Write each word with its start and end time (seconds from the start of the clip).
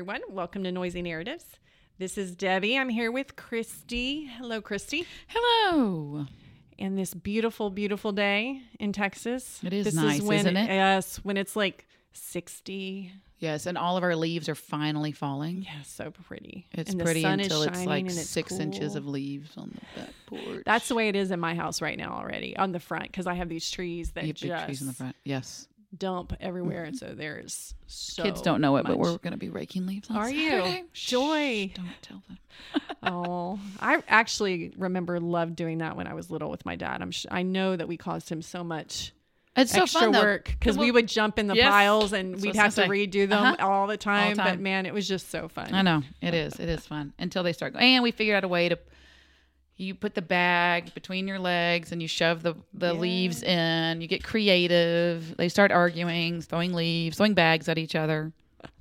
Everyone. 0.00 0.22
Welcome 0.30 0.64
to 0.64 0.72
Noisy 0.72 1.02
Narratives. 1.02 1.44
This 1.98 2.16
is 2.16 2.34
Debbie. 2.34 2.78
I'm 2.78 2.88
here 2.88 3.12
with 3.12 3.36
Christy. 3.36 4.24
Hello, 4.24 4.62
Christy. 4.62 5.06
Hello. 5.28 6.24
And 6.78 6.96
this 6.96 7.12
beautiful, 7.12 7.68
beautiful 7.68 8.10
day 8.10 8.62
in 8.78 8.94
Texas. 8.94 9.60
It 9.62 9.74
is 9.74 9.84
this 9.84 9.94
nice, 9.94 10.20
is 10.20 10.22
when, 10.22 10.38
isn't 10.38 10.56
it? 10.56 10.68
Yes, 10.68 11.18
when 11.18 11.36
it's 11.36 11.54
like 11.54 11.86
60. 12.14 13.12
Yes, 13.40 13.66
and 13.66 13.76
all 13.76 13.98
of 13.98 14.02
our 14.02 14.16
leaves 14.16 14.48
are 14.48 14.54
finally 14.54 15.12
falling. 15.12 15.64
Yeah, 15.64 15.82
so 15.82 16.10
pretty. 16.10 16.66
It's 16.72 16.92
And 16.92 17.02
pretty 17.02 17.22
until 17.22 17.60
it's 17.64 17.84
like 17.84 18.06
it's 18.06 18.26
six 18.26 18.52
inches 18.52 18.94
of 18.96 19.06
leaves 19.06 19.54
on 19.58 19.70
the 19.74 20.00
back 20.00 20.14
porch. 20.24 20.62
That's 20.64 20.88
the 20.88 20.94
way 20.94 21.08
it 21.10 21.16
is 21.16 21.30
in 21.30 21.40
my 21.40 21.54
house 21.54 21.82
right 21.82 21.98
now 21.98 22.12
already 22.14 22.56
on 22.56 22.72
the 22.72 22.80
front 22.80 23.08
because 23.08 23.26
I 23.26 23.34
have 23.34 23.50
these 23.50 23.70
trees 23.70 24.12
that 24.12 24.22
You 24.22 24.28
have 24.28 24.36
just 24.36 24.50
big 24.50 24.64
trees 24.64 24.80
in 24.80 24.86
the 24.86 24.94
front. 24.94 25.16
Yes. 25.24 25.68
Dump 25.96 26.32
everywhere, 26.40 26.84
and 26.84 26.96
so 26.96 27.14
there's 27.14 27.74
so 27.86 28.22
Kids 28.22 28.42
don't 28.42 28.60
know 28.60 28.76
it, 28.76 28.86
but 28.86 28.98
we're 28.98 29.18
going 29.18 29.32
to 29.32 29.36
be 29.38 29.48
raking 29.48 29.86
leaves 29.86 30.08
on 30.10 30.16
Are 30.16 30.30
you? 30.30 30.86
Joy. 30.92 31.72
Shh, 31.72 31.74
don't 31.74 31.88
tell 32.02 32.22
them. 32.28 32.38
oh, 33.02 33.58
I 33.80 34.02
actually 34.08 34.72
remember 34.76 35.18
loved 35.18 35.56
doing 35.56 35.78
that 35.78 35.96
when 35.96 36.06
I 36.06 36.14
was 36.14 36.30
little 36.30 36.50
with 36.50 36.64
my 36.66 36.76
dad. 36.76 37.02
I'm 37.02 37.10
sh- 37.10 37.26
I 37.30 37.42
know 37.42 37.74
that 37.76 37.88
we 37.88 37.96
caused 37.96 38.28
him 38.28 38.42
so 38.42 38.62
much 38.62 39.12
It's 39.56 39.72
so 39.72 39.82
extra 39.82 40.00
fun 40.02 40.12
work 40.12 40.44
because 40.58 40.76
we 40.78 40.90
would 40.92 41.08
jump 41.08 41.38
in 41.38 41.46
the 41.48 41.56
Yes. 41.56 41.70
piles 41.70 42.12
and 42.12 42.40
we'd 42.40 42.54
have 42.56 42.74
to 42.74 42.82
say. 42.82 42.88
redo 42.88 43.28
them 43.28 43.42
Uh-huh. 43.44 43.56
all 43.66 43.86
the 43.86 43.96
time. 43.96 44.36
But 44.36 44.44
time. 44.44 44.62
man, 44.62 44.86
it 44.86 44.92
was 44.94 45.08
just 45.08 45.30
so 45.30 45.48
fun. 45.48 45.72
I 45.74 45.82
know 45.82 46.02
it 46.20 46.34
is. 46.34 46.54
It 46.60 46.68
is 46.68 46.86
fun 46.86 47.12
until 47.18 47.42
they 47.42 47.52
start. 47.54 47.72
Going, 47.72 47.84
And 47.84 48.02
we 48.02 48.10
figured 48.10 48.36
out 48.36 48.44
a 48.44 48.48
way 48.48 48.68
to. 48.68 48.78
You 49.80 49.94
put 49.94 50.14
the 50.14 50.20
bag 50.22 50.92
between 50.92 51.26
your 51.26 51.38
legs 51.38 51.90
and 51.90 52.02
you 52.02 52.08
shove 52.08 52.42
the, 52.42 52.54
the 52.74 52.92
leaves 52.92 53.42
in. 53.42 54.02
You 54.02 54.08
get 54.08 54.22
creative. 54.22 55.36
They 55.38 55.48
start 55.48 55.72
arguing, 55.72 56.42
throwing 56.42 56.74
leaves, 56.74 57.16
throwing 57.16 57.32
bags 57.32 57.66
at 57.66 57.78
each 57.78 57.94
other. 57.96 58.30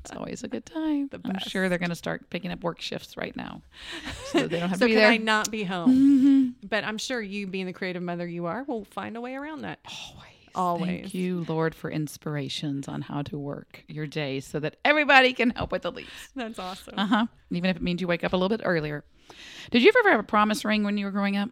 It's 0.02 0.12
always 0.12 0.44
a 0.44 0.50
good 0.50 0.66
time. 0.66 1.10
I'm 1.24 1.40
sure 1.40 1.70
they're 1.70 1.78
going 1.78 1.90
to 1.90 1.96
start 1.96 2.30
picking 2.30 2.52
up 2.52 2.64
work 2.66 2.82
shifts 2.82 3.16
right 3.16 3.34
now, 3.34 3.62
so 4.26 4.46
they 4.46 4.60
don't 4.60 4.68
have 4.68 4.78
So 4.80 4.88
to 4.88 4.90
be 4.90 4.94
can 4.96 5.02
there. 5.02 5.12
I 5.12 5.18
not 5.18 5.50
be 5.50 5.64
home? 5.64 6.56
But 6.68 6.84
I'm 6.84 6.98
sure 6.98 7.22
you, 7.22 7.48
being 7.48 7.66
the 7.66 7.72
creative 7.74 8.04
mother 8.04 8.28
you 8.28 8.46
are, 8.48 8.64
will 8.64 8.84
find 8.84 9.16
a 9.16 9.22
way 9.22 9.36
around 9.36 9.62
that. 9.62 9.80
Always. 9.86 10.26
Always. 10.56 10.90
Thank 11.02 11.14
you, 11.14 11.46
Lord, 11.48 11.76
for 11.76 11.90
inspirations 11.90 12.90
on 12.90 13.04
how 13.04 13.22
to 13.22 13.38
work 13.38 13.86
your 13.88 14.08
day 14.08 14.42
so 14.42 14.60
that 14.60 14.76
everybody 14.84 15.32
can 15.32 15.52
help 15.52 15.72
with 15.72 15.84
the 15.84 15.92
leaves. 15.92 16.10
That's 16.36 16.60
awesome. 16.60 16.96
Uh 16.98 17.06
huh. 17.06 17.26
Even 17.52 17.70
if 17.70 17.78
it 17.78 17.82
means 17.82 18.02
you 18.02 18.08
wake 18.08 18.26
up 18.26 18.34
a 18.34 18.36
little 18.36 18.50
bit 18.50 18.66
earlier. 18.66 19.06
Did 19.72 19.82
you 19.84 19.92
ever 20.00 20.12
have 20.12 20.20
a 20.20 20.24
promise 20.24 20.64
ring 20.66 20.84
when 20.84 20.98
you 20.98 21.06
were 21.06 21.12
growing 21.12 21.38
up? 21.38 21.50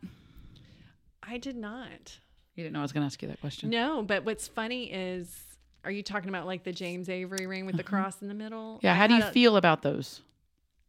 I 1.24 1.38
did 1.38 1.56
not. 1.56 2.18
You 2.56 2.64
didn't 2.64 2.74
know 2.74 2.80
I 2.80 2.84
was 2.84 2.92
going 2.94 3.02
to 3.02 3.06
ask 3.06 3.22
you 3.22 3.28
that 3.28 3.40
question. 3.42 3.70
No, 3.70 4.02
but 4.02 4.26
what's 4.26 4.48
funny 4.48 4.86
is, 4.92 5.36
are 5.84 5.92
you 5.92 6.02
talking 6.02 6.30
about 6.30 6.46
like 6.46 6.64
the 6.64 6.72
James 6.72 7.10
Avery 7.10 7.46
ring 7.46 7.66
with 7.66 7.78
the 7.78 7.84
cross 7.84 8.22
in 8.22 8.28
the 8.28 8.34
middle? 8.34 8.72
Uh-huh. 8.76 8.80
Yeah. 8.84 8.94
I 8.94 8.96
How 8.96 9.08
do 9.08 9.16
you 9.16 9.24
a- 9.24 9.32
feel 9.32 9.58
about 9.58 9.82
those? 9.84 10.22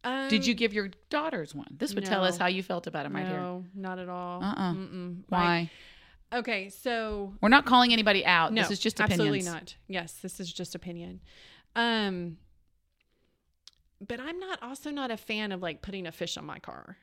Um, 0.04 0.28
Did 0.28 0.46
you 0.46 0.54
give 0.54 0.72
your 0.72 0.90
daughters 1.10 1.54
one? 1.56 1.66
This 1.76 1.92
would 1.94 2.04
tell 2.06 2.22
us 2.24 2.38
how 2.38 2.46
you 2.46 2.62
felt 2.62 2.86
about 2.86 3.02
them 3.02 3.16
right 3.16 3.26
here. 3.26 3.36
No, 3.36 3.64
not 3.74 3.98
at 3.98 4.08
all. 4.08 4.42
Uh-uh. 4.42 4.72
Mm-mm. 4.72 5.22
Why? 5.28 5.70
I- 6.32 6.38
okay, 6.38 6.68
so 6.68 7.34
We're 7.40 7.48
not 7.48 7.66
calling 7.66 7.92
anybody 7.92 8.24
out. 8.24 8.52
no, 8.52 8.62
this 8.62 8.70
is 8.70 8.78
just 8.78 9.00
opinions. 9.00 9.20
absolutely 9.20 9.42
not. 9.42 9.74
Yes, 9.88 10.12
this 10.22 10.38
is 10.38 10.52
just 10.52 10.76
opinion. 10.76 11.20
Um, 11.74 12.38
but 14.06 14.20
I'm 14.20 14.38
not 14.38 14.62
also 14.62 14.90
not 14.90 15.10
a 15.10 15.16
fan 15.16 15.52
of 15.52 15.62
like 15.62 15.82
putting 15.82 16.06
a 16.06 16.12
fish 16.12 16.36
on 16.36 16.44
my 16.44 16.58
car. 16.58 16.96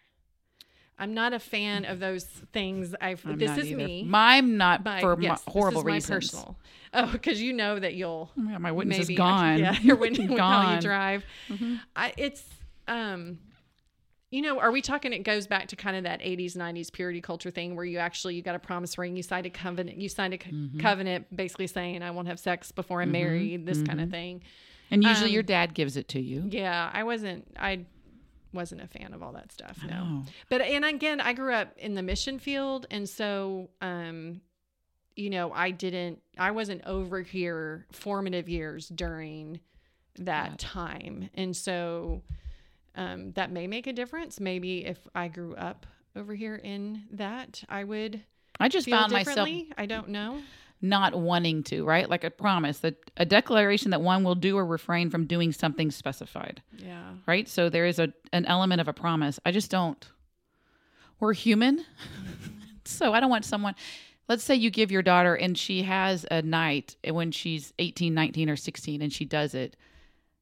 I'm 0.97 1.13
not 1.13 1.33
a 1.33 1.39
fan 1.39 1.83
of 1.83 1.99
those 1.99 2.23
things. 2.53 2.95
I've 3.01 3.21
I'm 3.25 3.37
this 3.37 3.57
is 3.57 3.65
either. 3.67 3.77
me. 3.85 4.09
I'm 4.13 4.55
not 4.57 4.85
My- 4.85 5.01
for 5.01 5.17
yes, 5.21 5.43
my 5.45 5.51
horrible 5.51 5.83
this 5.83 5.97
is 6.03 6.09
my 6.09 6.15
reasons. 6.15 6.31
personal. 6.31 6.57
Oh, 6.93 7.11
because 7.11 7.41
you 7.41 7.51
know 7.51 7.77
that 7.79 7.95
you'll 7.95 8.31
Yeah, 8.37 8.57
my 8.59 8.71
witness 8.71 8.99
maybe 8.99 9.13
is 9.15 9.17
gone. 9.17 9.59
Yeah, 9.59 9.77
your 9.81 9.97
witness 9.97 10.19
how 10.27 10.31
you 10.31 10.37
Gone. 10.37 10.81
drive. 10.81 11.25
Mhm. 11.49 11.81
I, 11.97 12.13
it's 12.15 12.43
um, 12.87 13.39
you 14.31 14.41
know, 14.41 14.59
are 14.59 14.71
we 14.71 14.81
talking? 14.81 15.11
It 15.11 15.19
goes 15.23 15.47
back 15.47 15.67
to 15.69 15.75
kind 15.75 15.97
of 15.97 16.03
that 16.03 16.21
'80s, 16.21 16.55
'90s 16.55 16.91
purity 16.93 17.19
culture 17.19 17.51
thing, 17.51 17.75
where 17.75 17.83
you 17.85 17.97
actually 17.97 18.35
you 18.35 18.41
got 18.41 18.55
a 18.55 18.59
promise 18.59 18.97
ring, 18.97 19.17
you 19.17 19.23
signed 19.23 19.45
a 19.45 19.49
covenant, 19.49 19.97
you 19.97 20.07
signed 20.07 20.33
a 20.33 20.37
Mm-hmm. 20.37 20.79
covenant, 20.79 21.35
basically 21.35 21.67
saying 21.67 22.03
I 22.03 22.11
won't 22.11 22.27
have 22.29 22.39
sex 22.39 22.71
before 22.71 23.01
I'm 23.01 23.11
married, 23.11 23.65
this 23.65 23.81
kind 23.81 23.99
of 23.99 24.09
thing. 24.11 24.43
And 24.91 25.03
usually 25.03 25.29
Um, 25.29 25.33
your 25.33 25.43
dad 25.43 25.73
gives 25.73 25.97
it 25.97 26.07
to 26.09 26.19
you. 26.21 26.47
Yeah, 26.49 26.89
I 26.93 27.03
wasn't. 27.03 27.47
I 27.59 27.85
wasn't 28.53 28.81
a 28.81 28.87
fan 28.87 29.13
of 29.13 29.21
all 29.21 29.33
that 29.33 29.51
stuff. 29.51 29.79
No, 29.83 29.89
know. 30.05 30.23
but 30.49 30.61
and 30.61 30.85
again, 30.85 31.19
I 31.19 31.33
grew 31.33 31.53
up 31.53 31.77
in 31.77 31.93
the 31.95 32.01
mission 32.03 32.39
field, 32.39 32.85
and 32.91 33.07
so 33.09 33.69
um, 33.81 34.41
you 35.15 35.29
know, 35.29 35.51
I 35.51 35.71
didn't. 35.71 36.21
I 36.37 36.51
wasn't 36.51 36.83
over 36.85 37.21
here 37.21 37.85
formative 37.91 38.47
years 38.49 38.87
during 38.89 39.59
that 40.19 40.51
Yeah. 40.51 40.55
time, 40.57 41.29
and 41.33 41.55
so 41.55 42.21
um, 42.95 43.31
that 43.33 43.51
may 43.51 43.67
make 43.67 43.87
a 43.87 43.93
difference. 43.93 44.39
Maybe 44.39 44.85
if 44.85 44.99
I 45.13 45.27
grew 45.27 45.55
up 45.55 45.85
over 46.15 46.33
here 46.33 46.55
in 46.55 47.03
that, 47.11 47.63
I 47.67 47.83
would 47.83 48.23
I 48.59 48.69
just 48.69 48.85
feel 48.85 48.97
found 48.97 49.11
myself 49.11 49.47
differently. 49.47 49.73
I 49.77 49.85
don't 49.85 50.09
know. 50.09 50.41
Not 50.81 51.15
wanting 51.15 51.63
to, 51.63 51.83
right? 51.85 52.09
Like 52.09 52.23
a 52.23 52.29
promise, 52.29 52.79
that 52.79 52.95
a 53.17 53.25
declaration 53.25 53.91
that 53.91 54.01
one 54.01 54.23
will 54.23 54.35
do 54.35 54.57
or 54.57 54.65
refrain 54.65 55.09
from 55.09 55.25
doing 55.25 55.51
something 55.51 55.89
specified, 55.91 56.61
Yeah. 56.77 57.13
right? 57.25 57.47
So 57.47 57.69
there 57.69 57.85
is 57.85 57.99
a 57.99 58.13
an 58.33 58.45
element 58.45 58.81
of 58.81 58.87
a 58.87 58.93
promise. 58.93 59.39
I 59.45 59.51
just 59.51 59.71
don't. 59.71 60.05
We're 61.19 61.33
human. 61.33 61.85
so 62.85 63.13
I 63.13 63.19
don't 63.19 63.29
want 63.29 63.45
someone 63.45 63.75
let's 64.27 64.43
say 64.43 64.55
you 64.55 64.71
give 64.71 64.91
your 64.91 65.03
daughter 65.03 65.35
and 65.35 65.55
she 65.55 65.83
has 65.83 66.25
a 66.31 66.41
night 66.41 66.95
when 67.07 67.31
she's 67.31 67.73
18, 67.77 68.11
19 68.13 68.49
or 68.49 68.55
16 68.55 69.03
and 69.03 69.13
she 69.13 69.23
does 69.23 69.53
it. 69.53 69.75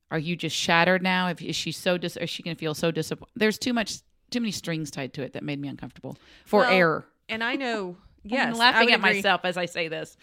Are 0.09 0.17
you 0.19 0.37
just 0.37 0.55
shattered 0.55 1.01
now? 1.03 1.27
If 1.27 1.41
is 1.41 1.55
she 1.55 1.71
so 1.73 1.97
dis 1.97 2.15
is 2.17 2.29
she 2.29 2.43
going 2.43 2.55
to 2.55 2.59
feel 2.59 2.73
so 2.73 2.91
disappointed? 2.91 3.31
There's 3.35 3.57
too 3.57 3.73
much 3.73 3.99
too 4.31 4.39
many 4.39 4.51
strings 4.51 4.89
tied 4.89 5.13
to 5.15 5.21
it 5.21 5.33
that 5.33 5.43
made 5.43 5.59
me 5.59 5.67
uncomfortable. 5.67 6.17
For 6.45 6.61
Well, 6.61 6.71
error. 6.71 7.05
And 7.29 7.43
I 7.43 7.55
know. 7.55 7.97
Yes, 8.23 8.53
I'm 8.53 8.59
laughing 8.59 8.91
at 8.91 8.99
agree. 8.99 9.13
myself 9.15 9.41
as 9.43 9.57
I 9.57 9.65
say 9.65 9.87
this. 9.87 10.17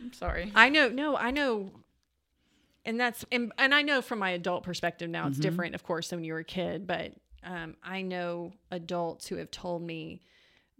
I'm 0.00 0.12
sorry. 0.12 0.50
I 0.54 0.68
know, 0.68 0.88
no, 0.88 1.16
I 1.16 1.30
know, 1.30 1.70
and 2.84 2.98
that's 3.00 3.24
and, 3.32 3.52
and 3.58 3.74
I 3.74 3.82
know 3.82 4.02
from 4.02 4.18
my 4.18 4.30
adult 4.30 4.62
perspective 4.62 5.08
now 5.10 5.22
Mm-hmm. 5.22 5.28
it's 5.30 5.38
different, 5.38 5.74
of 5.74 5.82
course, 5.82 6.08
than 6.08 6.18
when 6.18 6.24
you 6.24 6.32
were 6.34 6.40
a 6.40 6.44
kid. 6.44 6.86
But 6.86 7.12
um, 7.42 7.76
I 7.82 8.02
know 8.02 8.52
adults 8.70 9.26
who 9.28 9.36
have 9.36 9.50
told 9.50 9.82
me 9.82 10.20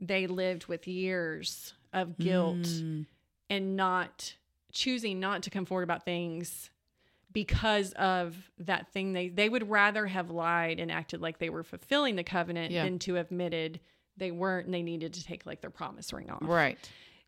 they 0.00 0.26
lived 0.26 0.66
with 0.66 0.86
years 0.86 1.74
of 1.92 2.18
guilt 2.18 2.56
Mm. 2.62 3.06
and 3.48 3.76
not 3.76 4.34
choosing 4.72 5.20
not 5.20 5.42
to 5.44 5.50
come 5.50 5.64
forward 5.64 5.84
about 5.84 6.04
things 6.04 6.70
because 7.32 7.92
of 7.92 8.50
that 8.58 8.88
thing 8.92 9.12
they 9.12 9.28
they 9.28 9.48
would 9.48 9.68
rather 9.70 10.06
have 10.06 10.30
lied 10.30 10.80
and 10.80 10.90
acted 10.90 11.20
like 11.20 11.38
they 11.38 11.48
were 11.50 11.62
fulfilling 11.62 12.16
the 12.16 12.24
covenant 12.24 12.72
Yeah. 12.72 12.84
than 12.84 12.98
to 13.00 13.14
have 13.14 13.26
admitted 13.26 13.80
they 14.16 14.30
weren't 14.30 14.66
and 14.66 14.74
they 14.74 14.82
needed 14.82 15.12
to 15.14 15.24
take 15.24 15.44
like 15.46 15.60
their 15.60 15.70
promise 15.70 16.12
ring 16.12 16.30
off 16.30 16.38
Right. 16.42 16.78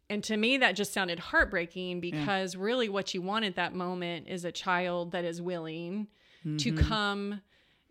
and 0.08 0.22
to 0.24 0.36
me, 0.36 0.58
that 0.58 0.72
just 0.76 0.92
sounded 0.92 1.18
heartbreaking 1.18 2.00
because 2.00 2.54
really 2.56 2.88
what 2.88 3.12
you 3.14 3.22
want 3.22 3.44
at 3.44 3.56
that 3.56 3.74
moment 3.74 4.28
is 4.28 4.44
a 4.44 4.52
child 4.52 5.12
that 5.12 5.24
is 5.24 5.40
willing 5.42 6.06
to 6.44 6.72
Mm-hmm. 6.72 6.88
come 6.88 7.40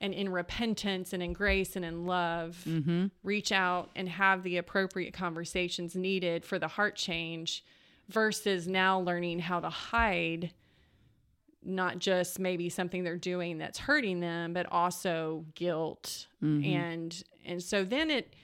and 0.01 0.13
in 0.13 0.27
repentance 0.29 1.13
and 1.13 1.23
in 1.23 1.33
grace 1.33 1.75
and 1.75 1.83
in 1.85 2.05
love 2.05 2.61
Mm-hmm. 2.67 3.07
reach 3.23 3.51
out 3.51 3.89
and 3.95 4.07
have 4.09 4.43
the 4.43 4.57
appropriate 4.57 5.13
conversations 5.13 5.95
needed 5.95 6.45
for 6.45 6.57
the 6.59 6.67
heart 6.69 6.95
change 6.95 7.63
versus 8.07 8.67
now 8.67 8.99
learning 8.99 9.39
how 9.39 9.59
to 9.59 9.69
hide 9.69 10.51
not 11.63 11.97
just 11.97 12.37
maybe 12.39 12.69
something 12.69 13.03
they're 13.03 13.17
doing 13.17 13.57
that's 13.57 13.79
hurting 13.79 14.19
them 14.19 14.53
but 14.53 14.67
also 14.71 15.43
guilt 15.55 16.27
and 16.63 17.23
and 17.43 17.63
so 17.63 17.83
then 17.83 18.11
it 18.11 18.35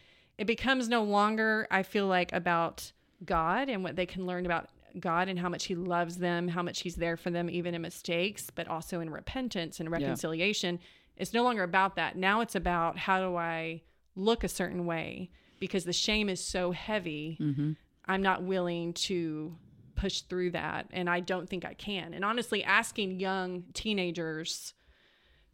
it 0.41 0.47
becomes 0.47 0.89
no 0.89 1.03
longer 1.03 1.67
i 1.69 1.83
feel 1.83 2.07
like 2.07 2.33
about 2.33 2.91
god 3.23 3.69
and 3.69 3.83
what 3.83 3.95
they 3.95 4.05
can 4.05 4.25
learn 4.25 4.45
about 4.45 4.69
god 4.99 5.29
and 5.29 5.39
how 5.39 5.47
much 5.47 5.65
he 5.65 5.75
loves 5.75 6.17
them 6.17 6.47
how 6.47 6.63
much 6.63 6.81
he's 6.81 6.95
there 6.95 7.15
for 7.15 7.29
them 7.29 7.49
even 7.49 7.73
in 7.75 7.81
mistakes 7.81 8.49
but 8.53 8.67
also 8.67 8.99
in 8.99 9.09
repentance 9.09 9.79
and 9.79 9.89
reconciliation 9.91 10.79
it's 11.17 11.33
no 11.33 11.43
longer 11.43 11.63
about 11.63 11.95
that 11.95 12.17
now 12.17 12.41
it's 12.41 12.55
about 12.55 12.97
how 12.97 13.19
do 13.21 13.35
i 13.35 13.81
look 14.15 14.43
a 14.43 14.49
certain 14.49 14.85
way 14.85 15.29
because 15.59 15.85
the 15.85 15.93
shame 15.93 16.27
is 16.27 16.43
so 16.43 16.71
heavy 16.71 17.37
mm-hmm. 17.39 17.71
i'm 18.07 18.21
not 18.21 18.43
willing 18.43 18.91
to 18.93 19.55
push 20.01 20.21
through 20.21 20.49
that. 20.49 20.87
And 20.91 21.07
I 21.07 21.19
don't 21.19 21.47
think 21.47 21.63
I 21.63 21.75
can. 21.75 22.15
And 22.15 22.25
honestly, 22.25 22.63
asking 22.63 23.19
young 23.19 23.65
teenagers 23.73 24.73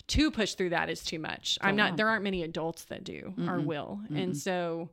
to 0.07 0.31
push 0.31 0.53
through 0.53 0.69
that 0.69 0.89
is 0.89 1.03
too 1.03 1.19
much. 1.19 1.57
I'm 1.61 1.75
not, 1.75 1.97
there 1.97 2.07
aren't 2.07 2.23
many 2.23 2.43
adults 2.43 2.85
that 2.85 3.03
do 3.03 3.33
or 3.47 3.59
will. 3.59 3.99
And 4.13 4.35
so 4.37 4.89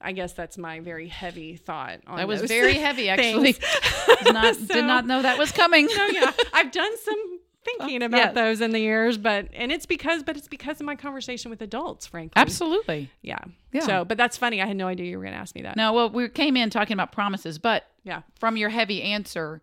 I 0.00 0.12
guess 0.12 0.32
that's 0.32 0.58
my 0.58 0.80
very 0.80 1.08
heavy 1.08 1.56
thought 1.56 2.00
on 2.06 2.16
That 2.16 2.28
was 2.28 2.42
very 2.42 2.74
heavy, 2.86 3.08
actually. 3.08 3.56
not, 4.32 4.56
So- 4.56 4.74
did 4.74 4.84
not 4.84 5.06
know 5.06 5.22
that 5.22 5.38
was 5.38 5.52
coming. 5.52 5.88
Oh 5.98 6.10
yeah, 6.12 6.32
I've 6.52 6.72
done 6.72 6.98
some 6.98 7.38
thinking 7.64 8.02
about 8.02 8.18
yes. 8.18 8.34
those 8.34 8.60
in 8.60 8.70
the 8.72 8.78
years, 8.78 9.18
but 9.18 9.48
and 9.52 9.72
it's 9.72 9.86
because, 9.86 10.22
but 10.22 10.36
it's 10.36 10.46
because 10.48 10.80
of 10.80 10.86
my 10.86 10.94
conversation 10.94 11.50
with 11.50 11.60
adults, 11.62 12.06
frankly. 12.06 12.40
Absolutely. 12.40 13.10
Yeah. 13.22 13.38
Yeah. 13.72 13.80
So, 13.80 14.04
but 14.04 14.16
that's 14.18 14.36
funny. 14.36 14.62
I 14.62 14.66
had 14.66 14.76
no 14.76 14.86
idea 14.86 15.06
you 15.06 15.18
were 15.18 15.24
going 15.24 15.34
to 15.34 15.40
ask 15.40 15.54
me 15.54 15.62
that. 15.62 15.76
No, 15.76 15.92
well, 15.92 16.10
we 16.10 16.28
came 16.28 16.56
in 16.56 16.70
talking 16.70 16.94
about 16.94 17.10
promises, 17.12 17.58
but 17.58 17.84
Yeah. 18.04 18.22
from 18.38 18.56
your 18.56 18.68
heavy 18.68 19.02
answer, 19.02 19.60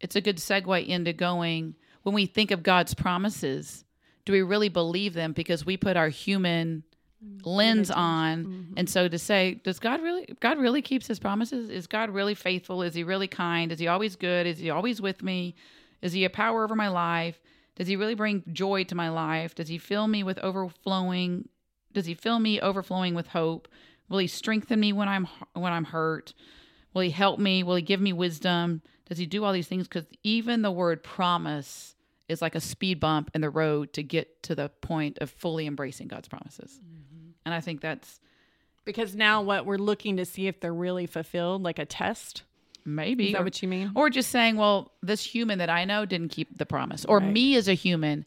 it's 0.00 0.16
a 0.16 0.20
good 0.20 0.38
segue 0.38 0.86
into 0.86 1.12
going 1.12 1.74
when 2.02 2.14
we 2.14 2.26
think 2.26 2.50
of 2.50 2.62
God's 2.62 2.94
promises, 2.94 3.84
do 4.28 4.32
we 4.32 4.42
really 4.42 4.68
believe 4.68 5.14
them? 5.14 5.32
Because 5.32 5.64
we 5.64 5.78
put 5.78 5.96
our 5.96 6.10
human 6.10 6.84
mm-hmm. 7.24 7.48
lens 7.48 7.90
on 7.90 8.44
mm-hmm. 8.44 8.74
and 8.76 8.90
so 8.90 9.08
to 9.08 9.18
say 9.18 9.54
does 9.64 9.78
god 9.78 10.02
really 10.02 10.36
god 10.40 10.58
really 10.58 10.82
keeps 10.82 11.06
his 11.06 11.18
promises? 11.18 11.70
Is 11.70 11.86
god 11.86 12.10
really 12.10 12.34
faithful? 12.34 12.82
Is 12.82 12.92
he 12.92 13.04
really 13.04 13.26
kind? 13.26 13.72
Is 13.72 13.78
he 13.78 13.88
always 13.88 14.16
good? 14.16 14.46
Is 14.46 14.58
he 14.58 14.68
always 14.68 15.00
with 15.00 15.22
me? 15.22 15.54
Is 16.02 16.12
he 16.12 16.26
a 16.26 16.30
power 16.30 16.62
over 16.62 16.74
my 16.74 16.88
life? 16.88 17.40
Does 17.76 17.88
he 17.88 17.96
really 17.96 18.14
bring 18.14 18.42
joy 18.52 18.84
to 18.84 18.94
my 18.94 19.08
life? 19.08 19.54
Does 19.54 19.68
he 19.68 19.78
fill 19.78 20.06
me 20.06 20.22
with 20.22 20.38
overflowing 20.40 21.48
does 21.94 22.04
he 22.04 22.12
fill 22.12 22.38
me 22.38 22.60
overflowing 22.60 23.14
with 23.14 23.28
hope? 23.28 23.66
Will 24.10 24.18
he 24.18 24.26
strengthen 24.26 24.78
me 24.78 24.92
when 24.92 25.08
i'm 25.08 25.26
when 25.54 25.72
i'm 25.72 25.84
hurt? 25.84 26.34
Will 26.92 27.00
he 27.00 27.10
help 27.10 27.40
me? 27.40 27.62
Will 27.62 27.76
he 27.76 27.82
give 27.82 28.02
me 28.02 28.12
wisdom? 28.12 28.82
Does 29.08 29.16
he 29.16 29.24
do 29.24 29.42
all 29.42 29.54
these 29.54 29.68
things? 29.68 29.88
Because 29.88 30.04
even 30.22 30.60
the 30.60 30.70
word 30.70 31.02
promise 31.02 31.94
is 32.28 32.42
like 32.42 32.54
a 32.54 32.60
speed 32.60 33.00
bump 33.00 33.30
in 33.34 33.40
the 33.40 33.50
road 33.50 33.92
to 33.94 34.02
get 34.02 34.42
to 34.44 34.54
the 34.54 34.68
point 34.80 35.18
of 35.20 35.30
fully 35.30 35.66
embracing 35.66 36.08
god's 36.08 36.28
promises 36.28 36.80
and 37.44 37.54
i 37.54 37.60
think 37.60 37.80
that's 37.80 38.20
Because 38.84 39.14
now 39.14 39.42
what 39.42 39.64
we're 39.66 39.78
looking 39.78 40.16
to 40.18 40.24
see 40.24 40.46
if 40.46 40.60
they're 40.60 40.72
really 40.74 41.06
fulfilled, 41.06 41.62
like 41.62 41.78
a 41.78 41.84
test. 41.86 42.42
maybe 42.84 43.26
Is 43.26 43.32
that 43.32 43.40
or, 43.40 43.44
what 43.44 43.62
you 43.62 43.68
mean? 43.68 43.92
or 43.94 44.10
just 44.10 44.30
saying 44.30 44.56
well 44.56 44.92
this 45.02 45.22
human 45.22 45.58
that 45.58 45.70
i 45.70 45.84
know 45.84 46.04
didn't 46.04 46.28
keep 46.30 46.56
the 46.58 46.66
promise 46.66 47.04
or 47.04 47.18
Right. 47.18 47.32
me 47.32 47.56
as 47.56 47.68
a 47.68 47.74
human 47.74 48.24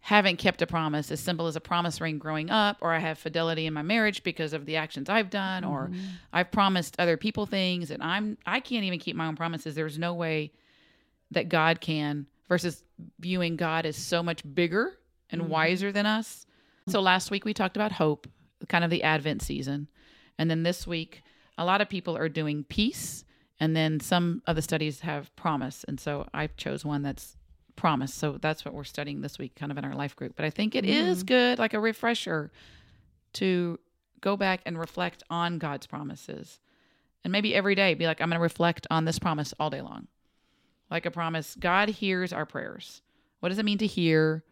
haven't 0.00 0.36
kept 0.38 0.62
a 0.62 0.66
promise 0.66 1.10
as 1.10 1.20
simple 1.20 1.46
as 1.48 1.56
a 1.56 1.60
promise 1.60 2.00
ring 2.00 2.18
growing 2.18 2.50
up 2.50 2.76
or 2.80 2.92
i 2.94 2.98
have 2.98 3.18
fidelity 3.18 3.66
in 3.66 3.74
my 3.74 3.82
marriage 3.82 4.22
because 4.22 4.52
of 4.52 4.64
the 4.64 4.76
actions 4.76 5.08
i've 5.10 5.28
done 5.30 5.64
or 5.64 5.88
Mm-hmm. 5.88 6.00
i've 6.32 6.50
promised 6.50 6.94
other 6.98 7.16
people 7.16 7.46
things 7.46 7.90
and 7.90 8.02
i'm 8.02 8.38
i 8.46 8.60
can't 8.60 8.84
even 8.84 8.98
keep 9.00 9.16
my 9.16 9.26
own 9.26 9.36
promises 9.36 9.74
there's 9.74 9.98
no 9.98 10.14
way 10.14 10.52
that 11.32 11.48
god 11.48 11.80
can 11.80 12.26
versus 12.48 12.82
viewing 13.20 13.56
god 13.56 13.86
as 13.86 13.96
so 13.96 14.22
much 14.22 14.42
bigger 14.54 14.94
and 15.30 15.42
Mm-hmm. 15.42 15.50
wiser 15.50 15.92
than 15.92 16.06
us. 16.06 16.46
So 16.88 17.00
last 17.00 17.30
week 17.30 17.44
we 17.44 17.52
talked 17.52 17.76
about 17.76 17.92
hope 17.92 18.26
kind 18.68 18.82
of 18.82 18.90
the 18.90 19.02
advent 19.02 19.42
season. 19.42 19.88
And 20.38 20.50
then 20.50 20.62
this 20.62 20.86
week 20.86 21.22
a 21.58 21.64
lot 21.64 21.80
of 21.80 21.88
people 21.88 22.16
are 22.16 22.28
doing 22.28 22.64
peace 22.64 23.24
and 23.60 23.74
then 23.76 24.00
some 24.00 24.40
of 24.46 24.56
the 24.56 24.62
studies 24.62 25.00
have 25.00 25.34
promise. 25.36 25.84
And 25.86 26.00
so 26.00 26.26
i 26.32 26.46
chose 26.46 26.84
one 26.84 27.02
that's 27.02 27.36
promise. 27.76 28.14
So 28.14 28.38
that's 28.40 28.64
what 28.64 28.72
we're 28.74 28.84
studying 28.84 29.20
this 29.20 29.38
week 29.38 29.54
kind 29.54 29.70
of 29.70 29.78
in 29.78 29.84
our 29.84 29.94
life 29.94 30.16
group. 30.16 30.34
But 30.34 30.44
i 30.46 30.50
think 30.50 30.74
it 30.74 30.84
is 30.84 31.22
good 31.24 31.58
like 31.58 31.74
a 31.74 31.80
refresher 31.80 32.50
to 33.34 33.78
go 34.20 34.36
back 34.36 34.62
and 34.66 34.78
reflect 34.78 35.22
on 35.30 35.58
god's 35.58 35.86
promises. 35.86 36.58
And 37.22 37.32
maybe 37.32 37.54
every 37.54 37.74
day 37.74 37.94
be 37.94 38.06
like 38.06 38.20
i'm 38.22 38.30
going 38.30 38.38
to 38.38 38.42
reflect 38.42 38.86
on 38.90 39.04
this 39.04 39.18
promise 39.18 39.52
all 39.60 39.68
day 39.70 39.82
long 39.82 40.06
like 40.90 41.06
a 41.06 41.10
promise 41.10 41.56
god 41.58 41.88
hears 41.88 42.32
our 42.32 42.46
prayers 42.46 43.02
what 43.40 43.48
does 43.48 43.58
it 43.58 43.64
mean 43.64 43.78
to 43.78 43.86
hear 43.86 44.44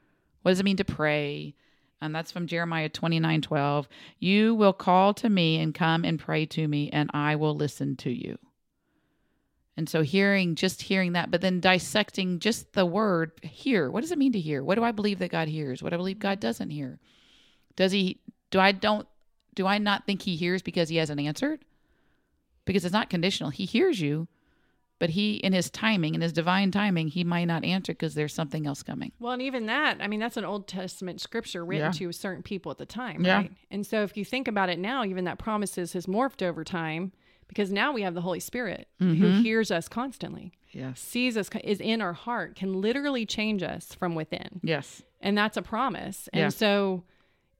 what 0.42 0.50
does 0.50 0.60
it 0.60 0.64
mean 0.64 0.76
to 0.76 0.84
pray 0.84 1.54
and 2.00 2.14
that's 2.14 2.30
from 2.30 2.46
Jeremiah 2.46 2.88
29 2.88 3.42
12. 3.42 3.88
You 4.18 4.54
will 4.54 4.72
call 4.72 5.14
to 5.14 5.28
me 5.28 5.58
and 5.58 5.74
come 5.74 6.04
and 6.04 6.18
pray 6.18 6.46
to 6.46 6.68
me, 6.68 6.90
and 6.90 7.10
I 7.14 7.36
will 7.36 7.54
listen 7.54 7.96
to 7.96 8.10
you. 8.10 8.38
And 9.78 9.88
so, 9.88 10.02
hearing, 10.02 10.54
just 10.54 10.82
hearing 10.82 11.12
that, 11.12 11.30
but 11.30 11.40
then 11.40 11.60
dissecting 11.60 12.38
just 12.38 12.72
the 12.72 12.86
word 12.86 13.32
hear. 13.42 13.90
What 13.90 14.00
does 14.00 14.12
it 14.12 14.18
mean 14.18 14.32
to 14.32 14.40
hear? 14.40 14.62
What 14.62 14.76
do 14.76 14.84
I 14.84 14.92
believe 14.92 15.18
that 15.18 15.30
God 15.30 15.48
hears? 15.48 15.82
What 15.82 15.90
do 15.90 15.96
I 15.96 15.98
believe 15.98 16.18
God 16.18 16.40
doesn't 16.40 16.70
hear? 16.70 16.98
Does 17.76 17.92
he, 17.92 18.20
do 18.50 18.58
I 18.58 18.72
don't, 18.72 19.06
do 19.54 19.66
I 19.66 19.76
not 19.78 20.06
think 20.06 20.22
he 20.22 20.36
hears 20.36 20.62
because 20.62 20.88
he 20.88 20.96
hasn't 20.96 21.20
answered? 21.20 21.64
Because 22.64 22.84
it's 22.84 22.92
not 22.92 23.10
conditional. 23.10 23.50
He 23.50 23.66
hears 23.66 24.00
you, 24.00 24.28
but 24.98 25.10
he, 25.10 25.34
in 25.36 25.52
his 25.52 25.68
timing, 25.70 26.14
in 26.14 26.20
his 26.20 26.32
divine 26.32 26.70
timing, 26.70 27.08
he 27.08 27.22
might 27.24 27.44
not 27.44 27.64
answer 27.64 27.92
because 27.92 28.14
there's 28.14 28.32
something 28.32 28.66
else 28.66 28.82
coming. 28.82 29.12
Well, 29.18 29.32
and 29.32 29.42
even 29.42 29.66
that, 29.66 29.98
I 30.00 30.06
mean, 30.08 30.20
that's 30.20 30.36
an 30.36 30.44
Old 30.44 30.66
Testament 30.68 31.20
scripture 31.20 31.64
written 31.64 31.86
Yeah. 31.86 31.92
to 31.92 32.12
certain 32.12 32.42
people 32.42 32.72
at 32.72 32.78
the 32.78 32.86
time, 32.86 33.24
Yeah. 33.24 33.36
right? 33.36 33.52
And 33.70 33.86
so 33.86 34.02
if 34.02 34.16
you 34.16 34.24
think 34.24 34.48
about 34.48 34.68
it 34.70 34.78
now, 34.78 35.04
even 35.04 35.24
that 35.24 35.38
promises 35.38 35.92
has 35.92 36.06
morphed 36.06 36.42
over 36.42 36.64
time 36.64 37.12
because 37.48 37.70
now 37.70 37.92
we 37.92 38.02
have 38.02 38.14
the 38.14 38.22
Holy 38.22 38.40
Spirit 38.40 38.88
who 38.98 39.14
Mm-hmm. 39.14 39.42
hears 39.42 39.70
us 39.70 39.86
constantly, 39.88 40.52
Yes. 40.72 40.98
sees 41.00 41.36
us, 41.36 41.48
is 41.62 41.80
in 41.80 42.00
our 42.00 42.12
heart, 42.14 42.56
can 42.56 42.80
literally 42.80 43.24
change 43.26 43.62
us 43.62 43.94
from 43.94 44.14
within. 44.14 44.60
Yes. 44.62 45.02
And 45.20 45.36
that's 45.36 45.56
a 45.56 45.62
promise. 45.62 46.28
And 46.32 46.40
Yeah. 46.40 46.48
so 46.48 47.04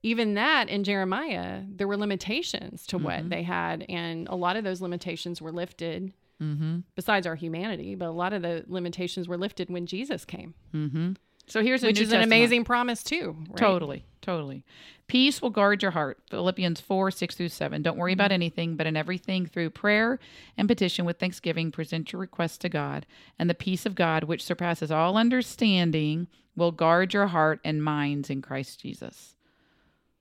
even 0.03 0.33
that 0.35 0.69
in 0.69 0.83
Jeremiah, 0.83 1.63
there 1.67 1.87
were 1.87 1.97
limitations 1.97 2.85
to 2.87 2.97
Mm-hmm. 2.97 3.05
what 3.05 3.29
they 3.29 3.43
had. 3.43 3.85
And 3.89 4.27
a 4.27 4.35
lot 4.35 4.55
of 4.57 4.63
those 4.63 4.81
limitations 4.81 5.41
were 5.41 5.51
lifted 5.51 6.13
Mm-hmm. 6.41 6.79
besides 6.95 7.25
our 7.25 7.35
humanity, 7.35 7.95
but 7.95 8.09
a 8.09 8.11
lot 8.11 8.31
of 8.31 8.43
the 8.43 8.63
limitations 8.67 9.27
were 9.27 9.37
lifted 9.37 9.69
when 9.69 9.87
Jesus 9.87 10.23
came, 10.23 10.53
Mm-hmm. 10.73 11.13
So 11.47 11.63
here's 11.63 11.81
a 11.81 11.87
which 11.87 11.97
New 11.97 12.03
is 12.03 12.11
an 12.11 12.21
amazing 12.21 12.65
promise 12.65 13.01
too. 13.01 13.37
Right? 13.47 13.57
Totally, 13.57 14.05
totally. 14.21 14.65
Peace 15.07 15.41
will 15.41 15.49
guard 15.49 15.81
your 15.81 15.91
heart. 15.91 16.19
Philippians 16.29 16.81
4, 16.81 17.09
6 17.09 17.35
through 17.35 17.49
7. 17.49 17.81
Don't 17.81 17.97
worry 17.97 18.11
about 18.11 18.33
anything, 18.33 18.75
but 18.75 18.85
in 18.85 18.97
everything 18.97 19.45
through 19.45 19.69
prayer 19.69 20.19
and 20.57 20.67
petition 20.67 21.05
with 21.05 21.17
thanksgiving, 21.17 21.71
present 21.71 22.11
your 22.11 22.19
requests 22.19 22.57
to 22.59 22.69
God. 22.69 23.05
And 23.39 23.49
the 23.49 23.53
peace 23.53 23.85
of 23.85 23.95
God, 23.95 24.25
which 24.25 24.43
surpasses 24.43 24.91
all 24.91 25.15
understanding, 25.15 26.27
will 26.57 26.73
guard 26.73 27.13
your 27.13 27.27
heart 27.27 27.61
and 27.63 27.81
minds 27.81 28.29
in 28.29 28.41
Christ 28.41 28.81
Jesus. 28.81 29.37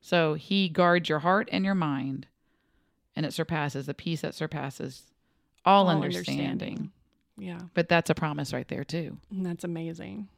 So 0.01 0.35
he 0.35 0.69
guards 0.69 1.09
your 1.09 1.19
heart 1.19 1.49
and 1.51 1.65
your 1.65 1.75
mind, 1.75 2.29
and 3.17 3.27
it 3.27 3.35
surpasses 3.35 3.87
the 3.87 3.95
peace 3.95 4.21
that 4.21 4.37
surpasses 4.37 5.03
all, 5.67 5.89
All 5.89 6.03
understanding. 6.03 6.47
understanding. 6.47 6.93
Yeah. 7.39 7.61
But 7.75 7.89
that's 7.89 8.09
a 8.09 8.15
promise 8.15 8.53
right 8.53 8.69
there, 8.69 8.85
too. 8.85 9.19
And 9.31 9.45
That's 9.45 9.65
amazing. 9.65 10.29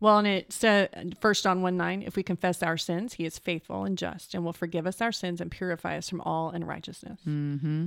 Well, 0.00 0.18
and 0.18 0.26
it 0.26 0.52
said, 0.52 1.16
First 1.20 1.44
John 1.44 1.62
1 1.62 1.76
9, 1.76 2.02
if 2.02 2.16
we 2.16 2.24
confess 2.24 2.60
our 2.60 2.76
sins, 2.76 3.14
he 3.14 3.24
is 3.24 3.38
faithful 3.38 3.84
and 3.84 3.96
just 3.96 4.34
and 4.34 4.44
will 4.44 4.52
forgive 4.52 4.84
us 4.84 5.00
our 5.00 5.12
sins 5.12 5.40
and 5.40 5.48
purify 5.48 5.96
us 5.96 6.08
from 6.08 6.20
all 6.22 6.50
unrighteousness. 6.50 7.20
Mm-hmm. 7.24 7.86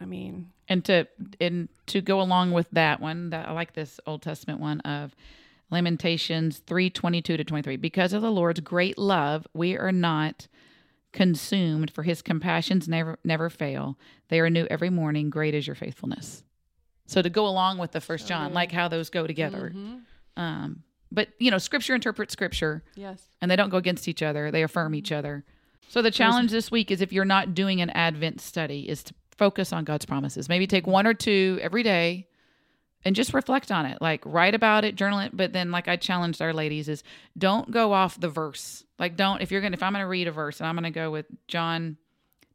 I 0.00 0.04
mean, 0.04 0.52
and 0.68 0.84
to 0.84 1.08
and 1.40 1.68
to 1.86 2.00
go 2.00 2.20
along 2.20 2.52
with 2.52 2.68
that 2.72 3.00
one 3.00 3.30
that 3.30 3.48
i 3.48 3.52
like 3.52 3.72
this 3.72 3.98
old 4.06 4.22
testament 4.22 4.60
one 4.60 4.80
of 4.80 5.14
lamentations 5.70 6.58
3 6.66 6.90
22 6.90 7.36
to 7.36 7.44
23 7.44 7.76
because 7.76 8.12
of 8.12 8.22
the 8.22 8.30
lord's 8.30 8.60
great 8.60 8.98
love 8.98 9.46
we 9.54 9.76
are 9.76 9.92
not 9.92 10.48
consumed 11.16 11.90
for 11.90 12.02
his 12.04 12.22
compassions 12.22 12.86
never 12.88 13.18
never 13.24 13.50
fail. 13.50 13.98
They 14.28 14.38
are 14.40 14.50
new 14.50 14.66
every 14.70 14.90
morning. 14.90 15.30
Great 15.30 15.54
is 15.54 15.66
your 15.66 15.74
faithfulness. 15.74 16.44
So 17.06 17.22
to 17.22 17.30
go 17.30 17.46
along 17.46 17.78
with 17.78 17.92
the 17.92 18.00
first 18.00 18.28
john 18.28 18.52
like 18.52 18.70
how 18.70 18.86
those 18.88 19.10
go 19.10 19.26
together. 19.26 19.72
Um 20.36 20.82
but 21.10 21.28
you 21.38 21.50
know 21.50 21.58
scripture 21.58 21.94
interprets 21.94 22.32
scripture. 22.32 22.84
Yes. 22.94 23.22
and 23.40 23.50
they 23.50 23.56
don't 23.56 23.70
go 23.70 23.78
against 23.78 24.06
each 24.08 24.22
other. 24.22 24.50
They 24.50 24.62
affirm 24.62 24.94
each 24.94 25.10
other. 25.10 25.44
So 25.88 26.02
the 26.02 26.10
challenge 26.10 26.50
this 26.50 26.70
week 26.70 26.90
is 26.90 27.00
if 27.00 27.12
you're 27.12 27.24
not 27.24 27.54
doing 27.54 27.80
an 27.80 27.90
advent 27.90 28.40
study 28.40 28.88
is 28.88 29.02
to 29.04 29.14
focus 29.38 29.72
on 29.72 29.84
god's 29.84 30.04
promises. 30.04 30.48
Maybe 30.48 30.66
take 30.66 30.86
one 30.86 31.06
or 31.06 31.14
two 31.14 31.58
every 31.62 31.82
day 31.82 32.26
and 33.06 33.16
just 33.16 33.32
reflect 33.32 33.70
on 33.72 33.86
it 33.86 33.96
like 34.02 34.20
write 34.26 34.54
about 34.54 34.84
it 34.84 34.94
journal 34.96 35.18
it 35.20 35.34
but 35.34 35.52
then 35.54 35.70
like 35.70 35.88
i 35.88 35.96
challenged 35.96 36.42
our 36.42 36.52
ladies 36.52 36.88
is 36.88 37.02
don't 37.38 37.70
go 37.70 37.92
off 37.94 38.20
the 38.20 38.28
verse 38.28 38.84
like 38.98 39.16
don't 39.16 39.40
if 39.40 39.50
you're 39.50 39.60
gonna 39.62 39.74
if 39.74 39.82
i'm 39.82 39.92
gonna 39.92 40.06
read 40.06 40.26
a 40.28 40.32
verse 40.32 40.60
and 40.60 40.66
i'm 40.68 40.74
gonna 40.74 40.90
go 40.90 41.10
with 41.10 41.24
john 41.48 41.96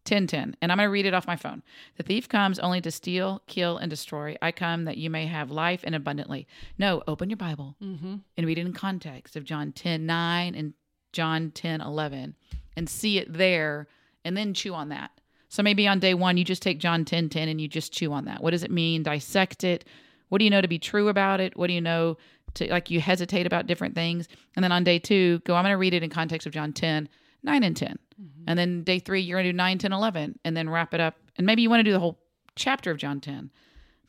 10 0.05 0.27
10 0.27 0.55
and 0.62 0.72
i'm 0.72 0.77
gonna 0.77 0.89
read 0.89 1.05
it 1.05 1.13
off 1.13 1.25
my 1.27 1.36
phone 1.36 1.62
the 1.98 2.03
thief 2.03 2.27
comes 2.27 2.58
only 2.60 2.81
to 2.81 2.89
steal 2.91 3.41
kill 3.48 3.77
and 3.77 3.89
destroy 3.89 4.36
i 4.41 4.51
come 4.51 4.86
that 4.86 4.98
you 4.98 5.10
may 5.10 5.25
have 5.27 5.51
life 5.51 5.81
and 5.84 5.96
abundantly 5.96 6.48
no 6.77 7.01
open 7.08 7.29
your 7.29 7.38
bible 7.38 7.75
Mm-hmm. 7.81 8.15
and 8.38 8.46
read 8.48 8.58
it 8.58 8.65
in 8.65 8.74
context 8.74 9.36
of 9.36 9.43
John 9.43 9.72
10 9.72 10.05
9 10.05 10.55
and 10.55 10.74
John 11.13 11.51
10 11.51 11.81
11 11.81 12.36
and 12.75 12.89
see 12.89 13.17
it 13.20 13.31
there 13.31 13.88
and 14.25 14.36
then 14.38 14.53
chew 14.53 14.74
on 14.74 14.89
that. 14.89 15.12
So 15.50 15.62
maybe 15.62 15.86
on 15.88 16.00
day 16.00 16.13
one, 16.13 16.38
you 16.38 16.46
just 16.46 16.62
take 16.62 16.79
John 16.79 17.03
10 17.05 17.27
10 17.29 17.50
and 17.50 17.60
you 17.60 17.67
just 17.67 17.91
chew 17.91 18.13
on 18.13 18.24
that. 18.25 18.41
What 18.41 18.51
does 18.51 18.63
it 18.63 18.72
mean? 18.72 19.03
Dissect 19.03 19.63
it. 19.65 19.84
What 20.32 20.40
do 20.40 20.46
you 20.46 20.50
know 20.50 20.62
to 20.62 20.68
be 20.68 20.80
true 20.80 21.10
about 21.10 21.40
it? 21.40 21.56
What 21.58 21.68
do 21.68 21.74
you 21.74 21.82
know 21.82 22.18
to 22.56 22.68
like 22.70 22.90
you 22.90 23.00
hesitate 23.00 23.46
about 23.46 23.68
different 23.68 23.96
things? 23.96 24.28
And 24.56 24.64
then 24.64 24.72
on 24.72 24.84
day 24.84 24.98
two, 24.98 25.40
go, 25.40 25.56
I'm 25.56 25.64
going 25.64 25.74
to 25.74 25.78
read 25.78 25.94
it 25.94 26.04
in 26.04 26.10
context 26.10 26.48
of 26.48 26.54
John 26.54 26.74
10 26.74 27.08
9 27.44 27.64
and 27.64 27.76
10. 27.76 28.00
Mm-hmm. 28.22 28.44
And 28.48 28.60
then 28.60 28.84
day 28.84 29.00
three, 29.00 29.22
you're 29.22 29.38
going 29.38 29.46
to 29.46 29.52
do 29.52 29.58
9 29.58 29.78
10 29.78 29.94
11 29.94 30.40
and 30.44 30.58
then 30.58 30.70
wrap 30.70 30.94
it 30.94 31.00
up. 31.00 31.16
And 31.38 31.46
maybe 31.46 31.62
you 31.62 31.70
want 31.70 31.80
to 31.80 31.84
do 31.84 31.92
the 31.92 32.00
whole 32.00 32.20
chapter 32.56 32.92
of 32.92 32.98
John 32.98 33.20
10 33.20 33.52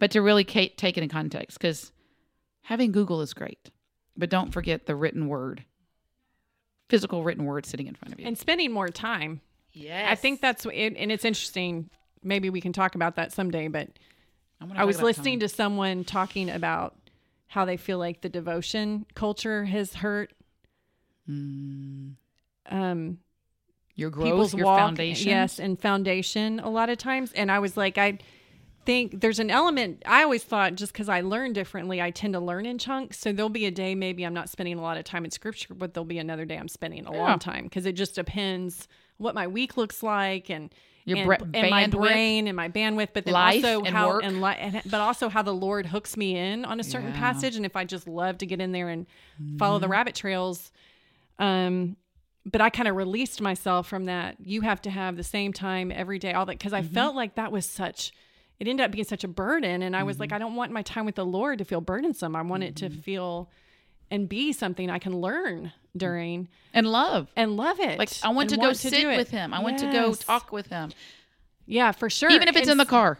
but 0.02 0.10
to 0.10 0.20
really 0.20 0.42
ca- 0.42 0.74
take 0.76 0.96
it 0.96 1.04
in 1.04 1.08
context 1.08 1.56
because 1.56 1.92
having 2.62 2.90
Google 2.90 3.20
is 3.20 3.32
great, 3.32 3.70
but 4.16 4.30
don't 4.30 4.52
forget 4.52 4.86
the 4.86 4.96
written 4.96 5.28
word, 5.28 5.64
physical 6.88 7.22
written 7.22 7.44
word 7.44 7.64
sitting 7.66 7.86
in 7.86 7.94
front 7.94 8.12
of 8.12 8.18
you. 8.18 8.26
And 8.26 8.36
spending 8.36 8.72
more 8.72 8.88
time. 8.88 9.42
yes, 9.72 10.08
I 10.10 10.16
think 10.16 10.40
that's 10.40 10.66
it, 10.66 10.94
and 10.96 11.12
it's 11.12 11.24
interesting. 11.24 11.88
Maybe 12.20 12.50
we 12.50 12.60
can 12.60 12.72
talk 12.72 12.96
about 12.96 13.14
that 13.14 13.30
someday. 13.30 13.68
But 13.68 13.90
I, 14.62 14.64
wanna 14.64 14.74
I 14.74 14.82
talk 14.82 14.86
was 14.86 15.02
listening 15.02 15.40
time. 15.40 15.48
to 15.48 15.54
someone 15.54 16.04
talking 16.04 16.48
about 16.48 16.96
how 17.48 17.64
they 17.64 17.76
feel 17.76 17.98
like 17.98 18.20
the 18.22 18.28
devotion 18.28 19.04
culture 19.14 19.64
has 19.64 19.94
hurt 19.94 20.32
Mm, 21.30 22.14
um, 22.70 23.18
your 23.94 24.10
growth, 24.10 24.26
people's 24.26 24.54
your 24.54 24.66
walk. 24.66 24.78
foundation. 24.78 25.28
Yes, 25.28 25.60
and 25.60 25.78
foundation 25.80 26.58
a 26.60 26.68
lot 26.70 26.90
of 26.90 26.98
times. 26.98 27.32
And 27.32 27.50
I 27.50 27.58
was 27.60 27.76
like, 27.76 27.96
I 27.98 28.18
think 28.84 29.20
there's 29.20 29.38
an 29.38 29.50
element. 29.50 30.02
I 30.04 30.24
always 30.24 30.42
thought 30.42 30.74
just 30.74 30.92
because 30.92 31.08
I 31.08 31.20
learn 31.20 31.52
differently, 31.52 32.02
I 32.02 32.10
tend 32.10 32.34
to 32.34 32.40
learn 32.40 32.66
in 32.66 32.78
chunks. 32.78 33.18
So 33.18 33.32
there'll 33.32 33.48
be 33.50 33.66
a 33.66 33.70
day 33.70 33.94
maybe 33.94 34.24
I'm 34.24 34.34
not 34.34 34.48
spending 34.48 34.78
a 34.78 34.82
lot 34.82 34.96
of 34.96 35.04
time 35.04 35.24
in 35.24 35.30
scripture, 35.30 35.74
but 35.74 35.94
there'll 35.94 36.04
be 36.04 36.18
another 36.18 36.44
day 36.44 36.56
I'm 36.58 36.68
spending 36.68 37.06
a 37.06 37.12
Yeah. 37.12 37.18
long 37.18 37.38
time 37.38 37.64
because 37.64 37.86
it 37.86 37.92
just 37.92 38.16
depends 38.16 38.88
what 39.18 39.34
my 39.34 39.46
week 39.46 39.76
looks 39.76 40.02
like 40.02 40.50
and. 40.50 40.72
Your 41.04 41.18
and, 41.18 41.26
bre- 41.26 41.58
and 41.58 41.70
my 41.70 41.86
brain 41.88 42.46
and 42.46 42.56
my 42.56 42.68
bandwidth, 42.68 43.08
but 43.12 43.24
then 43.24 43.34
Life 43.34 43.64
also 43.64 43.82
and 43.82 43.94
how 43.94 44.08
work. 44.08 44.24
and, 44.24 44.40
li- 44.40 44.56
and 44.58 44.82
but 44.84 45.00
also 45.00 45.28
how 45.28 45.42
the 45.42 45.54
Lord 45.54 45.86
hooks 45.86 46.16
me 46.16 46.36
in 46.36 46.64
on 46.64 46.78
a 46.78 46.84
certain 46.84 47.12
Yeah. 47.12 47.18
passage, 47.18 47.56
and 47.56 47.66
if 47.66 47.76
I 47.76 47.84
just 47.84 48.06
love 48.06 48.38
to 48.38 48.46
get 48.46 48.60
in 48.60 48.72
there 48.72 48.88
and 48.88 49.06
follow 49.58 49.78
the 49.78 49.86
mm-hmm. 49.86 49.92
rabbit 49.92 50.14
trails, 50.14 50.70
um, 51.38 51.96
but 52.44 52.60
I 52.60 52.70
kind 52.70 52.88
of 52.88 52.96
released 52.96 53.40
myself 53.40 53.88
from 53.88 54.04
that. 54.04 54.36
You 54.44 54.60
have 54.60 54.80
to 54.82 54.90
have 54.90 55.16
the 55.16 55.24
same 55.24 55.52
time 55.52 55.90
every 55.90 56.18
day, 56.18 56.32
all 56.32 56.46
that, 56.46 56.58
because 56.58 56.72
I 56.72 56.82
mm-hmm. 56.82 56.94
felt 56.94 57.16
like 57.16 57.34
that 57.34 57.50
was 57.52 57.66
such. 57.66 58.12
It 58.60 58.68
ended 58.68 58.84
up 58.84 58.92
being 58.92 59.04
such 59.04 59.24
a 59.24 59.28
burden, 59.28 59.82
and 59.82 59.96
I 59.96 60.04
was 60.04 60.20
like, 60.20 60.28
mm-hmm. 60.28 60.36
I 60.36 60.38
don't 60.38 60.54
want 60.54 60.70
my 60.70 60.82
time 60.82 61.04
with 61.04 61.16
the 61.16 61.26
Lord 61.26 61.58
to 61.58 61.64
feel 61.64 61.80
burdensome. 61.80 62.36
I 62.36 62.42
want 62.42 62.62
it 62.62 62.76
to 62.76 62.90
feel 62.90 63.50
and 64.12 64.28
be 64.28 64.52
something 64.52 64.88
I 64.90 64.98
can 65.00 65.20
learn 65.20 65.72
during 65.96 66.48
and 66.74 66.86
love. 66.86 67.30
and 67.34 67.56
love 67.56 67.80
it. 67.80 67.98
Like 67.98 68.10
I 68.22 68.28
want 68.28 68.50
to 68.50 68.56
go 68.56 68.68
do 68.68 68.74
sit 68.74 68.92
it. 68.94 69.16
with 69.16 69.30
him. 69.30 69.52
I 69.52 69.60
want 69.60 69.78
to 69.78 69.90
go 69.90 70.14
talk 70.14 70.52
with 70.52 70.68
him, 70.68 70.92
Yeah, 71.66 71.92
for 71.92 72.08
sure. 72.08 72.30
even 72.30 72.46
if 72.48 72.54
it's 72.56 72.68
And 72.68 72.72
in 72.72 72.78
the 72.78 72.86
car. 72.86 73.18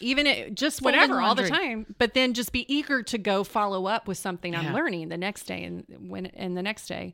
even 0.00 0.26
it, 0.26 0.54
just 0.54 0.82
whatever 0.82 1.20
all 1.20 1.34
the 1.34 1.48
time 1.48 1.84
but 1.98 2.14
then 2.14 2.32
just 2.32 2.52
be 2.52 2.64
eager 2.74 3.02
to 3.02 3.18
go 3.18 3.44
follow 3.44 3.86
up 3.86 4.08
with 4.08 4.16
something 4.16 4.54
i'm 4.54 4.72
learning 4.72 5.08
the 5.10 5.18
next 5.18 5.42
day 5.44 5.62
and 5.64 5.84
when 6.08 6.24
and 6.26 6.56
the 6.56 6.62
next 6.62 6.86
day 6.86 7.12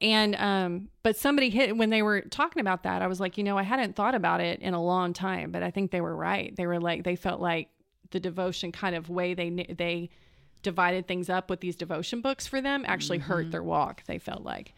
and 0.00 0.34
um 0.36 0.88
but 1.04 1.16
somebody 1.16 1.48
hit 1.50 1.76
when 1.76 1.90
they 1.90 2.02
were 2.02 2.22
talking 2.22 2.60
about 2.60 2.82
that 2.82 3.02
i 3.02 3.06
was 3.06 3.20
like 3.20 3.38
you 3.38 3.44
know 3.44 3.56
i 3.56 3.62
hadn't 3.62 3.94
thought 3.94 4.14
about 4.16 4.40
it 4.40 4.58
in 4.60 4.74
a 4.74 4.82
long 4.82 5.12
time 5.12 5.52
but 5.52 5.62
i 5.62 5.70
think 5.70 5.90
they 5.92 6.00
were 6.00 6.16
right 6.16 6.56
they 6.56 6.66
were 6.66 6.80
like 6.80 7.04
they 7.04 7.14
felt 7.14 7.40
like 7.40 7.68
the 8.10 8.18
devotion 8.18 8.72
kind 8.72 8.96
of 8.96 9.08
way 9.08 9.34
they 9.34 9.50
they 9.78 10.10
divided 10.70 11.02
things 11.08 11.28
up 11.36 11.48
with 11.50 11.60
these 11.60 11.76
devotion 11.84 12.20
books 12.20 12.46
for 12.46 12.60
them 12.60 12.84
actually 12.86 13.18
Mm-hmm. 13.18 13.32
hurt 13.32 13.50
their 13.50 13.62
walk 13.74 13.96
they 14.10 14.18
felt 14.18 14.42
like 14.54 14.74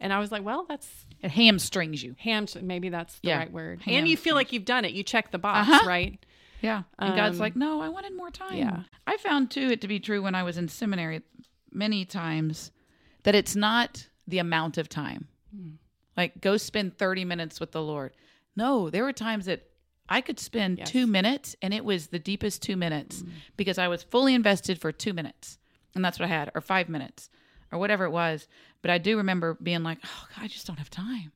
and 0.00 0.12
i 0.12 0.18
was 0.18 0.30
like 0.34 0.44
well 0.50 0.62
that's 0.68 0.88
It 1.22 1.30
hamstrings 1.30 2.02
you. 2.04 2.14
ham 2.18 2.46
maybe 2.62 2.88
that's 2.96 3.14
the 3.20 3.28
Yeah. 3.28 3.38
right 3.38 3.52
word 3.52 3.80
and 3.86 4.08
you 4.08 4.16
feel 4.16 4.34
like 4.34 4.52
you've 4.52 4.64
done 4.76 4.84
it 4.88 4.92
you 4.98 5.02
check 5.14 5.30
the 5.30 5.38
box 5.38 5.68
Uh-huh. 5.68 5.88
right 5.96 6.18
Yeah. 6.70 6.82
And 6.98 7.14
God's 7.14 7.36
Um, 7.38 7.44
like, 7.46 7.56
no, 7.56 7.82
I 7.82 7.90
wanted 7.96 8.14
more 8.16 8.30
time. 8.30 8.56
yeah. 8.64 8.78
I 9.06 9.14
found 9.18 9.50
too 9.50 9.68
it 9.74 9.80
to 9.82 9.88
be 9.94 10.00
true 10.00 10.22
when 10.22 10.34
I 10.34 10.42
was 10.48 10.56
in 10.56 10.68
seminary 10.68 11.20
many 11.70 12.06
times 12.06 12.70
that 13.24 13.34
it's 13.34 13.54
not 13.54 14.08
the 14.26 14.38
amount 14.38 14.78
of 14.78 14.88
time. 14.88 15.22
Hmm. 15.54 15.72
Like 16.16 16.40
go 16.40 16.56
spend 16.56 16.96
30 16.96 17.24
minutes 17.32 17.60
with 17.60 17.72
the 17.72 17.82
Lord. 17.82 18.12
No, 18.56 18.88
there 18.88 19.04
were 19.04 19.12
times 19.12 19.44
that 19.44 19.60
I 20.08 20.20
could 20.20 20.38
spend 20.38 20.78
Yes. 20.78 20.90
two 20.90 21.06
minutes 21.06 21.56
and 21.62 21.72
it 21.72 21.84
was 21.84 22.08
the 22.08 22.18
deepest 22.18 22.62
two 22.62 22.76
minutes 22.76 23.20
Hmm. 23.22 23.28
because 23.56 23.78
I 23.78 23.88
was 23.88 24.02
fully 24.02 24.34
invested 24.34 24.80
for 24.80 24.92
two 24.92 25.12
minutes. 25.14 25.58
And 25.94 26.04
that's 26.04 26.18
what 26.18 26.26
I 26.26 26.28
had, 26.28 26.50
or 26.54 26.60
five 26.60 26.88
minutes, 26.88 27.30
or 27.72 27.78
whatever 27.78 28.04
it 28.04 28.10
was. 28.10 28.48
But 28.82 28.90
I 28.90 28.98
do 28.98 29.16
remember 29.16 29.54
being 29.62 29.82
like, 29.82 29.98
oh, 30.04 30.26
God, 30.34 30.44
I 30.44 30.48
just 30.48 30.66
don't 30.66 30.78
have 30.78 30.90
time. 30.90 31.32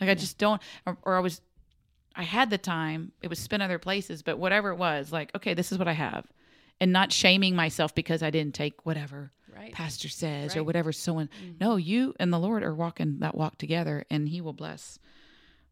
Like 0.00 0.10
I 0.10 0.14
just 0.14 0.36
don't, 0.38 0.60
or, 0.86 0.98
or 1.02 1.16
I 1.16 1.20
was 1.20 1.40
I 2.14 2.24
had 2.24 2.50
the 2.50 2.58
time. 2.58 3.12
It 3.22 3.28
was 3.28 3.38
spent 3.38 3.62
other 3.62 3.78
places, 3.78 4.22
but 4.22 4.38
whatever 4.38 4.68
it 4.70 4.76
was, 4.76 5.10
like, 5.12 5.34
okay, 5.34 5.54
this 5.54 5.72
is 5.72 5.78
what 5.78 5.88
I 5.88 5.92
have. 5.94 6.26
And 6.78 6.92
not 6.92 7.10
shaming 7.10 7.56
myself 7.56 7.94
because 7.94 8.22
I 8.22 8.28
didn't 8.30 8.54
take 8.54 8.84
whatever 8.84 9.32
Right. 9.54 9.72
pastor 9.72 10.08
says 10.08 10.28
or 10.28 10.28
Right. 10.28 10.56
Mm-hmm. 10.58 10.66
whatever 10.66 10.92
someone. 10.92 11.30
No, 11.60 11.76
you 11.76 12.14
and 12.20 12.30
the 12.32 12.38
Lord 12.38 12.62
are 12.64 12.74
walking 12.74 13.20
that 13.20 13.34
walk 13.34 13.56
together 13.58 14.04
and 14.10 14.28
he 14.28 14.40
will 14.42 14.52
bless 14.52 14.98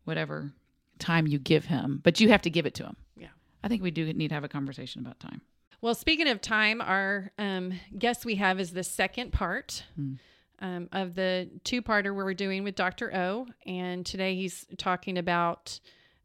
whatever 0.05 0.53
time 1.01 1.27
you 1.27 1.39
give 1.39 1.65
him, 1.65 2.01
but 2.03 2.21
you 2.21 2.29
have 2.29 2.43
to 2.43 2.51
give 2.51 2.67
it 2.67 2.75
to 2.75 2.85
him. 2.85 2.97
Yeah. 3.17 3.29
I 3.65 3.69
think 3.69 3.83
we 3.83 3.91
do 3.91 4.13
need 4.13 4.29
to 4.29 4.35
have 4.35 4.45
a 4.45 4.49
conversation 4.49 5.01
about 5.01 5.19
time. 5.21 5.41
Well, 5.81 5.95
speaking 5.95 6.29
of 6.29 6.41
time, 6.41 6.81
our 6.81 7.33
um, 7.39 7.73
guest 7.99 8.25
we 8.25 8.35
have 8.37 8.61
is 8.61 8.73
the 8.73 8.85
second 8.85 9.33
part 9.33 9.85
um, 10.61 10.89
of 10.93 11.15
the 11.15 11.49
two 11.65 11.81
parter 11.81 12.15
we're 12.15 12.35
doing 12.35 12.65
with 12.65 12.75
Dr. 12.75 13.15
O. 13.15 13.47
And 13.65 14.05
today 14.05 14.35
he's 14.35 14.67
talking 14.77 15.17
about 15.17 15.81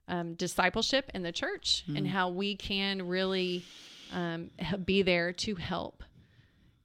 um, 0.08 0.34
discipleship 0.34 1.10
in 1.14 1.24
the 1.24 1.32
church 1.32 1.84
and 1.96 2.08
how 2.08 2.30
we 2.30 2.56
can 2.56 3.08
really 3.08 3.64
um, 4.14 4.52
be 4.84 5.02
there 5.02 5.32
to 5.34 5.56
help 5.56 6.04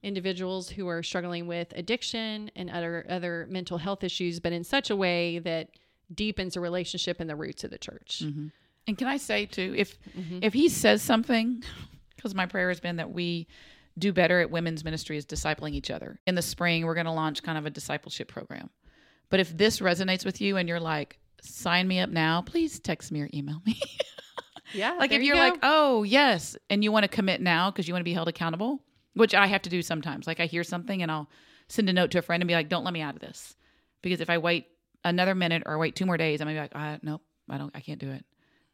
individuals 0.03 0.69
who 0.69 0.87
are 0.87 1.03
struggling 1.03 1.45
with 1.45 1.71
addiction 1.75 2.49
and 2.55 2.69
other 2.69 3.05
other 3.09 3.47
mental 3.49 3.77
health 3.77 4.03
issues, 4.03 4.39
but 4.39 4.51
in 4.51 4.63
such 4.63 4.89
a 4.89 4.95
way 4.95 5.39
that 5.39 5.69
deepens 6.13 6.55
a 6.55 6.59
relationship 6.59 7.21
in 7.21 7.27
the 7.27 7.35
roots 7.35 7.63
of 7.63 7.71
the 7.71 7.77
church. 7.77 8.21
And 8.87 8.97
can 8.97 9.07
I 9.07 9.17
say 9.17 9.45
too, 9.45 9.73
if 9.77 9.97
Mm-hmm. 10.17 10.39
if 10.41 10.53
he 10.53 10.69
says 10.69 11.01
something, 11.01 11.63
because 12.15 12.33
my 12.35 12.45
prayer 12.45 12.69
has 12.69 12.79
been 12.79 12.95
that 12.97 13.11
we 13.11 13.47
do 13.97 14.13
better 14.13 14.39
at 14.39 14.49
women's 14.49 14.83
ministry 14.83 15.17
is 15.17 15.25
discipling 15.25 15.73
each 15.73 15.91
other. 15.91 16.19
In 16.25 16.35
the 16.35 16.41
spring, 16.41 16.85
we're 16.85 16.93
going 16.95 17.05
to 17.05 17.11
launch 17.11 17.43
kind 17.43 17.57
of 17.57 17.65
a 17.65 17.69
discipleship 17.69 18.27
program. 18.29 18.69
But 19.29 19.39
if 19.39 19.55
this 19.57 19.79
resonates 19.79 20.25
with 20.25 20.39
you 20.41 20.57
and 20.57 20.67
you're 20.69 20.79
like, 20.79 21.19
sign 21.41 21.87
me 21.87 21.99
up 21.99 22.09
now, 22.09 22.41
please 22.41 22.79
text 22.79 23.11
me 23.11 23.21
or 23.21 23.29
email 23.33 23.61
me. 23.65 23.79
Yeah, 24.73 24.93
like 24.93 25.11
if 25.11 25.19
you 25.21 25.27
you're 25.27 25.35
go. 25.35 25.41
like, 25.41 25.59
oh 25.63 26.03
yes, 26.03 26.55
and 26.69 26.81
you 26.81 26.93
want 26.93 27.03
to 27.03 27.09
commit 27.09 27.41
now 27.41 27.69
because 27.69 27.89
you 27.89 27.93
want 27.93 27.99
to 28.01 28.05
be 28.05 28.13
held 28.13 28.29
accountable, 28.29 28.81
which 29.15 29.35
I 29.35 29.47
have 29.47 29.61
to 29.63 29.69
do 29.69 29.81
sometimes. 29.81 30.27
Like 30.27 30.39
I 30.39 30.45
hear 30.45 30.63
something 30.63 31.01
and 31.01 31.11
I'll 31.11 31.29
send 31.67 31.89
a 31.89 31.93
note 31.93 32.11
to 32.11 32.19
a 32.19 32.21
friend 32.21 32.41
and 32.41 32.47
be 32.47 32.53
like, 32.53 32.69
don't 32.69 32.85
let 32.85 32.93
me 32.93 33.01
out 33.01 33.13
of 33.15 33.19
this, 33.19 33.57
because 34.01 34.21
if 34.21 34.29
I 34.29 34.37
wait 34.37 34.67
another 35.03 35.35
minute 35.35 35.63
or 35.65 35.77
wait 35.77 35.95
two 35.95 36.05
more 36.05 36.17
days, 36.17 36.41
I'm 36.41 36.47
gonna 36.47 36.57
be 36.57 36.61
like, 36.61 36.71
ah, 36.75 36.97
nope, 37.01 37.21
I 37.49 37.57
don't, 37.57 37.71
I 37.75 37.79
can't 37.79 37.99
do 37.99 38.11
it. 38.11 38.25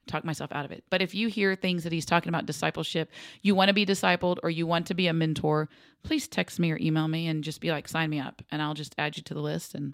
Talk 0.08 0.24
myself 0.24 0.52
out 0.54 0.64
of 0.64 0.72
it. 0.72 0.86
But 0.90 1.02
if 1.02 1.14
you 1.14 1.28
hear 1.28 1.54
things 1.56 1.84
that 1.84 1.92
he's 1.92 2.06
talking 2.06 2.30
about 2.30 2.46
discipleship, 2.46 3.12
you 3.42 3.56
want 3.56 3.68
to 3.68 3.74
be 3.74 3.86
discipled 3.86 4.38
or 4.42 4.50
you 4.50 4.66
want 4.66 4.88
to 4.88 4.94
be 4.94 5.08
a 5.08 5.14
mentor, 5.14 5.68
please 6.04 6.28
text 6.30 6.60
me 6.60 6.72
or 6.72 6.78
email 6.80 7.08
me 7.10 7.28
and 7.28 7.44
just 7.44 7.60
be 7.60 7.72
like, 7.72 7.90
sign 7.90 8.10
me 8.10 8.20
up, 8.20 8.42
and 8.50 8.62
I'll 8.62 8.74
just 8.74 8.96
add 8.98 9.18
you 9.18 9.24
to 9.24 9.34
the 9.34 9.42
list, 9.42 9.76
and 9.76 9.94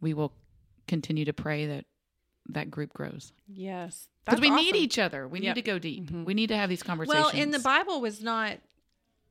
we 0.00 0.12
will 0.12 0.34
continue 0.86 1.24
to 1.24 1.32
pray 1.32 1.66
that 1.66 1.86
that 2.50 2.70
group 2.70 2.92
grows 2.92 3.32
yes, 3.48 4.08
because 4.26 4.38
we 4.38 4.50
need 4.50 4.76
each 4.76 4.98
other. 4.98 5.26
We 5.26 5.38
Yep. 5.38 5.42
Mm-hmm. 5.42 5.54
need 5.56 5.64
to 5.64 5.70
go 5.70 5.78
deep. 5.78 6.10
We 6.10 6.34
need 6.34 6.48
to 6.48 6.56
have 6.56 6.68
these 6.68 6.82
conversations. 6.82 7.32
Well, 7.32 7.42
and 7.42 7.54
the 7.54 7.58
Bible 7.60 8.02
was 8.02 8.22
not. 8.22 8.58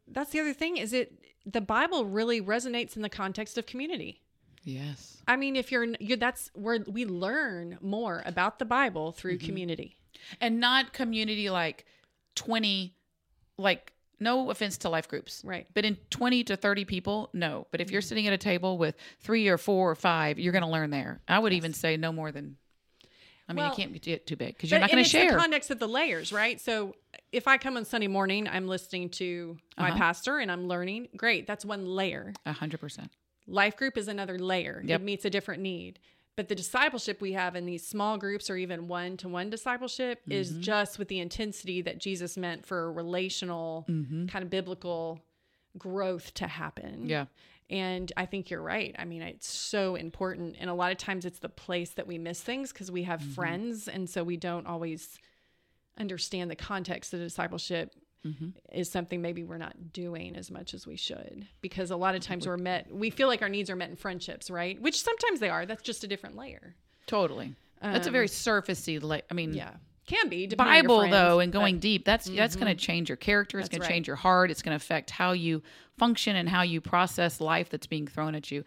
That's 0.08 0.32
the 0.32 0.40
other 0.40 0.54
thing. 0.54 0.78
Is 0.78 0.94
it 0.94 1.14
the 1.46 1.62
Bible 1.62 2.06
really 2.06 2.42
resonates 2.42 2.96
in 2.96 3.04
the 3.04 3.10
context 3.10 3.60
of 3.60 3.68
community? 3.68 4.23
Yes, 4.64 5.22
I 5.28 5.36
mean, 5.36 5.56
if 5.56 5.72
you're, 5.72 5.88
you're 6.00 6.18
that's 6.18 6.50
where 6.54 6.80
we 6.88 7.06
learn 7.06 7.78
more 7.82 8.22
about 8.26 8.60
the 8.60 8.66
Bible 8.66 9.12
through 9.12 9.38
Mm-hmm. 9.38 9.46
community. 9.48 9.98
and 10.42 10.60
not 10.60 10.94
community 10.94 11.50
like 11.50 11.86
twenty, 12.36 12.96
like 13.58 13.94
no 14.20 14.50
offense 14.50 14.78
to 14.80 14.90
life 14.90 15.08
groups, 15.08 15.42
Right. 15.46 15.68
But 15.74 15.86
in 15.86 15.98
twenty 16.10 16.44
to 16.46 16.56
thirty 16.56 16.86
people, 16.86 17.30
no. 17.34 17.68
But 17.72 17.82
if 17.82 17.92
you're 17.92 18.02
sitting 18.02 18.26
at 18.28 18.34
a 18.34 18.38
table 18.38 18.78
with 18.78 18.96
three 19.20 19.48
or 19.50 19.58
four 19.58 19.92
or 19.92 19.96
five, 19.96 20.40
you're 20.40 20.54
going 20.54 20.64
to 20.64 20.70
learn 20.70 20.90
there. 20.92 21.22
I 21.28 21.40
would 21.40 21.54
even 21.54 21.74
say 21.74 21.98
no 21.98 22.12
more 22.12 22.32
than. 22.32 22.58
I 23.50 23.52
mean, 23.52 23.58
Well, 23.66 23.72
you 23.72 23.76
can't 23.76 24.02
get 24.02 24.26
too 24.26 24.38
big 24.38 24.56
because 24.56 24.72
you're 24.72 24.80
not 24.80 24.90
going 24.90 25.00
and 25.00 25.06
to 25.06 25.18
it's 25.18 25.26
share. 25.26 25.32
the 25.34 25.38
context 25.38 25.70
of 25.70 25.78
the 25.80 25.88
layers, 25.88 26.32
right? 26.32 26.62
So 26.62 26.96
if 27.34 27.46
I 27.46 27.58
come 27.58 27.76
on 27.76 27.84
Sunday 27.84 28.08
morning, 28.08 28.48
I'm 28.48 28.70
listening 28.70 29.10
to 29.12 29.58
my 29.78 29.90
Uh-huh. 29.90 29.98
pastor 29.98 30.38
and 30.40 30.50
I'm 30.50 30.70
learning. 30.70 31.10
Great, 31.18 31.46
that's 31.46 31.66
one 31.66 31.86
layer. 31.86 32.32
A 32.46 32.54
hundred 32.54 32.80
percent. 32.80 33.12
Life 33.48 33.76
group 33.78 33.98
is 33.98 34.08
another 34.08 34.40
layer. 34.40 34.82
Yep. 34.86 35.02
It 35.02 35.04
meets 35.04 35.26
a 35.26 35.30
different 35.30 35.62
need. 35.62 36.00
But 36.36 36.48
the 36.48 36.56
discipleship 36.56 37.22
we 37.22 37.34
have 37.34 37.56
in 37.56 37.66
these 37.66 37.86
small 37.86 38.18
groups 38.18 38.50
or 38.50 38.58
even 38.58 38.88
one 38.88 39.18
to 39.18 39.30
one 39.30 39.50
discipleship 39.52 40.22
is 40.30 40.52
Mm-hmm. 40.52 40.62
just 40.62 40.98
with 40.98 41.08
the 41.08 41.20
intensity 41.20 41.82
that 41.84 42.00
Jesus 42.00 42.38
meant 42.38 42.66
for 42.66 42.92
relational, 42.92 43.86
kind 43.88 44.36
of 44.44 44.50
biblical 44.50 45.20
growth 45.78 46.34
to 46.36 46.48
happen. 46.48 47.08
Yeah. 47.08 47.26
And 47.70 48.12
I 48.18 48.26
think 48.26 48.50
you're 48.50 48.62
right. 48.62 48.96
I 48.98 49.06
mean, 49.06 49.22
it's 49.22 49.48
so 49.48 49.96
important. 49.96 50.56
And 50.60 50.70
a 50.70 50.74
lot 50.74 50.92
of 50.92 50.98
times 50.98 51.24
it's 51.26 51.40
the 51.40 51.50
place 51.50 51.92
that 51.92 52.08
we 52.08 52.18
miss 52.18 52.42
things 52.42 52.74
because 52.74 52.92
we 52.92 53.04
have 53.04 53.20
Mm-hmm. 53.22 53.32
friends. 53.32 53.88
And 53.88 54.10
so 54.10 54.24
we 54.24 54.38
don't 54.38 54.66
always 54.68 55.20
understand 56.00 56.50
the 56.50 56.56
context 56.56 57.14
of 57.14 57.20
the 57.20 57.26
discipleship 57.26 57.94
Mm-hmm. 58.26 58.50
is 58.72 58.90
something 58.90 59.22
maybe 59.22 59.44
we're 59.44 59.58
not 59.58 59.92
doing 59.92 60.38
as 60.38 60.50
much 60.50 60.74
as 60.74 60.88
we 60.88 60.96
should 60.96 61.46
because 61.62 61.92
a 61.92 61.98
lot 61.98 62.16
of 62.16 62.22
times 62.22 62.48
we're 62.48 62.56
met 62.56 62.88
we 62.90 63.10
feel 63.10 63.28
like 63.28 63.42
our 63.42 63.50
needs 63.50 63.70
are 63.70 63.76
met 63.76 63.90
in 63.90 63.98
friendships 63.98 64.50
right 64.50 64.82
which 64.82 65.02
sometimes 65.02 65.42
they 65.42 65.50
are 65.50 65.66
that's 65.66 65.82
just 65.84 66.04
a 66.06 66.08
different 66.08 66.38
layer 66.38 66.74
Totally. 67.06 67.54
That's 67.82 68.08
a 68.08 68.12
very 68.12 68.28
surfacey. 68.30 69.04
La- 69.04 69.18
I 69.30 69.34
mean, 69.34 69.50
Um, 69.50 69.56
yeah 69.58 69.72
Can 70.08 70.30
be 70.30 70.48
depending 70.48 70.70
on 70.72 70.76
your 70.76 70.84
Bible 70.84 71.00
friends, 71.02 71.12
though 71.12 71.40
and 71.42 71.52
but- 71.52 71.60
going 71.60 71.80
deep 71.80 72.06
that's 72.06 72.26
that's 72.30 72.56
going 72.56 72.74
to 72.74 72.82
change 72.82 73.10
your 73.10 73.18
character 73.18 73.60
it's 73.60 73.68
going 73.68 73.82
to 73.82 73.88
change 73.88 74.08
your 74.08 74.16
heart 74.16 74.50
it's 74.52 74.62
going 74.62 74.72
to 74.72 74.78
affect 74.84 75.10
how 75.12 75.34
you 75.34 75.62
function 75.98 76.38
and 76.38 76.48
how 76.48 76.62
you 76.62 76.80
process 76.80 77.42
life 77.42 77.70
that's 77.70 77.88
being 77.88 78.08
thrown 78.08 78.36
at 78.36 78.50
you 78.52 78.64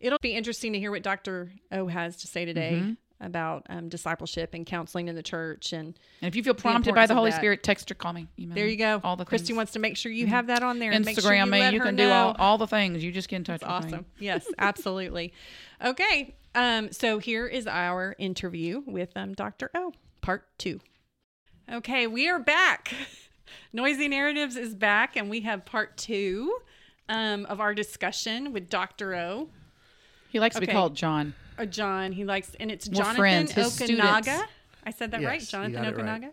It'll 0.00 0.18
be 0.18 0.32
interesting 0.34 0.72
to 0.72 0.78
hear 0.78 0.90
what 0.90 1.02
Dr. 1.02 1.52
O 1.72 1.88
has 1.88 2.16
to 2.22 2.26
say 2.26 2.46
today 2.46 2.72
Mm-hmm. 2.80 2.92
About 3.24 3.66
um, 3.68 3.88
discipleship 3.88 4.54
and 4.54 4.66
counseling 4.66 5.08
in 5.08 5.14
the 5.14 5.22
church. 5.22 5.72
And 5.72 5.98
and 6.20 6.28
if 6.28 6.36
you 6.36 6.42
feel 6.42 6.54
prompted 6.54 6.94
by 6.94 7.06
the 7.06 7.14
Holy. 7.14 7.30
Spirit 7.32 7.62
text 7.62 7.90
or 7.90 7.94
call 7.94 8.12
me 8.12 8.28
email 8.38 8.54
there 8.54 8.66
you 8.66 8.76
go. 8.76 9.00
all 9.02 9.16
the 9.16 9.24
Christy 9.24 9.48
things. 9.48 9.56
wants 9.56 9.72
to 9.72 9.78
make 9.78 9.96
sure 9.96 10.12
you 10.12 10.26
have 10.26 10.46
that 10.46 10.62
on 10.62 10.78
there. 10.78 10.92
sure 10.92 11.02
Instagram 11.02 11.46
you 11.46 11.50
me 11.50 11.70
you 11.70 11.80
can 11.80 11.96
do 11.96 12.08
all, 12.08 12.36
all 12.38 12.58
the 12.58 12.66
things 12.66 13.02
you 13.02 13.10
just 13.10 13.28
get 13.28 13.36
in 13.36 13.44
touch 13.44 13.62
with 13.62 13.68
me 13.68 13.76
Awesome. 13.76 14.06
Yes, 14.18 14.46
absolutely. 14.58 15.32
Okay. 15.84 16.34
Um, 16.54 16.92
so 16.92 17.18
here 17.18 17.46
is 17.46 17.66
our 17.66 18.14
interview 18.18 18.82
with 18.86 19.10
um, 19.16 19.34
Dr. 19.34 19.70
O, 19.74 19.92
part 20.20 20.46
two. 20.58 20.80
Okay, 21.72 22.06
we 22.06 22.28
are 22.28 22.38
back. 22.38 22.94
Noisy 23.72 24.06
Narratives 24.06 24.56
is 24.56 24.74
back, 24.74 25.16
and 25.16 25.28
we 25.28 25.40
have 25.40 25.64
part 25.64 25.96
two 25.96 26.56
um, 27.08 27.44
of 27.46 27.60
our 27.60 27.74
discussion 27.74 28.52
with 28.52 28.68
Dr. 28.68 29.14
O. 29.14 29.48
he 30.30 30.38
likes 30.38 30.54
to 30.54 30.60
be 30.60 30.66
called 30.66 30.94
John 30.94 31.34
Or 31.58 31.66
John, 31.66 32.12
he 32.12 32.24
likes, 32.24 32.54
and 32.58 32.70
it's 32.70 32.88
We're 32.88 32.94
Jonathan 32.94 33.16
friends, 33.16 33.52
Okinaga. 33.52 33.70
students. 33.70 34.28
I 34.86 34.90
said 34.90 35.10
that 35.12 35.20
Yes, 35.20 35.28
right, 35.28 35.40
Jonathan 35.42 35.72
got 35.74 35.84
it 35.86 35.96
right. 35.96 36.22
Okinaga. 36.22 36.30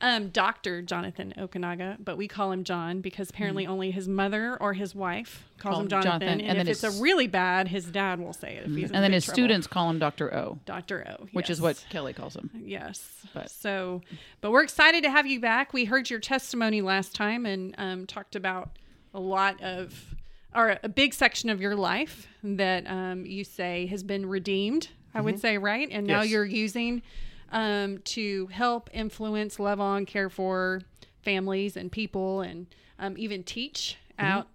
Um, 0.00 0.28
Doctor 0.30 0.82
Jonathan 0.82 1.32
Okinaga, 1.38 1.96
but 2.04 2.16
we 2.18 2.26
call 2.28 2.50
him 2.52 2.64
John 2.64 3.00
because 3.00 3.30
apparently 3.30 3.66
only 3.66 3.92
his 3.92 4.08
mother 4.08 4.56
or 4.60 4.74
his 4.74 4.94
wife 4.94 5.44
calls. 5.56 5.72
Call 5.72 5.80
him 5.80 5.84
him 5.84 5.88
Jonathan, 5.90 6.10
Jonathan, 6.20 6.40
and, 6.40 6.58
and 6.58 6.68
if 6.68 6.84
it's 6.84 6.98
a 6.98 7.00
really 7.00 7.28
bad, 7.28 7.68
his 7.68 7.86
dad 7.86 8.18
will 8.18 8.32
say 8.32 8.56
it. 8.56 8.64
If 8.66 8.74
he's 8.74 8.90
in 8.90 8.96
and 8.96 9.04
then 9.04 9.12
big 9.12 9.14
his 9.14 9.24
trouble. 9.26 9.36
students 9.36 9.66
call 9.68 9.88
him 9.88 9.98
Dr. 10.00 10.34
O 10.34 10.58
Doctor 10.66 11.06
O, 11.08 11.26
which 11.32 11.48
is 11.48 11.60
what 11.60 11.82
Kelly 11.90 12.12
calls 12.12 12.34
him 12.34 12.50
Yes. 12.60 13.08
But- 13.32 13.50
so, 13.50 14.02
but 14.40 14.50
we're 14.50 14.64
excited 14.64 15.04
to 15.04 15.10
have 15.10 15.26
you 15.26 15.38
back. 15.40 15.72
We 15.72 15.84
heard 15.86 16.10
your 16.10 16.20
testimony 16.20 16.82
last 16.82 17.14
time 17.14 17.46
and 17.46 17.74
um, 17.78 18.06
talked 18.06 18.34
about 18.36 18.70
a 19.14 19.20
lot 19.20 19.62
of, 19.62 20.14
or 20.54 20.78
a 20.82 20.88
big 20.88 21.14
section 21.14 21.50
of 21.50 21.60
your 21.60 21.74
life 21.74 22.26
that 22.42 22.86
um, 22.88 23.26
you 23.26 23.44
say 23.44 23.86
has 23.86 24.02
been 24.02 24.26
redeemed. 24.26 24.88
I 25.16 25.20
would 25.20 25.38
say, 25.40 25.58
right? 25.58 25.88
And 25.92 26.06
now 26.08 26.22
Yes. 26.22 26.30
you're 26.32 26.44
using 26.44 27.02
um, 27.52 27.98
to 27.98 28.48
help 28.48 28.90
influence, 28.92 29.60
love 29.60 29.78
on, 29.80 30.06
care 30.06 30.28
for 30.28 30.82
families 31.22 31.76
and 31.76 31.90
people, 31.92 32.40
and 32.40 32.66
um, 32.98 33.14
even 33.16 33.44
teach 33.44 33.96
out 34.18 34.48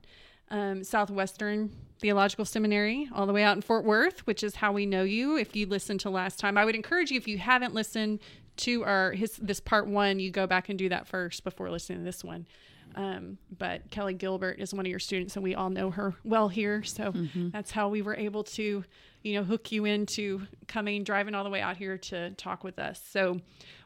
um, 0.50 0.84
Southwestern 0.84 1.72
Theological 2.00 2.44
Seminary 2.46 3.08
all 3.14 3.26
the 3.26 3.32
way 3.34 3.44
out 3.44 3.56
in 3.56 3.62
Fort 3.62 3.86
Worth, 3.86 4.26
which 4.28 4.44
is 4.44 4.56
how 4.56 4.72
we 4.74 4.86
know 4.86 5.04
you. 5.04 5.38
If 5.38 5.56
you 5.56 5.66
listened 5.66 6.00
to 6.02 6.10
last 6.10 6.40
time, 6.40 6.58
I 6.58 6.66
would 6.66 6.76
encourage 6.76 7.12
you 7.12 7.18
if 7.18 7.28
you 7.28 7.38
haven't 7.38 7.74
listened 7.74 8.20
to 8.58 8.84
our 8.84 9.12
his 9.14 9.38
this 9.38 9.60
part 9.62 9.88
one, 9.88 10.20
you 10.20 10.32
go 10.32 10.46
back 10.46 10.68
and 10.70 10.78
do 10.78 10.90
that 10.90 11.08
first 11.08 11.44
before 11.46 11.70
listening 11.70 12.00
to 12.00 12.04
this 12.06 12.24
one. 12.24 12.46
Um, 12.96 13.38
but 13.58 13.90
Kelly 13.92 14.14
Gilbert 14.14 14.60
is 14.60 14.74
one 14.74 14.86
of 14.86 14.90
your 14.90 15.00
students, 15.00 15.36
and 15.36 15.44
we 15.44 15.56
all 15.56 15.70
know 15.70 15.90
her 15.92 16.16
well 16.24 16.50
here. 16.50 16.84
So 16.84 17.14
that's 17.52 17.72
how 17.72 17.90
we 17.90 18.02
were 18.02 18.16
able 18.16 18.44
to, 18.44 18.84
you 19.24 19.34
know, 19.34 19.44
hook 19.44 19.72
you 19.72 19.86
into 19.86 20.42
coming, 20.68 21.04
driving 21.04 21.36
all 21.36 21.44
the 21.44 21.50
way 21.50 21.62
out 21.62 21.78
here 21.78 21.98
to 21.98 22.32
talk 22.32 22.64
with 22.64 22.80
us. 22.80 23.02
So 23.12 23.40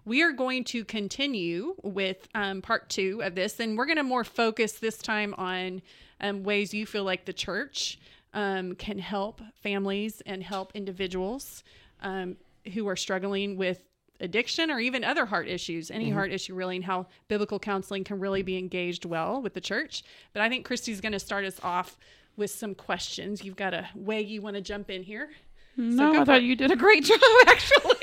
we 0.05 0.23
are 0.23 0.31
going 0.31 0.63
to 0.65 0.85
continue 0.85 1.75
with 1.83 2.27
um, 2.33 2.61
part 2.61 2.89
two 2.89 3.21
of 3.23 3.35
this, 3.35 3.59
and 3.59 3.77
we're 3.77 3.85
going 3.85 3.97
to 3.97 4.03
more 4.03 4.23
focus 4.23 4.73
this 4.73 4.97
time 4.97 5.33
on 5.37 5.81
um, 6.21 6.43
ways 6.43 6.73
you 6.73 6.85
feel 6.85 7.03
like 7.03 7.25
the 7.25 7.33
church 7.33 7.99
um, 8.33 8.75
can 8.75 8.97
help 8.99 9.41
families 9.61 10.21
and 10.25 10.41
help 10.41 10.71
individuals 10.73 11.63
um, 12.01 12.37
who 12.73 12.87
are 12.87 12.95
struggling 12.95 13.57
with 13.57 13.81
addiction 14.19 14.71
or 14.71 14.79
even 14.79 15.03
other 15.03 15.25
heart 15.25 15.47
issues, 15.47 15.91
any 15.91 16.09
heart 16.09 16.31
issue 16.31 16.53
really, 16.55 16.75
and 16.77 16.85
how 16.85 17.07
biblical 17.27 17.59
counseling 17.59 18.03
can 18.03 18.19
really 18.19 18.41
be 18.41 18.57
engaged 18.57 19.05
well 19.05 19.41
with 19.41 19.53
the 19.53 19.61
church. 19.61 20.03
But 20.33 20.41
I 20.41 20.49
think 20.49 20.65
Christy's 20.65 21.01
going 21.01 21.11
to 21.13 21.19
start 21.19 21.45
us 21.45 21.59
off 21.63 21.97
with 22.37 22.51
some 22.51 22.75
questions. 22.75 23.43
You've 23.43 23.55
got 23.55 23.73
a 23.73 23.87
way 23.95 24.21
you 24.21 24.41
want 24.41 24.55
to 24.55 24.61
jump 24.61 24.89
in 24.89 25.03
here. 25.03 25.29
no 25.77 26.13
go 26.13 26.21
I 26.21 26.25
thought 26.25 26.43
you 26.43 26.55
did 26.55 26.71
a 26.71 26.75
great 26.75 27.03
job 27.03 27.19
actually 27.47 27.93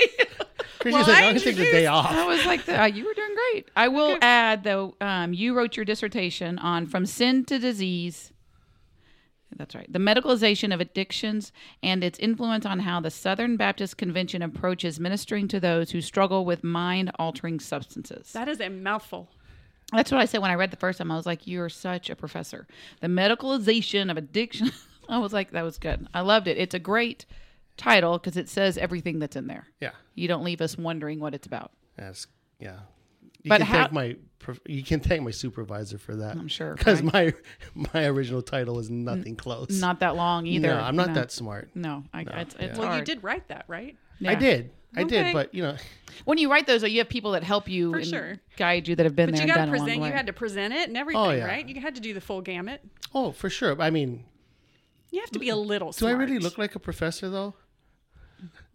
Chrissy's 0.81 1.07
Well, 1.07 1.09
like, 1.09 1.23
I 1.23 1.29
I'm 1.29 1.35
gonna 1.35 1.41
take 1.41 1.57
the 1.57 1.71
day 1.71 1.87
off. 1.87 2.11
I 2.11 2.27
was 2.27 2.45
like, 2.47 2.67
uh, 2.67 2.85
you 2.85 3.05
were 3.05 3.13
doing 3.13 3.35
great. 3.53 3.71
I 3.77 3.89
will 3.89 4.17
add, 4.23 4.65
though, 4.65 4.95
um, 5.01 5.35
you 5.35 5.55
wrote 5.55 5.77
your 5.77 5.85
dissertation 5.85 6.59
on 6.59 6.87
From 6.87 7.05
Sin 7.05 7.45
to 7.45 7.59
Disease. 7.59 8.33
That's 9.61 9.75
right. 9.75 9.93
The 9.93 9.99
medicalization 9.99 10.73
of 10.73 10.81
addictions 10.81 11.53
and 11.83 12.03
its 12.03 12.19
influence 12.19 12.65
on 12.65 12.79
how 12.79 12.99
the 12.99 13.11
Southern 13.11 13.59
Baptist 13.59 13.99
Convention 13.99 14.41
approaches 14.41 14.99
ministering 14.99 15.49
to 15.49 15.61
those 15.61 15.91
who 15.91 16.01
struggle 16.01 16.47
with 16.47 16.65
mind 16.65 17.11
altering 17.19 17.61
substances. 17.61 18.33
That 18.33 18.49
is 18.49 18.59
a 18.59 18.71
mouthful. 18.71 19.29
That's 19.93 20.11
what 20.11 20.19
I 20.19 20.25
said 20.25 20.41
when 20.41 20.51
I 20.51 20.55
read 20.55 20.71
the 20.71 20.79
first 20.79 20.97
time. 20.97 21.11
I 21.13 21.17
was 21.17 21.27
like, 21.27 21.47
you're 21.47 21.69
such 21.69 22.09
a 22.09 22.17
professor. 22.17 22.67
The 23.03 23.09
medicalization 23.09 24.11
of 24.11 24.17
addiction. 24.17 24.71
I 25.11 25.19
was 25.19 25.35
like, 25.35 25.51
that 25.51 25.63
was 25.63 25.77
good. 25.77 26.09
I 26.15 26.23
loved 26.23 26.49
it. 26.49 26.57
It's 26.57 26.75
a 26.75 26.79
great 26.79 27.27
title 27.77 28.17
because 28.17 28.39
it 28.39 28.49
says 28.49 28.79
everything 28.79 29.19
that's 29.19 29.37
in 29.37 29.47
there. 29.47 29.67
Yeah, 29.79 29.91
You 30.15 30.27
don't 30.27 30.43
leave 30.43 30.63
us 30.63 30.79
wondering 30.79 31.21
what 31.21 31.35
it's 31.35 31.47
about. 31.47 31.73
that's 31.97 32.27
yeah. 32.59 32.79
You 33.43 33.49
But 33.49 33.59
can 33.59 33.67
how- 33.67 33.75
thank 33.85 33.93
my 33.93 34.17
you 34.67 34.83
can 34.83 35.01
thank 35.01 35.23
my 35.23 35.31
supervisor 35.31 35.99
for 35.99 36.17
that. 36.17 36.37
I'm 36.37 36.49
sure, 36.49 36.75
because 36.75 37.03
right? 37.03 37.13
my 37.75 37.85
my 37.93 38.07
original 38.07 38.41
title 38.43 38.79
is 38.79 38.89
nothing 38.91 39.37
close. 39.37 39.69
Not 39.81 40.01
that 40.01 40.17
long 40.17 40.47
either. 40.47 40.69
No, 40.69 40.79
I'm 40.81 40.97
not 40.97 41.09
No. 41.09 41.15
that 41.15 41.31
smart. 41.31 41.69
No, 41.75 42.05
I, 42.15 42.23
it's, 42.23 42.55
it's 42.59 42.79
Well, 42.79 42.97
you 42.99 43.05
did 43.05 43.23
write 43.23 43.49
that, 43.49 43.67
right? 43.69 43.97
Yeah. 44.19 44.31
I 44.31 44.35
did, 44.37 44.71
I 44.97 45.03
Okay. 45.03 45.25
did, 45.25 45.33
but 45.35 45.55
you 45.55 45.63
know, 45.63 45.77
When 46.25 46.39
you 46.39 46.51
write 46.51 46.67
those, 46.67 46.83
you 46.83 46.99
have 46.99 47.09
people 47.11 47.33
that 47.33 47.43
help 47.45 47.69
you 47.69 47.93
For 47.93 47.99
and 47.99 48.07
sure. 48.07 48.37
guide 48.57 48.89
you 48.89 48.97
that 48.97 49.05
have 49.05 49.15
been 49.15 49.31
But 49.31 49.37
there 49.37 49.47
you 49.47 49.55
got 49.55 49.67
to 49.67 49.71
present. 49.71 49.97
You 49.97 50.05
had 50.05 50.27
to 50.27 50.33
present 50.33 50.73
it 50.75 50.89
and 50.89 50.97
oh, 50.97 51.01
everything, 51.01 51.23
Oh, 51.23 51.31
yeah. 51.31 51.45
right? 51.45 51.69
You 51.69 51.79
had 51.81 51.95
to 51.97 52.01
do 52.01 52.15
the 52.15 52.21
full 52.21 52.41
gamut. 52.41 52.81
oh 53.15 53.33
for 53.33 53.51
sure. 53.51 53.81
I 53.81 53.91
mean, 53.91 54.25
You 55.11 55.21
have 55.21 55.31
to 55.33 55.39
be 55.39 55.51
a 55.51 55.57
little. 55.57 55.93
do 55.93 56.07
I 56.07 56.13
really 56.13 56.39
look 56.39 56.57
like 56.59 56.75
a 56.75 56.81
professor 56.81 57.29
though? 57.29 57.55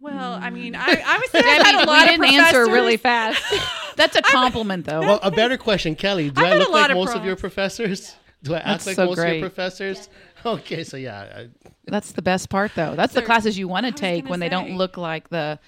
Well, 0.00 0.34
I 0.34 0.50
mean, 0.50 0.74
I, 0.78 1.02
I 1.04 1.18
was 1.18 1.30
saying 1.30 1.44
I've 1.48 1.66
had 1.66 1.74
a 1.84 1.86
lot 1.86 2.08
we 2.08 2.14
of 2.14 2.20
didn't 2.20 2.34
answer 2.40 2.66
really 2.66 2.96
fast. 2.96 3.42
That's 3.96 4.16
a 4.16 4.22
compliment, 4.22 4.86
though. 4.86 5.00
Well, 5.00 5.20
a 5.22 5.30
better 5.30 5.56
question, 5.56 5.94
Kelly. 5.96 6.30
Do 6.30 6.44
I've 6.44 6.52
I 6.52 6.56
look 6.56 6.70
like 6.70 6.90
of 6.90 6.96
most 6.96 7.16
of 7.16 7.24
your 7.24 7.34
profs. 7.36 7.40
professors? 7.54 8.16
Do 8.42 8.54
I 8.54 8.58
act 8.58 8.66
That's 8.66 8.86
like 8.88 8.96
so 8.96 9.06
most 9.06 9.18
of 9.18 9.28
your 9.28 9.40
professors? 9.40 10.08
Okay, 10.44 10.84
so 10.84 10.96
yeah, 10.96 11.22
I, 11.34 11.48
That's 11.86 12.12
the 12.12 12.22
best 12.22 12.50
part, 12.50 12.70
though. 12.76 12.94
That's 12.94 13.12
the 13.14 13.20
So, 13.20 13.26
classes 13.26 13.58
you 13.58 13.66
want 13.66 13.84
to 13.86 13.90
was 13.90 14.00
take 14.00 14.24
gonna 14.24 14.30
when 14.30 14.38
they 14.40 14.46
say. 14.46 14.50
don't 14.50 14.76
look 14.76 14.96
like 14.96 15.28
the 15.28 15.58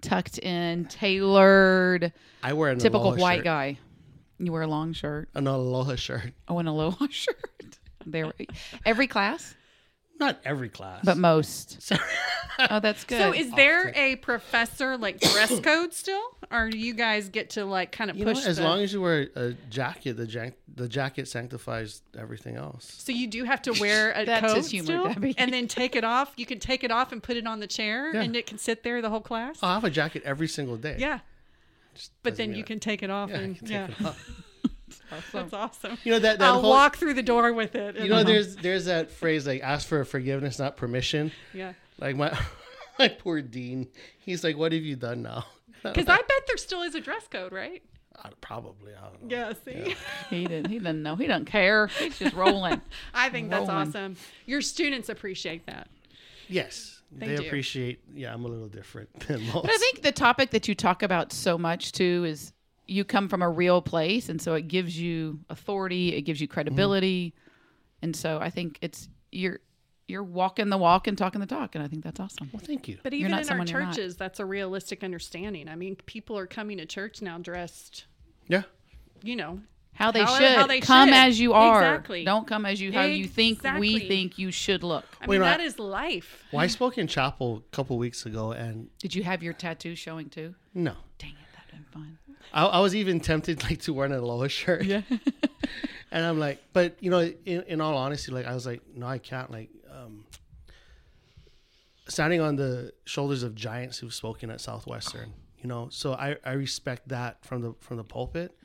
tucked 0.00 0.38
in, 0.38 0.84
tailored, 0.84 2.12
I 2.42 2.52
wear 2.52 2.70
an 2.70 2.78
typical 2.78 3.08
aloha 3.08 3.20
white 3.20 3.36
shirt. 3.38 3.44
guy. 3.44 3.78
You 4.38 4.52
wear 4.52 4.62
a 4.62 4.68
long 4.68 4.92
shirt. 4.92 5.28
An 5.34 5.48
aloha 5.48 5.96
shirt. 5.96 6.32
Oh, 6.46 6.58
an 6.60 6.68
aloha 6.68 7.06
shirt. 7.10 7.78
There, 8.06 8.32
every 8.86 9.08
class, 9.08 9.56
Not 10.18 10.38
every 10.44 10.68
class, 10.68 11.00
but 11.04 11.16
most. 11.16 11.80
Sorry. 11.88 12.00
Oh, 12.70 12.80
that's 12.80 13.04
good. 13.04 13.18
So, 13.20 13.32
is 13.32 13.52
there 13.52 13.92
a 13.94 14.16
professor 14.16 14.96
like 14.96 15.20
dress 15.20 15.60
code 15.62 15.94
still, 15.94 16.20
or 16.50 16.70
do 16.70 16.78
you 16.78 16.92
guys 16.92 17.28
get 17.28 17.50
to 17.50 17.64
like 17.64 17.92
kind 17.92 18.10
of 18.10 18.16
you 18.16 18.24
know, 18.24 18.32
push? 18.34 18.44
as 18.44 18.56
the, 18.56 18.64
long 18.64 18.80
as 18.80 18.92
you 18.92 19.00
wear 19.00 19.28
a 19.36 19.52
jacket, 19.70 20.16
the 20.16 20.26
jack, 20.26 20.54
the 20.74 20.88
jacket 20.88 21.28
sanctifies 21.28 22.02
everything 22.18 22.56
else. 22.56 22.92
so 22.98 23.12
you 23.12 23.28
do 23.28 23.44
have 23.44 23.62
to 23.62 23.72
wear 23.80 24.10
a 24.12 24.24
That's 24.26 24.46
coat 24.46 24.56
his 24.56 24.70
humor, 24.70 24.84
still, 24.86 25.04
Debbie. 25.08 25.34
and 25.38 25.52
then 25.52 25.68
take 25.68 25.94
it 25.94 26.02
off. 26.02 26.32
You 26.36 26.46
can 26.46 26.58
take 26.58 26.82
it 26.82 26.90
off 26.90 27.12
and 27.12 27.22
put 27.22 27.36
it 27.36 27.46
on 27.46 27.60
the 27.60 27.68
chair, 27.68 28.12
Yeah. 28.12 28.22
and 28.22 28.34
it 28.34 28.46
can 28.46 28.58
sit 28.58 28.82
there 28.82 29.00
the 29.00 29.10
whole 29.10 29.20
class. 29.20 29.58
Oh, 29.62 29.68
I 29.68 29.74
have 29.74 29.84
a 29.84 29.90
jacket 29.90 30.22
every 30.24 30.48
single 30.48 30.76
day. 30.76 30.96
yeah, 30.98 31.20
Just 31.94 32.10
but 32.24 32.34
then 32.36 32.54
you 32.54 32.64
I- 32.64 32.66
can 32.66 32.80
take 32.80 33.04
it 33.04 33.10
off, 33.10 33.30
Yeah, 33.30 33.36
I 33.36 33.40
and 33.42 33.56
can 33.56 33.66
take 33.68 34.00
yeah, 34.00 34.12
it 34.90 35.14
off. 35.14 35.30
that's 35.32 35.52
awesome. 35.52 35.98
You 36.04 36.12
know 36.12 36.18
that 36.20 36.38
that 36.38 36.44
I'll 36.46 36.60
whole. 36.60 36.70
walk 36.70 36.96
through 36.96 37.14
the 37.14 37.22
door 37.22 37.52
with 37.52 37.74
it. 37.74 37.96
you 37.96 38.08
know, 38.08 38.22
there's 38.24 38.56
there's 38.56 38.86
that 38.86 39.10
phrase 39.10 39.46
like 39.46 39.62
ask 39.62 39.86
for 39.88 40.04
forgiveness, 40.04 40.58
not 40.58 40.76
permission. 40.76 41.32
yeah. 41.52 41.72
Like 41.98 42.16
my 42.16 42.36
my 42.98 43.08
poor 43.08 43.42
dean, 43.42 43.88
he's 44.20 44.44
like, 44.44 44.56
"What 44.56 44.72
have 44.72 44.82
you 44.82 44.96
done 44.96 45.22
now?" 45.22 45.44
Because 45.82 46.08
I 46.08 46.16
bet 46.16 46.42
there 46.48 46.56
still 46.56 46.82
is 46.82 46.96
a 46.96 47.00
dress 47.00 47.28
code, 47.28 47.52
right? 47.52 47.82
Uh, 48.16 48.30
Probably, 48.40 48.92
I 48.94 49.00
don't 49.10 49.22
know. 49.24 49.36
Yeah. 49.36 49.52
See, 49.64 49.94
he 50.30 50.44
didn't. 50.44 50.70
He 50.70 50.78
didn't 50.78 51.04
know. 51.04 51.14
He 51.14 51.28
doesn't 51.28 51.44
care. 51.44 51.86
He's 51.86 52.18
just 52.18 52.34
rolling. 52.34 52.82
I 53.14 53.28
think 53.28 53.48
that's 53.48 53.68
awesome. 53.68 54.16
Your 54.44 54.60
students 54.60 55.08
appreciate 55.08 55.66
that. 55.66 55.88
Yes, 56.48 57.00
They 57.12 57.36
they, 57.36 57.46
appreciate. 57.46 58.00
Yeah, 58.12 58.34
I'm 58.34 58.44
a 58.44 58.48
little 58.48 58.66
different 58.68 59.08
than 59.28 59.46
most. 59.46 59.62
But 59.62 59.70
I 59.70 59.76
think 59.78 60.02
the 60.02 60.10
topic 60.12 60.50
that 60.50 60.66
you 60.66 60.74
talk 60.74 61.02
about 61.04 61.32
so 61.32 61.56
much 61.58 61.92
too 61.92 62.24
is 62.26 62.52
you 62.88 63.04
come 63.04 63.28
from 63.28 63.42
a 63.42 63.48
real 63.48 63.80
place, 63.82 64.28
and 64.28 64.40
so 64.40 64.54
it 64.54 64.66
gives 64.66 64.98
you 64.98 65.40
authority, 65.50 66.14
it 66.14 66.22
gives 66.22 66.40
you 66.40 66.48
mm-hmm. 66.48 66.54
credibility, 66.54 67.34
and 68.02 68.16
so 68.16 68.38
I 68.40 68.50
think 68.50 68.78
it's 68.80 69.08
you're 69.30 69.60
you're 70.08 70.24
walking 70.24 70.70
the 70.70 70.78
walk 70.78 71.06
and 71.06 71.18
talking 71.18 71.40
the 71.40 71.46
talk, 71.46 71.74
and 71.74 71.84
I 71.84 71.88
think 71.88 72.02
that's 72.02 72.18
awesome. 72.18 72.48
well, 72.52 72.62
thank 72.64 72.88
you. 72.88 72.98
But 73.02 73.12
even 73.12 73.30
not 73.30 73.42
in 73.42 73.44
our 73.44 73.48
someone 73.48 73.66
you're 73.66 73.80
not. 73.80 73.94
churches, 73.94 74.16
that's 74.16 74.40
a 74.40 74.46
realistic 74.46 75.04
understanding. 75.04 75.68
I 75.68 75.76
mean, 75.76 75.96
people 76.06 76.38
are 76.38 76.46
coming 76.46 76.78
to 76.78 76.86
church 76.86 77.20
now 77.20 77.36
dressed, 77.36 78.06
Yeah, 78.48 78.62
you 79.22 79.36
know, 79.36 79.60
How 79.92 80.10
they 80.12 80.22
How- 80.22 80.38
should 80.38 80.56
how 80.56 80.66
they 80.66 80.80
come 80.80 81.08
should. 81.08 81.16
as 81.16 81.38
you 81.40 81.52
are. 81.52 81.82
Exactly. 81.82 82.24
Don't 82.24 82.46
come 82.46 82.64
as 82.64 82.80
you 82.80 82.92
how 82.92 83.02
you 83.04 83.26
think 83.26 83.62
we 83.78 83.98
think 83.98 84.38
you 84.38 84.50
should 84.50 84.82
look. 84.82 85.04
I 85.20 85.26
Wait, 85.26 85.36
mean, 85.36 85.40
no, 85.42 85.46
I- 85.46 85.56
that 85.58 85.60
is 85.60 85.78
life. 85.78 86.44
well, 86.52 86.62
I 86.62 86.68
spoke 86.68 86.96
in 86.96 87.06
chapel 87.06 87.64
a 87.70 87.76
couple 87.76 87.98
weeks 87.98 88.24
ago, 88.24 88.52
and 88.52 88.88
Did 88.98 89.14
you 89.14 89.24
have 89.24 89.42
your 89.42 89.52
tattoo 89.52 89.94
showing 89.94 90.30
too? 90.30 90.54
no, 90.72 90.94
Dang 91.18 91.32
it, 91.32 91.36
that'd 91.54 91.70
been 91.70 91.84
fun. 91.92 92.18
I, 92.52 92.64
I 92.66 92.80
was 92.80 92.94
even 92.94 93.20
tempted 93.20 93.62
like 93.64 93.80
to 93.82 93.92
wear 93.92 94.12
a 94.12 94.20
lower 94.20 94.48
shirt. 94.48 94.84
Yeah. 94.84 95.02
And 96.10 96.24
I'm 96.24 96.38
like, 96.38 96.62
but 96.72 96.96
you 97.00 97.10
know, 97.10 97.20
in, 97.20 97.62
in 97.64 97.80
all 97.80 97.96
honesty, 97.96 98.32
like 98.32 98.46
I 98.46 98.54
was 98.54 98.66
like, 98.66 98.80
no, 98.94 99.06
I 99.06 99.18
can't. 99.18 99.50
Like, 99.50 99.68
um, 99.92 100.24
standing 102.08 102.40
on 102.40 102.56
the 102.56 102.92
shoulders 103.04 103.42
of 103.42 103.54
giants 103.54 103.98
who've 103.98 104.14
spoken 104.14 104.50
at 104.50 104.60
Southwestern, 104.60 105.34
you 105.60 105.68
know, 105.68 105.88
so 105.90 106.14
I, 106.14 106.36
I 106.44 106.52
respect 106.52 107.08
that 107.08 107.44
from 107.44 107.60
the 107.60 107.74
from 107.80 107.98
the 107.98 108.04
pulpit. 108.04 108.56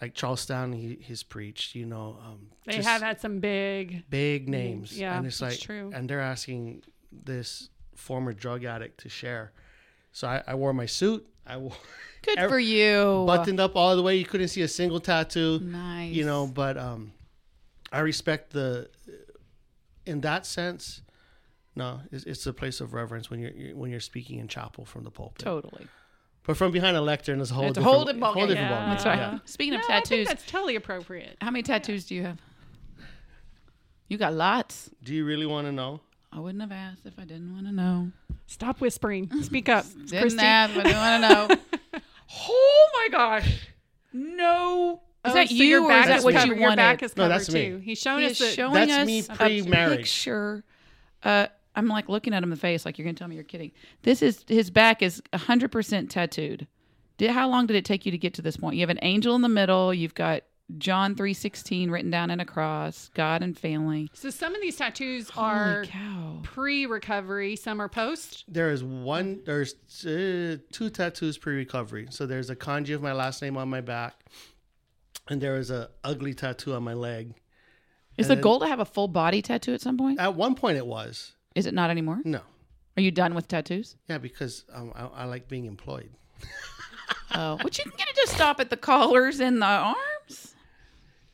Like 0.00 0.14
Charles 0.14 0.40
Stanley, 0.40 0.78
he, 0.80 0.98
he's 1.00 1.24
preached, 1.24 1.74
you 1.74 1.84
know, 1.84 2.16
um, 2.24 2.50
They 2.64 2.80
have 2.80 3.02
had 3.02 3.20
some 3.20 3.40
big. 3.40 4.08
big 4.08 4.48
names, 4.48 4.96
yeah, 4.96 5.16
and 5.18 5.26
it's 5.26 5.42
like, 5.42 5.58
true. 5.58 5.90
and 5.92 6.08
they're 6.08 6.20
asking 6.20 6.84
this 7.10 7.70
former 7.96 8.32
drug 8.32 8.62
addict 8.62 9.00
to 9.00 9.08
share. 9.08 9.50
So 10.12 10.28
I, 10.28 10.42
I 10.46 10.54
wore 10.54 10.72
my 10.72 10.86
suit. 10.86 11.26
I 11.48 11.56
wore 11.56 11.72
Good 12.22 12.38
Ev- 12.38 12.50
for 12.50 12.58
you. 12.58 13.24
buttoned 13.26 13.60
up 13.60 13.76
all 13.76 13.94
the 13.96 14.02
way. 14.02 14.16
You 14.16 14.24
couldn't 14.24 14.48
see 14.48 14.62
a 14.62 14.68
single 14.68 15.00
tattoo 15.00 15.60
nice. 15.60 16.12
you 16.12 16.24
know 16.26 16.46
but 16.46 16.76
um 16.76 17.12
i 17.92 18.00
respect 18.00 18.50
the 18.52 18.88
in 20.04 20.20
that 20.22 20.44
sense 20.44 21.00
no 21.76 22.00
it's, 22.12 22.24
it's 22.24 22.46
a 22.46 22.52
place 22.52 22.80
of 22.80 22.92
reverence 22.92 23.30
when 23.30 23.40
you're 23.40 23.52
you're- 23.52 23.74
when 23.74 23.90
you're 23.90 24.00
speaking 24.00 24.38
in 24.38 24.48
chapel 24.48 24.84
from 24.84 25.04
the 25.04 25.10
pulpit 25.10 25.38
totally. 25.44 25.86
but 26.42 26.56
from 26.56 26.70
behind 26.72 26.96
a 26.96 27.00
lectern 27.00 27.40
is 27.40 27.50
a 27.50 27.54
whole 27.54 27.64
It's 27.66 27.78
a 27.78 27.80
different, 27.80 27.94
whole 27.96 28.04
different 28.04 28.24
whole 28.24 28.34
ballgame. 28.34 28.48
different 28.48 28.70
Yeah. 28.70 28.78
ballgame. 28.82 28.90
That's 28.90 29.06
right. 29.06 29.18
Yeah. 29.18 29.38
Speaking 29.44 29.72
Yeah, 29.74 29.78
of 29.80 29.84
I 29.84 29.92
think 29.94 30.04
tattoos, 30.04 30.26
that's 30.28 30.46
totally 30.46 30.76
appropriate. 30.76 31.36
how 31.40 31.50
many 31.50 31.62
tattoos 31.62 32.04
do 32.06 32.14
you 32.14 32.24
have? 32.24 32.38
You 34.08 34.16
got 34.18 34.32
lots. 34.34 34.90
do 35.02 35.14
you 35.14 35.24
really 35.24 35.46
want 35.46 35.66
to 35.66 35.72
know 35.72 36.00
I 36.32 36.40
wouldn't 36.40 36.60
have 36.60 36.72
asked 36.72 37.06
if 37.06 37.18
I 37.18 37.24
didn't 37.24 37.52
want 37.54 37.66
to 37.66 37.72
know. 37.72 38.10
Stop 38.46 38.80
whispering. 38.80 39.30
Speak 39.42 39.68
up. 39.68 39.84
Didn't 40.06 40.20
Christy. 40.20 40.40
ask 40.40 40.72
if 40.74 40.78
I 40.78 40.82
didn't 40.82 40.96
want 40.98 41.22
to 41.22 41.28
know. 41.58 42.00
oh 42.48 42.88
my 42.94 43.08
gosh. 43.16 43.68
No. 44.12 45.00
Is 45.24 45.32
Oh, 45.32 45.34
that 45.34 45.48
so 45.48 45.54
you 45.54 45.64
your 45.64 45.82
or 45.82 45.92
is 45.92 46.06
that 46.06 46.22
what 46.24 46.34
covered. 46.34 46.48
you 46.48 46.54
Your 46.54 46.62
wanted? 46.62 46.76
back 46.76 47.02
is 47.02 47.16
No, 47.16 47.24
covered 47.24 47.34
that's 47.34 47.50
me. 47.52 47.68
too. 47.70 47.78
He's 47.78 47.98
showing 47.98 48.20
He 48.20 48.26
us 48.26 48.32
is 48.32 48.38
that 48.38 48.54
showing 48.54 48.74
That's 48.74 48.92
us 48.92 49.06
me 49.06 49.22
pre-marriage. 49.22 49.98
picture. 49.98 50.64
Uh, 51.22 51.48
I'm 51.74 51.88
like 51.88 52.08
looking 52.08 52.32
at 52.32 52.38
him 52.38 52.44
in 52.44 52.50
the 52.50 52.56
face, 52.56 52.84
like 52.86 52.98
you're 52.98 53.04
gonna 53.04 53.14
tell 53.14 53.28
me 53.28 53.34
you're 53.34 53.44
kidding. 53.44 53.72
This 54.02 54.22
is 54.22 54.44
his 54.48 54.70
back 54.70 55.02
is 55.02 55.20
100 55.32 55.70
percent 55.72 56.10
tattooed. 56.10 56.66
Did 57.18 57.30
how 57.32 57.48
long 57.48 57.66
did 57.66 57.76
it 57.76 57.84
take 57.84 58.06
you 58.06 58.12
to 58.12 58.18
get 58.18 58.34
to 58.34 58.42
this 58.42 58.56
point? 58.56 58.76
You 58.76 58.82
have 58.82 58.90
an 58.90 59.00
angel 59.02 59.34
in 59.34 59.42
the 59.42 59.48
middle. 59.48 59.92
You've 59.92 60.14
got 60.14 60.42
John 60.76 61.14
3:16 61.14 61.90
written 61.90 62.10
down 62.10 62.30
in 62.30 62.40
a 62.40 62.44
cross. 62.44 63.10
God 63.14 63.42
and 63.42 63.56
family. 63.58 64.10
So 64.12 64.28
some 64.28 64.54
of 64.54 64.60
these 64.60 64.76
tattoos 64.76 65.30
are 65.36 65.76
Holy 65.76 65.86
cow! 65.86 66.40
pre-recovery, 66.42 67.56
some 67.56 67.80
are 67.80 67.88
post. 67.88 68.44
there 68.48 68.70
is 68.70 68.84
one 68.84 69.40
there's 69.46 69.74
uh, 70.04 70.58
two 70.70 70.90
tattoos 70.90 71.38
pre-recovery 71.38 72.08
so 72.10 72.26
there's 72.26 72.50
a 72.50 72.56
kanji 72.56 72.94
of 72.94 73.00
my 73.00 73.12
last 73.12 73.40
name 73.40 73.56
on 73.56 73.68
my 73.70 73.80
back 73.80 74.24
and 75.28 75.40
there 75.40 75.56
is 75.56 75.70
a 75.70 75.88
ugly 76.04 76.34
tattoo 76.34 76.74
on 76.74 76.82
my 76.82 76.92
leg 76.94 77.34
Is 78.18 78.26
And 78.26 78.30
the 78.32 78.34
then- 78.36 78.42
goal 78.42 78.60
to 78.60 78.66
have 78.66 78.80
a 78.80 78.84
full 78.84 79.08
body 79.08 79.40
tattoo 79.40 79.72
at 79.72 79.80
some 79.80 79.96
point? 79.96 80.20
at 80.20 80.34
one 80.34 80.54
point 80.54 80.76
it 80.76 80.86
was 80.86 81.32
Is 81.54 81.64
it 81.66 81.72
not 81.74 81.88
anymore? 81.90 82.20
no 82.24 82.40
Are 82.96 83.00
you 83.02 83.10
done 83.10 83.34
with 83.34 83.48
tattoos? 83.48 83.96
yeah 84.06 84.18
because 84.18 84.64
um, 84.74 84.92
I, 84.94 85.06
I 85.06 85.24
like 85.24 85.48
being 85.48 85.64
employed 85.64 86.10
Oh, 87.34 87.58
but 87.62 87.76
you 87.76 87.84
can 87.84 87.92
get 87.96 88.08
it 88.08 88.16
just 88.16 88.32
stop 88.34 88.58
at 88.58 88.70
the 88.70 88.76
collars 88.76 89.38
and 89.38 89.60
the 89.60 89.66
arms. 89.66 89.96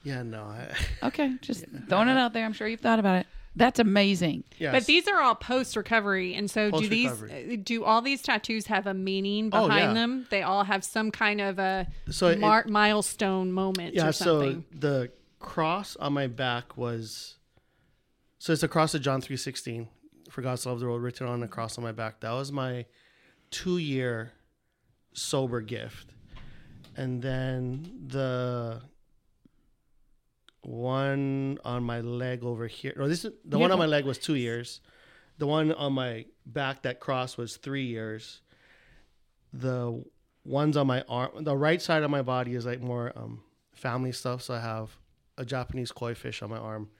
Yeah 0.05 0.23
no 0.23 0.43
I, 0.45 0.75
Okay, 1.09 1.35
just 1.40 1.64
throwing 1.88 2.09
it 2.09 2.17
out 2.17 2.33
there. 2.33 2.45
I'm 2.45 2.53
sure 2.53 2.69
you've 2.69 2.81
thought 2.81 2.99
about 3.01 3.17
it. 3.21 3.27
That's 3.57 3.79
amazing. 3.79 4.43
yes. 4.59 4.73
But 4.73 4.87
these 4.87 5.07
are 5.07 5.21
all 5.23 5.37
post-recovery, 5.37 6.35
and 6.35 6.51
so 6.51 6.73
do 6.73 6.88
these? 6.88 7.11
Post-recovery. 7.11 7.55
uh, 7.55 7.57
Do 7.62 7.85
all 7.85 8.03
these 8.03 8.21
tattoos 8.21 8.67
have 8.67 8.87
a 8.88 8.95
meaning 8.95 9.51
Oh, 9.53 9.69
behind 9.69 9.90
yeah. 9.90 9.95
them? 9.95 10.27
They 10.29 10.43
all 10.43 10.64
have 10.64 10.83
some 10.83 11.11
kind 11.12 11.40
of 11.40 11.59
a 11.61 11.87
So 12.11 12.29
it- 12.29 12.40
milestone 12.69 13.53
moment 13.53 13.95
yeah 13.95 14.09
or 14.09 14.12
so 14.12 14.40
something. 14.43 14.64
the 14.73 15.11
cross 15.38 15.95
on 15.97 16.12
my 16.14 16.27
back 16.27 16.77
was 16.77 17.37
so 18.38 18.53
it's 18.53 18.62
a 18.62 18.69
cross 18.69 18.95
of 18.95 19.03
john 19.03 19.21
3.16 19.21 19.88
for 20.31 20.40
god 20.40 20.59
so 20.59 20.71
loved 20.71 20.81
the 20.83 20.87
world 20.87 21.03
written 21.03 21.27
on 21.27 21.40
the 21.40 21.47
cross 21.49 21.77
on 21.77 21.85
my 21.85 21.93
back 21.93 22.21
that 22.21 22.31
was 22.33 22.51
my 22.51 22.87
two 23.51 23.77
year 23.77 24.33
sober 25.12 25.61
gift 25.61 26.09
and 26.97 27.21
then 27.21 27.87
the 28.07 28.81
one 30.66 31.59
on 31.64 31.83
my 31.85 32.00
leg 32.00 32.44
over 32.44 32.66
here. 32.66 32.94
No 32.96 33.09
this 33.09 33.24
is 33.24 33.33
the 33.44 33.59
one 33.59 33.70
on 33.72 33.79
my 33.79 33.87
leg 33.87 34.05
was 34.05 34.18
two 34.18 34.35
years. 34.35 34.81
The 35.38 35.46
one 35.46 35.72
on 35.72 35.92
my 35.92 36.27
back 36.46 36.83
that 36.83 37.00
cross 37.00 37.37
was 37.37 37.57
three 37.57 37.87
years. 37.87 38.40
The 39.53 40.05
ones 40.44 40.77
on 40.77 40.87
my 40.87 41.03
arm 41.09 41.31
the 41.42 41.57
right 41.57 41.81
side 41.81 42.03
of 42.03 42.11
my 42.11 42.20
body 42.20 42.55
is 42.55 42.66
like 42.66 42.81
more 42.81 43.11
um 43.16 43.42
family 43.72 44.12
stuff 44.12 44.42
so 44.42 44.53
i 44.53 44.61
have 44.61 44.90
a 45.38 45.44
japanese 45.44 45.90
koi 45.90 46.14
fish 46.14 46.42
on 46.42 46.50
my 46.50 46.59
arm. 46.59 46.90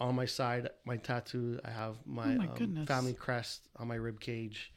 On 0.00 0.14
my 0.14 0.24
side 0.24 0.70
my 0.84 0.96
tattoo 0.96 1.60
i 1.64 1.70
have 1.70 1.96
my, 2.06 2.24
Oh 2.24 2.36
my 2.36 2.46
um, 2.46 2.86
family 2.86 3.12
crest 3.12 3.68
on 3.76 3.86
my 3.88 3.94
rib 3.96 4.18
cage. 4.20 4.72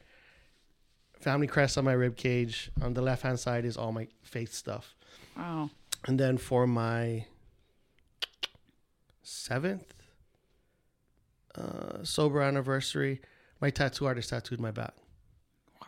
Family 1.18 1.46
crest 1.48 1.76
on 1.78 1.84
my 1.84 1.92
rib 1.92 2.16
cage. 2.16 2.70
On 2.80 2.94
the 2.94 3.02
left 3.02 3.22
hand 3.22 3.40
side 3.40 3.64
is 3.64 3.76
all 3.76 3.90
my 3.90 4.06
faith 4.22 4.52
stuff. 4.52 4.94
Wow. 5.36 5.70
and 6.06 6.18
then 6.20 6.36
for 6.38 6.66
my 6.66 7.24
seventh 9.28 9.92
uh, 11.54 12.02
sober 12.02 12.40
anniversary 12.40 13.20
my 13.60 13.68
tattoo 13.70 14.06
artist 14.06 14.30
tattooed 14.30 14.60
my 14.60 14.70
back 14.70 14.94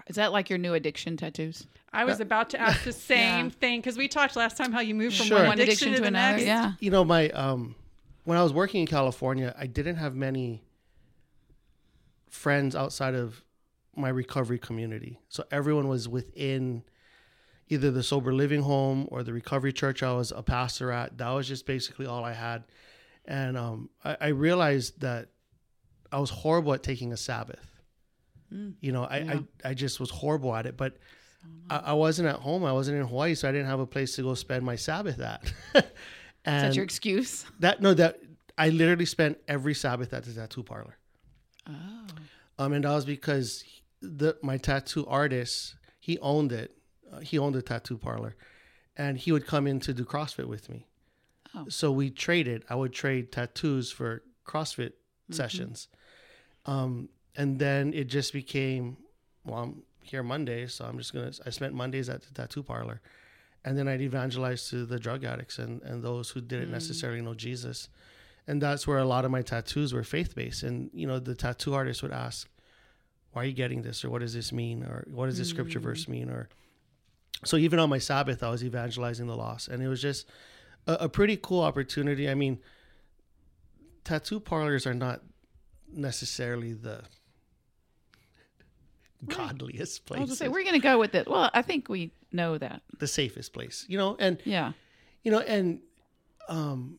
Is 0.09 0.17
that 0.17 0.33
like 0.33 0.51
your 0.51 0.59
new 0.59 0.75
addiction 0.75 1.17
tattoos? 1.17 1.67
I 1.93 2.05
was 2.05 2.21
about 2.21 2.51
to 2.51 2.61
ask 2.61 2.85
the 2.85 2.93
same 3.15 3.47
Yeah. 3.47 3.53
thing 3.61 3.81
because 3.81 3.97
we 3.97 4.09
talked 4.09 4.37
last 4.37 4.57
time 4.57 4.73
how 4.73 4.81
you 4.81 4.95
moved 4.95 5.17
from 5.17 5.27
Sure. 5.27 5.45
one 5.47 5.59
addiction, 5.61 5.95
to, 5.95 6.01
the 6.01 6.11
next. 6.11 6.43
Yeah. 6.45 6.73
you 6.81 6.91
know 6.91 7.05
my 7.05 7.31
um 7.31 7.75
when 8.25 8.37
i 8.37 8.43
was 8.43 8.53
working 8.53 8.83
in 8.83 8.87
california 8.87 9.55
i 9.59 9.67
didn't 9.67 9.97
have 9.97 10.15
many 10.15 10.63
friends 12.29 12.77
outside 12.77 13.15
of 13.15 13.43
my 13.97 14.09
recovery 14.09 14.59
community 14.59 15.19
so 15.29 15.45
everyone 15.51 15.89
was 15.89 16.09
within 16.09 16.83
either 17.69 17.91
the 17.91 18.03
sober 18.03 18.33
living 18.33 18.63
home 18.63 19.07
or 19.11 19.23
the 19.23 19.33
recovery 19.33 19.73
church 19.73 20.03
i 20.03 20.13
was 20.13 20.31
a 20.33 20.43
pastor 20.43 20.91
at 20.93 21.17
that 21.19 21.29
was 21.31 21.47
just 21.49 21.67
basically 21.67 22.07
all 22.07 22.25
i 22.25 22.33
had 22.33 22.65
and 23.31 23.57
um 23.57 23.89
i, 24.05 24.17
I 24.21 24.29
realized 24.29 25.01
that 25.01 25.29
i 26.13 26.19
was 26.19 26.31
horrible 26.31 26.73
at 26.75 26.83
taking 26.83 27.13
a 27.13 27.17
sabbath 27.17 27.67
you 28.81 28.91
know 28.93 29.05
I, 29.05 29.19
Yeah. 29.19 29.41
I 29.65 29.71
i 29.71 29.75
just 29.75 30.01
was 30.01 30.11
horrible 30.11 30.55
at 30.59 30.67
it 30.67 30.77
but 30.77 30.93
I, 31.71 31.77
I 31.77 31.93
wasn't 31.95 32.29
at 32.29 32.37
home 32.47 32.65
i 32.65 32.73
wasn't 32.73 32.99
in 33.01 33.07
hawaii 33.07 33.35
so 33.35 33.49
i 33.49 33.53
didn't 33.53 33.69
have 33.75 33.81
a 33.81 33.87
place 33.87 34.17
to 34.17 34.23
go 34.23 34.35
spend 34.35 34.65
my 34.65 34.77
sabbath 34.77 35.21
at 35.21 35.41
and 35.75 35.85
Is 36.57 36.63
that 36.63 36.75
your 36.75 36.85
excuse? 36.85 37.45
that 37.61 37.81
no, 37.81 37.95
that 37.95 38.19
I 38.59 38.69
literally 38.71 39.07
spent 39.07 39.39
every 39.49 39.75
Sabbath 39.75 40.13
at 40.13 40.25
the 40.25 40.33
tattoo 40.35 40.63
parlor. 40.63 40.97
Oh. 41.67 42.07
Um, 42.59 42.73
and 42.75 42.85
that 42.85 42.91
was 42.99 43.05
because 43.07 43.65
the 44.03 44.37
my 44.43 44.57
tattoo 44.59 45.07
artist 45.07 45.77
he 45.99 46.19
owned 46.19 46.53
it. 46.53 46.71
Uh, 47.13 47.21
he 47.21 47.39
owned 47.39 47.57
a 47.57 47.63
tattoo 47.63 47.97
parlor, 47.97 48.37
and 48.97 49.17
he 49.19 49.33
would 49.33 49.47
come 49.47 49.67
in 49.67 49.81
to 49.81 49.93
do 49.95 50.05
CrossFit 50.05 50.47
with 50.47 50.69
me. 50.69 50.87
Oh. 51.55 51.67
So 51.69 51.91
we 51.91 52.11
traded. 52.11 52.65
I 52.69 52.75
would 52.75 52.93
trade 52.93 53.33
tattoos 53.33 53.91
for 53.91 54.23
CrossFit 54.47 54.91
mm-hmm. 54.91 55.35
sessions, 55.35 55.89
um, 56.67 57.09
and 57.37 57.59
then 57.59 57.93
it 57.93 58.05
just 58.05 58.33
became 58.33 58.97
well. 59.45 59.63
I'm 59.63 59.83
here 60.03 60.23
Monday, 60.23 60.67
so 60.67 60.85
I'm 60.85 60.99
just 60.99 61.13
gonna. 61.13 61.33
I 61.45 61.51
spent 61.51 61.75
Mondays 61.75 62.09
at 62.09 62.23
the 62.23 62.33
tattoo 62.33 62.63
parlor, 62.63 63.01
and 63.65 63.77
then 63.77 63.89
I'd 63.89 64.01
evangelize 64.01 64.69
to 64.71 64.87
the 64.87 64.99
drug 64.99 65.25
addicts 65.25 65.59
and 65.59 65.83
and 65.83 66.03
those 66.03 66.31
who 66.31 66.41
didn't 66.41 66.69
mm. 66.69 66.73
necessarily 66.73 67.21
know 67.21 67.35
Jesus, 67.35 67.89
and 68.47 68.61
that's 68.63 68.87
where 68.87 68.99
a 68.99 69.05
lot 69.05 69.25
of 69.25 69.31
my 69.31 69.43
tattoos 69.43 69.93
were 69.93 70.05
faith 70.05 70.35
based. 70.35 70.63
And 70.63 70.91
you 70.93 71.07
know, 71.07 71.19
the 71.19 71.35
tattoo 71.35 71.75
artist 71.75 72.03
would 72.03 72.13
ask, 72.13 72.49
"Why 73.33 73.43
are 73.43 73.47
you 73.47 73.53
getting 73.53 73.83
this?" 73.83 74.05
or 74.05 74.11
"What 74.11 74.21
does 74.21 74.35
this 74.35 74.53
mean?" 74.53 74.85
or 74.85 75.05
"What 75.11 75.27
does 75.27 75.39
this 75.39 75.49
scripture 75.49 75.81
mm. 75.81 75.85
verse 75.85 76.07
mean?" 76.07 76.31
or 76.31 76.49
so 77.45 77.57
even 77.57 77.79
on 77.79 77.89
my 77.89 77.99
Sabbath, 77.99 78.43
I 78.43 78.51
was 78.51 78.63
evangelizing 78.63 79.27
the 79.27 79.37
lost, 79.37 79.69
and 79.69 79.83
it 79.83 79.89
was 79.89 80.03
just 80.03 80.27
a, 80.87 80.93
a 80.93 81.09
pretty 81.09 81.37
cool 81.37 81.61
opportunity. 81.63 82.29
I 82.29 82.35
mean, 82.35 82.59
tattoo 84.05 84.41
parlors 84.41 84.87
are 84.87 84.95
not 84.95 85.23
necessarily 85.93 86.73
the 86.73 87.03
godliest 89.27 90.03
I 90.03 90.07
place, 90.07 90.21
was 90.21 90.31
gonna 90.31 90.37
say 90.37 90.49
we're 90.49 90.65
gonna 90.65 90.79
go 90.79 90.99
with 90.99 91.15
it. 91.15 91.29
Well, 91.29 91.51
I 91.53 91.63
think 91.63 91.89
we 91.89 92.13
know 92.33 92.59
that. 92.59 92.83
the 92.99 93.07
safest 93.07 93.53
place, 93.53 93.85
you 93.89 93.99
know, 93.99 94.17
and 94.19 94.41
Yeah, 94.45 94.73
you 95.23 95.31
know, 95.31 95.41
and 95.41 95.81
um, 96.49 96.99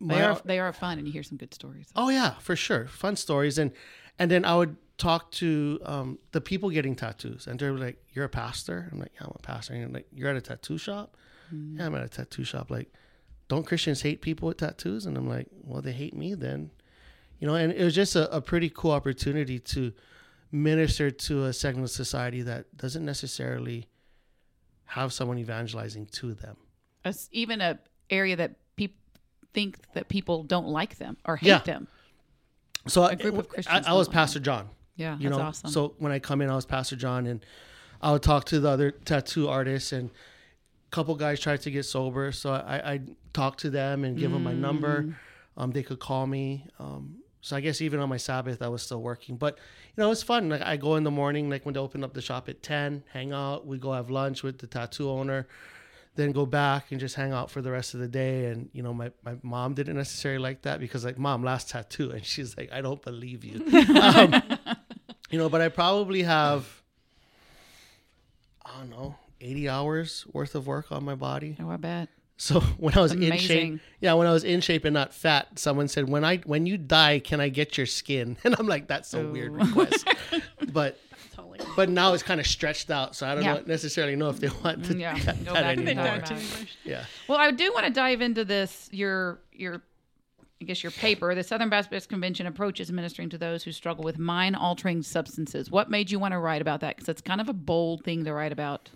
they 0.00 0.22
are 0.22 0.40
they 0.44 0.58
are 0.58 0.72
fun, 0.72 0.98
and 0.98 1.06
you 1.06 1.12
hear 1.12 1.22
some 1.22 1.38
good 1.38 1.54
stories. 1.54 1.88
Oh 1.96 2.08
yeah, 2.08 2.34
for 2.34 2.56
sure, 2.56 2.86
fun 2.86 3.16
stories, 3.16 3.58
and 3.58 3.72
and 4.18 4.30
then 4.30 4.44
I 4.44 4.56
would 4.56 4.76
talk 4.98 5.30
to 5.30 5.78
um, 5.84 6.18
the 6.32 6.40
people 6.40 6.70
getting 6.70 6.94
tattoos, 6.94 7.46
and 7.46 7.58
they're 7.58 7.72
like, 7.72 8.02
"You're 8.12 8.26
a 8.26 8.30
pastor?" 8.30 8.88
I'm 8.92 8.98
like, 8.98 9.12
"Yeah, 9.14 9.26
I'm 9.26 9.32
a 9.34 9.42
pastor." 9.42 9.74
And 9.74 9.94
like, 9.94 10.06
"You're 10.12 10.28
at 10.28 10.36
a 10.36 10.40
tattoo 10.40 10.78
shop?" 10.78 11.16
Mm. 11.54 11.78
Yeah, 11.78 11.86
I'm 11.86 11.94
at 11.94 12.04
a 12.04 12.08
tattoo 12.08 12.44
shop. 12.44 12.70
Like, 12.70 12.92
don't 13.48 13.66
Christians 13.66 14.02
hate 14.02 14.20
people 14.20 14.48
with 14.48 14.58
tattoos? 14.58 15.06
And 15.06 15.16
I'm 15.16 15.28
like, 15.28 15.46
"Well, 15.62 15.80
they 15.82 15.92
hate 15.92 16.14
me 16.14 16.34
then," 16.34 16.70
you 17.38 17.46
know. 17.46 17.54
And 17.54 17.72
it 17.72 17.84
was 17.84 17.94
just 17.94 18.16
a, 18.16 18.34
a 18.34 18.40
pretty 18.40 18.70
cool 18.74 18.90
opportunity 18.92 19.58
to 19.60 19.92
minister 20.52 21.10
to 21.10 21.44
a 21.44 21.52
segment 21.52 21.84
of 21.84 21.90
society 21.90 22.42
that 22.42 22.76
doesn't 22.76 23.04
necessarily 23.04 23.86
have 24.86 25.12
someone 25.12 25.38
evangelizing 25.38 26.06
to 26.06 26.34
them. 26.34 26.56
As 27.04 27.28
even 27.32 27.60
a 27.60 27.78
area 28.10 28.36
that 28.36 28.54
people 28.76 28.96
think 29.52 29.78
that 29.94 30.08
people 30.08 30.42
don't 30.44 30.68
like 30.68 30.98
them 30.98 31.16
or 31.24 31.36
hate 31.36 31.48
Yeah. 31.48 31.58
them. 31.58 31.88
So 32.86 33.02
I, 33.02 33.14
group 33.16 33.36
of 33.36 33.48
Christians 33.48 33.86
I 33.86 33.92
was 33.94 34.06
like 34.06 34.14
Pastor 34.14 34.38
John. 34.38 34.68
Yeah, 34.94 35.18
you 35.18 35.28
that's 35.28 35.38
know. 35.38 35.44
awesome. 35.44 35.70
So 35.70 35.94
when 35.98 36.12
I 36.12 36.18
come 36.20 36.40
in, 36.40 36.48
I 36.50 36.54
was 36.54 36.64
Pastor 36.66 36.94
John, 36.96 37.26
and 37.26 37.44
I 38.00 38.12
would 38.12 38.22
talk 38.22 38.44
to 38.46 38.60
the 38.60 38.68
other 38.70 38.90
tattoo 38.92 39.48
artists, 39.48 39.92
and 39.92 40.08
a 40.10 40.12
couple 40.96 41.14
guys 41.26 41.38
tried 41.46 41.60
to 41.66 41.70
get 41.76 41.84
sober, 41.84 42.32
so 42.32 42.46
I 42.52 42.76
I 42.92 42.94
talk 43.40 43.52
to 43.64 43.68
them 43.70 43.96
and 44.04 44.12
give 44.22 44.30
them 44.34 44.42
my 44.50 44.54
Mm. 44.56 44.66
number. 44.68 44.96
Um, 45.58 45.68
they 45.76 45.82
could 45.88 46.00
call 46.08 46.26
me. 46.26 46.46
Um, 46.84 47.02
so 47.46 47.54
I 47.58 47.60
guess 47.64 47.80
even 47.86 47.98
on 48.00 48.08
my 48.08 48.16
Sabbath, 48.28 48.60
I 48.60 48.68
was 48.74 48.82
still 48.82 49.02
working, 49.10 49.36
but 49.44 49.52
you 49.92 49.98
know, 50.02 50.10
it's 50.14 50.22
fun. 50.32 50.48
Like 50.54 50.62
I 50.72 50.76
go 50.86 50.96
in 50.98 51.04
the 51.04 51.10
morning, 51.22 51.44
like 51.54 51.62
when 51.66 51.74
they 51.74 51.80
open 51.86 52.02
up 52.04 52.12
the 52.14 52.22
shop 52.28 52.48
at 52.52 52.58
ten, 52.62 53.04
hang 53.16 53.30
out. 53.32 53.58
We 53.70 53.76
go 53.78 53.92
have 53.92 54.08
lunch 54.10 54.42
with 54.42 54.56
the 54.58 54.66
tattoo 54.76 55.08
owner. 55.18 55.46
Then 56.16 56.32
go 56.32 56.46
back 56.46 56.82
and 56.92 56.98
just 57.06 57.14
hang 57.14 57.32
out 57.38 57.48
for 57.50 57.60
the 57.66 57.70
rest 57.78 57.92
of 57.94 58.00
the 58.00 58.08
day. 58.08 58.46
And 58.50 58.58
you 58.76 58.82
know, 58.82 58.94
my, 59.02 59.08
my 59.28 59.34
mom 59.42 59.74
didn't 59.74 59.96
necessarily 60.04 60.42
like 60.48 60.60
that 60.62 60.80
because 60.80 61.04
like, 61.04 61.18
mom, 61.18 61.44
last 61.44 61.68
tattoo, 61.72 62.08
and 62.16 62.24
she's 62.32 62.56
like, 62.58 62.70
I 62.72 62.80
don't 62.86 63.02
believe 63.10 63.44
you. 63.44 63.56
um, 64.10 64.28
you 65.30 65.38
know, 65.38 65.48
but 65.50 65.60
I 65.60 65.68
probably 65.68 66.22
have, 66.22 66.62
I 68.64 68.70
don't 68.78 68.90
know, 68.90 69.14
80 69.40 69.68
hours 69.68 70.26
worth 70.32 70.54
of 70.54 70.66
work 70.66 70.90
on 70.92 71.04
my 71.04 71.14
body. 71.14 71.56
Oh, 71.60 71.70
I 71.70 71.76
bet. 71.76 72.08
So 72.38 72.60
when 72.78 72.94
I 72.96 73.00
was 73.00 73.12
in 73.12 73.36
shape, 73.38 73.80
yeah, 74.00 74.12
when 74.14 74.26
I 74.26 74.32
was 74.32 74.44
in 74.44 74.60
shape 74.60 74.84
and 74.84 74.92
not 74.94 75.14
fat, 75.14 75.58
someone 75.58 75.88
said, 75.88 76.08
"When 76.08 76.24
I 76.24 76.38
when 76.38 76.66
you 76.66 76.76
die, 76.76 77.18
can 77.18 77.40
I 77.40 77.48
get 77.48 77.76
your 77.78 77.86
skin?" 77.86 78.36
And 78.44 78.54
I'm 78.58 78.66
like, 78.66 78.88
"That's 78.88 79.14
a 79.14 79.26
weird 79.26 79.52
request," 79.54 80.06
but 80.72 80.98
Totally. 81.34 81.60
but 81.76 81.88
now 81.88 82.12
it's 82.12 82.22
kind 82.22 82.38
of 82.40 82.46
stretched 82.46 82.90
out, 82.90 83.16
so 83.16 83.26
I 83.26 83.34
don't 83.34 83.42
Yeah. 83.44 83.54
know, 83.54 83.62
necessarily 83.66 84.16
know 84.16 84.28
if 84.28 84.38
they 84.40 84.48
want 84.62 84.84
to 84.86 84.94
Mm, 84.94 85.00
yeah. 85.00 85.18
cut 85.18 85.42
Go 85.44 85.54
that 85.54 85.62
back 85.62 85.76
and 85.78 85.86
They 85.86 85.92
anymore. 85.92 86.06
talk 86.18 86.28
don't 86.28 86.38
about 86.38 86.42
it. 86.42 86.52
anymore. 86.54 86.66
Yeah, 86.84 87.04
Well, 87.28 87.38
I 87.38 87.50
do 87.52 87.72
want 87.72 87.86
to 87.86 87.92
dive 87.92 88.20
into 88.20 88.44
this 88.44 88.88
your 88.92 89.40
your 89.52 89.82
I 90.60 90.64
guess 90.64 90.82
your 90.82 90.92
paper, 90.92 91.34
the 91.34 91.42
Southern 91.42 91.68
Baptist 91.68 92.08
Convention 92.08 92.46
approaches 92.46 92.90
ministering 92.90 93.28
to 93.30 93.36
those 93.38 93.62
who 93.62 93.72
struggle 93.72 94.04
with 94.04 94.18
mind 94.18 94.56
altering 94.56 95.02
substances. 95.02 95.70
What 95.70 95.90
made 95.90 96.10
you 96.10 96.18
want 96.18 96.32
to 96.32 96.38
write 96.38 96.62
about 96.62 96.80
that? 96.80 96.96
Because 96.96 97.10
it's 97.10 97.20
kind 97.20 97.42
of 97.42 97.48
a 97.50 97.52
bold 97.52 98.04
thing 98.04 98.24
to 98.24 98.32
write 98.32 98.52
about 98.52 98.88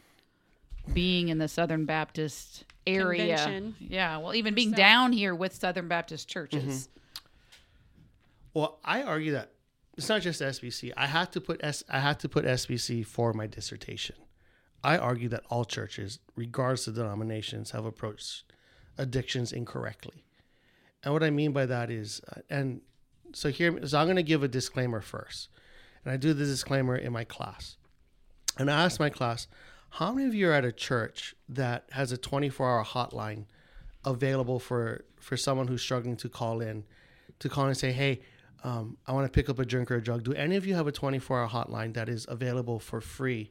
being 0.92 1.28
in 1.28 1.38
the 1.38 1.48
Southern 1.48 1.84
Baptist 1.84 2.64
area. 2.86 3.36
Convention. 3.36 3.74
Yeah, 3.78 4.18
well, 4.18 4.34
even 4.34 4.54
being 4.54 4.70
South. 4.70 4.78
down 4.78 5.12
here 5.12 5.34
with 5.34 5.54
Southern 5.54 5.88
Baptist 5.88 6.28
churches. 6.28 6.88
Well, 8.54 8.80
I 8.84 9.02
argue 9.02 9.32
that 9.32 9.52
it's 9.96 10.08
not 10.08 10.22
just 10.22 10.40
SBC. 10.40 10.92
I 10.96 11.06
had 11.06 11.30
to 11.32 11.40
put 11.40 11.62
S. 11.62 11.84
I 11.88 12.00
had 12.00 12.18
to 12.20 12.28
put 12.28 12.44
SBC 12.44 13.06
for 13.06 13.32
my 13.32 13.46
dissertation. 13.46 14.16
I 14.82 14.96
argue 14.96 15.28
that 15.28 15.44
all 15.50 15.64
churches, 15.64 16.20
regardless 16.36 16.86
of 16.86 16.94
denominations, 16.94 17.72
have 17.72 17.84
approached 17.84 18.44
addictions 18.96 19.52
incorrectly. 19.52 20.24
And 21.04 21.12
what 21.12 21.22
I 21.22 21.30
mean 21.30 21.52
by 21.52 21.66
that 21.66 21.90
is, 21.90 22.20
uh, 22.34 22.40
and 22.48 22.80
so 23.32 23.50
here, 23.50 23.86
so 23.86 23.98
I'm 23.98 24.06
going 24.06 24.16
to 24.16 24.22
give 24.22 24.42
a 24.42 24.48
disclaimer 24.48 25.00
first, 25.00 25.48
and 26.04 26.12
I 26.12 26.16
do 26.16 26.32
the 26.32 26.44
disclaimer 26.44 26.96
in 26.96 27.12
my 27.12 27.24
class, 27.24 27.76
and 28.58 28.70
I 28.70 28.84
ask 28.84 28.98
my 28.98 29.10
class, 29.10 29.46
how 29.90 30.12
many 30.12 30.26
of 30.26 30.34
you 30.34 30.48
are 30.48 30.52
at 30.52 30.64
a 30.64 30.72
church 30.72 31.34
that 31.48 31.84
has 31.92 32.12
a 32.12 32.18
24-hour 32.18 32.84
hotline 32.84 33.44
available 34.04 34.58
for 34.58 35.04
for 35.18 35.36
someone 35.36 35.68
who's 35.68 35.82
struggling 35.82 36.16
to 36.16 36.28
call 36.28 36.62
in, 36.62 36.84
to 37.40 37.48
call 37.48 37.64
in 37.64 37.70
and 37.70 37.76
say, 37.76 37.92
hey, 37.92 38.20
um, 38.64 38.96
I 39.06 39.12
want 39.12 39.26
to 39.26 39.30
pick 39.30 39.50
up 39.50 39.58
a 39.58 39.66
drink 39.66 39.90
or 39.90 39.96
a 39.96 40.02
drug. 40.02 40.24
Do 40.24 40.32
any 40.32 40.56
of 40.56 40.66
you 40.66 40.74
have 40.74 40.86
a 40.86 40.92
24-hour 40.92 41.48
hotline 41.48 41.92
that 41.94 42.08
is 42.08 42.26
available 42.28 42.78
for 42.78 43.02
free 43.02 43.50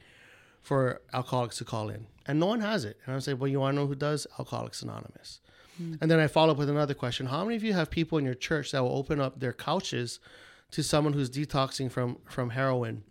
for 0.64 1.02
alcoholics 1.14 1.58
to 1.58 1.66
call 1.66 1.90
in? 1.90 2.08
And 2.26 2.40
no 2.40 2.48
one 2.48 2.62
has 2.62 2.86
it. 2.86 2.98
And 3.06 3.16
I 3.16 3.20
say, 3.20 3.34
well, 3.36 3.48
you 3.48 3.60
want 3.60 3.76
to 3.76 3.82
know 3.82 3.88
who 3.88 3.96
does? 3.96 4.26
Alcoholics 4.40 4.82
Anonymous. 4.82 5.42
And 6.02 6.12
then 6.12 6.20
I 6.20 6.28
follow 6.28 6.52
up 6.52 6.58
with 6.58 6.70
another 6.70 6.94
question. 6.94 7.28
How 7.28 7.44
many 7.44 7.56
of 7.56 7.64
you 7.64 7.74
have 7.74 7.90
people 7.90 8.18
in 8.18 8.26
your 8.26 8.34
church 8.34 8.72
that 8.72 8.84
will 8.84 8.98
open 8.98 9.22
up 9.22 9.40
their 9.40 9.54
couches 9.54 10.20
to 10.72 10.84
someone 10.84 11.14
who's 11.14 11.30
detoxing 11.30 11.90
from 11.90 12.18
from 12.26 12.50
heroin 12.50 13.04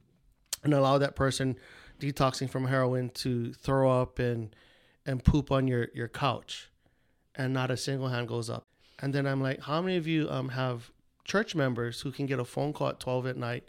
and 0.63 0.75
allow 0.75 0.99
that 0.99 1.17
person 1.17 1.57
detoxing 2.01 2.49
from 2.49 2.67
heroin 2.67 3.11
to 3.11 3.53
throw 3.53 4.01
up 4.01 4.19
and 4.19 4.55
and 5.07 5.25
poop 5.25 5.51
on 5.51 5.67
your 5.67 5.89
your 5.95 6.09
couch 6.09 6.71
and 7.35 7.55
not 7.55 7.71
a 7.71 7.77
single 7.77 8.09
hand 8.09 8.29
goes 8.29 8.51
up. 8.51 8.65
And 9.01 9.15
then 9.15 9.27
I'm 9.27 9.41
like, 9.41 9.61
how 9.61 9.81
many 9.81 9.97
of 9.97 10.07
you 10.07 10.29
um 10.31 10.51
have 10.51 10.91
church 11.25 11.55
members 11.55 12.01
who 12.01 12.11
can 12.11 12.27
get 12.27 12.39
a 12.39 12.45
phone 12.45 12.73
call 12.73 12.89
at 12.89 13.01
12 13.01 13.27
at 13.27 13.37
night 13.37 13.69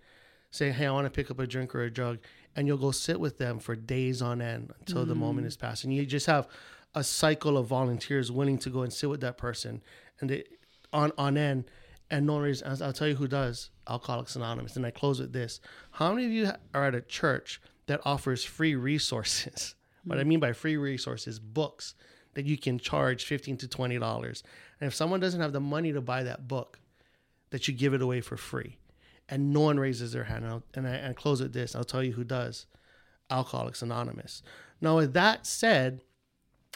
saying, 0.52 0.74
"Hey, 0.74 0.88
I 0.88 0.92
want 0.92 1.06
to 1.06 1.12
pick 1.12 1.30
up 1.30 1.40
a 1.40 1.46
drink 1.46 1.76
or 1.76 1.84
a 1.84 1.92
drug," 1.92 2.20
and 2.56 2.68
you'll 2.68 2.78
go 2.78 2.92
sit 2.92 3.20
with 3.20 3.38
them 3.38 3.60
for 3.60 3.76
days 3.76 4.22
on 4.22 4.42
end 4.42 4.74
until 4.80 5.06
the 5.06 5.16
moment 5.16 5.46
is 5.46 5.56
passed, 5.56 5.84
and 5.84 5.94
you 5.94 6.06
just 6.06 6.26
have 6.26 6.48
a 6.96 7.04
cycle 7.04 7.58
of 7.58 7.68
volunteers 7.68 8.32
willing 8.32 8.58
to 8.58 8.70
go 8.70 8.82
and 8.82 8.92
sit 8.92 9.10
with 9.10 9.22
that 9.22 9.38
person 9.38 9.84
and 10.20 10.30
they 10.30 10.44
on 10.92 11.12
on 11.18 11.38
end. 11.38 11.66
And 12.12 12.26
no 12.26 12.40
reason, 12.40 12.68
I'll 12.82 12.92
tell 12.92 13.08
you 13.08 13.16
who 13.16 13.28
does 13.28 13.70
Alcoholics 13.88 14.36
Anonymous. 14.36 14.76
And 14.76 14.84
I 14.84 14.90
close 14.90 15.20
with 15.20 15.32
this: 15.32 15.62
How 15.92 16.12
many 16.12 16.26
of 16.26 16.32
you 16.32 16.52
are 16.74 16.86
at 16.86 16.96
a 16.96 17.02
church 17.02 17.62
that 17.90 18.02
offers 18.06 18.44
free 18.46 18.76
resources? 18.76 19.76
What 20.06 20.18
I 20.18 20.24
mm. 20.24 20.28
mean 20.28 20.40
by 20.40 20.54
free 20.54 20.78
resources, 20.78 21.40
books 21.40 21.94
that 22.34 22.46
you 22.46 22.58
can 22.58 22.80
charge 22.80 23.26
fifteen 23.26 23.58
to 23.58 23.68
twenty 23.68 24.00
dollars. 24.00 24.44
And 24.80 24.88
if 24.88 24.96
someone 24.96 25.20
doesn't 25.20 25.42
have 25.42 25.52
the 25.52 25.60
money 25.60 25.92
to 25.92 26.00
buy 26.00 26.24
that 26.24 26.48
book, 26.48 26.80
that 27.50 27.68
you 27.68 27.74
give 27.74 27.94
it 27.94 28.02
away 28.02 28.22
for 28.22 28.38
free. 28.38 28.78
And 29.28 29.52
no 29.52 29.60
one 29.60 29.78
raises 29.78 30.14
their 30.14 30.24
hand. 30.24 30.46
And, 30.46 30.54
I'll, 30.54 30.64
and 30.74 30.88
I 30.88 30.92
and 30.92 31.18
close 31.18 31.42
with 31.42 31.52
this. 31.52 31.76
I'll 31.76 31.84
tell 31.84 32.02
you 32.02 32.14
who 32.14 32.24
does. 32.24 32.66
Alcoholics 33.30 33.82
Anonymous. 33.82 34.42
Now, 34.80 34.96
with 34.96 35.14
that 35.14 35.46
said, 35.46 36.02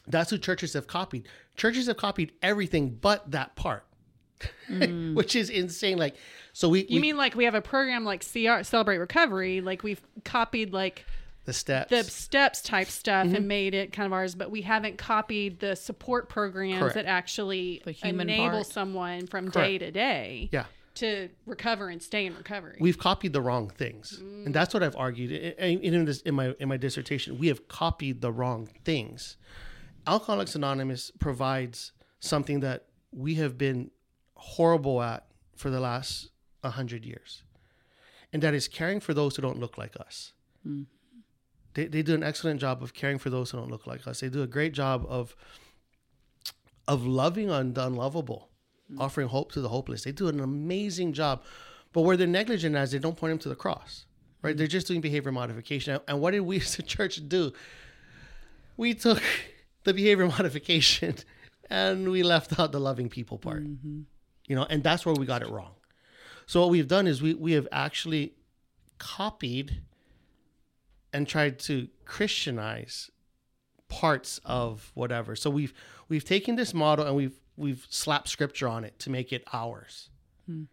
that's 0.06 0.30
who 0.30 0.38
churches 0.38 0.74
have 0.74 0.86
copied. 0.86 1.28
Churches 1.56 1.88
have 1.88 1.98
copied 1.98 2.34
everything 2.42 2.90
but 2.90 3.32
that 3.32 3.56
part, 3.56 3.86
mm. 4.70 5.16
which 5.16 5.36
is 5.36 5.50
insane. 5.50 5.98
Like, 5.98 6.16
so 6.54 6.70
we, 6.70 6.82
You 6.82 6.96
we 6.96 7.00
mean 7.02 7.18
like 7.18 7.36
we 7.36 7.46
have 7.46 7.56
a 7.56 7.62
program 7.62 8.06
like 8.06 8.24
CR 8.24 8.62
Celebrate 8.64 9.00
Recovery, 9.00 9.60
like 9.62 9.84
we've 9.84 10.02
copied 10.24 10.72
like 10.72 11.06
the 11.46 11.54
steps. 11.54 11.90
the 11.90 12.04
steps 12.04 12.62
type 12.62 12.88
stuff 12.88 13.26
and 13.26 13.38
mhm. 13.38 13.46
made 13.46 13.74
it 13.74 13.92
kind 13.92 14.06
of 14.06 14.14
ours, 14.14 14.36
but 14.36 14.50
we 14.52 14.62
haven't 14.62 14.98
copied 14.98 15.60
the 15.60 15.76
support 15.76 16.30
programs 16.30 16.80
Correct. 16.80 16.96
that 16.96 17.06
actually 17.06 17.82
The 17.84 17.92
human 17.92 18.30
enable 18.30 18.58
part. 18.58 18.68
someone 18.68 19.28
from 19.28 19.52
Correct. 19.52 19.68
day 19.68 19.78
to 19.80 19.92
day 19.92 20.50
yeah. 20.54 20.66
to 20.96 21.30
recover 21.46 21.90
and 21.90 22.02
stay 22.02 22.28
in 22.28 22.36
recovery. 22.38 22.78
we've 22.80 23.00
copied 23.00 23.34
the 23.34 23.42
wrong 23.42 23.68
things 23.70 24.20
and 24.20 24.48
mm. 24.50 24.54
that's 24.54 24.74
what 24.76 24.84
i've 24.84 24.96
argued 24.96 25.56
I- 25.60 25.64
I- 25.64 25.68
in, 25.82 26.06
this, 26.06 26.22
in 26.22 26.36
my 26.36 26.54
in 26.60 26.70
my 26.70 26.78
dissertation 26.78 27.40
we 27.40 27.48
have 27.48 27.68
copied 27.68 28.22
the 28.22 28.32
wrong 28.32 28.70
things 28.86 29.36
alcoholics 30.06 30.54
anonymous 30.56 31.12
provides 31.20 31.94
something 32.20 32.60
that 32.62 32.86
we 33.12 33.36
have 33.36 33.58
been 33.58 33.90
horrible 34.36 35.02
at 35.02 35.26
for 35.56 35.70
the 35.70 35.80
last 35.80 36.30
100 36.64 37.06
years 37.06 37.44
and 38.32 38.42
that 38.42 38.54
is 38.54 38.68
caring 38.68 39.00
for 39.00 39.14
those 39.14 39.36
who 39.36 39.42
don't 39.42 39.60
look 39.60 39.78
like 39.78 39.96
us 40.00 40.34
mm. 40.68 40.86
they, 41.74 41.86
they 41.86 42.02
do 42.02 42.14
an 42.16 42.24
excellent 42.24 42.60
job 42.60 42.82
of 42.82 42.94
caring 42.94 43.18
for 43.18 43.30
those 43.30 43.52
who 43.52 43.58
don't 43.58 43.72
look 43.72 43.88
like 43.88 44.08
us 44.08 44.20
they 44.22 44.30
do 44.30 44.42
a 44.42 44.48
great 44.48 44.74
job 44.74 45.06
of 45.08 45.36
of 46.88 47.06
loving 47.06 47.50
on 47.50 47.74
the 47.74 47.86
unlovable 47.86 48.50
mm. 48.92 49.00
offering 49.00 49.28
hope 49.28 49.52
to 49.54 49.62
the 49.62 49.70
hopeless. 49.70 50.04
They 50.04 50.12
do 50.12 50.28
an 50.28 50.40
amazing 50.40 51.14
job. 51.14 51.44
But 51.92 52.02
where 52.02 52.18
they're 52.18 52.28
negligent 52.28 52.76
as 52.76 52.92
they 52.92 53.00
don't 53.00 53.16
point 53.16 53.32
them 53.32 53.40
to 53.40 53.50
the 53.50 53.56
cross, 53.56 54.06
right? 54.42 54.58
They're 54.58 54.68
just 54.68 54.88
doing 54.88 55.02
behavior 55.02 55.32
modification. 55.32 56.00
And 56.08 56.20
what 56.20 56.32
did 56.32 56.42
we 56.42 56.58
as 56.62 56.80
a 56.80 56.82
church 56.82 57.28
do? 57.28 57.54
We 58.78 58.94
took 58.94 59.22
the 59.84 59.94
behavior 59.94 60.26
modification 60.38 61.16
and 61.70 62.10
we 62.10 62.24
left 62.24 62.60
out 62.60 62.72
the 62.72 62.80
loving 62.80 63.10
people 63.10 63.38
part. 63.38 63.64
Mm-hmm. 63.64 64.02
You 64.48 64.56
know, 64.56 64.66
and 64.70 64.84
that's 64.84 65.06
where 65.06 65.16
we 65.16 65.26
got 65.26 65.42
it 65.42 65.50
wrong. 65.50 65.72
So 66.46 66.62
what 66.62 66.70
we've 66.70 66.88
done 66.88 67.08
is 67.08 67.22
we 67.22 67.34
we 67.34 67.54
have 67.54 67.68
actually 67.72 68.34
copied 68.98 69.82
and 71.12 71.28
tried 71.28 71.60
to 71.60 71.88
Christianize 72.06 73.12
parts 73.88 74.40
of 74.44 74.92
whatever. 74.96 75.36
So 75.36 75.50
we've 75.50 75.74
we've 76.10 76.26
taken 76.26 76.56
this 76.56 76.74
model 76.74 77.06
and 77.06 77.16
we've 77.16 77.40
we've 77.56 77.86
slapped 77.90 78.30
scripture 78.30 78.68
on 78.68 78.84
it 78.84 78.98
to 79.00 79.10
make 79.10 79.32
it 79.32 79.44
ours. 79.54 80.10
Hmm. 80.48 80.64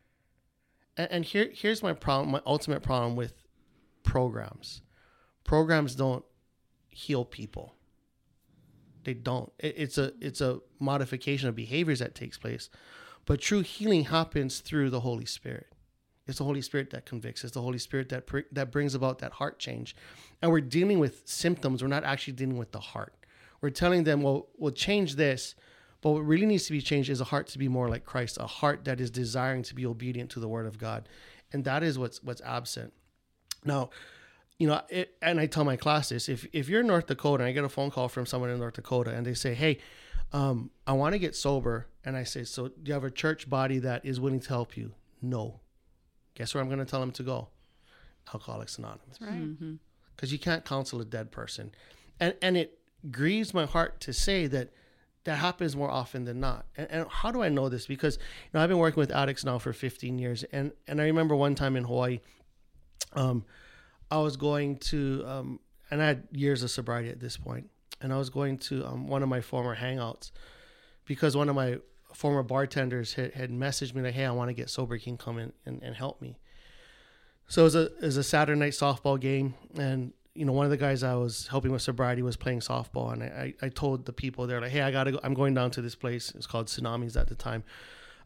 And, 0.97 1.13
and 1.13 1.25
here 1.25 1.51
here's 1.53 1.83
my 1.83 1.93
problem, 1.93 2.31
my 2.31 2.41
ultimate 2.47 2.83
problem 2.83 3.17
with 3.17 3.35
programs. 4.03 4.83
Programs 5.45 5.95
don't 5.95 6.25
heal 6.89 7.25
people. 7.25 7.75
They 9.05 9.15
don't. 9.15 9.53
It, 9.59 9.75
it's 9.77 9.99
a 9.99 10.13
it's 10.21 10.41
a 10.41 10.61
modification 10.79 11.49
of 11.49 11.55
behaviors 11.55 11.99
that 12.01 12.15
takes 12.15 12.39
place, 12.39 12.71
but 13.31 13.41
true 13.41 13.61
healing 13.61 14.07
happens 14.07 14.59
through 14.59 14.91
the 14.91 14.99
Holy 14.99 15.25
Spirit. 15.25 15.69
It's 16.27 16.39
the 16.39 16.45
Holy 16.45 16.63
Spirit 16.63 16.91
that 16.91 17.07
convicts. 17.07 17.45
It's 17.45 17.55
the 17.55 17.63
Holy 17.63 17.79
Spirit 17.79 18.09
that 18.09 18.27
pr- 18.27 18.51
that 18.51 18.73
brings 18.73 18.93
about 18.97 19.21
that 19.21 19.31
heart 19.35 19.61
change. 19.61 19.95
And 20.43 20.51
we're 20.51 20.61
dealing 20.61 20.99
with 20.99 21.23
symptoms. 21.27 21.81
We're 21.81 21.87
not 21.87 22.03
actually 22.03 22.33
dealing 22.33 22.59
with 22.59 22.73
the 22.73 22.81
heart. 22.81 23.15
We're 23.61 23.71
telling 23.71 24.03
them, 24.03 24.23
well, 24.23 24.49
we'll 24.59 24.73
change 24.73 25.15
this, 25.15 25.55
but 26.01 26.11
what 26.11 26.27
really 26.27 26.45
needs 26.45 26.67
to 26.67 26.73
be 26.73 26.81
changed 26.81 27.09
is 27.09 27.21
a 27.21 27.25
heart 27.25 27.47
to 27.51 27.59
be 27.59 27.69
more 27.69 27.89
like 27.89 28.05
Christ, 28.05 28.37
a 28.41 28.49
heart 28.49 28.85
that 28.87 29.01
is 29.01 29.13
desiring 29.13 29.63
to 29.63 29.77
be 29.77 29.87
obedient 29.87 30.31
to 30.31 30.41
the 30.41 30.49
Word 30.49 30.67
of 30.67 30.77
God, 30.77 31.09
and 31.53 31.63
that 31.63 31.85
is 31.85 32.01
what's 32.01 32.21
what's 32.25 32.41
absent. 32.41 32.93
Now, 33.65 33.91
you 34.59 34.67
know, 34.67 34.81
it, 34.89 35.15
and 35.23 35.39
I 35.39 35.47
tell 35.47 35.63
my 35.63 35.77
class 35.77 36.09
this: 36.09 36.29
if 36.29 36.49
if 36.53 36.69
you're 36.69 36.81
in 36.81 36.89
North 36.89 37.07
Dakota 37.07 37.45
and 37.45 37.51
I 37.51 37.53
get 37.53 37.63
a 37.63 37.69
phone 37.69 37.93
call 37.93 38.09
from 38.09 38.27
someone 38.27 38.51
in 38.51 38.59
North 38.59 38.75
Dakota 38.75 39.13
and 39.13 39.25
they 39.25 39.35
say, 39.35 39.55
"Hey, 39.55 39.79
um, 40.33 40.71
I 40.87 40.93
want 40.93 41.13
to 41.15 41.19
get 41.19 41.35
sober," 41.37 41.87
and 42.05 42.17
I 42.17 42.25
say, 42.25 42.45
"So 42.45 42.69
do 42.69 42.75
you 42.85 42.93
have 42.95 43.05
a 43.05 43.11
church 43.11 43.49
body 43.51 43.79
that 43.81 44.05
is 44.05 44.21
willing 44.21 44.41
to 44.41 44.49
help 44.49 44.77
you?" 44.77 44.93
No. 45.23 45.61
Guess 46.35 46.55
where 46.55 46.63
I'm 46.63 46.69
going 46.69 46.79
to 46.79 46.85
tell 46.87 47.01
them 47.01 47.11
to 47.13 47.23
go? 47.23 47.49
Alcoholics 48.33 48.79
Anonymous 48.79 49.21
Right. 49.21 49.79
because 50.15 50.33
you 50.33 50.39
can't 50.39 50.65
counsel 50.65 51.01
a 51.01 51.05
dead 51.05 51.31
person, 51.33 51.73
and 52.21 52.35
and 52.43 52.57
it 52.57 52.79
grieves 53.11 53.53
my 53.55 53.67
heart 53.67 54.01
to 54.01 54.13
say 54.13 54.47
that 54.47 54.71
that 55.25 55.37
happens 55.37 55.75
more 55.77 55.91
often 55.91 56.25
than 56.25 56.41
not. 56.41 56.65
And, 56.77 56.91
and 56.91 57.07
how 57.11 57.31
do 57.31 57.43
I 57.43 57.49
know 57.51 57.69
this? 57.69 57.87
Because 57.87 58.17
you 58.17 58.51
know 58.55 58.63
I've 58.63 58.69
been 58.69 58.79
working 58.79 59.01
with 59.01 59.11
addicts 59.11 59.45
now 59.45 59.59
for 59.59 59.73
15 59.73 60.19
years, 60.19 60.45
and 60.45 60.73
and 60.87 61.01
I 61.01 61.05
remember 61.05 61.35
one 61.35 61.55
time 61.55 61.77
in 61.77 61.85
Hawaii, 61.85 62.21
um, 63.15 63.45
I 64.11 64.19
was 64.19 64.37
going 64.37 64.77
to 64.79 65.25
um, 65.27 65.61
and 65.91 66.01
I 66.03 66.07
had 66.07 66.29
years 66.31 66.63
of 66.63 66.71
sobriety 66.71 67.09
at 67.11 67.21
this 67.21 67.37
point, 67.37 67.69
and 68.01 68.13
I 68.13 68.19
was 68.19 68.31
going 68.31 68.59
to 68.59 68.85
um, 68.87 69.09
one 69.09 69.23
of 69.23 69.29
my 69.29 69.41
former 69.41 69.77
hangouts 69.77 70.31
because 71.05 71.37
one 71.37 71.49
of 71.49 71.55
my 71.55 71.79
former 72.15 72.43
bartenders 72.43 73.15
had, 73.15 73.33
had 73.35 73.51
messaged 73.51 73.95
me 73.95 74.03
like, 74.03 74.15
"Hey, 74.15 74.25
I 74.25 74.31
want 74.31 74.49
to 74.49 74.55
get 74.55 74.71
sober. 74.71 74.99
Can 74.99 75.17
come 75.17 75.39
in 75.39 75.53
and, 75.67 75.83
and 75.83 75.95
help 75.95 76.21
me?" 76.21 76.39
So 77.49 77.63
it 77.63 77.65
was 77.65 77.75
a 77.75 77.87
it 77.97 78.03
was 78.03 78.17
a 78.17 78.23
Saturday 78.23 78.59
night 78.59 78.73
softball 78.73 79.19
game, 79.21 79.55
and 79.77 80.13
you 80.35 80.45
know 80.45 80.53
one 80.53 80.65
of 80.65 80.71
the 80.71 80.77
guys 80.77 81.03
I 81.03 81.15
was 81.15 81.49
helping 81.49 81.73
with 81.73 81.83
sobriety 81.83 82.23
was 82.23 82.37
playing 82.37 82.61
softball, 82.61 83.13
and 83.13 83.23
I, 83.23 83.55
I, 83.61 83.69
told 83.69 84.07
the 84.07 84.13
people 84.13 84.47
there 84.47 84.61
like, 84.61 84.71
hey, 84.71 84.83
I 84.83 84.91
gotta 84.91 85.13
go. 85.13 85.21
I'm 85.23 85.35
going 85.35 85.55
down 85.55 85.71
to 85.73 85.83
this 85.83 85.95
place. 85.95 86.33
It's 86.35 86.47
called 86.47 86.69
Tsunamis 86.69 87.17
at 87.21 87.29
the 87.29 87.35
time. 87.35 87.65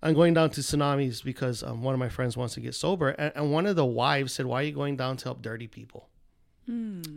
I'm 0.02 0.12
going 0.12 0.34
down 0.34 0.50
to 0.50 0.60
Tsunamis 0.60 1.24
because 1.24 1.62
um, 1.62 1.82
one 1.82 1.94
of 1.94 1.98
my 1.98 2.10
friends 2.10 2.36
wants 2.36 2.52
to 2.54 2.60
get 2.60 2.74
sober, 2.74 3.10
and, 3.10 3.32
and 3.34 3.50
one 3.50 3.66
of 3.66 3.76
the 3.76 3.86
wives 3.86 4.34
said, 4.34 4.46
"Why 4.46 4.60
are 4.60 4.64
you 4.64 4.72
going 4.72 4.96
down 4.96 5.16
to 5.16 5.24
help 5.24 5.40
dirty 5.40 5.66
people?" 5.66 6.08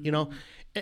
You 0.04 0.12
know, 0.12 0.30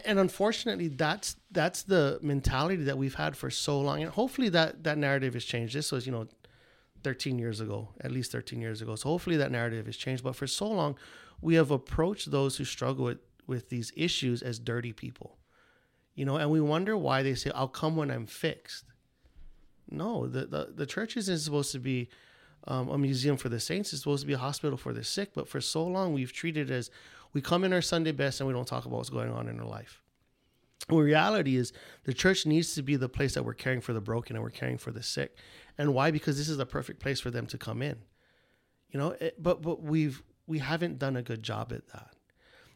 and, 0.05 0.19
unfortunately, 0.19 0.87
that's 0.87 1.35
that's 1.51 1.83
the 1.83 2.19
mentality 2.21 2.83
that 2.83 2.97
we've 2.97 3.15
had 3.15 3.37
for 3.37 3.49
so 3.49 3.79
long, 3.79 4.01
and 4.01 4.11
hopefully 4.11 4.49
that 4.49 4.83
that 4.83 4.97
narrative 4.97 5.33
has 5.33 5.45
changed. 5.45 5.75
This 5.75 5.91
was 5.91 6.05
you 6.05 6.11
know 6.11 6.27
13 7.05 7.37
years 7.37 7.61
ago, 7.61 7.89
at 8.01 8.11
least 8.11 8.31
13 8.31 8.59
years 8.59 8.81
ago. 8.81 8.95
So 8.95 9.09
hopefully 9.09 9.37
that 9.37 9.51
narrative 9.51 9.85
has 9.85 9.95
changed. 9.95 10.23
But 10.23 10.35
for 10.35 10.47
so 10.47 10.67
long, 10.67 10.97
we 11.39 11.53
have 11.53 11.69
approached 11.69 12.31
those 12.31 12.57
who 12.57 12.65
struggle 12.65 13.05
with, 13.05 13.19
with 13.45 13.69
these 13.69 13.91
issues 13.95 14.41
as 14.41 14.57
dirty 14.57 14.91
people. 14.91 15.37
You 16.15 16.25
know, 16.25 16.37
and 16.37 16.49
we 16.49 16.59
wonder 16.59 16.97
why 16.97 17.21
they 17.21 17.35
say, 17.35 17.51
I'll 17.53 17.67
come 17.67 17.95
when 17.95 18.09
I'm 18.09 18.25
fixed. 18.25 18.85
No, 19.87 20.25
the, 20.25 20.47
the, 20.47 20.73
the 20.75 20.85
church 20.87 21.15
isn't 21.15 21.37
supposed 21.37 21.71
to 21.73 21.79
be 21.79 22.09
um, 22.67 22.89
a 22.89 22.97
museum 22.97 23.37
for 23.37 23.49
the 23.49 23.59
saints. 23.59 23.93
It's 23.93 24.01
supposed 24.01 24.21
to 24.21 24.27
be 24.27 24.33
a 24.33 24.39
hospital 24.39 24.75
for 24.75 24.91
the 24.91 25.03
sick. 25.03 25.35
But 25.35 25.47
for 25.47 25.61
so 25.61 25.85
long, 25.85 26.11
we've 26.11 26.33
treated 26.33 26.71
as 26.71 26.89
we 27.35 27.41
come 27.41 27.65
in 27.65 27.73
our 27.73 27.81
Sunday 27.81 28.13
best 28.13 28.39
and 28.39 28.47
we 28.47 28.53
don't 28.53 28.65
talk 28.65 28.85
about 28.85 28.95
what's 28.95 29.09
going 29.09 29.29
on 29.29 29.49
in 29.49 29.59
our 29.59 29.67
life. 29.67 30.01
Well, 30.89 31.01
reality 31.01 31.57
is 31.57 31.73
the 32.05 32.13
church 32.13 32.45
needs 32.45 32.73
to 32.75 32.81
be 32.81 32.95
the 32.95 33.09
place 33.09 33.33
that 33.33 33.43
we're 33.43 33.53
caring 33.53 33.81
for 33.81 33.91
the 33.91 33.99
broken 33.99 34.37
and 34.37 34.43
we're 34.43 34.51
caring 34.51 34.77
for 34.77 34.91
the 34.91 35.03
sick. 35.03 35.35
And 35.77 35.93
why? 35.93 36.11
Because 36.11 36.37
this 36.37 36.47
is 36.47 36.55
the 36.55 36.65
perfect 36.65 37.01
place 37.01 37.19
for 37.19 37.31
them 37.31 37.45
to 37.47 37.57
come 37.57 37.81
in. 37.81 37.97
You 38.89 38.99
know, 38.99 39.09
it, 39.19 39.41
but 39.43 39.61
but 39.61 39.83
we've 39.83 40.23
we 40.47 40.59
haven't 40.59 40.97
done 40.97 41.17
a 41.17 41.21
good 41.21 41.43
job 41.43 41.73
at 41.73 41.89
that. 41.89 42.11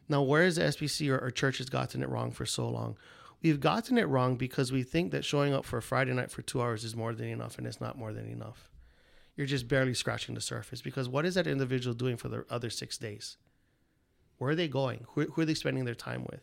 Now, 0.10 0.24
where 0.24 0.44
is 0.44 0.58
the 0.58 0.64
SBC 0.64 1.10
or, 1.10 1.20
or 1.20 1.32
church 1.32 1.60
has 1.60 1.70
gotten 1.70 2.04
it 2.04 2.10
wrong 2.10 2.32
for 2.32 2.46
so 2.46 2.68
long? 2.68 2.98
We've 3.42 3.62
gotten 3.62 3.98
it 3.98 4.10
wrong 4.10 4.36
because 4.36 4.74
we 4.74 4.84
think 4.84 5.12
that 5.12 5.24
showing 5.24 5.54
up 5.54 5.64
for 5.64 5.78
a 5.78 5.82
Friday 5.82 6.12
night 6.12 6.32
for 6.32 6.42
two 6.42 6.62
hours 6.62 6.84
is 6.84 6.98
more 6.98 7.14
than 7.14 7.30
enough, 7.30 7.58
and 7.58 7.66
it's 7.66 7.80
not 7.80 7.98
more 7.98 8.12
than 8.12 8.30
enough. 8.30 8.70
You're 9.38 9.48
just 9.48 9.70
barely 9.70 9.94
scratching 9.94 10.36
the 10.36 10.42
surface 10.42 10.82
because 10.82 11.08
what 11.08 11.26
is 11.26 11.36
that 11.36 11.48
individual 11.48 11.94
doing 11.94 12.18
for 12.18 12.28
the 12.28 12.44
other 12.50 12.70
six 12.70 12.98
days? 12.98 13.38
Where 14.40 14.52
are 14.52 14.56
they 14.56 14.68
going? 14.68 15.06
Who, 15.10 15.26
who 15.26 15.42
are 15.42 15.46
they 15.46 15.54
spending 15.54 15.86
their 15.86 15.96
time 15.96 16.26
with? 16.30 16.42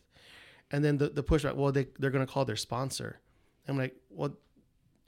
And 0.71 0.83
then 0.83 0.97
the, 0.97 1.09
the 1.09 1.23
pushback, 1.23 1.55
well, 1.55 1.71
they, 1.71 1.87
they're 1.99 2.11
going 2.11 2.25
to 2.25 2.31
call 2.31 2.45
their 2.45 2.55
sponsor. 2.55 3.19
I'm 3.67 3.77
like, 3.77 3.95
well, 4.09 4.37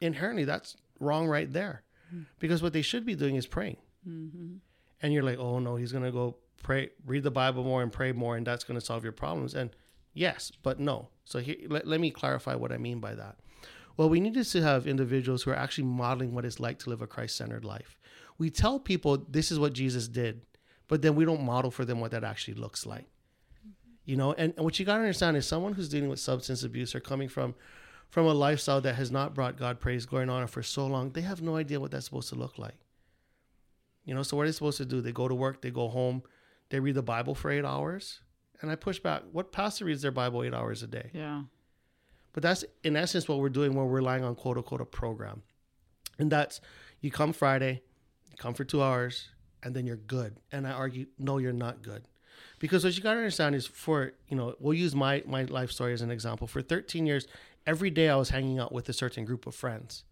inherently, 0.01 0.43
that's 0.43 0.75
wrong 0.99 1.27
right 1.27 1.51
there. 1.51 1.83
Hmm. 2.09 2.23
Because 2.39 2.61
what 2.61 2.73
they 2.73 2.81
should 2.81 3.05
be 3.05 3.15
doing 3.15 3.35
is 3.35 3.47
praying. 3.47 3.77
Mm-hmm. 4.07 4.55
And 5.01 5.13
you're 5.13 5.23
like, 5.23 5.39
oh 5.39 5.59
no, 5.59 5.75
he's 5.75 5.91
going 5.91 6.03
to 6.03 6.11
go 6.11 6.35
pray, 6.61 6.89
read 7.05 7.23
the 7.23 7.31
Bible 7.31 7.63
more 7.63 7.81
and 7.81 7.91
pray 7.91 8.11
more, 8.11 8.35
and 8.35 8.45
that's 8.45 8.63
going 8.63 8.79
to 8.79 8.85
solve 8.85 9.03
your 9.03 9.13
problems. 9.13 9.53
And 9.53 9.69
yes, 10.13 10.51
but 10.63 10.79
no. 10.79 11.09
So 11.23 11.39
here, 11.39 11.55
let, 11.67 11.87
let 11.87 11.99
me 11.99 12.11
clarify 12.11 12.55
what 12.55 12.71
I 12.71 12.77
mean 12.77 12.99
by 12.99 13.15
that. 13.15 13.37
Well, 13.97 14.09
we 14.09 14.19
need 14.19 14.41
to 14.41 14.61
have 14.61 14.87
individuals 14.87 15.43
who 15.43 15.51
are 15.51 15.57
actually 15.57 15.85
modeling 15.85 16.33
what 16.33 16.45
it's 16.45 16.59
like 16.59 16.79
to 16.79 16.89
live 16.89 17.01
a 17.01 17.07
Christ 17.07 17.35
centered 17.35 17.65
life. 17.65 17.97
We 18.37 18.49
tell 18.49 18.79
people 18.79 19.25
this 19.29 19.51
is 19.51 19.59
what 19.59 19.73
Jesus 19.73 20.07
did, 20.07 20.41
but 20.89 21.01
then 21.01 21.15
we 21.15 21.23
don't 21.23 21.43
model 21.43 21.71
for 21.71 21.85
them 21.85 22.01
what 22.01 22.11
that 22.11 22.25
actually 22.25 22.55
looks 22.55 22.85
like. 22.85 23.05
You 24.03 24.17
know, 24.17 24.33
and, 24.33 24.53
and 24.57 24.65
what 24.65 24.77
you 24.79 24.85
got 24.85 24.95
to 24.95 25.01
understand 25.01 25.37
is 25.37 25.47
someone 25.47 25.73
who's 25.73 25.87
dealing 25.87 26.09
with 26.09 26.19
substance 26.19 26.63
abuse 26.63 26.93
or 26.93 26.99
coming 26.99 27.29
from 27.29 27.55
from 28.09 28.25
a 28.25 28.33
lifestyle 28.33 28.81
that 28.81 28.95
has 28.95 29.11
not 29.11 29.35
brought 29.35 29.55
God 29.55 29.79
praise 29.79 30.07
going 30.07 30.31
on 30.31 30.47
for 30.47 30.63
so 30.63 30.87
long, 30.87 31.11
they 31.11 31.21
have 31.21 31.43
no 31.43 31.55
idea 31.55 31.79
what 31.79 31.91
that's 31.91 32.05
supposed 32.05 32.29
to 32.29 32.35
look 32.35 32.57
like. 32.57 32.73
You 34.03 34.15
know, 34.15 34.23
so 34.23 34.35
what 34.35 34.43
are 34.43 34.45
they 34.47 34.51
supposed 34.51 34.79
to 34.79 34.85
do? 34.85 34.99
They 34.99 35.11
go 35.11 35.27
to 35.27 35.35
work, 35.35 35.61
they 35.61 35.69
go 35.69 35.89
home, 35.89 36.23
they 36.69 36.79
read 36.79 36.95
the 36.95 37.03
Bible 37.03 37.35
for 37.35 37.51
eight 37.51 37.65
hours. 37.65 38.21
And 38.61 38.71
I 38.71 38.75
push 38.75 38.99
back. 38.99 39.21
What 39.31 39.51
pastor 39.51 39.85
reads 39.85 40.01
their 40.01 40.11
Bible 40.11 40.43
eight 40.43 40.55
hours 40.55 40.81
a 40.81 40.87
day? 40.87 41.11
Yeah. 41.13 41.43
But 42.33 42.41
that's 42.41 42.65
in 42.83 42.95
essence 42.95 43.27
what 43.27 43.37
we're 43.37 43.49
doing 43.49 43.75
when 43.75 43.85
we're 43.85 43.97
relying 43.97 44.23
on 44.23 44.33
quote 44.33 44.57
unquote 44.57 44.81
a 44.81 44.85
program. 44.85 45.43
And 46.17 46.31
that's 46.31 46.59
you 46.99 47.11
come 47.11 47.31
Friday, 47.31 47.83
you 48.31 48.37
come 48.37 48.55
for 48.55 48.63
two 48.63 48.81
hours, 48.81 49.29
and 49.63 49.75
then 49.75 49.85
you're 49.85 49.95
good. 49.95 50.37
And 50.51 50.67
I 50.67 50.71
argue, 50.71 51.07
no, 51.17 51.37
you're 51.37 51.53
not 51.53 51.81
good. 51.81 52.03
Because 52.59 52.83
what 52.83 52.95
you 52.95 53.03
gotta 53.03 53.17
understand 53.17 53.55
is 53.55 53.67
for, 53.67 54.13
you 54.27 54.37
know, 54.37 54.55
we'll 54.59 54.73
use 54.73 54.95
my 54.95 55.23
my 55.25 55.43
life 55.43 55.71
story 55.71 55.93
as 55.93 56.01
an 56.01 56.11
example. 56.11 56.47
For 56.47 56.61
13 56.61 57.05
years, 57.05 57.27
every 57.65 57.89
day 57.89 58.09
I 58.09 58.15
was 58.15 58.29
hanging 58.29 58.59
out 58.59 58.71
with 58.71 58.87
a 58.89 58.93
certain 58.93 59.25
group 59.25 59.45
of 59.47 59.55
friends. 59.55 60.03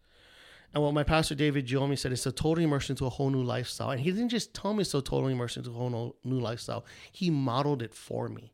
And 0.74 0.84
what 0.84 0.94
my 0.94 1.04
pastor 1.04 1.34
David 1.34 1.66
Giomi 1.66 1.98
said 1.98 2.12
is 2.12 2.26
a 2.26 2.32
totally 2.32 2.66
immersed 2.66 2.90
into 2.90 3.06
a 3.06 3.10
whole 3.10 3.30
new 3.30 3.44
lifestyle. 3.44 3.92
And 3.92 4.02
he 4.02 4.12
didn't 4.12 4.30
just 4.30 4.54
tell 4.54 4.74
me 4.74 4.84
so 4.84 5.00
totally 5.00 5.34
immersed 5.34 5.58
into 5.58 5.70
a 5.70 5.74
whole 5.74 6.18
new 6.24 6.40
lifestyle. 6.40 6.86
He 7.12 7.30
modeled 7.30 7.82
it 7.82 7.94
for 7.94 8.28
me. 8.28 8.54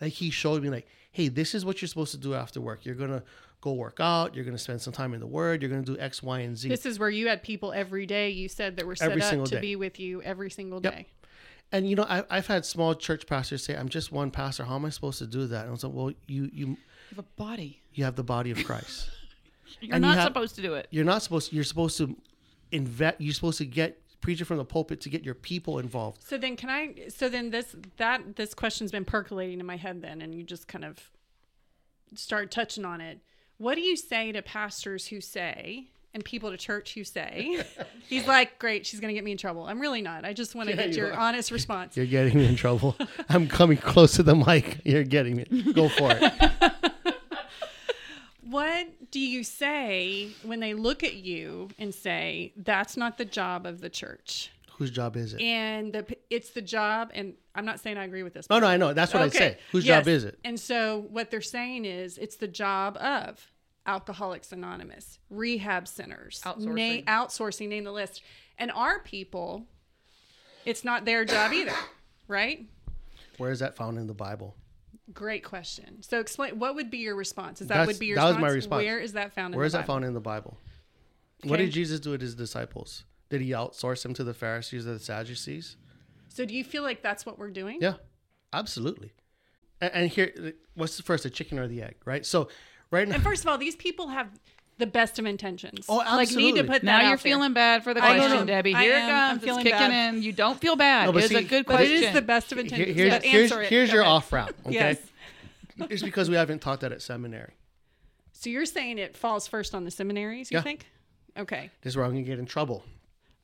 Like 0.00 0.14
he 0.14 0.30
showed 0.30 0.62
me 0.62 0.70
like, 0.70 0.86
hey, 1.12 1.28
this 1.28 1.54
is 1.54 1.64
what 1.64 1.80
you're 1.80 1.88
supposed 1.88 2.12
to 2.12 2.18
do 2.18 2.34
after 2.34 2.60
work. 2.60 2.86
You're 2.86 2.94
gonna 2.94 3.22
go 3.60 3.72
work 3.72 3.98
out, 4.00 4.34
you're 4.34 4.44
gonna 4.44 4.58
spend 4.58 4.80
some 4.80 4.92
time 4.92 5.12
in 5.14 5.20
the 5.20 5.26
word, 5.26 5.62
you're 5.62 5.70
gonna 5.70 5.82
do 5.82 5.98
X, 5.98 6.22
Y, 6.22 6.38
and 6.40 6.56
Z. 6.56 6.68
This 6.68 6.86
is 6.86 6.98
where 6.98 7.10
you 7.10 7.28
had 7.28 7.42
people 7.42 7.72
every 7.72 8.06
day 8.06 8.30
you 8.30 8.48
said 8.48 8.76
that 8.76 8.86
were 8.86 8.96
set 8.96 9.10
Every 9.10 9.22
up 9.22 9.44
to 9.46 9.54
day. 9.56 9.60
be 9.60 9.76
with 9.76 10.00
you 10.00 10.22
every 10.22 10.50
single 10.50 10.80
Yep. 10.82 10.94
day. 10.94 11.06
And 11.72 11.88
you 11.88 11.94
know, 11.94 12.04
I, 12.08 12.24
I've 12.30 12.46
had 12.48 12.64
small 12.66 12.94
church 12.94 13.26
pastors 13.26 13.62
say, 13.62 13.76
"I'm 13.76 13.88
just 13.88 14.10
one 14.10 14.30
pastor. 14.30 14.64
How 14.64 14.74
am 14.76 14.84
I 14.84 14.90
supposed 14.90 15.18
to 15.18 15.26
do 15.26 15.46
that?" 15.46 15.60
And 15.60 15.68
I 15.68 15.70
was 15.72 15.84
like, 15.84 15.92
"Well, 15.92 16.12
you 16.26 16.50
you 16.52 16.66
You 16.66 16.76
have 17.10 17.18
a 17.20 17.22
body. 17.36 17.80
you 17.94 18.04
have 18.04 18.16
the 18.16 18.24
body 18.24 18.50
of 18.50 18.64
Christ. 18.64 19.08
You're 19.80 19.94
And 19.94 20.04
you 20.04 20.10
not 20.10 20.16
have- 20.18 20.26
supposed 20.26 20.56
to 20.56 20.62
do 20.62 20.74
it. 20.74 20.88
You're 20.90 21.04
not 21.04 21.22
supposed. 21.22 21.52
You're 21.52 21.62
supposed 21.64 21.96
to 21.98 22.16
invest. 22.72 23.20
You're 23.20 23.34
supposed 23.34 23.58
to 23.58 23.64
get 23.66 24.00
preacher 24.20 24.44
from 24.44 24.56
the 24.56 24.64
pulpit 24.64 25.00
to 25.02 25.08
get 25.08 25.22
your 25.24 25.34
people 25.34 25.78
involved. 25.78 26.22
So 26.24 26.36
then 26.36 26.56
can 26.56 26.70
I 26.70 27.06
so 27.08 27.28
then 27.28 27.50
this 27.50 27.76
that 27.98 28.34
this 28.36 28.52
question's 28.52 28.90
been 28.90 29.04
percolating 29.04 29.60
in 29.60 29.66
my 29.66 29.76
head 29.76 30.02
then 30.02 30.20
and 30.22 30.34
you 30.34 30.42
just 30.42 30.66
kind 30.66 30.84
of 30.84 31.10
start 32.14 32.50
touching 32.50 32.84
on 32.84 33.00
it. 33.00 33.20
What 33.60 33.74
do 33.74 33.82
you 33.82 33.94
say 33.94 34.32
to 34.32 34.40
pastors 34.40 35.06
who 35.08 35.20
say 35.20 35.88
and 36.14 36.24
people 36.24 36.50
to 36.50 36.56
church 36.56 36.94
who 36.94 37.04
say 37.04 37.62
he's 38.08 38.26
like, 38.26 38.58
Great, 38.58 38.86
she's 38.86 39.00
gonna 39.00 39.12
get 39.12 39.22
me 39.22 39.32
in 39.32 39.36
trouble. 39.36 39.64
I'm 39.66 39.78
really 39.78 40.00
not. 40.00 40.24
I 40.24 40.32
just 40.32 40.54
want 40.54 40.70
to 40.70 40.74
Yeah, 40.74 40.86
get 40.86 40.96
you 40.96 41.02
your 41.02 41.12
are. 41.12 41.18
honest 41.20 41.50
response. 41.50 41.94
You're 41.96 42.06
getting 42.06 42.38
me 42.38 42.46
in 42.46 42.56
trouble. 42.56 42.96
I'm 43.28 43.46
coming 43.48 43.76
close 43.76 44.14
to 44.14 44.22
the 44.22 44.34
mic. 44.34 44.80
You're 44.84 45.04
getting 45.04 45.36
me. 45.36 45.44
Go 45.74 45.90
for 45.90 46.08
it. 46.10 46.32
What 48.42 49.10
do 49.12 49.20
you 49.20 49.44
say 49.44 50.30
when 50.42 50.58
they 50.58 50.74
look 50.74 51.04
at 51.04 51.14
you 51.14 51.68
and 51.78 51.94
say, 51.94 52.52
That's 52.56 52.96
not 52.96 53.16
the 53.16 53.24
job 53.24 53.64
of 53.66 53.80
the 53.80 53.88
church? 53.88 54.50
Whose 54.78 54.90
job 54.90 55.16
is 55.16 55.34
it? 55.34 55.40
And 55.40 55.92
the 55.92 56.16
it's 56.30 56.50
the 56.50 56.62
job 56.62 57.10
and 57.14 57.34
I'm 57.54 57.64
not 57.64 57.80
saying 57.80 57.96
I 57.98 58.04
agree 58.04 58.22
with 58.22 58.32
this. 58.34 58.48
No, 58.48 58.58
no, 58.60 58.66
I 58.66 58.76
know. 58.76 58.92
That's 58.92 59.12
what 59.12 59.22
I 59.22 59.26
Okay. 59.26 59.38
say. 59.38 59.58
Whose 59.72 59.84
Yes. 59.84 60.00
job 60.00 60.08
is 60.08 60.24
it? 60.24 60.38
And 60.44 60.58
so 60.58 61.06
what 61.10 61.30
they're 61.30 61.40
saying 61.40 61.84
is 61.84 62.16
it's 62.18 62.36
the 62.36 62.46
job 62.48 62.96
of 62.98 63.50
Alcoholics 63.86 64.52
Anonymous, 64.52 65.18
rehab 65.30 65.88
centers, 65.88 66.40
Outsourcing. 66.44 67.04
na- 67.06 67.24
outsourcing, 67.26 67.68
name 67.68 67.84
the 67.84 67.92
list. 67.92 68.22
And 68.58 68.70
our 68.70 69.00
people, 69.00 69.66
it's 70.64 70.84
not 70.84 71.04
their 71.04 71.24
job 71.24 71.52
either, 71.52 71.74
right? 72.28 72.66
Where 73.38 73.50
is 73.50 73.58
that 73.60 73.74
found 73.74 73.98
in 73.98 74.06
the 74.06 74.14
Bible? 74.14 74.54
Great 75.12 75.42
question. 75.42 76.02
So 76.02 76.20
explain 76.20 76.58
what 76.58 76.76
would 76.76 76.88
be 76.90 76.98
your 76.98 77.16
response? 77.16 77.60
Is 77.60 77.66
that 77.68 77.74
That's- 77.74 77.86
would 77.88 77.98
be 77.98 78.06
your 78.06 78.16
that 78.16 78.24
was 78.26 78.30
response? 78.36 78.42
my 78.42 78.54
response. 78.54 78.84
Where 78.84 79.00
is 79.00 79.12
that 79.14 79.32
found 79.32 79.54
in 79.54 79.58
Where 79.58 79.64
the 79.64 79.66
is 79.68 79.72
that 79.72 79.86
found 79.86 80.04
in 80.04 80.14
the 80.14 80.20
Bible? 80.20 80.56
What 81.42 81.56
did 81.56 81.72
Jesus 81.72 81.98
do 81.98 82.10
with 82.10 82.20
his 82.20 82.34
disciples? 82.36 83.04
Did 83.30 83.40
he 83.40 83.50
outsource 83.50 84.02
them 84.02 84.14
to 84.14 84.22
the 84.24 84.34
Pharisees 84.34 84.86
or 84.86 84.92
the 84.92 84.98
Sadducees? 85.00 85.76
So 86.32 86.44
do 86.44 86.54
you 86.54 86.64
feel 86.64 86.82
like 86.82 87.02
that's 87.02 87.26
what 87.26 87.38
we're 87.38 87.50
doing? 87.50 87.78
Yeah, 87.80 87.94
absolutely. 88.52 89.12
And, 89.80 89.92
and 89.94 90.10
here, 90.10 90.54
what's 90.74 90.96
the 90.96 91.02
first, 91.02 91.24
the 91.24 91.30
chicken 91.30 91.58
or 91.58 91.66
the 91.68 91.82
egg, 91.82 91.96
right? 92.04 92.24
So, 92.24 92.48
right 92.90 93.06
now, 93.06 93.16
And 93.16 93.22
first 93.24 93.42
of 93.42 93.48
all, 93.48 93.58
these 93.58 93.76
people 93.76 94.08
have 94.08 94.28
the 94.78 94.86
best 94.86 95.18
of 95.18 95.26
intentions. 95.26 95.84
Oh, 95.88 95.96
Like 95.96 96.08
need 96.08 96.16
to 96.16 96.20
absolutely. 96.20 96.62
put 96.62 96.72
that 96.72 96.84
Now 96.84 96.96
out 96.96 97.00
you're 97.02 97.10
there. 97.10 97.18
feeling 97.18 97.52
bad 97.52 97.84
for 97.84 97.92
the 97.92 98.02
I 98.02 98.16
question, 98.16 98.38
know. 98.38 98.44
Debbie. 98.46 98.72
Here 98.74 98.94
am. 98.94 99.08
it 99.08 99.12
I'm 99.12 99.28
comes. 99.30 99.36
It's 99.38 99.44
feeling 99.44 99.62
kicking 99.64 99.78
bad. 99.78 100.14
in. 100.14 100.22
You 100.22 100.32
don't 100.32 100.58
feel 100.58 100.76
bad. 100.76 101.06
No, 101.06 101.12
but 101.12 101.24
it's 101.24 101.34
a 101.34 101.42
good 101.42 101.66
But 101.66 101.76
question. 101.76 101.96
it 101.96 102.02
is 102.04 102.12
the 102.14 102.22
best 102.22 102.52
of 102.52 102.56
Here- 102.58 102.64
intentions. 102.64 102.96
here's 102.96 103.12
here's, 103.24 103.52
answer 103.52 103.62
here's 103.64 103.88
Go 103.90 103.94
your 103.96 104.02
ahead. 104.04 104.12
off 104.14 104.32
route. 104.32 104.54
Okay, 104.66 104.74
Yes. 104.74 104.98
it's 105.90 106.02
because 106.02 106.30
we 106.30 106.36
haven't 106.36 106.60
taught 106.60 106.80
that 106.80 106.92
at 106.92 107.02
seminary. 107.02 107.52
So 108.32 108.48
you're 108.48 108.64
saying 108.66 108.96
it 108.98 109.16
falls 109.16 109.46
first 109.46 109.74
on 109.74 109.84
the 109.84 109.90
seminaries, 109.90 110.50
you 110.50 110.58
Yeah. 110.58 110.62
think? 110.62 110.86
Okay. 111.36 111.70
This 111.82 111.92
is 111.92 111.96
where 111.96 112.06
I'm 112.06 112.12
gonna 112.12 112.22
get 112.22 112.38
in 112.38 112.46
trouble. 112.46 112.84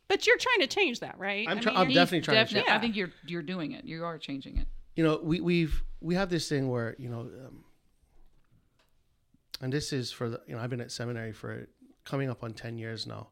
But 0.09 0.27
you're 0.27 0.39
trying 0.39 0.61
to 0.61 0.67
change 0.69 1.01
that, 1.01 1.19
right? 1.19 1.47
I'm 1.49 1.59
I 1.59 1.61
mean, 1.61 1.69
I'm 1.69 1.75
you're- 1.91 1.95
definitely 1.95 2.21
trying 2.23 2.37
to 2.37 2.55
Definitely. 2.55 2.69
change. 2.69 2.77
I 2.79 2.81
think 2.81 2.97
you're 2.97 3.11
you're 3.27 3.43
doing 3.43 3.73
it. 3.73 3.85
You 3.85 4.05
are 4.05 4.19
changing 4.19 4.59
it. 4.59 4.67
you 4.95 5.03
know 5.05 5.19
we 5.23 5.41
we've 5.41 5.83
we 6.01 6.15
have 6.15 6.29
this 6.31 6.49
thing 6.49 6.69
where 6.69 6.95
you 6.99 7.09
know 7.09 7.21
um, 7.21 7.65
and 9.61 9.73
this 9.73 9.93
is 9.93 10.13
for 10.13 10.29
the 10.31 10.41
you 10.47 10.55
know 10.55 10.61
i've 10.63 10.71
been 10.71 10.81
at 10.83 10.93
seminary 10.93 11.33
for 11.33 11.67
coming 12.05 12.29
up 12.31 12.45
on 12.45 12.53
10 12.53 12.79
years 12.79 13.07
now 13.07 13.29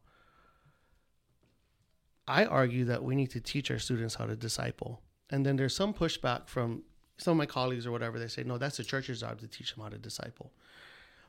i 2.26 2.44
argue 2.44 2.84
that 2.86 3.02
we 3.02 3.14
need 3.14 3.30
to 3.30 3.40
teach 3.40 3.70
our 3.70 3.78
students 3.78 4.14
how 4.16 4.26
to 4.26 4.36
disciple 4.36 5.00
and 5.30 5.44
then 5.44 5.56
there's 5.56 5.76
some 5.76 5.92
pushback 5.94 6.48
from 6.48 6.82
some 7.18 7.32
of 7.32 7.36
my 7.38 7.46
colleagues 7.46 7.86
or 7.86 7.92
whatever 7.92 8.18
they 8.18 8.28
say 8.28 8.42
no 8.42 8.58
that's 8.58 8.76
the 8.78 8.84
church's 8.84 9.20
job 9.20 9.38
to 9.38 9.46
teach 9.46 9.74
them 9.74 9.82
how 9.84 9.88
to 9.90 9.98
disciple 9.98 10.52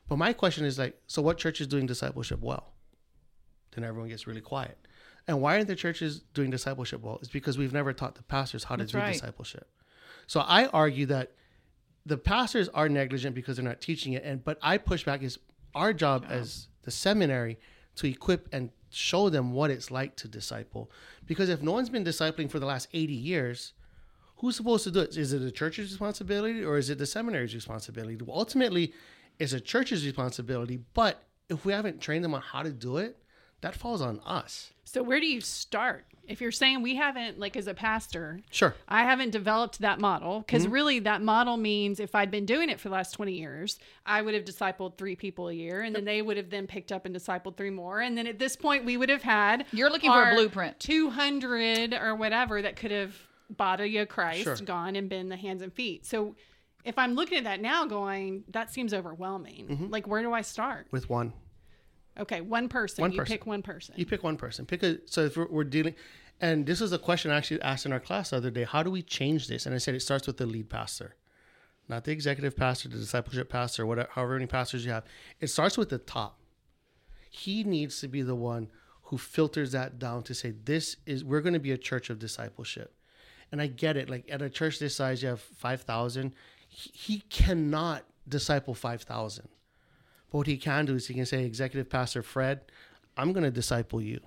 but 0.08 0.16
my 0.16 0.32
question 0.32 0.64
is 0.64 0.78
like 0.78 0.98
so 1.06 1.20
what 1.22 1.36
church 1.38 1.60
is 1.60 1.66
doing 1.66 1.86
discipleship 1.86 2.40
well 2.40 2.72
then 3.72 3.84
everyone 3.84 4.08
gets 4.08 4.26
really 4.26 4.40
quiet 4.40 4.78
and 5.28 5.40
why 5.40 5.54
aren't 5.54 5.68
the 5.68 5.76
churches 5.76 6.20
doing 6.34 6.50
discipleship 6.50 7.00
well 7.02 7.18
it's 7.20 7.28
because 7.28 7.58
we've 7.58 7.72
never 7.72 7.92
taught 7.92 8.14
the 8.14 8.22
pastors 8.22 8.64
how 8.64 8.76
to 8.76 8.82
That's 8.82 8.92
do 8.92 8.98
right. 8.98 9.12
discipleship 9.12 9.68
so 10.26 10.40
I 10.40 10.66
argue 10.66 11.06
that 11.06 11.32
the 12.06 12.16
pastors 12.16 12.68
are 12.68 12.88
negligent 12.88 13.34
because 13.34 13.56
they're 13.56 13.64
not 13.64 13.80
teaching 13.80 14.12
it. 14.12 14.22
And 14.24 14.42
but 14.44 14.58
I 14.62 14.78
push 14.78 15.04
back 15.04 15.22
is 15.22 15.38
our 15.74 15.92
job 15.92 16.24
as 16.28 16.68
the 16.82 16.90
seminary 16.90 17.58
to 17.96 18.08
equip 18.08 18.48
and 18.52 18.70
show 18.90 19.28
them 19.28 19.52
what 19.52 19.70
it's 19.70 19.90
like 19.90 20.14
to 20.16 20.28
disciple. 20.28 20.90
Because 21.26 21.48
if 21.48 21.62
no 21.62 21.72
one's 21.72 21.90
been 21.90 22.04
discipling 22.04 22.50
for 22.50 22.60
the 22.60 22.66
last 22.66 22.88
80 22.92 23.12
years, 23.12 23.72
who's 24.36 24.56
supposed 24.56 24.84
to 24.84 24.90
do 24.90 25.00
it? 25.00 25.16
Is 25.16 25.32
it 25.32 25.38
the 25.38 25.50
church's 25.50 25.90
responsibility 25.90 26.64
or 26.64 26.78
is 26.78 26.90
it 26.90 26.98
the 26.98 27.06
seminary's 27.06 27.54
responsibility? 27.54 28.16
Well, 28.16 28.38
ultimately, 28.38 28.92
it's 29.38 29.52
a 29.52 29.60
church's 29.60 30.06
responsibility. 30.06 30.78
But 30.94 31.24
if 31.48 31.64
we 31.64 31.72
haven't 31.72 32.00
trained 32.00 32.24
them 32.24 32.34
on 32.34 32.40
how 32.40 32.62
to 32.62 32.70
do 32.70 32.98
it, 32.98 33.18
that 33.62 33.74
falls 33.74 34.00
on 34.00 34.20
us. 34.24 34.72
So 34.88 35.02
where 35.02 35.18
do 35.20 35.26
you 35.26 35.40
start? 35.40 36.06
If 36.28 36.40
you're 36.40 36.50
saying 36.52 36.82
we 36.82 36.94
haven't, 36.96 37.38
like 37.38 37.56
as 37.56 37.66
a 37.66 37.74
pastor, 37.74 38.40
Sure. 38.50 38.74
I 38.88 39.02
haven't 39.04 39.30
developed 39.30 39.80
that 39.80 40.00
model 40.00 40.40
because 40.40 40.62
Mm-hmm. 40.64 40.72
really 40.72 40.98
that 41.00 41.22
model 41.22 41.56
means 41.56 42.00
if 42.00 42.14
I'd 42.14 42.30
been 42.30 42.46
doing 42.46 42.68
it 42.68 42.80
for 42.80 42.88
the 42.88 42.94
last 42.94 43.12
20 43.12 43.32
years, 43.32 43.78
I 44.04 44.22
would 44.22 44.34
have 44.34 44.44
discipled 44.44 44.96
three 44.96 45.14
people 45.16 45.48
a 45.48 45.52
year 45.52 45.82
and 45.82 45.94
then 45.94 46.04
they 46.04 46.22
would 46.22 46.36
have 46.36 46.50
then 46.50 46.66
picked 46.66 46.90
up 46.92 47.04
and 47.04 47.14
discipled 47.14 47.56
three 47.56 47.70
more. 47.70 48.00
And 48.00 48.16
then 48.16 48.26
at 48.26 48.38
this 48.38 48.56
point, 48.56 48.84
we 48.84 48.96
would 48.96 49.08
have 49.08 49.22
had 49.22 49.66
You're 49.72 49.90
looking 49.90 50.10
for 50.10 50.30
a 50.30 50.34
blueprint. 50.34 50.80
200 50.80 51.92
or 51.94 52.14
whatever 52.14 52.62
that 52.62 52.76
could 52.76 52.90
have 52.92 53.14
body 53.50 53.98
of 53.98 54.08
Christ 54.08 54.42
Sure. 54.44 54.56
gone 54.56 54.96
and 54.96 55.08
been 55.08 55.28
the 55.28 55.36
hands 55.36 55.62
and 55.62 55.72
feet. 55.72 56.06
So 56.06 56.34
if 56.84 56.98
I'm 56.98 57.14
looking 57.14 57.38
at 57.38 57.44
that 57.44 57.60
now 57.60 57.86
going, 57.86 58.44
that 58.50 58.72
seems 58.72 58.92
overwhelming. 58.94 59.66
Mm-hmm. 59.68 59.86
Like, 59.90 60.06
where 60.06 60.22
do 60.22 60.32
I 60.32 60.42
start? 60.42 60.86
With 60.92 61.08
one. 61.10 61.32
Okay, 62.18 62.40
one 62.40 62.68
person. 62.68 63.02
One 63.02 63.12
you 63.12 63.18
person. 63.18 63.32
pick 63.32 63.46
one 63.46 63.62
person. 63.62 63.94
You 63.98 64.06
pick 64.06 64.22
one 64.22 64.36
person. 64.36 64.66
Pick 64.66 64.82
a. 64.82 64.98
So 65.06 65.22
if 65.22 65.36
we're, 65.36 65.48
we're 65.48 65.64
dealing, 65.64 65.94
and 66.40 66.66
this 66.66 66.80
was 66.80 66.92
a 66.92 66.98
question 66.98 67.30
I 67.30 67.36
actually 67.36 67.60
asked 67.62 67.86
in 67.86 67.92
our 67.92 68.00
class 68.00 68.30
the 68.30 68.36
other 68.36 68.50
day. 68.50 68.64
How 68.64 68.82
do 68.82 68.90
we 68.90 69.02
change 69.02 69.48
this? 69.48 69.66
And 69.66 69.74
I 69.74 69.78
said 69.78 69.94
it 69.94 70.00
starts 70.00 70.26
with 70.26 70.38
the 70.38 70.46
lead 70.46 70.70
pastor, 70.70 71.16
not 71.88 72.04
the 72.04 72.12
executive 72.12 72.56
pastor, 72.56 72.88
the 72.88 72.98
discipleship 72.98 73.48
pastor, 73.48 73.84
whatever, 73.84 74.08
however 74.12 74.34
many 74.34 74.46
pastors 74.46 74.84
you 74.84 74.92
have. 74.92 75.04
It 75.40 75.48
starts 75.48 75.76
with 75.76 75.90
the 75.90 75.98
top. 75.98 76.38
He 77.30 77.64
needs 77.64 78.00
to 78.00 78.08
be 78.08 78.22
the 78.22 78.34
one 78.34 78.70
who 79.04 79.18
filters 79.18 79.72
that 79.72 79.98
down 79.98 80.22
to 80.24 80.34
say 80.34 80.52
this 80.64 80.96
is 81.06 81.22
we're 81.22 81.42
going 81.42 81.52
to 81.52 81.60
be 81.60 81.72
a 81.72 81.78
church 81.78 82.10
of 82.10 82.18
discipleship. 82.18 82.94
And 83.52 83.60
I 83.62 83.66
get 83.66 83.96
it. 83.96 84.08
Like 84.10 84.26
at 84.30 84.42
a 84.42 84.50
church 84.50 84.78
this 84.78 84.96
size, 84.96 85.22
you 85.22 85.28
have 85.28 85.40
five 85.40 85.82
thousand. 85.82 86.32
He, 86.68 86.90
he 86.92 87.20
cannot 87.28 88.04
disciple 88.28 88.74
five 88.74 89.02
thousand. 89.02 89.48
But 90.30 90.38
what 90.38 90.46
he 90.46 90.56
can 90.56 90.86
do 90.86 90.94
is 90.94 91.06
he 91.06 91.14
can 91.14 91.26
say, 91.26 91.44
Executive 91.44 91.88
Pastor 91.88 92.22
Fred, 92.22 92.60
I'm 93.16 93.32
going 93.32 93.44
to 93.44 93.50
disciple 93.50 94.00
you. 94.00 94.20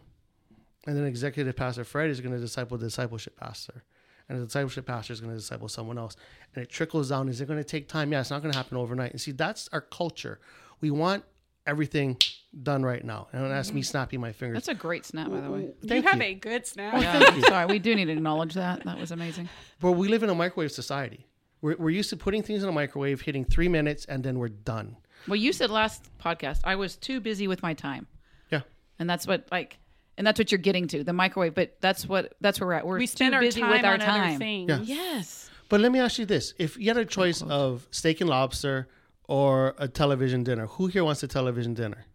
And 0.88 0.96
then 0.96 1.06
Executive 1.06 1.56
Pastor 1.56 1.84
Fred 1.84 2.10
is 2.10 2.22
going 2.22 2.34
to 2.34 2.40
disciple 2.40 2.78
the 2.78 2.86
discipleship 2.86 3.38
pastor. 3.38 3.84
And 4.28 4.40
the 4.40 4.46
discipleship 4.46 4.86
pastor 4.86 5.14
is 5.14 5.22
going 5.22 5.34
to 5.34 5.40
disciple 5.40 5.68
someone 5.68 5.98
else. 5.98 6.16
And 6.54 6.64
it 6.64 6.70
trickles 6.70 7.10
down. 7.10 7.30
Is 7.30 7.42
it 7.42 7.48
going 7.48 7.60
to 7.60 7.64
take 7.64 7.88
time? 7.88 8.12
Yeah, 8.12 8.22
it's 8.22 8.30
not 8.30 8.42
going 8.42 8.52
to 8.52 8.58
happen 8.58 8.78
overnight. 8.78 9.12
And 9.12 9.20
see, 9.20 9.32
that's 9.32 9.70
our 9.74 9.82
culture. 9.82 10.40
We 10.82 10.92
want 10.92 11.24
everything 11.68 12.18
done 12.64 12.84
right 12.84 13.04
now. 13.04 13.28
And 13.34 13.50
that's 13.52 13.74
me 13.74 13.82
mm-hmm. 13.82 13.86
snapping 13.86 14.22
my 14.22 14.32
fingers. 14.32 14.56
That's 14.56 14.68
a 14.68 14.74
great 14.74 15.06
snap, 15.06 15.30
by 15.30 15.42
the 15.42 15.52
way. 15.52 15.70
you 15.82 16.02
have 16.02 16.18
you. 16.18 16.24
a 16.24 16.34
good 16.34 16.66
snap. 16.66 17.02
Yeah, 17.02 17.40
sorry, 17.48 17.66
we 17.68 17.80
do 17.80 17.96
need 17.96 18.06
to 18.06 18.14
acknowledge 18.14 18.54
that. 18.54 18.84
That 18.86 19.00
was 19.00 19.12
amazing. 19.12 19.50
But 19.80 19.94
we 19.94 20.08
live 20.08 20.24
in 20.24 20.30
a 20.30 20.36
microwave 20.36 20.72
society. 20.72 21.26
We're, 21.62 21.76
we're 21.78 21.90
used 21.90 22.10
to 22.12 22.18
putting 22.18 22.42
things 22.42 22.64
in 22.64 22.70
a 22.70 22.72
microwave, 22.72 23.22
hitting 23.22 23.46
three 23.46 23.68
minutes, 23.68 24.06
and 24.06 24.24
then 24.24 24.40
we're 24.40 24.50
done. 24.50 24.98
Well, 25.28 25.36
you 25.36 25.54
said 25.54 25.70
last 25.70 26.10
podcast 26.24 26.62
I 26.64 26.76
was 26.76 26.96
too 26.96 27.20
busy 27.20 27.48
with 27.48 27.62
my 27.62 27.74
time, 27.74 28.08
Yeah. 28.52 28.62
and 29.00 29.10
that's 29.10 29.28
what 29.28 29.48
like, 29.52 29.78
and 30.18 30.26
that's 30.26 30.40
what 30.40 30.52
you're 30.52 30.60
getting 30.60 30.88
to 30.90 31.04
the 31.04 31.14
microwave. 31.14 31.54
But 31.56 31.78
that's 31.82 32.08
what 32.08 32.34
that's 32.42 32.60
where 32.60 32.68
we're 32.68 32.74
at. 32.74 32.86
We're 32.88 32.98
We 32.98 33.06
spend 33.08 33.32
too 33.34 33.36
our 33.36 33.42
busy 33.42 33.62
time 33.62 33.72
with 33.72 33.84
our 33.86 33.94
on 33.94 34.00
time. 34.00 34.30
other 34.30 34.38
things. 34.38 34.70
Yeah. 34.70 34.80
Yes. 34.82 35.50
But 35.70 35.82
let 35.82 35.92
me 35.92 36.00
ask 36.00 36.18
you 36.18 36.26
this: 36.26 36.54
If 36.58 36.78
you 36.78 36.88
had 36.88 36.98
a 36.98 37.06
choice 37.06 37.42
of 37.44 37.88
steak 37.92 38.22
and 38.22 38.30
lobster 38.30 38.88
or 39.28 39.76
a 39.78 39.88
television 39.88 40.44
dinner, 40.44 40.66
who 40.66 40.88
here 40.88 41.04
wants 41.04 41.22
a 41.24 41.28
television 41.28 41.74
dinner? 41.76 42.06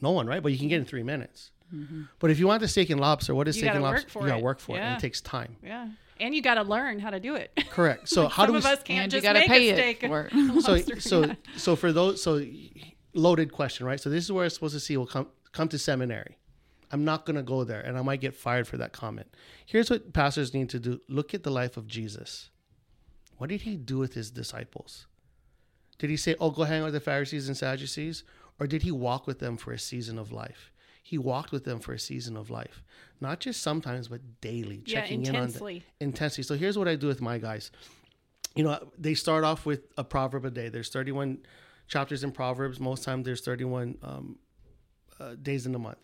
No 0.00 0.10
one, 0.10 0.26
right? 0.26 0.42
But 0.42 0.52
you 0.52 0.58
can 0.58 0.68
get 0.68 0.76
it 0.76 0.80
in 0.80 0.84
three 0.86 1.02
minutes. 1.02 1.50
Mm-hmm. 1.74 2.02
But 2.18 2.30
if 2.32 2.38
you 2.40 2.46
want 2.48 2.60
the 2.62 2.68
steak 2.68 2.90
and 2.90 3.00
lobster, 3.00 3.34
what 3.34 3.46
is 3.46 3.56
You 3.56 3.62
steak 3.62 3.74
and 3.74 3.82
lobster? 3.84 4.02
work 4.06 4.10
for 4.10 4.22
you 4.22 4.26
got 4.28 4.34
to 4.34 4.38
it. 4.40 4.44
work 4.44 4.58
for 4.60 4.76
it, 4.76 4.80
and 4.80 4.96
it 4.96 5.00
takes 5.00 5.20
time. 5.20 5.56
Yeah. 5.62 5.88
And 6.20 6.34
you 6.34 6.42
got 6.42 6.54
to 6.54 6.62
learn 6.62 6.98
how 7.00 7.10
to 7.10 7.18
do 7.20 7.34
it. 7.34 7.50
Correct. 7.70 8.08
So 8.08 8.28
how 8.28 8.44
Some 8.44 8.46
do 8.46 8.52
we? 8.54 8.60
Some 8.60 8.72
of 8.72 8.78
us 8.78 8.84
can't 8.84 9.04
And 9.04 9.12
you 9.12 9.16
just 9.20 9.24
gotta 9.24 9.40
make 9.40 9.48
pay 9.48 9.70
a 9.70 9.72
it 9.72 9.76
steak. 9.76 10.00
for 10.08 10.28
it. 10.32 10.62
so 10.62 10.76
so 10.98 11.24
Yeah. 11.26 11.34
so 11.56 11.76
for 11.76 11.92
those 11.92 12.22
so 12.22 12.44
loaded 13.14 13.52
question, 13.52 13.86
right? 13.86 13.98
So 14.00 14.10
this 14.10 14.24
is 14.24 14.32
where 14.32 14.44
I'm 14.44 14.50
supposed 14.50 14.74
to 14.74 14.80
see 14.80 14.96
will 14.96 15.06
come 15.06 15.28
come 15.52 15.68
to 15.68 15.78
seminary. 15.78 16.36
I'm 16.92 17.04
not 17.04 17.24
going 17.24 17.36
to 17.36 17.42
go 17.44 17.62
there, 17.62 17.80
and 17.80 17.96
I 17.96 18.02
might 18.02 18.20
get 18.20 18.34
fired 18.34 18.66
for 18.66 18.76
that 18.78 18.92
comment. 18.92 19.28
Here's 19.64 19.88
what 19.90 20.12
pastors 20.12 20.52
need 20.52 20.68
to 20.70 20.80
do: 20.80 21.00
look 21.08 21.34
at 21.34 21.42
the 21.44 21.50
life 21.50 21.76
of 21.76 21.86
Jesus. 21.86 22.50
What 23.38 23.48
did 23.50 23.62
he 23.62 23.76
do 23.76 23.96
with 23.98 24.14
his 24.14 24.30
disciples? 24.30 25.06
Did 25.98 26.10
he 26.10 26.16
say, 26.16 26.34
"Oh, 26.40 26.50
go 26.50 26.64
hang 26.64 26.80
out 26.82 26.86
with 26.86 26.94
the 26.94 27.00
Pharisees 27.00 27.46
and 27.48 27.56
Sadducees," 27.56 28.24
or 28.58 28.66
did 28.66 28.82
he 28.82 28.90
walk 28.90 29.26
with 29.26 29.38
them 29.38 29.56
for 29.56 29.72
a 29.72 29.78
season 29.78 30.18
of 30.18 30.32
life? 30.32 30.69
He 31.02 31.18
walked 31.18 31.50
with 31.52 31.64
them 31.64 31.80
for 31.80 31.92
a 31.92 31.98
season 31.98 32.36
of 32.36 32.50
life, 32.50 32.82
not 33.20 33.40
just 33.40 33.62
sometimes, 33.62 34.08
but 34.08 34.20
daily, 34.40 34.82
Yeah, 34.86 35.00
checking 35.00 35.22
in 35.22 35.28
on 35.28 35.32
them 35.32 35.42
intensely. 35.44 35.84
intensely. 36.00 36.44
So 36.44 36.54
here's 36.54 36.78
what 36.78 36.88
I 36.88 36.96
do 36.96 37.06
with 37.06 37.20
my 37.20 37.38
guys. 37.38 37.70
You 38.54 38.64
know, 38.64 38.90
they 38.98 39.14
start 39.14 39.44
off 39.44 39.64
with 39.66 39.82
a 39.96 40.04
proverb 40.04 40.44
a 40.44 40.50
day. 40.50 40.68
There's 40.68 40.88
31 40.90 41.38
chapters 41.88 42.22
in 42.24 42.32
Proverbs. 42.32 42.78
Most 42.80 43.02
time 43.04 43.22
there's 43.22 43.40
31 43.40 43.96
um, 44.02 44.38
uh, 45.18 45.34
days 45.40 45.66
in 45.66 45.72
the 45.72 45.78
month. 45.78 45.98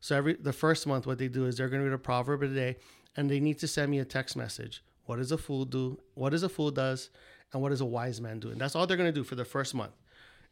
So 0.00 0.16
every 0.16 0.34
the 0.34 0.52
first 0.52 0.86
month, 0.86 1.06
what 1.06 1.18
they 1.18 1.28
do 1.28 1.46
is 1.46 1.56
they're 1.56 1.68
going 1.68 1.80
to 1.82 1.88
read 1.88 1.94
a 1.94 1.98
proverb 1.98 2.42
a 2.42 2.48
day, 2.48 2.76
and 3.16 3.30
they 3.30 3.38
need 3.38 3.58
to 3.58 3.68
send 3.68 3.90
me 3.90 3.98
a 3.98 4.04
text 4.04 4.34
message. 4.36 4.82
What 5.04 5.16
does 5.16 5.30
a 5.32 5.38
fool 5.38 5.64
do? 5.64 5.98
What 6.14 6.30
does 6.30 6.42
a 6.42 6.48
fool 6.48 6.70
does? 6.70 7.10
And 7.52 7.60
what 7.60 7.70
does 7.70 7.80
a 7.80 7.86
wise 7.86 8.20
man 8.20 8.38
do? 8.40 8.50
And 8.50 8.60
that's 8.60 8.74
all 8.76 8.86
they're 8.86 8.96
going 8.96 9.12
to 9.12 9.20
do 9.20 9.24
for 9.24 9.34
the 9.34 9.44
first 9.44 9.74
month. 9.74 9.92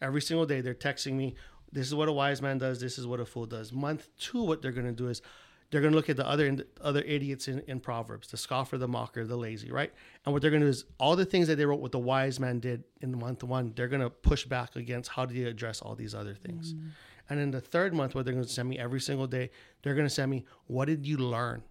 Every 0.02 0.20
single 0.20 0.46
day, 0.46 0.60
they're 0.60 0.74
texting 0.74 1.12
me. 1.14 1.34
This 1.72 1.86
is 1.86 1.94
what 1.94 2.08
a 2.08 2.12
wise 2.12 2.40
man 2.40 2.58
does. 2.58 2.80
This 2.80 2.98
is 2.98 3.06
what 3.06 3.20
a 3.20 3.26
fool 3.26 3.46
does. 3.46 3.72
Month 3.72 4.08
two, 4.18 4.42
what 4.42 4.62
they're 4.62 4.72
going 4.72 4.86
to 4.86 4.92
do 4.92 5.08
is 5.08 5.22
they're 5.70 5.82
going 5.82 5.92
to 5.92 5.96
look 5.96 6.08
at 6.08 6.16
the 6.16 6.26
other 6.26 6.64
other 6.80 7.02
idiots 7.02 7.48
in, 7.48 7.60
in 7.68 7.78
Proverbs, 7.80 8.28
the 8.28 8.36
scoffer, 8.36 8.78
the 8.78 8.88
mocker, 8.88 9.26
the 9.26 9.36
lazy, 9.36 9.70
right? 9.70 9.92
And 10.24 10.32
what 10.32 10.40
they're 10.40 10.50
going 10.50 10.62
to 10.62 10.66
do 10.66 10.70
is 10.70 10.84
all 10.98 11.14
the 11.14 11.26
things 11.26 11.46
that 11.48 11.56
they 11.56 11.66
wrote 11.66 11.80
what 11.80 11.92
the 11.92 11.98
wise 11.98 12.40
man 12.40 12.58
did 12.58 12.84
in 13.02 13.18
month 13.18 13.44
one, 13.44 13.72
they're 13.76 13.88
going 13.88 14.02
to 14.02 14.10
push 14.10 14.44
back 14.46 14.76
against 14.76 15.10
how 15.10 15.26
do 15.26 15.34
you 15.34 15.46
address 15.46 15.82
all 15.82 15.94
these 15.94 16.14
other 16.14 16.34
things. 16.34 16.74
Mm. 16.74 16.90
And 17.30 17.40
in 17.40 17.50
the 17.50 17.60
third 17.60 17.92
month, 17.92 18.14
what 18.14 18.24
they're 18.24 18.32
going 18.32 18.46
to 18.46 18.50
send 18.50 18.68
me 18.68 18.78
every 18.78 19.00
single 19.00 19.26
day, 19.26 19.50
they're 19.82 19.94
going 19.94 20.06
to 20.06 20.14
send 20.14 20.30
me 20.30 20.46
what 20.66 20.86
did 20.86 21.06
you 21.06 21.18
learn 21.18 21.62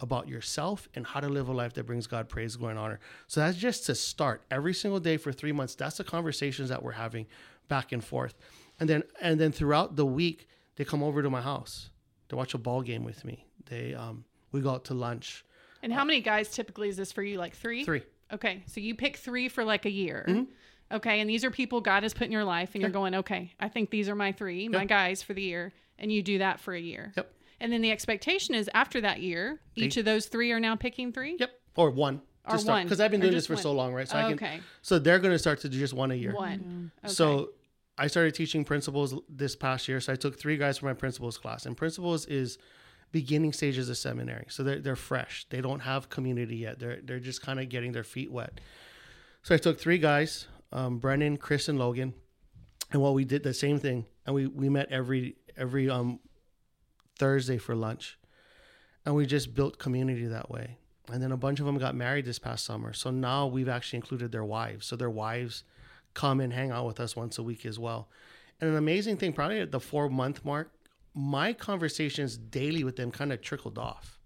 about 0.00 0.28
yourself 0.28 0.88
and 0.94 1.06
how 1.06 1.20
to 1.20 1.28
live 1.28 1.48
a 1.48 1.52
life 1.52 1.72
that 1.74 1.86
brings 1.86 2.06
God 2.06 2.28
praise, 2.28 2.56
glory, 2.56 2.72
and 2.72 2.78
honor. 2.78 3.00
So 3.26 3.40
that's 3.40 3.56
just 3.56 3.86
to 3.86 3.94
start 3.94 4.42
every 4.50 4.74
single 4.74 5.00
day 5.00 5.16
for 5.16 5.32
three 5.32 5.52
months. 5.52 5.74
That's 5.74 5.96
the 5.96 6.04
conversations 6.04 6.68
that 6.68 6.82
we're 6.82 6.92
having 6.92 7.26
back 7.68 7.92
and 7.92 8.04
forth, 8.04 8.34
and 8.80 8.88
then 8.88 9.02
and 9.20 9.40
then 9.40 9.52
throughout 9.52 9.96
the 9.96 10.06
week 10.06 10.48
they 10.76 10.84
come 10.84 11.02
over 11.02 11.22
to 11.22 11.30
my 11.30 11.40
house. 11.40 11.90
They 12.28 12.36
watch 12.36 12.54
a 12.54 12.58
ball 12.58 12.82
game 12.82 13.04
with 13.04 13.24
me. 13.24 13.46
They 13.66 13.94
um 13.94 14.24
we 14.52 14.60
go 14.60 14.70
out 14.70 14.84
to 14.86 14.94
lunch. 14.94 15.44
And 15.82 15.92
how 15.92 16.04
many 16.04 16.20
guys 16.20 16.50
typically 16.50 16.88
is 16.88 16.96
this 16.96 17.12
for 17.12 17.22
you? 17.22 17.38
Like 17.38 17.54
three? 17.54 17.84
Three. 17.84 18.02
Okay. 18.32 18.62
So 18.66 18.80
you 18.80 18.94
pick 18.94 19.16
three 19.16 19.48
for 19.48 19.64
like 19.64 19.84
a 19.84 19.90
year. 19.90 20.24
Mm-hmm. 20.28 20.44
Okay. 20.96 21.20
And 21.20 21.28
these 21.28 21.44
are 21.44 21.50
people 21.50 21.80
God 21.80 22.02
has 22.02 22.14
put 22.14 22.24
in 22.24 22.32
your 22.32 22.44
life, 22.44 22.70
and 22.74 22.82
you're 22.82 22.90
going, 22.90 23.14
okay, 23.14 23.52
I 23.60 23.68
think 23.68 23.90
these 23.90 24.08
are 24.08 24.14
my 24.14 24.32
three, 24.32 24.68
my 24.68 24.84
guys 24.84 25.22
for 25.22 25.34
the 25.34 25.42
year. 25.42 25.72
And 25.98 26.12
you 26.12 26.22
do 26.22 26.38
that 26.38 26.60
for 26.60 26.74
a 26.74 26.80
year. 26.80 27.12
Yep. 27.16 27.32
And 27.60 27.72
then 27.72 27.80
the 27.80 27.90
expectation 27.90 28.54
is 28.54 28.68
after 28.74 29.00
that 29.00 29.20
year, 29.20 29.60
each 29.74 29.96
of 29.96 30.04
those 30.04 30.26
three 30.26 30.52
are 30.52 30.60
now 30.60 30.76
picking 30.76 31.12
three? 31.12 31.36
Yep. 31.38 31.50
Or 31.76 31.90
one. 31.90 32.20
Or 32.48 32.58
one. 32.58 32.84
because 32.84 33.00
I've 33.00 33.10
been 33.10 33.20
doing 33.20 33.32
this 33.32 33.46
for 33.46 33.54
one. 33.54 33.62
so 33.62 33.72
long, 33.72 33.92
right? 33.92 34.08
So 34.08 34.16
I 34.16 34.22
can. 34.24 34.32
okay. 34.34 34.60
So 34.82 34.98
they're 34.98 35.18
going 35.18 35.32
to 35.32 35.38
start 35.38 35.60
to 35.60 35.68
do 35.68 35.78
just 35.78 35.94
one 35.94 36.10
a 36.10 36.14
year. 36.14 36.34
One. 36.34 36.92
Okay. 37.04 37.12
So 37.12 37.50
I 37.98 38.08
started 38.08 38.34
teaching 38.34 38.64
principles 38.64 39.14
this 39.28 39.56
past 39.56 39.88
year. 39.88 40.00
So 40.00 40.12
I 40.12 40.16
took 40.16 40.38
three 40.38 40.56
guys 40.56 40.78
for 40.78 40.86
my 40.86 40.92
principles 40.92 41.38
class, 41.38 41.66
and 41.66 41.76
principles 41.76 42.26
is 42.26 42.58
beginning 43.12 43.52
stages 43.52 43.88
of 43.88 43.96
seminary. 43.96 44.46
So 44.48 44.62
they're, 44.62 44.80
they're 44.80 44.96
fresh. 44.96 45.46
They 45.48 45.60
don't 45.60 45.80
have 45.80 46.10
community 46.10 46.56
yet. 46.56 46.78
They're, 46.78 46.98
they're 47.02 47.20
just 47.20 47.40
kind 47.40 47.58
of 47.60 47.68
getting 47.68 47.92
their 47.92 48.04
feet 48.04 48.30
wet. 48.30 48.60
So 49.42 49.54
I 49.54 49.58
took 49.58 49.80
three 49.80 49.98
guys, 49.98 50.48
um, 50.72 50.98
Brennan, 50.98 51.36
Chris, 51.36 51.68
and 51.68 51.78
Logan. 51.78 52.14
And 52.92 53.00
what 53.00 53.14
we 53.14 53.24
did 53.24 53.42
the 53.42 53.54
same 53.54 53.78
thing. 53.78 54.04
And 54.26 54.34
we, 54.34 54.46
we 54.46 54.68
met 54.68 54.90
every, 54.90 55.36
every, 55.56 55.88
um, 55.88 56.20
Thursday 57.18 57.58
for 57.58 57.74
lunch. 57.74 58.18
And 59.04 59.14
we 59.14 59.24
just 59.24 59.54
built 59.54 59.78
community 59.78 60.26
that 60.26 60.50
way. 60.50 60.78
And 61.12 61.22
then 61.22 61.32
a 61.32 61.36
bunch 61.36 61.60
of 61.60 61.66
them 61.66 61.78
got 61.78 61.94
married 61.94 62.24
this 62.24 62.38
past 62.38 62.64
summer. 62.64 62.92
So 62.92 63.10
now 63.10 63.46
we've 63.46 63.68
actually 63.68 63.98
included 63.98 64.32
their 64.32 64.44
wives. 64.44 64.86
So 64.86 64.96
their 64.96 65.10
wives 65.10 65.62
come 66.16 66.40
and 66.40 66.52
hang 66.52 66.70
out 66.72 66.86
with 66.86 66.98
us 66.98 67.14
once 67.14 67.38
a 67.38 67.42
week 67.42 67.66
as 67.66 67.78
well. 67.78 68.08
And 68.60 68.70
an 68.70 68.76
amazing 68.76 69.18
thing, 69.18 69.34
probably 69.34 69.60
at 69.60 69.70
the 69.70 69.78
four 69.78 70.08
month 70.08 70.44
mark, 70.44 70.72
my 71.14 71.52
conversations 71.52 72.36
daily 72.36 72.82
with 72.82 72.96
them 72.96 73.12
kind 73.12 73.32
of 73.32 73.42
trickled 73.42 73.78
off. 73.78 74.18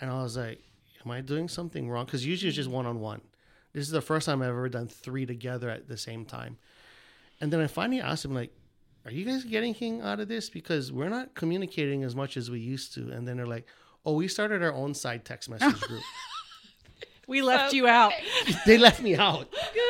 And 0.00 0.10
I 0.10 0.22
was 0.22 0.36
like, 0.36 0.60
am 1.04 1.10
I 1.10 1.20
doing 1.20 1.48
something 1.48 1.90
wrong? 1.90 2.06
Because 2.06 2.24
usually 2.24 2.48
it's 2.48 2.56
just 2.56 2.70
one 2.70 2.86
on 2.86 3.00
one. 3.00 3.20
This 3.72 3.84
is 3.84 3.90
the 3.90 4.00
first 4.00 4.26
time 4.26 4.40
I've 4.40 4.50
ever 4.50 4.68
done 4.68 4.86
three 4.86 5.26
together 5.26 5.68
at 5.68 5.88
the 5.88 5.96
same 5.96 6.24
time. 6.24 6.58
And 7.40 7.52
then 7.52 7.60
I 7.60 7.66
finally 7.66 8.00
asked 8.00 8.24
him, 8.24 8.34
like, 8.34 8.52
are 9.04 9.10
you 9.10 9.24
guys 9.24 9.42
getting 9.42 9.70
anything 9.70 10.00
out 10.00 10.20
of 10.20 10.28
this? 10.28 10.48
Because 10.48 10.92
we're 10.92 11.08
not 11.08 11.34
communicating 11.34 12.04
as 12.04 12.14
much 12.14 12.36
as 12.36 12.50
we 12.50 12.60
used 12.60 12.94
to. 12.94 13.10
And 13.10 13.26
then 13.26 13.36
they're 13.36 13.46
like, 13.46 13.66
oh, 14.06 14.14
we 14.14 14.28
started 14.28 14.62
our 14.62 14.72
own 14.72 14.94
side 14.94 15.24
text 15.24 15.50
message 15.50 15.80
group. 15.80 16.02
We 17.26 17.42
left 17.42 17.72
you 17.72 17.86
out. 17.86 18.12
they 18.66 18.78
left 18.78 19.00
me 19.02 19.16
out. 19.16 19.48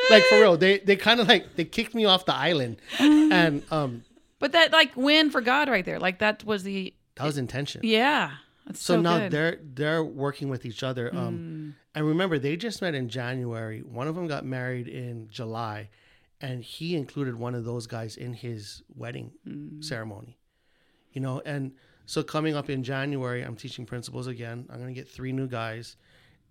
Like 0.09 0.23
for 0.25 0.39
real. 0.39 0.57
They 0.57 0.79
they 0.79 0.95
kind 0.95 1.19
of 1.19 1.27
like 1.27 1.55
they 1.55 1.65
kicked 1.65 1.93
me 1.95 2.05
off 2.05 2.25
the 2.25 2.35
island. 2.35 2.77
And 2.99 3.63
um 3.71 4.03
But 4.39 4.51
that 4.53 4.71
like 4.71 4.95
win 4.95 5.29
for 5.31 5.41
God 5.41 5.69
right 5.69 5.85
there. 5.85 5.99
Like 5.99 6.19
that 6.19 6.43
was 6.43 6.63
the 6.63 6.93
that 7.15 7.25
was 7.25 7.37
intention. 7.37 7.81
yeah. 7.83 8.31
That's 8.65 8.81
So, 8.81 8.95
so, 8.95 9.01
now 9.01 9.19
good. 9.19 9.31
they're 9.31 9.59
they're 9.63 10.03
working 10.03 10.49
with 10.49 10.65
each 10.65 10.81
other. 10.83 11.13
Um 11.15 11.75
and 11.93 12.05
remember 12.05 12.39
they 12.39 12.55
just 12.57 12.81
met 12.81 12.95
in 12.95 13.09
January. 13.09 13.79
One 13.81 14.07
of 14.07 14.15
them 14.15 14.27
got 14.27 14.43
married 14.45 14.87
in 14.87 15.27
July 15.29 15.89
and 16.41 16.63
he 16.63 16.95
included 16.95 17.35
one 17.37 17.55
of 17.55 17.63
those 17.63 17.87
guys 17.87 18.17
in 18.17 18.33
his 18.33 18.83
wedding 18.95 19.31
ceremony. 19.81 20.37
You 21.13 21.21
know, 21.21 21.41
and 21.45 21.71
so 22.05 22.21
coming 22.23 22.55
up 22.55 22.69
in 22.69 22.83
January, 22.83 23.41
I'm 23.41 23.55
teaching 23.55 23.85
principles 23.85 24.27
again. 24.27 24.65
I'm 24.69 24.79
going 24.81 24.93
to 24.93 24.99
get 25.01 25.07
three 25.09 25.31
new 25.31 25.47
guys 25.47 25.95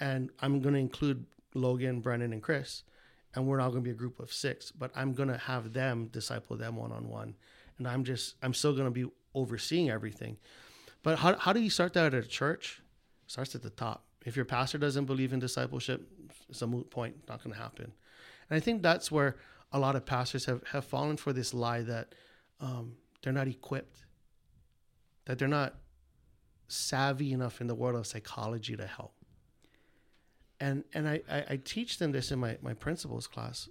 and 0.00 0.30
I'm 0.40 0.60
going 0.60 0.74
to 0.74 0.80
include 0.80 1.26
Logan, 1.54 2.00
Brennan, 2.00 2.32
and 2.32 2.42
Chris. 2.42 2.82
And 3.34 3.46
we're 3.46 3.58
not 3.58 3.70
going 3.70 3.82
to 3.82 3.84
be 3.84 3.90
a 3.90 3.94
group 3.94 4.20
of 4.20 4.32
six, 4.32 4.70
but 4.70 4.92
I'm 4.94 5.12
going 5.12 5.28
to 5.28 5.38
have 5.38 5.72
them 5.72 6.06
disciple 6.12 6.56
them 6.56 6.76
one 6.76 6.92
on 6.92 7.08
one. 7.08 7.34
And 7.78 7.88
I'm 7.88 8.04
just, 8.04 8.36
I'm 8.42 8.54
still 8.54 8.72
going 8.72 8.84
to 8.84 8.90
be 8.90 9.10
overseeing 9.34 9.90
everything. 9.90 10.36
But 11.02 11.18
how, 11.18 11.36
how 11.36 11.52
do 11.52 11.60
you 11.60 11.70
start 11.70 11.94
that 11.94 12.14
at 12.14 12.24
a 12.24 12.28
church? 12.28 12.80
It 13.24 13.32
starts 13.32 13.54
at 13.54 13.62
the 13.62 13.70
top. 13.70 14.04
If 14.24 14.36
your 14.36 14.44
pastor 14.44 14.78
doesn't 14.78 15.06
believe 15.06 15.32
in 15.32 15.40
discipleship, 15.40 16.08
it's 16.48 16.62
a 16.62 16.66
moot 16.66 16.90
point, 16.90 17.16
not 17.28 17.42
going 17.42 17.54
to 17.54 17.60
happen. 17.60 17.92
And 18.48 18.56
I 18.56 18.60
think 18.60 18.82
that's 18.82 19.10
where 19.10 19.36
a 19.72 19.78
lot 19.78 19.96
of 19.96 20.06
pastors 20.06 20.44
have, 20.44 20.62
have 20.68 20.84
fallen 20.84 21.16
for 21.16 21.32
this 21.32 21.52
lie 21.52 21.82
that 21.82 22.14
um, 22.60 22.92
they're 23.22 23.32
not 23.32 23.48
equipped, 23.48 24.04
that 25.24 25.38
they're 25.38 25.48
not 25.48 25.74
savvy 26.68 27.32
enough 27.32 27.60
in 27.60 27.66
the 27.66 27.74
world 27.74 27.96
of 27.96 28.06
psychology 28.06 28.76
to 28.76 28.86
help. 28.86 29.13
And 30.64 30.82
and 30.94 31.06
I, 31.06 31.20
I, 31.30 31.44
I 31.50 31.56
teach 31.62 31.98
them 31.98 32.12
this 32.12 32.32
in 32.32 32.38
my, 32.38 32.56
my 32.62 32.72
principles 32.72 33.26
class. 33.26 33.68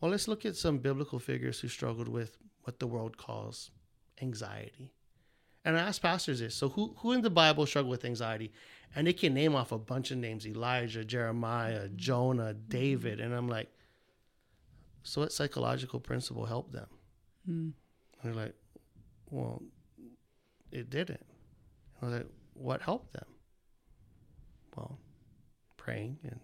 Well, 0.00 0.12
let's 0.12 0.28
look 0.28 0.46
at 0.46 0.54
some 0.56 0.78
biblical 0.78 1.18
figures 1.18 1.58
who 1.58 1.66
struggled 1.66 2.08
with 2.08 2.36
what 2.62 2.78
the 2.78 2.86
world 2.86 3.16
calls 3.16 3.72
anxiety. 4.20 4.92
And 5.64 5.76
I 5.76 5.80
ask 5.80 6.00
pastors 6.00 6.38
this. 6.38 6.54
So 6.54 6.68
who 6.68 6.94
who 6.98 7.10
in 7.10 7.22
the 7.22 7.30
Bible 7.30 7.66
struggled 7.66 7.90
with 7.90 8.04
anxiety? 8.04 8.52
And 8.94 9.06
they 9.06 9.12
can 9.12 9.34
name 9.34 9.56
off 9.56 9.72
a 9.72 9.78
bunch 9.78 10.12
of 10.12 10.18
names 10.18 10.46
Elijah, 10.46 11.04
Jeremiah, 11.04 11.88
Jonah, 11.88 12.54
David. 12.54 13.18
And 13.18 13.34
I'm 13.34 13.48
like, 13.48 13.70
so 15.02 15.22
what 15.22 15.32
psychological 15.32 15.98
principle 15.98 16.46
helped 16.46 16.72
them? 16.72 16.88
Hmm. 17.46 17.70
And 18.22 18.22
they're 18.22 18.44
like, 18.44 18.54
well, 19.28 19.60
it 20.70 20.88
didn't. 20.88 21.26
I 22.00 22.06
was 22.06 22.14
like, 22.14 22.28
what 22.54 22.80
helped 22.80 23.12
them? 23.12 23.26
Well, 25.86 25.94
praying 25.94 26.18
and 26.24 26.40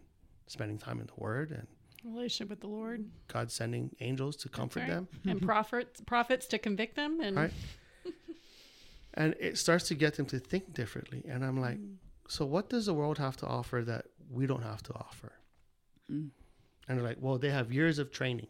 spending 0.47 0.79
time 0.79 1.01
in 1.01 1.07
the 1.07 1.13
Word 1.17 1.51
and 1.51 1.67
Relationship 2.05 2.51
with 2.51 2.61
the 2.61 2.69
Lord 2.69 3.05
God 3.27 3.51
sending 3.51 3.91
angels 4.01 4.37
to 4.37 4.49
comfort 4.49 4.81
right. 4.81 4.89
them. 4.89 5.09
and 5.27 5.43
prophets 5.53 6.01
prophets 6.01 6.47
to 6.47 6.59
convict 6.59 6.95
them 6.97 7.21
and 7.21 7.37
Right. 7.37 7.53
and 9.15 9.35
it 9.41 9.59
starts 9.59 9.89
to 9.89 9.95
get 9.95 10.15
them 10.15 10.27
to 10.27 10.39
think 10.39 10.73
differently. 10.73 11.25
And 11.29 11.45
I'm 11.45 11.61
like, 11.61 11.79
mm. 11.79 11.97
so 12.29 12.47
what 12.47 12.69
does 12.71 12.87
the 12.87 12.95
world 12.95 13.19
have 13.19 13.37
to 13.39 13.47
offer 13.47 13.83
that 13.85 14.07
we 14.31 14.47
don't 14.47 14.63
have 14.63 14.83
to 14.85 14.95
offer? 14.95 15.33
Mm. 16.11 16.31
And 16.89 16.99
they're 16.99 17.05
like, 17.05 17.19
well, 17.21 17.37
they 17.37 17.51
have 17.51 17.73
years 17.73 17.99
of 17.99 18.13
training. 18.13 18.49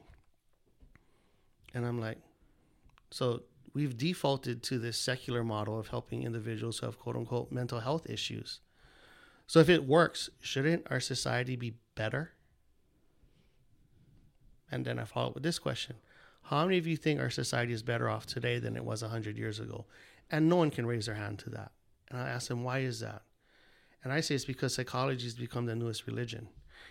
And 1.75 1.87
I'm 1.87 1.99
like, 2.01 2.19
so 3.11 3.43
we've 3.73 3.97
defaulted 3.97 4.63
to 4.65 4.79
this 4.79 4.99
secular 4.99 5.43
model 5.43 5.79
of 5.79 5.89
helping 5.89 6.23
individuals 6.23 6.79
who 6.79 6.87
have 6.87 6.99
quote 6.99 7.17
unquote 7.17 7.51
mental 7.51 7.81
health 7.81 8.09
issues. 8.09 8.61
So 9.49 9.61
if 9.61 9.71
it 9.71 9.87
works, 9.89 10.29
shouldn't 10.41 10.87
our 10.91 11.01
society 11.01 11.57
be 11.57 11.73
better? 11.95 12.33
And 14.71 14.85
then 14.85 14.99
I 14.99 15.05
follow 15.05 15.29
up 15.29 15.35
with 15.35 15.43
this 15.43 15.59
question 15.59 15.97
How 16.43 16.65
many 16.67 16.77
of 16.77 16.87
you 16.87 16.99
think 16.99 17.19
our 17.19 17.31
society 17.31 17.73
is 17.73 17.83
better 17.83 18.11
off 18.11 18.27
today 18.27 18.59
than 18.59 18.77
it 18.77 18.85
was 18.85 19.01
100 19.01 19.39
years 19.39 19.59
ago? 19.59 19.87
And 20.31 20.51
no 20.51 20.57
one 20.57 20.71
can 20.71 20.85
raise 20.85 21.07
their 21.07 21.15
hand 21.15 21.39
to 21.41 21.51
that. 21.51 21.73
And 22.11 22.21
I 22.21 22.29
ask 22.29 22.49
them, 22.49 22.63
Why 22.63 22.81
is 22.81 23.01
that? 23.01 23.23
And 24.05 24.13
I 24.13 24.21
say 24.21 24.35
it's 24.35 24.45
because 24.45 24.75
psychology 24.75 25.25
has 25.25 25.35
become 25.35 25.65
the 25.65 25.75
newest 25.75 26.07
religion. 26.07 26.49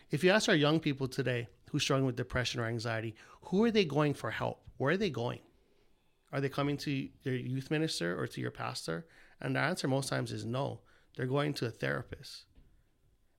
If 0.10 0.24
you 0.24 0.32
ask 0.32 0.50
our 0.50 0.56
young 0.56 0.80
people 0.80 1.08
today 1.08 1.48
who's 1.70 1.84
struggling 1.84 2.08
with 2.08 2.16
depression 2.16 2.60
or 2.60 2.66
anxiety, 2.66 3.14
who 3.44 3.64
are 3.64 3.72
they 3.72 3.86
going 3.86 4.16
for 4.16 4.32
help? 4.32 4.64
Where 4.78 4.94
are 4.94 4.98
they 4.98 5.12
going? 5.12 5.40
Are 6.34 6.42
they 6.42 6.50
coming 6.50 6.76
to 6.78 7.08
their 7.24 7.36
youth 7.36 7.70
minister 7.70 8.20
or 8.20 8.26
to 8.26 8.42
your 8.42 8.52
pastor? 8.52 9.06
And 9.40 9.56
the 9.56 9.60
answer 9.60 9.88
most 9.88 10.10
times 10.10 10.32
is 10.32 10.44
no. 10.44 10.80
They're 11.16 11.28
going 11.28 11.54
to 11.56 11.68
a 11.68 11.72
therapist. 11.72 12.47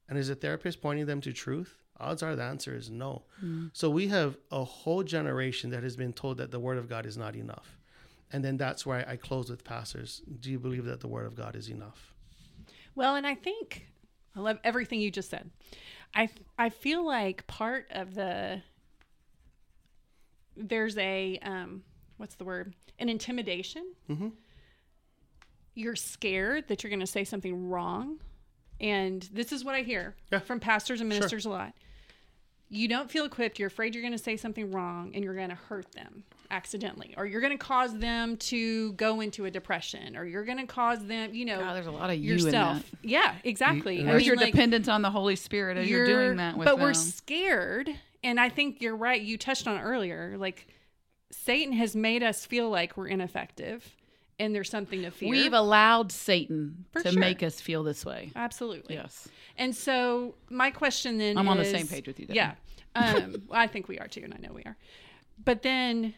And 0.08 0.18
is 0.18 0.30
a 0.30 0.34
therapist 0.34 0.80
pointing 0.80 1.06
them 1.06 1.20
to 1.22 1.32
truth? 1.32 1.76
Odds 2.00 2.22
are 2.22 2.36
the 2.36 2.42
answer 2.44 2.74
is 2.74 2.90
no. 2.90 3.24
So 3.72 3.90
we 3.90 4.08
have 4.08 4.36
a 4.50 4.62
whole 4.64 5.02
generation 5.02 5.70
that 5.70 5.82
has 5.82 5.96
been 5.96 6.12
told 6.12 6.38
that 6.38 6.50
the 6.50 6.60
word 6.60 6.78
of 6.78 6.88
God 6.88 7.04
is 7.06 7.18
not 7.18 7.34
enough. 7.34 7.76
And 8.32 8.44
then 8.44 8.56
that's 8.56 8.86
where 8.86 9.06
I, 9.08 9.12
I 9.12 9.16
close 9.16 9.50
with 9.50 9.64
pastors. 9.64 10.22
Do 10.40 10.50
you 10.50 10.58
believe 10.58 10.84
that 10.84 11.00
the 11.00 11.08
word 11.08 11.26
of 11.26 11.34
God 11.34 11.56
is 11.56 11.68
enough? 11.68 12.14
Well, 12.94 13.16
and 13.16 13.26
I 13.26 13.34
think 13.34 13.86
I 14.36 14.40
love 14.40 14.58
everything 14.64 15.00
you 15.00 15.10
just 15.10 15.30
said. 15.30 15.50
I 16.14 16.28
I 16.58 16.68
feel 16.68 17.04
like 17.04 17.46
part 17.46 17.86
of 17.90 18.14
the 18.14 18.62
there's 20.56 20.96
a 20.98 21.38
um 21.42 21.82
what's 22.16 22.34
the 22.36 22.44
word? 22.44 22.74
An 22.98 23.08
intimidation. 23.08 23.92
Mhm. 24.08 24.32
You're 25.74 25.96
scared 25.96 26.68
that 26.68 26.82
you're 26.82 26.90
going 26.90 27.00
to 27.00 27.06
say 27.06 27.22
something 27.24 27.68
wrong. 27.68 28.18
And 28.80 29.28
this 29.32 29.52
is 29.52 29.64
what 29.64 29.74
I 29.74 29.82
hear 29.82 30.14
Yeah. 30.30 30.38
from 30.38 30.60
pastors 30.60 31.00
and 31.00 31.08
ministers 31.08 31.44
a 31.46 31.50
lot. 31.50 31.74
You 32.70 32.86
don't 32.86 33.10
feel 33.10 33.24
equipped. 33.24 33.58
You're 33.58 33.68
afraid 33.68 33.94
you're 33.94 34.02
going 34.02 34.12
to 34.12 34.18
say 34.22 34.36
something 34.36 34.70
wrong 34.70 35.12
and 35.14 35.24
you're 35.24 35.34
going 35.34 35.48
to 35.48 35.54
hurt 35.54 35.90
them 35.92 36.24
accidentally, 36.50 37.14
or 37.16 37.24
you're 37.26 37.40
going 37.40 37.56
to 37.56 37.58
cause 37.58 37.96
them 37.98 38.36
to 38.36 38.92
go 38.92 39.20
into 39.20 39.46
a 39.46 39.50
depression, 39.50 40.16
or 40.16 40.24
you're 40.24 40.44
going 40.44 40.58
to 40.58 40.66
cause 40.66 41.04
them, 41.06 41.34
you 41.34 41.44
know, 41.44 41.58
God, 41.60 41.74
there's 41.74 41.86
a 41.86 41.90
lot 41.90 42.10
of 42.10 42.16
you 42.18 42.32
in 42.34 42.38
yourself. 42.40 42.78
that. 42.90 43.08
Yeah, 43.08 43.34
exactly. 43.44 43.96
You- 44.00 44.04
I 44.04 44.10
Where's 44.10 44.20
mean, 44.20 44.26
your 44.28 44.36
like, 44.36 44.52
dependence 44.52 44.86
on 44.88 45.02
the 45.02 45.10
Holy 45.10 45.36
Spirit 45.36 45.76
as 45.78 45.88
you're, 45.88 46.06
doing 46.06 46.36
that 46.36 46.56
with 46.56 46.66
but 46.66 46.76
them? 46.76 46.84
we're 46.84 46.94
scared, 46.94 47.90
and 48.22 48.38
I 48.40 48.48
think 48.50 48.80
you're 48.82 48.96
right. 48.96 49.20
You 49.20 49.36
touched 49.38 49.66
on 49.66 49.78
earlier. 49.80 50.36
Like 50.38 50.66
Satan 51.30 51.72
has 51.74 51.94
made 51.96 52.22
us 52.22 52.46
feel 52.46 52.70
like 52.70 52.96
we're 52.96 53.08
ineffective, 53.08 53.94
and 54.38 54.54
there's 54.54 54.70
something 54.70 55.02
to 55.02 55.10
fear. 55.10 55.30
We've 55.30 55.52
allowed 55.52 56.12
Satan 56.12 56.84
For 56.92 57.02
to 57.02 57.12
sure. 57.12 57.20
make 57.20 57.42
us 57.42 57.60
feel 57.60 57.82
this 57.82 58.04
way. 58.04 58.30
Absolutely. 58.36 58.94
Yes. 58.94 59.28
And 59.56 59.74
so 59.74 60.34
my 60.48 60.70
question 60.70 61.18
then 61.18 61.36
I'm 61.36 61.48
on 61.48 61.58
the 61.58 61.64
same 61.64 61.88
page 61.88 62.06
with 62.06 62.20
you 62.20 62.26
there. 62.26 62.36
Yeah. 62.36 62.54
Um, 62.94 63.42
I 63.50 63.66
think 63.66 63.88
we 63.88 63.98
are 63.98 64.08
too, 64.08 64.22
and 64.24 64.34
I 64.34 64.38
know 64.38 64.52
we 64.52 64.62
are. 64.62 64.76
But 65.44 65.62
then 65.62 66.14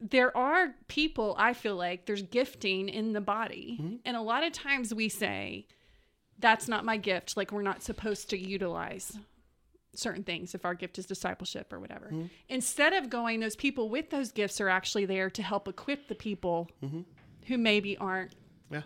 there 0.00 0.34
are 0.36 0.74
people, 0.88 1.34
I 1.38 1.52
feel 1.52 1.76
like 1.76 2.06
there's 2.06 2.22
gifting 2.22 2.88
in 2.88 3.12
the 3.12 3.20
body. 3.20 3.78
Mm-hmm. 3.80 3.96
And 4.04 4.16
a 4.16 4.22
lot 4.22 4.44
of 4.44 4.52
times 4.52 4.94
we 4.94 5.08
say, 5.08 5.66
that's 6.38 6.68
not 6.68 6.84
my 6.84 6.96
gift. 6.96 7.36
Like 7.36 7.52
we're 7.52 7.62
not 7.62 7.82
supposed 7.82 8.30
to 8.30 8.38
utilize 8.38 9.18
certain 9.94 10.22
things 10.22 10.54
if 10.54 10.64
our 10.64 10.74
gift 10.74 10.98
is 10.98 11.04
discipleship 11.06 11.72
or 11.72 11.80
whatever. 11.80 12.06
Mm-hmm. 12.06 12.26
Instead 12.48 12.92
of 12.94 13.10
going, 13.10 13.40
those 13.40 13.56
people 13.56 13.90
with 13.90 14.10
those 14.10 14.32
gifts 14.32 14.60
are 14.60 14.68
actually 14.68 15.04
there 15.04 15.28
to 15.30 15.42
help 15.42 15.68
equip 15.68 16.08
the 16.08 16.14
people 16.14 16.68
Mm-hmm. 16.82 17.00
Who 17.50 17.58
maybe 17.58 17.96
aren't 17.98 18.32
Yeah. 18.70 18.82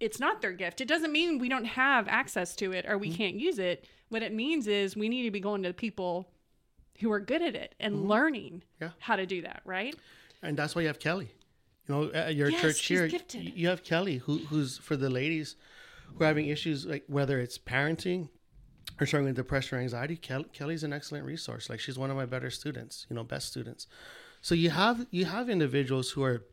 it's 0.00 0.18
not 0.20 0.42
their 0.42 0.52
gift. 0.52 0.80
It 0.80 0.88
doesn't 0.88 1.12
mean 1.12 1.38
we 1.38 1.48
don't 1.48 1.64
have 1.64 2.06
access 2.08 2.54
to 2.56 2.72
it 2.72 2.84
or 2.88 2.98
we 2.98 3.08
Mm-hmm. 3.08 3.16
can't 3.16 3.36
use 3.36 3.58
it. 3.58 3.86
What 4.08 4.22
it 4.22 4.32
means 4.34 4.66
is 4.66 4.96
we 4.96 5.08
need 5.08 5.22
to 5.22 5.30
be 5.30 5.40
going 5.40 5.62
to 5.62 5.72
people 5.72 6.28
who 7.00 7.10
are 7.12 7.20
good 7.20 7.42
at 7.42 7.54
it 7.54 7.74
and 7.80 8.06
learning 8.08 8.62
Yeah. 8.80 8.90
how 8.98 9.16
to 9.16 9.26
do 9.26 9.42
that, 9.42 9.62
right? 9.64 9.94
and 10.42 10.56
that's 10.58 10.74
why 10.74 10.82
you 10.82 10.88
have 10.88 10.98
Kelly. 10.98 11.30
You 11.88 11.94
know, 11.94 12.10
at 12.12 12.34
your 12.34 12.50
Yes, 12.50 12.60
church 12.60 12.84
here, 12.86 13.08
gifted. 13.08 13.56
you 13.56 13.68
have 13.68 13.82
Kelly, 13.82 14.18
who 14.18 14.38
who's 14.50 14.76
for 14.78 14.96
the 14.96 15.08
ladies 15.08 15.56
who 16.14 16.22
are 16.24 16.26
having 16.26 16.48
issues 16.48 16.84
like 16.84 17.04
whether 17.06 17.38
it's 17.40 17.56
parenting 17.58 18.28
or 19.00 19.06
struggling 19.06 19.30
with 19.30 19.36
depression 19.36 19.78
or 19.78 19.80
anxiety. 19.80 20.16
Kel- 20.16 20.44
Kelly's 20.58 20.84
an 20.84 20.92
excellent 20.92 21.24
resource. 21.24 21.68
Like 21.70 21.80
she's 21.80 21.98
one 21.98 22.10
of 22.10 22.16
my 22.16 22.26
better 22.26 22.50
students, 22.50 23.06
you 23.08 23.16
know, 23.16 23.24
best 23.24 23.48
students. 23.48 23.86
So 24.42 24.54
you 24.54 24.68
have 24.70 25.06
you 25.10 25.24
have 25.24 25.48
individuals 25.48 26.10
who 26.10 26.22
are 26.22 26.44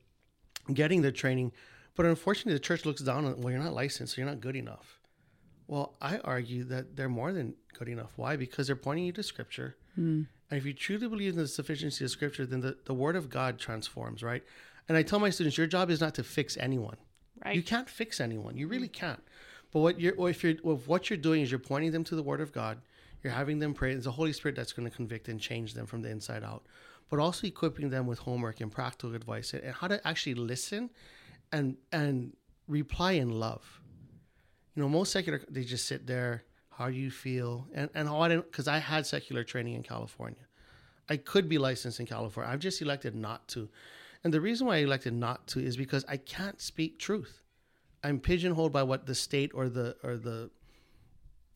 getting 0.73 1.01
the 1.01 1.11
training, 1.11 1.51
but 1.95 2.05
unfortunately, 2.05 2.53
the 2.53 2.59
church 2.59 2.85
looks 2.85 3.01
down 3.01 3.25
on. 3.25 3.41
Well, 3.41 3.51
you're 3.51 3.61
not 3.61 3.73
licensed, 3.73 4.15
so 4.15 4.21
you're 4.21 4.29
not 4.29 4.41
good 4.41 4.55
enough. 4.55 4.99
Well, 5.67 5.93
I 6.01 6.17
argue 6.19 6.63
that 6.65 6.95
they're 6.95 7.09
more 7.09 7.31
than 7.31 7.55
good 7.77 7.87
enough. 7.87 8.13
Why? 8.17 8.35
Because 8.35 8.67
they're 8.67 8.75
pointing 8.75 9.05
you 9.05 9.11
to 9.13 9.23
Scripture. 9.23 9.75
Hmm. 9.95 10.23
And 10.49 10.57
if 10.57 10.65
you 10.65 10.73
truly 10.73 11.07
believe 11.07 11.33
in 11.33 11.39
the 11.39 11.47
sufficiency 11.47 12.03
of 12.03 12.11
Scripture, 12.11 12.45
then 12.45 12.59
the, 12.59 12.77
the 12.85 12.93
Word 12.93 13.15
of 13.15 13.29
God 13.29 13.57
transforms, 13.57 14.21
right? 14.21 14.43
And 14.89 14.97
I 14.97 15.03
tell 15.03 15.19
my 15.19 15.29
students, 15.29 15.57
your 15.57 15.67
job 15.67 15.89
is 15.89 16.01
not 16.01 16.15
to 16.15 16.23
fix 16.23 16.57
anyone. 16.57 16.97
Right. 17.45 17.55
You 17.55 17.63
can't 17.63 17.89
fix 17.89 18.19
anyone. 18.19 18.57
You 18.57 18.67
really 18.67 18.87
hmm. 18.87 18.93
can't. 18.93 19.23
But 19.71 19.79
what 19.79 19.99
you're, 19.99 20.15
or 20.15 20.29
if 20.29 20.43
you're, 20.43 20.55
if 20.63 20.87
what 20.87 21.09
you're 21.09 21.17
doing 21.17 21.41
is 21.41 21.51
you're 21.51 21.59
pointing 21.59 21.91
them 21.91 22.03
to 22.05 22.15
the 22.15 22.23
Word 22.23 22.41
of 22.41 22.51
God, 22.51 22.79
you're 23.23 23.33
having 23.33 23.59
them 23.59 23.73
pray. 23.73 23.93
It's 23.93 24.05
the 24.05 24.11
Holy 24.11 24.33
Spirit 24.33 24.55
that's 24.55 24.73
going 24.73 24.89
to 24.89 24.95
convict 24.95 25.29
and 25.29 25.39
change 25.39 25.73
them 25.73 25.85
from 25.85 26.01
the 26.01 26.09
inside 26.09 26.43
out. 26.43 26.63
But 27.11 27.19
also 27.19 27.45
equipping 27.45 27.91
them 27.91 28.07
with 28.07 28.19
homework 28.19 28.61
and 28.61 28.71
practical 28.71 29.13
advice 29.13 29.53
and 29.53 29.75
how 29.75 29.87
to 29.87 30.05
actually 30.07 30.33
listen 30.33 30.89
and 31.51 31.77
and 31.91 32.35
reply 32.67 33.11
in 33.11 33.29
love. 33.29 33.81
You 34.75 34.81
know, 34.81 34.89
most 34.89 35.11
secular 35.11 35.41
they 35.49 35.63
just 35.63 35.87
sit 35.87 36.07
there. 36.07 36.43
How 36.69 36.87
do 36.89 36.95
you 36.95 37.11
feel? 37.11 37.67
And 37.73 37.89
and 37.93 38.07
how 38.07 38.21
I 38.21 38.29
didn't 38.29 38.49
because 38.49 38.67
I 38.67 38.79
had 38.79 39.05
secular 39.05 39.43
training 39.43 39.75
in 39.75 39.83
California. 39.83 40.47
I 41.09 41.17
could 41.17 41.49
be 41.49 41.57
licensed 41.57 41.99
in 41.99 42.05
California. 42.05 42.51
I've 42.51 42.59
just 42.59 42.81
elected 42.81 43.13
not 43.13 43.47
to. 43.49 43.69
And 44.23 44.33
the 44.33 44.41
reason 44.41 44.67
why 44.67 44.77
I 44.77 44.79
elected 44.79 45.13
not 45.13 45.47
to 45.47 45.59
is 45.59 45.75
because 45.75 46.05
I 46.07 46.17
can't 46.17 46.61
speak 46.61 46.97
truth. 46.97 47.43
I'm 48.03 48.19
pigeonholed 48.19 48.71
by 48.71 48.83
what 48.83 49.05
the 49.05 49.15
state 49.15 49.51
or 49.53 49.67
the 49.67 49.97
or 50.03 50.15
the 50.17 50.49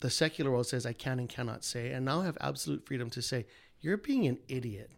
the 0.00 0.10
secular 0.10 0.50
world 0.50 0.66
says 0.66 0.84
I 0.84 0.92
can 0.92 1.18
and 1.18 1.28
cannot 1.28 1.64
say. 1.64 1.92
And 1.92 2.04
now 2.04 2.20
I 2.20 2.26
have 2.26 2.36
absolute 2.40 2.86
freedom 2.86 3.08
to 3.10 3.22
say, 3.22 3.46
you're 3.80 3.96
being 3.96 4.26
an 4.26 4.38
idiot. 4.48 4.90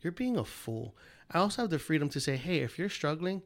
You're 0.00 0.12
being 0.12 0.36
a 0.36 0.44
fool. 0.44 0.96
I 1.30 1.38
also 1.38 1.62
have 1.62 1.70
the 1.70 1.78
freedom 1.78 2.08
to 2.10 2.20
say, 2.20 2.36
hey, 2.36 2.58
if 2.60 2.78
you're 2.78 2.88
struggling 2.88 3.42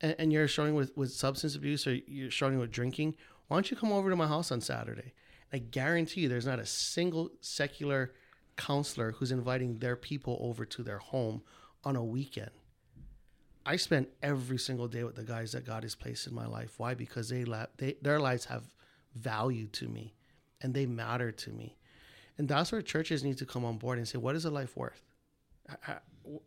and, 0.00 0.14
and 0.18 0.32
you're 0.32 0.48
struggling 0.48 0.74
with, 0.74 0.96
with 0.96 1.12
substance 1.12 1.54
abuse 1.54 1.86
or 1.86 1.94
you're 1.94 2.30
struggling 2.30 2.60
with 2.60 2.70
drinking, 2.70 3.14
why 3.48 3.56
don't 3.56 3.70
you 3.70 3.76
come 3.76 3.92
over 3.92 4.10
to 4.10 4.16
my 4.16 4.26
house 4.26 4.52
on 4.52 4.60
Saturday? 4.60 5.14
I 5.52 5.58
guarantee 5.58 6.22
you 6.22 6.28
there's 6.28 6.46
not 6.46 6.58
a 6.58 6.66
single 6.66 7.30
secular 7.40 8.12
counselor 8.56 9.12
who's 9.12 9.32
inviting 9.32 9.78
their 9.78 9.96
people 9.96 10.36
over 10.40 10.64
to 10.66 10.82
their 10.82 10.98
home 10.98 11.42
on 11.84 11.96
a 11.96 12.04
weekend. 12.04 12.50
I 13.64 13.76
spend 13.76 14.06
every 14.22 14.58
single 14.58 14.88
day 14.88 15.04
with 15.04 15.16
the 15.16 15.24
guys 15.24 15.52
that 15.52 15.66
God 15.66 15.82
has 15.82 15.94
placed 15.94 16.26
in 16.26 16.34
my 16.34 16.46
life. 16.46 16.74
Why? 16.78 16.94
Because 16.94 17.28
they, 17.28 17.44
they 17.76 17.96
their 18.02 18.20
lives 18.20 18.46
have 18.46 18.64
value 19.14 19.66
to 19.68 19.88
me 19.88 20.14
and 20.60 20.74
they 20.74 20.86
matter 20.86 21.32
to 21.32 21.50
me. 21.50 21.76
And 22.36 22.48
that's 22.48 22.72
where 22.72 22.82
churches 22.82 23.24
need 23.24 23.38
to 23.38 23.46
come 23.46 23.64
on 23.64 23.78
board 23.78 23.98
and 23.98 24.06
say, 24.06 24.18
what 24.18 24.36
is 24.36 24.44
a 24.44 24.50
life 24.50 24.76
worth? 24.76 25.02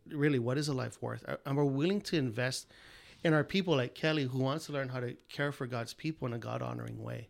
Really, 0.08 0.38
what 0.38 0.58
is 0.58 0.68
a 0.68 0.72
life 0.72 1.00
worth? 1.00 1.24
And 1.44 1.56
we're 1.56 1.64
willing 1.64 2.00
to 2.02 2.16
invest 2.16 2.68
in 3.24 3.34
our 3.34 3.44
people 3.44 3.76
like 3.76 3.94
Kelly, 3.94 4.24
who 4.24 4.38
wants 4.38 4.66
to 4.66 4.72
learn 4.72 4.88
how 4.88 5.00
to 5.00 5.14
care 5.28 5.52
for 5.52 5.66
God's 5.66 5.94
people 5.94 6.26
in 6.26 6.34
a 6.34 6.38
God 6.38 6.62
honoring 6.62 7.02
way. 7.02 7.28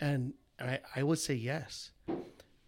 And 0.00 0.34
I, 0.60 0.80
I 0.94 1.02
would 1.02 1.18
say 1.18 1.34
yes. 1.34 1.90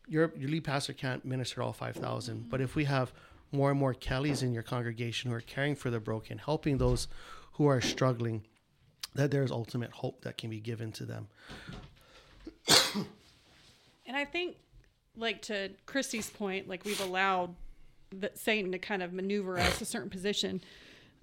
Your, 0.09 0.33
your 0.37 0.51
lead 0.51 0.65
pastor 0.65 0.93
can't 0.93 1.25
minister 1.25 1.63
all 1.63 1.73
5,000, 1.73 2.37
mm-hmm. 2.37 2.49
but 2.49 2.61
if 2.61 2.75
we 2.75 2.85
have 2.85 3.13
more 3.53 3.71
and 3.71 3.79
more 3.79 3.95
Kellys 3.95 4.43
in 4.43 4.53
your 4.53 4.63
congregation 4.63 5.31
who 5.31 5.37
are 5.37 5.41
caring 5.41 5.77
for 5.77 5.91
the 5.91 6.01
broken, 6.01 6.39
helping 6.39 6.79
those 6.79 7.07
who 7.53 7.67
are 7.67 7.81
struggling, 7.81 8.45
that 9.15 9.31
there's 9.31 9.51
ultimate 9.51 9.93
hope 9.93 10.23
that 10.23 10.37
can 10.37 10.51
be 10.51 10.61
given 10.61 10.93
to 10.93 11.05
them. 11.05 11.29
And 14.07 14.17
I 14.17 14.25
think, 14.25 14.57
like 15.17 15.41
to 15.43 15.71
Christy's 15.87 16.29
point, 16.29 16.67
like 16.67 16.85
we've 16.85 17.01
allowed 17.01 17.55
the 18.11 18.31
Satan 18.35 18.73
to 18.73 18.79
kind 18.79 19.03
of 19.03 19.13
maneuver 19.13 19.59
us 19.59 19.81
a 19.81 19.85
certain 19.85 20.11
position. 20.11 20.61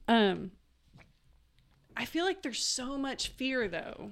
Um, 0.07 0.51
I 1.95 2.05
feel 2.05 2.25
like 2.25 2.41
there's 2.43 2.63
so 2.63 2.97
much 2.97 3.29
fear 3.29 3.67
though 3.67 4.11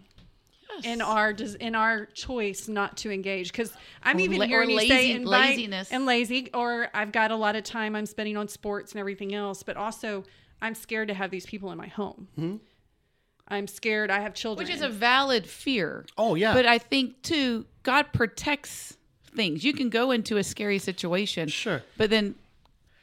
in 0.83 1.01
our 1.01 1.31
des- 1.31 1.55
in 1.59 1.73
our 1.75 2.05
choice 2.07 2.67
not 2.67 2.97
to 2.97 3.11
engage 3.11 3.51
because 3.51 3.71
I'm 4.03 4.17
Or 4.17 4.21
even 4.21 4.39
la- 4.39 4.45
or 4.45 4.47
hearing 4.47 4.69
you 4.71 4.75
lazy- 4.77 4.89
say 4.89 5.11
invite- 5.11 5.49
laziness. 5.51 5.91
and 5.91 6.05
lazy, 6.05 6.49
or 6.53 6.89
I've 6.93 7.11
got 7.11 7.31
a 7.31 7.35
lot 7.35 7.55
of 7.55 7.63
time 7.63 7.95
I'm 7.95 8.05
spending 8.07 8.35
on 8.35 8.47
sports 8.47 8.91
and 8.91 8.99
everything 8.99 9.33
else, 9.33 9.63
but 9.63 9.77
also 9.77 10.25
I'm 10.61 10.75
scared 10.75 11.07
to 11.09 11.13
have 11.13 11.31
these 11.31 11.45
people 11.45 11.71
in 11.71 11.77
my 11.77 11.87
home. 11.87 12.59
I'm 13.47 13.67
scared. 13.67 14.09
I 14.09 14.19
have 14.21 14.33
children, 14.33 14.65
which 14.67 14.73
is 14.75 14.81
a 14.81 14.89
valid 14.89 15.45
fear. 15.47 16.05
Oh, 16.17 16.33
yeah. 16.35 16.53
But 16.53 16.65
I 16.65 16.79
think 16.79 17.21
too, 17.21 17.67
God 17.83 18.11
protects 18.11 18.97
things. 19.35 19.63
You 19.63 19.71
can 19.73 19.89
go 19.89 20.09
into 20.11 20.37
a 20.37 20.43
scary 20.43 20.79
situation, 20.79 21.47
Sure. 21.49 21.83
but 21.97 22.09
then 22.09 22.35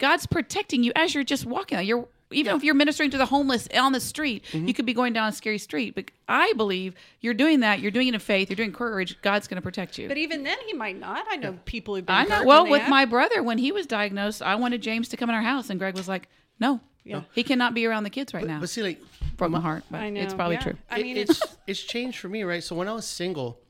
God's 0.03 0.27
protecting 0.27 0.83
you 0.83 0.93
as 0.97 1.15
you're 1.15 1.25
just 1.25 1.47
walking. 1.47 1.81
You're 1.81 2.07
even 2.33 2.57
if 2.57 2.65
you're 2.65 2.75
ministering 2.75 3.11
to 3.11 3.19
the 3.19 3.27
homeless 3.27 3.69
on 3.75 3.93
the 3.93 4.01
street, 4.01 4.43
Mm-hmm. 4.53 4.67
you 4.67 4.75
could 4.75 4.87
be 4.87 4.95
going 4.95 5.13
down 5.13 5.29
a 5.29 5.33
scary 5.33 5.59
street. 5.59 5.95
But 5.95 6.11
I 6.29 6.53
believe 6.57 6.95
you're 7.21 7.35
doing 7.35 7.61
that. 7.61 7.81
You're 7.81 7.91
doing 7.91 8.09
it 8.09 8.15
in 8.15 8.21
faith. 8.21 8.49
You're 8.51 8.57
doing 8.57 8.73
courage. 8.73 9.21
God's 9.23 9.47
going 9.49 9.57
to 9.57 9.63
protect 9.63 9.99
you. 9.99 10.09
But 10.09 10.17
even 10.17 10.43
then, 10.43 10.57
he 10.67 10.73
might 10.73 10.99
not. 10.99 11.25
I 11.31 11.37
know 11.37 11.59
people 11.67 11.95
who've 11.95 12.05
been. 12.07 12.17
I 12.17 12.25
know. 12.25 12.45
Well, 12.45 12.67
with 12.67 12.81
have. 12.83 12.91
my 12.91 13.05
brother, 13.05 13.43
when 13.43 13.59
he 13.59 13.71
was 13.71 13.87
diagnosed, 13.87 14.43
I 14.43 14.55
wanted 14.57 14.81
James 14.83 15.09
to 15.11 15.17
come 15.17 15.29
in 15.31 15.35
our 15.37 15.43
house, 15.43 15.69
and 15.71 15.79
Greg 15.79 15.95
was 15.95 16.09
like, 16.09 16.29
"No, 16.59 16.81
Yeah. 17.05 17.23
he 17.35 17.43
cannot 17.45 17.75
be 17.75 17.85
around 17.87 18.05
the 18.05 18.11
kids 18.11 18.33
right 18.35 18.47
now." 18.47 18.61
But 18.61 18.71
see, 18.71 18.83
like, 18.83 19.01
Broke 19.37 19.51
my 19.51 19.61
heart, 19.61 19.85
but 19.91 20.01
I 20.01 20.09
know. 20.11 20.21
it's 20.23 20.35
probably 20.35 20.57
yeah. 20.57 20.63
true. 20.63 20.77
I 20.91 21.03
mean, 21.03 21.17
it's 21.19 21.31
it's 21.43 21.57
it's 21.67 21.83
changed 21.83 22.19
for 22.19 22.29
me, 22.31 22.43
right? 22.45 22.63
So 22.65 22.75
when 22.75 22.89
I 22.89 22.93
was 22.95 23.07
single, 23.07 23.61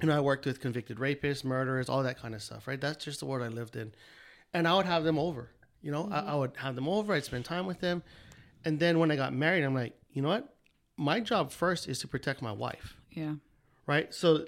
you 0.00 0.06
know, 0.08 0.16
I 0.16 0.20
worked 0.20 0.46
with 0.46 0.60
convicted 0.60 0.98
rapists, 0.98 1.44
murderers, 1.44 1.88
all 1.88 2.02
that 2.04 2.18
kind 2.20 2.34
of 2.36 2.42
stuff, 2.42 2.66
right? 2.68 2.80
That's 2.80 3.04
just 3.04 3.18
the 3.20 3.26
world 3.26 3.42
I 3.42 3.48
lived 3.48 3.74
in, 3.76 3.92
and 4.52 4.66
I 4.66 4.74
would 4.74 4.86
have 4.86 5.04
them 5.04 5.18
over. 5.18 5.50
You 5.82 5.92
know, 5.92 6.08
I, 6.10 6.18
mm-hmm. 6.18 6.30
I 6.30 6.34
would 6.34 6.52
have 6.56 6.74
them 6.74 6.88
over. 6.88 7.14
I'd 7.14 7.24
spend 7.24 7.44
time 7.44 7.66
with 7.66 7.80
them, 7.80 8.02
and 8.64 8.78
then 8.78 8.98
when 8.98 9.10
I 9.10 9.16
got 9.16 9.32
married, 9.32 9.64
I'm 9.64 9.74
like, 9.74 9.94
you 10.12 10.22
know 10.22 10.28
what? 10.28 10.54
My 10.96 11.20
job 11.20 11.50
first 11.50 11.88
is 11.88 11.98
to 12.00 12.08
protect 12.08 12.42
my 12.42 12.52
wife, 12.52 12.96
Yeah. 13.10 13.34
right? 13.86 14.12
So 14.12 14.46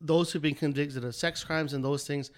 those 0.00 0.32
who've 0.32 0.42
been 0.42 0.56
convicted 0.56 1.04
of 1.04 1.14
sex 1.14 1.44
crimes 1.44 1.72
and 1.72 1.84
those 1.84 2.06
things, 2.06 2.30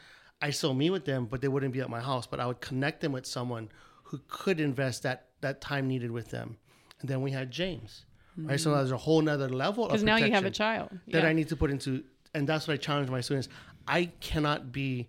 I 0.43 0.51
still 0.51 0.75
meet 0.75 0.91
with 0.91 1.07
them, 1.07 1.27
but 1.27 1.41
they 1.41 1.49
wouldn't 1.49 1.73
be 1.73 1.81
at 1.81 1.89
my 1.89 2.01
house. 2.01 2.27
But 2.27 2.41
I 2.41 2.47
would 2.47 2.61
connect 2.61 3.01
them 3.01 3.13
with 3.13 3.25
someone 3.25 3.71
who 4.05 4.21
could 4.29 4.61
invest 4.61 5.03
that 5.05 5.29
that 5.41 5.61
time 5.61 5.89
needed 5.89 6.11
with 6.11 6.29
them. 6.31 6.59
And 7.01 7.09
then 7.09 7.23
we 7.23 7.31
had 7.31 7.51
James, 7.51 8.05
right? 8.37 8.61
So 8.61 8.71
mm-hmm. 8.71 8.79
there's 8.79 8.93
a 8.93 8.97
whole 8.97 9.23
nother 9.23 9.49
level 9.49 9.87
because 9.87 10.03
now 10.03 10.17
you 10.17 10.33
have 10.33 10.45
a 10.45 10.51
child. 10.51 10.91
that 11.09 11.25
I 11.25 11.33
need 11.33 11.49
to 11.49 11.57
put 11.57 11.71
into, 11.71 12.05
and 12.35 12.47
that's 12.47 12.69
what 12.69 12.75
I 12.75 12.77
challenge 12.77 13.09
my 13.09 13.21
students. 13.23 13.49
I 13.89 14.07
cannot 14.21 14.73
be 14.73 15.09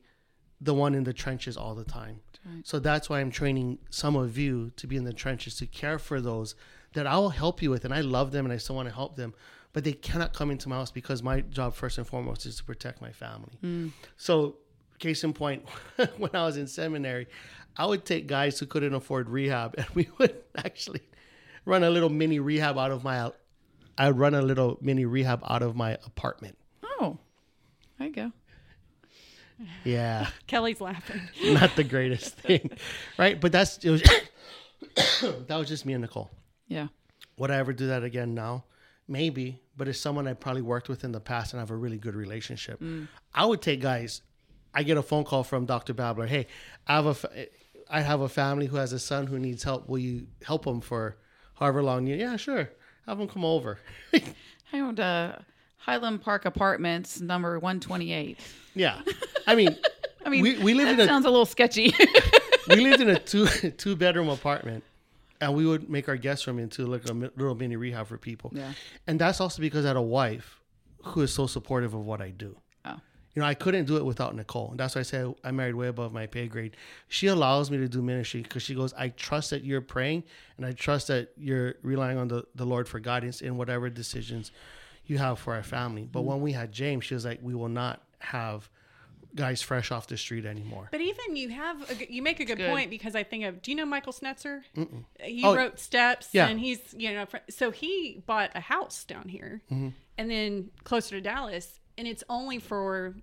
the 0.62 0.74
one 0.74 0.96
in 0.96 1.04
the 1.04 1.14
trenches 1.14 1.58
all 1.58 1.76
the 1.76 1.84
time. 1.84 2.22
So 2.64 2.80
that's 2.80 3.10
why 3.10 3.22
I'm 3.22 3.32
training 3.32 3.80
some 3.90 4.16
of 4.16 4.38
you 4.38 4.72
to 4.76 4.88
be 4.88 4.98
in 4.98 5.04
the 5.04 5.14
trenches 5.14 5.56
to 5.58 5.66
care 5.66 5.98
for 5.98 6.22
those 6.22 6.56
that 6.94 7.08
I 7.08 7.18
will 7.18 7.30
help 7.30 7.62
you 7.62 7.70
with, 7.70 7.86
and 7.86 7.94
I 7.94 8.02
love 8.02 8.32
them 8.32 8.46
and 8.46 8.54
I 8.54 8.58
still 8.58 8.76
want 8.76 8.88
to 8.88 8.94
help 8.94 9.16
them, 9.16 9.34
but 9.74 9.84
they 9.84 9.94
cannot 9.94 10.34
come 10.34 10.52
into 10.52 10.70
my 10.70 10.76
house 10.76 10.92
because 10.92 11.24
my 11.24 11.42
job 11.42 11.74
first 11.74 11.98
and 11.98 12.08
foremost 12.08 12.46
is 12.46 12.56
to 12.58 12.64
protect 12.64 13.02
my 13.02 13.12
family. 13.12 13.58
Mm. 13.64 13.92
So, 14.16 14.58
case 15.00 15.24
in 15.24 15.34
point, 15.34 15.68
when 16.18 16.32
I 16.34 16.46
was 16.46 16.58
in 16.58 16.68
seminary, 16.68 17.28
I 17.78 17.86
would 17.86 18.06
take 18.06 18.28
guys 18.28 18.60
who 18.60 18.66
couldn't 18.66 18.94
afford 18.94 19.30
rehab, 19.30 19.76
and 19.78 19.88
we 19.94 20.08
would 20.18 20.36
actually 20.58 21.02
run 21.66 21.84
a 21.84 21.90
little 21.90 22.10
mini 22.10 22.40
rehab 22.40 22.78
out 22.78 22.92
of 22.92 23.04
my. 23.04 23.32
I 23.98 24.08
would 24.08 24.20
run 24.20 24.36
a 24.36 24.42
little 24.42 24.78
mini 24.82 25.06
rehab 25.06 25.42
out 25.48 25.64
of 25.64 25.76
my 25.76 25.94
apartment. 26.06 26.58
Oh, 26.84 27.18
there 27.98 28.08
you 28.08 28.14
go. 28.14 28.32
Yeah, 29.86 30.28
Kelly's 30.48 30.82
laughing. 30.82 31.22
not 31.44 31.76
the 31.76 31.84
greatest 31.84 32.36
thing, 32.36 32.72
right? 33.18 33.40
But 33.40 33.52
that's 33.52 33.78
it 33.78 33.90
was. 33.90 34.02
that 35.48 35.56
was 35.58 35.68
just 35.68 35.86
me 35.86 35.94
and 35.94 36.02
Nicole. 36.02 36.30
Yeah. 36.68 36.88
Would 37.38 37.52
I 37.52 37.58
ever 37.58 37.74
do 37.74 37.88
that 37.88 38.04
again 38.04 38.34
now? 38.34 38.66
Maybe, 39.08 39.62
but 39.78 39.88
it's 39.88 40.00
someone 40.00 40.28
I 40.28 40.34
probably 40.34 40.62
worked 40.62 40.90
with 40.90 41.04
in 41.04 41.12
the 41.12 41.20
past 41.20 41.54
and 41.54 41.60
have 41.60 41.70
a 41.72 41.76
really 41.76 41.98
good 41.98 42.16
relationship. 42.16 42.82
I 43.34 43.46
would 43.46 43.62
take 43.62 43.82
guys. 43.82 44.22
I 44.74 44.84
get 44.84 44.98
a 44.98 45.04
phone 45.04 45.24
call 45.24 45.44
from 45.44 45.66
Dr. 45.66 45.94
Babler. 45.94 46.28
Hey, 46.28 46.48
I 46.88 46.96
have 46.96 47.06
a, 47.06 47.14
fa- 47.14 47.48
I 47.90 48.02
have 48.02 48.22
a 48.22 48.30
family 48.30 48.66
who 48.66 48.78
has 48.78 48.94
a 48.94 49.00
son 49.00 49.28
who 49.28 49.38
needs 49.38 49.64
help. 49.64 49.88
Will 49.88 50.00
you 50.00 50.28
help 50.44 50.66
him 50.66 50.82
for 50.82 51.18
however 51.54 51.84
long? 51.84 52.08
You, 52.08 52.16
yeah, 52.16 52.36
sure. 52.36 52.70
Have 53.06 53.20
him 53.20 53.28
come 53.28 53.46
over. 53.46 53.80
I 54.14 54.80
owned 54.80 55.00
uh, 55.00 55.38
Highland 55.78 56.22
Park 56.22 56.46
Apartments, 56.46 57.22
number 57.22 57.60
128. 57.60 58.40
yeah, 58.74 59.02
I 59.48 59.56
mean, 59.56 59.78
I 60.26 60.30
mean, 60.30 60.42
we, 60.42 60.58
we 60.60 60.74
lived 60.74 60.90
that 60.90 60.94
in 60.96 61.00
a 61.02 61.06
sounds 61.06 61.26
a 61.26 61.30
little 61.30 61.46
sketchy. 61.46 61.94
we 62.70 62.78
lived 62.78 63.02
in 63.02 63.10
a 63.10 63.20
two 63.20 63.46
two 63.78 63.96
bedroom 63.96 64.30
apartment, 64.30 64.84
and 65.42 65.54
we 65.56 65.66
would 65.66 65.90
make 65.90 66.10
our 66.10 66.18
guest 66.18 66.48
room 66.48 66.58
into 66.60 66.86
like 66.88 67.08
a 67.08 67.14
little 67.14 67.56
mini 67.56 67.76
rehab 67.76 68.08
for 68.08 68.18
people. 68.18 68.52
Yeah. 68.54 68.72
and 69.08 69.20
that's 69.20 69.40
also 69.40 69.62
because 69.62 69.86
I 69.86 69.90
had 69.90 69.98
a 69.98 70.02
wife 70.02 70.60
who 71.04 71.22
is 71.22 71.32
so 71.32 71.46
supportive 71.46 71.94
of 71.94 72.04
what 72.06 72.22
I 72.22 72.32
do. 72.32 72.58
oh. 72.86 73.00
You 73.36 73.42
know, 73.42 73.48
I 73.48 73.54
couldn't 73.54 73.86
do 73.86 73.98
it 73.98 74.06
without 74.06 74.34
Nicole. 74.34 74.72
And 74.72 74.80
that's 74.80 74.96
why 74.96 75.02
I 75.02 75.04
said 75.04 75.36
I 75.44 75.52
married 75.52 75.76
way 75.76 75.88
above 75.88 76.14
my 76.14 76.26
pay 76.26 76.48
grade. 76.48 76.78
She 77.10 77.28
allows 77.28 77.70
me 77.70 77.78
to 77.78 77.88
do 77.88 78.02
ministry 78.02 78.42
because 78.42 78.64
she 78.64 78.74
goes, 78.74 78.94
I 78.94 79.10
trust 79.10 79.50
that 79.50 79.64
you're 79.66 79.82
praying 79.82 80.24
and 80.56 80.66
I 80.66 80.72
trust 80.72 81.10
that 81.10 81.34
you're 81.38 81.76
relying 81.84 82.18
on 82.18 82.30
the, 82.30 82.46
the 82.56 82.66
Lord 82.66 82.88
for 82.88 83.00
guidance 83.02 83.42
in 83.42 83.58
whatever 83.58 83.90
decisions 83.90 84.52
you 85.08 85.18
have 85.18 85.40
for 85.40 85.54
our 85.54 85.64
family. 85.64 86.08
But 86.12 86.22
when 86.24 86.42
we 86.42 86.52
had 86.54 86.72
James, 86.72 87.06
she 87.06 87.14
was 87.14 87.26
like, 87.26 87.40
we 87.42 87.54
will 87.56 87.70
not 87.70 88.02
have 88.20 88.70
guys 89.36 89.62
fresh 89.62 89.92
off 89.92 90.08
the 90.08 90.16
street 90.18 90.46
anymore. 90.46 90.88
But 90.92 91.02
even 91.02 91.36
you 91.36 91.50
have 91.50 91.90
a, 91.90 91.96
g- 91.96 92.08
you 92.10 92.22
make 92.22 92.40
a 92.40 92.46
good, 92.46 92.58
good. 92.58 92.70
point 92.70 92.90
because 92.90 93.16
I 93.16 93.24
think 93.24 93.44
of 93.44 93.62
do 93.62 93.70
you 93.72 93.76
know 93.78 93.86
Michael 93.86 94.14
Snetzer? 94.14 94.62
He 95.22 95.44
Oh, 95.44 95.54
wrote 95.56 95.78
Steps, 95.80 96.30
yeah. 96.32 96.48
and 96.48 96.58
he's 96.60 96.80
you 96.98 97.14
know 97.14 97.26
so 97.50 97.70
he 97.72 98.24
bought 98.26 98.52
a 98.56 98.62
house 98.62 99.04
down 99.04 99.28
here, 99.28 99.62
Mm-hmm. 99.72 99.90
and 100.18 100.32
then 100.32 100.70
closer 100.86 101.16
to 101.18 101.22
Dallas, 101.22 101.80
and 101.98 102.08
it's 102.08 102.24
only 102.30 102.60
for, 102.60 103.14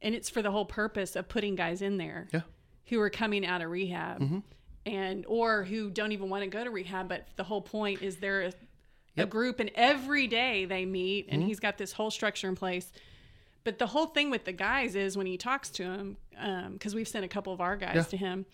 and 0.00 0.14
it's 0.14 0.30
for 0.30 0.42
the 0.42 0.50
whole 0.52 0.64
purpose 0.64 1.16
of 1.16 1.28
putting 1.28 1.56
guys 1.56 1.82
in 1.82 1.96
there 1.96 2.28
Yeah. 2.32 2.42
who 2.86 3.00
are 3.00 3.10
coming 3.10 3.44
out 3.44 3.62
of 3.62 3.70
rehab, 3.70 4.20
Mm-hmm. 4.20 4.38
and 4.86 5.24
or 5.26 5.64
who 5.64 5.90
don't 5.90 6.12
even 6.12 6.30
want 6.30 6.44
to 6.44 6.48
go 6.48 6.62
to 6.62 6.70
rehab, 6.70 7.08
but 7.08 7.26
the 7.36 7.44
whole 7.44 7.62
point 7.62 8.00
is 8.00 8.18
they're 8.18 8.52
a, 9.16 9.20
a 9.20 9.24
Mm-hmm. 9.24 9.30
group, 9.30 9.60
and 9.60 9.70
every 9.74 10.26
day 10.26 10.64
they 10.64 10.84
meet, 10.86 11.26
and 11.30 11.42
he's 11.42 11.60
got 11.60 11.78
this 11.78 11.92
whole 11.92 12.10
structure 12.10 12.48
in 12.48 12.54
place. 12.56 12.90
But 13.64 13.78
the 13.78 13.86
whole 13.86 14.06
thing 14.06 14.30
with 14.30 14.44
the 14.44 14.52
guys 14.52 14.96
is 14.96 15.16
when 15.16 15.26
he 15.26 15.36
talks 15.36 15.70
to 15.70 15.84
him, 15.84 16.16
because 16.72 16.94
we've 16.94 17.06
sent 17.08 17.24
a 17.24 17.28
couple 17.28 17.52
of 17.52 17.60
our 17.60 17.76
guys 17.76 17.94
Yeah. 17.94 18.02
to 18.02 18.16
him, 18.16 18.46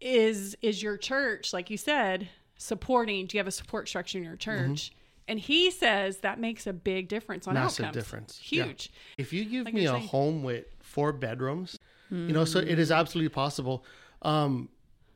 is 0.00 0.56
is 0.62 0.82
your 0.82 0.96
church, 0.96 1.52
like 1.52 1.70
you 1.70 1.76
said, 1.76 2.28
supporting? 2.58 3.26
Do 3.26 3.36
you 3.36 3.40
have 3.40 3.46
a 3.46 3.50
support 3.52 3.88
structure 3.88 4.18
in 4.18 4.24
your 4.24 4.36
church? 4.36 4.92
And 5.28 5.40
he 5.40 5.70
says 5.72 6.18
that 6.18 6.38
makes 6.38 6.66
a 6.68 6.72
big 6.72 7.08
difference 7.08 7.48
on 7.48 7.54
Mm-hmm. 7.54 7.64
Massive 7.64 7.86
outcomes. 7.86 8.04
difference. 8.04 8.40
Yeah. 8.52 8.64
Huge. 8.66 8.92
If 9.18 9.32
you 9.32 9.44
give 9.44 9.64
Like 9.64 9.74
me 9.74 9.86
a 9.86 9.92
saying. 9.92 10.06
home 10.06 10.42
with 10.44 10.66
four 10.80 11.12
bedrooms, 11.12 11.78
you 12.10 12.32
know, 12.32 12.44
so 12.44 12.60
it 12.60 12.78
is 12.78 12.92
absolutely 12.92 13.30
possible. 13.30 13.84
Um, 14.22 14.68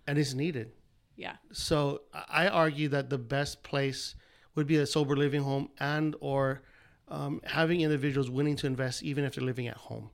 and 0.09 0.19
it's 0.19 0.35
needed. 0.35 0.73
Yeah. 1.21 1.37
So 1.53 2.03
I 2.15 2.49
argue 2.49 2.89
that 2.89 3.11
the 3.11 3.19
best 3.19 3.63
place 3.63 4.15
would 4.55 4.67
be 4.67 4.77
a 4.77 4.87
sober 4.87 5.15
living 5.17 5.43
home 5.43 5.69
and 5.79 6.17
or 6.21 6.63
um, 7.09 7.43
having 7.45 7.83
individuals 7.83 8.31
willing 8.31 8.57
to 8.57 8.67
invest 8.67 9.03
even 9.03 9.25
if 9.25 9.35
they're 9.35 9.45
living 9.45 9.69
at 9.69 9.77
home. 9.77 10.09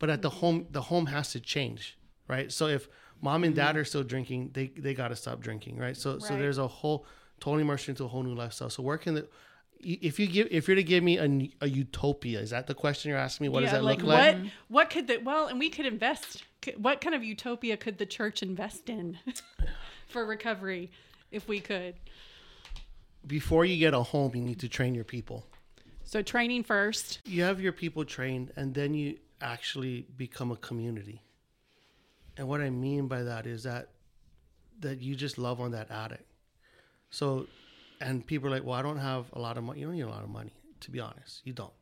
But 0.00 0.10
at 0.10 0.20
the 0.20 0.30
mm-hmm. 0.30 0.38
home, 0.38 0.66
the 0.70 0.82
home 0.82 1.06
has 1.06 1.30
to 1.32 1.40
change, 1.40 1.96
right? 2.26 2.50
So 2.50 2.66
if 2.66 2.88
mom 3.20 3.44
and 3.44 3.54
dad 3.54 3.70
mm-hmm. 3.70 3.78
are 3.78 3.84
still 3.84 4.02
drinking, 4.02 4.50
they 4.54 4.72
they 4.76 4.94
got 4.94 5.08
to 5.08 5.16
stop 5.16 5.40
drinking, 5.40 5.78
right? 5.78 5.96
So 5.96 6.18
so 6.18 6.36
there's 6.36 6.58
a 6.58 6.66
whole 6.66 7.06
totally 7.38 7.62
immersed 7.62 7.88
into 7.88 8.04
a 8.04 8.08
whole 8.08 8.24
new 8.24 8.34
lifestyle. 8.34 8.70
So 8.70 8.82
where 8.82 8.98
can 8.98 9.14
the 9.14 9.28
if 9.80 10.18
you 10.18 10.26
give 10.26 10.48
if 10.50 10.66
you're 10.66 10.74
to 10.74 10.82
give 10.82 11.04
me 11.04 11.18
a, 11.18 11.64
a 11.64 11.68
utopia, 11.68 12.40
is 12.40 12.50
that 12.50 12.66
the 12.66 12.74
question 12.74 13.10
you're 13.10 13.18
asking 13.18 13.44
me? 13.44 13.48
What 13.48 13.60
does 13.60 13.70
that 13.70 13.84
like 13.84 13.98
look 13.98 14.08
like? 14.08 14.18
what 14.18 14.34
mm-hmm. 14.34 14.48
what 14.68 14.90
could 14.90 15.06
the 15.06 15.18
well 15.18 15.46
and 15.46 15.60
we 15.60 15.70
could 15.70 15.86
invest 15.86 16.42
what 16.76 17.00
kind 17.00 17.14
of 17.14 17.22
utopia 17.22 17.76
could 17.76 17.98
the 17.98 18.06
church 18.06 18.42
invest 18.42 18.90
in 18.90 19.18
for 20.08 20.24
recovery 20.24 20.90
if 21.30 21.48
we 21.48 21.60
could. 21.60 21.94
Before 23.26 23.64
you 23.64 23.76
get 23.76 23.94
a 23.94 24.02
home, 24.02 24.34
you 24.34 24.42
need 24.42 24.60
to 24.60 24.68
train 24.68 24.94
your 24.94 25.04
people. 25.04 25.44
so 26.04 26.22
training 26.22 26.64
first. 26.64 27.20
You 27.26 27.42
have 27.42 27.60
your 27.60 27.72
people 27.72 28.04
trained 28.04 28.52
and 28.56 28.74
then 28.74 28.94
you 28.94 29.18
actually 29.40 30.06
become 30.16 30.50
a 30.50 30.56
community. 30.56 31.22
And 32.36 32.48
what 32.48 32.60
i 32.60 32.70
mean 32.70 33.08
by 33.08 33.22
that 33.24 33.46
is 33.46 33.64
that 33.64 33.90
that 34.80 35.00
you 35.02 35.16
just 35.16 35.38
love 35.38 35.60
on 35.60 35.72
that 35.72 35.90
addict. 35.90 36.24
So 37.10 37.46
and 38.00 38.24
people 38.26 38.48
are 38.48 38.52
like 38.52 38.64
well 38.64 38.78
i 38.78 38.82
don't 38.82 38.98
have 38.98 39.26
a 39.32 39.40
lot 39.40 39.58
of 39.58 39.64
money 39.64 39.80
you 39.80 39.86
don't 39.86 39.96
need 39.96 40.02
a 40.02 40.08
lot 40.08 40.22
of 40.22 40.30
money 40.30 40.52
to 40.80 40.90
be 40.90 41.00
honest. 41.00 41.42
You 41.44 41.52
don't. 41.52 41.72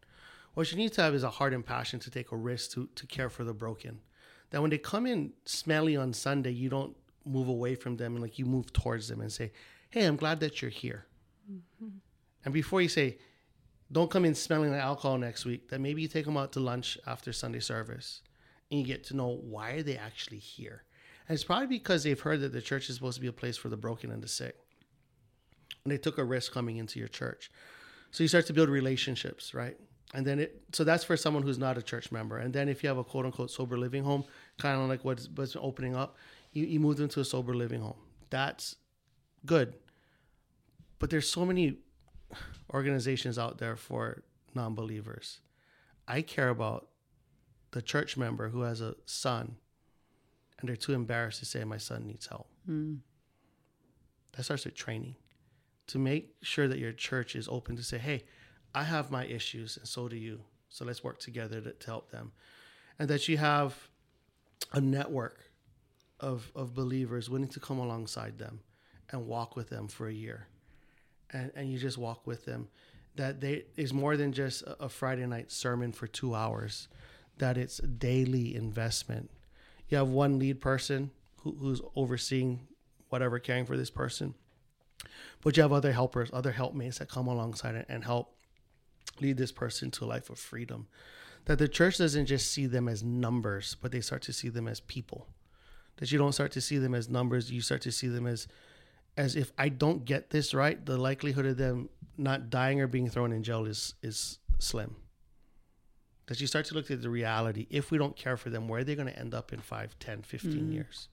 What 0.55 0.72
you 0.72 0.79
need 0.79 0.93
to 0.95 1.03
have 1.03 1.14
is 1.14 1.22
a 1.22 1.29
heart 1.31 1.53
and 1.53 1.64
passion 1.64 2.01
to 2.01 2.11
take 2.11 2.33
a 2.33 2.37
risk 2.37 2.70
to, 2.72 2.89
to 2.95 3.07
care 3.07 3.29
for 3.29 3.45
the 3.45 3.53
broken. 3.53 4.01
That 4.51 4.62
when 4.62 4.70
they 4.70 4.79
come 4.79 5.07
in 5.07 5.33
smelly 5.45 5.97
on 5.97 6.12
sunday 6.14 6.51
you 6.53 6.68
don't 6.70 6.97
move 7.27 7.49
away 7.49 7.74
from 7.74 7.97
them 7.97 8.14
and 8.14 8.22
like 8.22 8.39
you 8.39 8.47
move 8.47 8.72
towards 8.72 9.09
them 9.09 9.20
and 9.20 9.33
say 9.33 9.53
hey 9.91 10.05
i'm 10.05 10.16
glad 10.16 10.41
that 10.41 10.62
you're 10.62 10.70
here. 10.70 11.07
Mm-hmm. 11.51 11.89
And 12.45 12.55
before 12.55 12.81
you 12.81 12.89
say 12.89 13.18
don't 13.91 14.11
come 14.11 14.24
in 14.24 14.35
smelling 14.35 14.72
like 14.72 14.81
alcohol 14.81 15.18
next 15.18 15.45
week 15.45 15.68
that 15.68 15.81
maybe 15.81 16.03
you 16.03 16.09
take 16.09 16.24
them 16.24 16.37
out 16.37 16.53
to 16.53 16.61
lunch 16.61 16.99
after 17.07 17.33
sunday 17.33 17.61
service 17.61 18.22
and 18.70 18.81
you 18.81 18.87
get 18.87 19.05
to 19.05 19.16
know 19.16 19.41
why 19.43 19.72
are 19.72 19.83
they 19.83 19.97
actually 19.97 20.39
here. 20.39 20.83
And 21.29 21.35
it's 21.35 21.45
probably 21.45 21.66
because 21.66 22.05
they've 22.05 22.20
heard 22.20 22.41
that 22.41 22.53
the 22.53 22.62
church 22.62 22.89
is 22.89 22.97
supposed 22.97 23.16
to 23.16 23.20
be 23.20 23.27
a 23.27 23.33
place 23.33 23.57
for 23.57 23.68
the 23.68 23.77
broken 23.77 24.11
and 24.11 24.22
the 24.22 24.29
sick. 24.29 24.57
And 25.85 25.93
they 25.93 25.99
took 25.99 26.18
a 26.18 26.24
risk 26.24 26.53
coming 26.53 26.77
into 26.77 26.99
your 26.99 27.09
church. 27.09 27.51
So 28.11 28.24
you 28.24 28.29
start 28.29 28.47
to 28.47 28.53
build 28.53 28.68
relationships 28.68 29.55
right? 29.55 29.77
And 30.14 30.24
then 30.24 30.39
it 30.39 30.62
so 30.72 30.85
that's 30.85 31.05
for 31.05 31.16
someone 31.16 31.43
who's 31.43 31.59
not 31.59 31.77
a 31.77 31.83
church 31.83 32.12
member. 32.12 32.39
And 32.39 32.53
then 32.53 32.68
if 32.68 32.83
you 32.83 32.89
have 32.89 32.99
a 32.99 33.05
quote 33.05 33.27
unquote 33.27 33.51
sober 33.51 33.77
living 33.77 34.05
home 34.05 34.24
kind 34.59 34.81
of 34.81 34.89
like 34.89 35.05
what's, 35.05 35.29
what's 35.35 35.57
opening 35.57 35.97
up 35.97 36.16
you, 36.57 36.67
you 36.67 36.81
move 36.81 36.97
them 36.97 37.09
to 37.09 37.21
a 37.21 37.25
sober 37.25 37.55
living 37.55 37.81
home 37.81 38.01
that's 38.31 38.77
good 39.45 39.75
but 40.99 41.11
there's 41.11 41.29
so 41.29 41.45
many 41.45 41.79
organizations 42.73 43.39
out 43.39 43.59
there 43.59 43.77
for 43.77 44.23
non-believers. 44.55 45.41
I 46.09 46.23
care 46.23 46.49
about 46.49 46.89
the 47.73 47.83
church 47.83 48.17
member 48.17 48.49
who 48.49 48.63
has 48.63 48.81
a 48.81 48.95
son 49.05 49.57
and 50.59 50.69
they're 50.69 50.77
too 50.77 50.95
embarrassed 50.95 51.41
to 51.41 51.45
say 51.45 51.63
my 51.65 51.77
son 51.77 52.07
needs 52.07 52.27
help. 52.27 52.49
Hmm. 52.65 52.97
That 54.33 54.45
starts 54.45 54.65
with 54.65 54.75
training 54.75 55.17
to 55.89 55.99
make 55.99 56.35
sure 56.43 56.69
that 56.69 56.79
your 56.79 56.93
church 56.93 57.37
is 57.37 57.49
open 57.49 57.77
to 57.77 57.83
say, 57.83 57.99
hey, 57.99 58.25
I 58.75 58.85
have 58.85 59.11
my 59.11 59.27
issues 59.27 59.77
and 59.77 59.87
so 59.87 60.09
do 60.09 60.17
you. 60.17 60.41
So 60.69 60.85
let's 60.85 61.05
work 61.05 61.19
together 61.19 61.61
to, 61.61 61.73
to 61.73 61.87
help 61.87 62.11
them. 62.11 62.33
And 62.99 63.09
that 63.09 63.29
you 63.29 63.37
have 63.37 63.89
a 64.73 64.81
network 64.81 65.45
of, 66.21 66.51
of 66.55 66.75
believers 66.75 67.29
willing 67.29 67.49
to 67.49 67.61
come 67.61 67.79
alongside 67.79 68.39
them 68.39 68.61
and 69.11 69.27
walk 69.27 69.57
with 69.57 69.69
them 69.69 69.89
for 69.89 70.09
a 70.09 70.12
year. 70.12 70.49
And, 71.31 71.51
and 71.55 71.71
you 71.71 71.79
just 71.79 71.99
walk 71.99 72.27
with 72.27 72.45
them. 72.45 72.69
That 73.17 73.41
they 73.41 73.64
is 73.77 73.95
more 73.95 74.17
than 74.17 74.33
just 74.33 74.62
a, 74.67 74.89
friday 74.89 75.27
night 75.27 75.51
sermon 75.51 75.93
for 75.93 76.07
two 76.07 76.35
hours. 76.35 76.89
That 77.39 77.57
it's 77.57 77.79
daily 77.79 78.55
investment. 78.55 79.31
You 79.89 79.99
have 79.99 80.09
one 80.09 80.39
lead 80.39 80.61
person 80.61 81.11
who, 81.43 81.57
who's 81.59 81.81
overseeing 81.95 82.67
whatever 83.09 83.39
caring 83.39 83.67
for 83.67 83.77
this 83.77 83.91
person 83.91 84.35
but 85.43 85.57
you 85.57 85.62
have 85.62 85.73
other 85.73 85.93
helpers 85.93 86.31
other 86.33 86.53
helpmates 86.53 86.99
that 86.99 87.09
come 87.09 87.27
alongside 87.27 87.85
and 87.89 88.05
help 88.05 88.35
lead 89.21 89.37
this 89.37 89.53
person 89.53 89.91
to 89.91 90.05
a 90.05 90.07
life 90.07 90.29
of 90.29 90.39
freedom. 90.39 90.89
That 91.47 91.59
the 91.59 91.69
church 91.69 91.99
doesn't 91.99 92.27
just 92.27 92.51
see 92.51 92.67
them 92.67 92.89
as 92.89 93.03
numbers 93.03 93.77
but 93.81 93.93
they 93.93 94.01
start 94.01 94.23
to 94.23 94.33
see 94.33 94.49
them 94.49 94.69
as 94.69 94.81
people 94.81 95.29
that 95.97 96.12
you 96.12 96.18
don't 96.18 96.32
start 96.32 96.53
to 96.53 96.61
see 96.61 96.78
them 96.78 96.94
as 96.94 97.09
numbers 97.09 97.51
you 97.51 97.61
start 97.61 97.82
to 97.82 97.92
see 97.92 98.09
them 98.09 98.26
as 98.26 98.47
as 99.16 99.34
if 99.34 99.51
I 99.57 99.70
don't 99.70 100.05
get 100.05 100.28
this 100.28 100.53
right, 100.53 100.84
the 100.84 100.99
likelihood 100.99 101.47
of 101.47 101.57
them 101.57 101.88
not 102.18 102.51
dying 102.51 102.82
or 102.82 102.86
being 102.86 103.09
thrown 103.09 103.32
in 103.32 103.42
jail 103.42 103.64
is 103.64 103.94
is 104.03 104.38
slim. 104.59 104.97
That 106.26 106.40
you 106.40 106.47
start 106.47 106.64
to 106.66 106.74
look 106.74 106.90
at 106.90 107.03
the 107.03 107.09
reality. 107.11 107.66
If 107.70 107.90
we 107.90 107.99
don't 107.99 108.16
care 108.16 108.36
for 108.36 108.51
them, 108.51 108.66
where 108.68 108.80
are 108.80 108.84
they 108.84 108.97
going 108.97 109.07
to 109.07 109.16
end 109.16 109.32
up 109.32 109.53
in 109.53 109.61
5, 109.61 109.97
10, 110.01 110.22
15 110.22 110.72
years? 110.72 111.09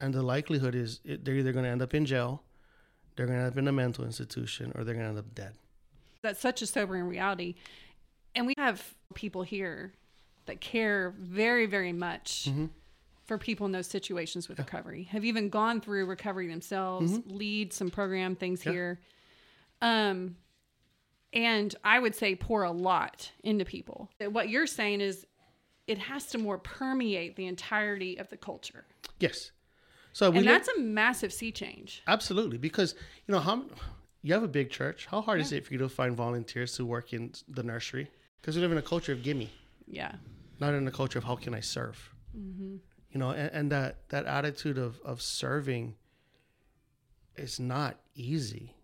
And 0.00 0.12
the 0.12 0.22
likelihood 0.22 0.74
is 0.74 1.00
it, 1.04 1.24
they're 1.24 1.36
either 1.36 1.52
going 1.52 1.64
to 1.64 1.70
end 1.70 1.80
up 1.80 1.94
in 1.94 2.04
jail, 2.06 2.42
they're 3.14 3.26
going 3.26 3.38
to 3.38 3.44
end 3.44 3.52
up 3.52 3.58
in 3.58 3.68
a 3.68 3.72
mental 3.72 4.04
institution, 4.04 4.72
or 4.74 4.82
they're 4.82 4.94
going 4.94 5.04
to 5.04 5.10
end 5.10 5.18
up 5.18 5.32
dead. 5.34 5.52
that's 6.22 6.40
such 6.40 6.60
a 6.60 6.66
sobering 6.66 7.04
reality 7.04 7.54
and 8.34 8.46
we 8.46 8.54
have 8.58 8.94
people 9.14 9.42
here 9.42 9.92
that 10.46 10.60
care 10.60 11.14
very 11.18 11.66
very 11.66 11.92
much 11.92 12.46
Mm-hmm. 12.48 12.66
For 13.30 13.38
people 13.38 13.64
in 13.64 13.70
those 13.70 13.86
situations 13.86 14.48
with 14.48 14.58
recovery 14.58 15.04
have 15.04 15.24
even 15.24 15.48
gone 15.50 15.80
through 15.80 16.04
recovery 16.04 16.48
themselves 16.48 17.20
lead 17.26 17.72
some 17.72 17.88
program 17.88 18.34
things 18.34 18.58
Mm-hmm. 18.60 18.68
Yeah. 18.70 18.74
here 18.74 19.00
um 19.82 20.34
and 21.32 21.72
i 21.84 21.96
would 22.00 22.16
say 22.16 22.34
pour 22.34 22.64
a 22.64 22.72
lot 22.72 23.30
into 23.44 23.64
people 23.64 24.10
what 24.30 24.48
you're 24.48 24.66
saying 24.66 25.00
is 25.00 25.24
it 25.86 25.98
has 25.98 26.26
to 26.26 26.38
more 26.38 26.58
permeate 26.58 27.36
the 27.36 27.46
entirety 27.46 28.18
of 28.18 28.28
the 28.30 28.36
culture 28.36 28.84
Yes. 29.20 29.52
So 30.12 30.28
we 30.30 30.38
and 30.38 30.46
that's 30.48 30.68
a 30.68 30.80
massive 30.80 31.32
sea 31.32 31.52
change 31.52 32.02
Absolutely, 32.08 32.58
because 32.58 32.94
you 33.28 33.32
know 33.32 33.38
how 33.38 33.62
you 34.22 34.34
have 34.34 34.42
a 34.42 34.48
big 34.48 34.70
church. 34.70 35.06
How 35.06 35.20
hard 35.20 35.40
is 35.40 35.52
it 35.52 35.64
for 35.64 35.72
you 35.72 35.78
to 35.78 35.88
find 35.88 36.16
volunteers 36.16 36.74
to 36.76 36.84
work 36.84 37.12
in 37.12 37.32
the 37.48 37.62
nursery? 37.62 38.10
Because 38.40 38.56
we 38.56 38.60
live 38.62 38.72
in 38.72 38.78
a 38.78 38.82
culture 38.82 39.12
of 39.12 39.22
gimme, 39.22 39.50
yeah 39.86 40.12
not 40.58 40.74
in 40.74 40.86
a 40.88 40.90
culture 40.90 41.18
of 41.18 41.24
how 41.24 41.36
can 41.36 41.54
I 41.54 41.60
serve. 41.60 41.98
You 43.10 43.18
know, 43.18 43.30
and, 43.30 43.50
and 43.52 43.72
that 43.72 44.08
that 44.10 44.26
attitude 44.26 44.78
of 44.78 45.00
of 45.04 45.20
serving 45.20 45.96
is 47.36 47.58
not 47.58 47.98
easy. 48.14 48.76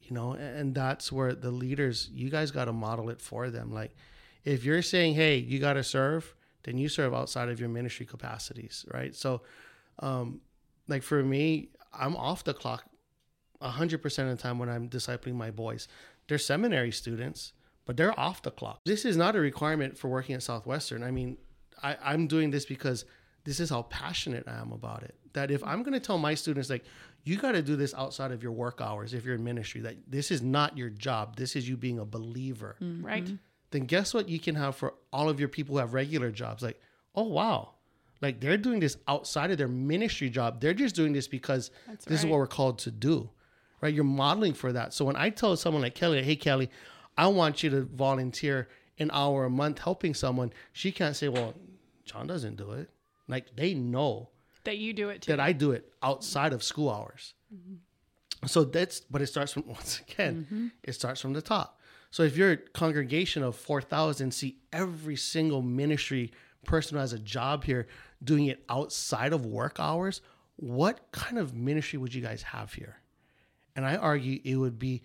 You 0.00 0.14
know, 0.14 0.32
and, 0.32 0.56
and 0.58 0.74
that's 0.74 1.10
where 1.10 1.34
the 1.34 1.50
leaders, 1.50 2.08
you 2.12 2.30
guys 2.30 2.52
got 2.52 2.66
to 2.66 2.72
model 2.72 3.10
it 3.10 3.20
for 3.20 3.50
them. 3.50 3.72
Like, 3.72 3.94
if 4.44 4.64
you're 4.64 4.82
saying, 4.82 5.14
"Hey, 5.14 5.36
you 5.38 5.58
got 5.58 5.74
to 5.74 5.84
serve," 5.84 6.34
then 6.62 6.78
you 6.78 6.88
serve 6.88 7.12
outside 7.12 7.48
of 7.48 7.58
your 7.58 7.68
ministry 7.68 8.06
capacities, 8.06 8.84
right? 8.92 9.14
So, 9.14 9.42
um, 9.98 10.40
like 10.88 11.02
for 11.02 11.22
me, 11.22 11.70
I'm 11.92 12.16
off 12.16 12.44
the 12.44 12.54
clock 12.54 12.84
hundred 13.60 14.02
percent 14.02 14.30
of 14.30 14.36
the 14.36 14.42
time 14.42 14.58
when 14.58 14.68
I'm 14.68 14.88
discipling 14.88 15.34
my 15.34 15.50
boys. 15.50 15.88
They're 16.28 16.38
seminary 16.38 16.92
students, 16.92 17.52
but 17.84 17.96
they're 17.96 18.18
off 18.18 18.42
the 18.42 18.50
clock. 18.50 18.80
This 18.84 19.04
is 19.04 19.16
not 19.16 19.36
a 19.36 19.40
requirement 19.40 19.96
for 19.96 20.08
working 20.08 20.34
at 20.34 20.42
Southwestern. 20.42 21.02
I 21.02 21.10
mean, 21.10 21.38
I, 21.82 21.96
I'm 22.02 22.26
doing 22.26 22.50
this 22.50 22.64
because 22.64 23.04
this 23.46 23.60
is 23.60 23.70
how 23.70 23.82
passionate 23.82 24.44
I 24.46 24.58
am 24.58 24.72
about 24.72 25.02
it. 25.02 25.14
That 25.32 25.50
if 25.50 25.64
I'm 25.64 25.82
going 25.82 25.94
to 25.94 26.00
tell 26.00 26.18
my 26.18 26.34
students, 26.34 26.68
like, 26.68 26.84
you 27.24 27.36
got 27.36 27.52
to 27.52 27.62
do 27.62 27.76
this 27.76 27.94
outside 27.94 28.32
of 28.32 28.42
your 28.42 28.52
work 28.52 28.80
hours 28.80 29.14
if 29.14 29.24
you're 29.24 29.36
in 29.36 29.44
ministry, 29.44 29.80
that 29.82 29.96
this 30.06 30.30
is 30.30 30.42
not 30.42 30.76
your 30.76 30.90
job, 30.90 31.36
this 31.36 31.56
is 31.56 31.68
you 31.68 31.76
being 31.76 31.98
a 31.98 32.04
believer, 32.04 32.76
mm-hmm. 32.80 33.04
Right. 33.04 33.28
then 33.70 33.86
guess 33.86 34.12
what 34.12 34.28
you 34.28 34.38
can 34.38 34.54
have 34.56 34.76
for 34.76 34.94
all 35.12 35.28
of 35.28 35.40
your 35.40 35.48
people 35.48 35.74
who 35.74 35.78
have 35.78 35.94
regular 35.94 36.30
jobs? 36.30 36.62
Like, 36.62 36.80
oh, 37.14 37.24
wow. 37.24 37.70
Like 38.22 38.40
they're 38.40 38.56
doing 38.56 38.80
this 38.80 38.96
outside 39.06 39.50
of 39.50 39.58
their 39.58 39.68
ministry 39.68 40.30
job. 40.30 40.60
They're 40.60 40.74
just 40.74 40.94
doing 40.94 41.12
this 41.12 41.28
because 41.28 41.70
That's 41.86 42.04
this 42.06 42.20
is 42.20 42.26
what 42.26 42.38
we're 42.38 42.46
called 42.46 42.78
to 42.80 42.90
do, 42.90 43.28
right? 43.80 43.92
You're 43.92 44.04
modeling 44.04 44.54
for 44.54 44.72
that. 44.72 44.94
So 44.94 45.04
when 45.04 45.16
I 45.16 45.30
tell 45.30 45.54
someone 45.56 45.82
like 45.82 45.94
Kelly, 45.94 46.22
hey, 46.22 46.36
Kelly, 46.36 46.70
I 47.18 47.26
want 47.26 47.62
you 47.62 47.70
to 47.70 47.82
volunteer 47.82 48.68
an 48.98 49.10
hour 49.12 49.44
a 49.44 49.50
month 49.50 49.80
helping 49.80 50.14
someone, 50.14 50.52
she 50.72 50.92
can't 50.92 51.14
say, 51.14 51.28
well, 51.28 51.54
John 52.04 52.26
doesn't 52.26 52.56
do 52.56 52.72
it. 52.72 52.88
Like 53.28 53.56
they 53.56 53.74
know 53.74 54.30
That 54.64 54.78
you 54.78 54.92
do 54.92 55.08
it 55.08 55.22
too. 55.22 55.32
that 55.32 55.40
I 55.40 55.52
do 55.52 55.72
it 55.72 55.92
outside 56.02 56.52
of 56.52 56.62
school 56.62 56.90
hours. 56.90 57.34
Mm-hmm. 57.54 58.46
So 58.46 58.64
that's, 58.64 59.00
but 59.00 59.22
it 59.22 59.26
starts 59.26 59.52
from, 59.52 59.64
once 59.66 60.00
again, 60.08 60.46
mm-hmm. 60.46 60.66
it 60.82 60.92
starts 60.92 61.20
from 61.20 61.32
the 61.32 61.42
top. 61.42 61.80
So 62.10 62.22
if 62.22 62.36
you're 62.36 62.56
congregation 62.56 63.42
of 63.42 63.56
4,000, 63.56 64.32
see 64.32 64.58
every 64.72 65.16
single 65.16 65.62
ministry 65.62 66.32
person 66.64 66.96
who 66.96 67.00
has 67.00 67.12
a 67.12 67.18
job 67.18 67.64
here 67.64 67.86
doing 68.22 68.46
it 68.46 68.64
outside 68.68 69.32
of 69.32 69.44
work 69.44 69.78
hours, 69.78 70.20
what 70.56 71.12
kind 71.12 71.38
of 71.38 71.54
ministry 71.54 71.98
would 71.98 72.14
you 72.14 72.22
guys 72.22 72.42
have 72.42 72.72
here? 72.72 72.96
And 73.74 73.84
I 73.84 73.96
argue 73.96 74.40
it 74.44 74.56
would 74.56 74.78
be 74.78 75.02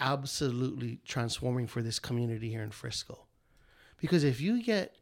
absolutely 0.00 1.00
transforming 1.04 1.66
for 1.66 1.82
this 1.82 1.98
community 1.98 2.50
here 2.50 2.62
in 2.62 2.70
Frisco. 2.70 3.26
Because 3.98 4.24
if 4.24 4.40
you 4.40 4.62
get 4.62 4.96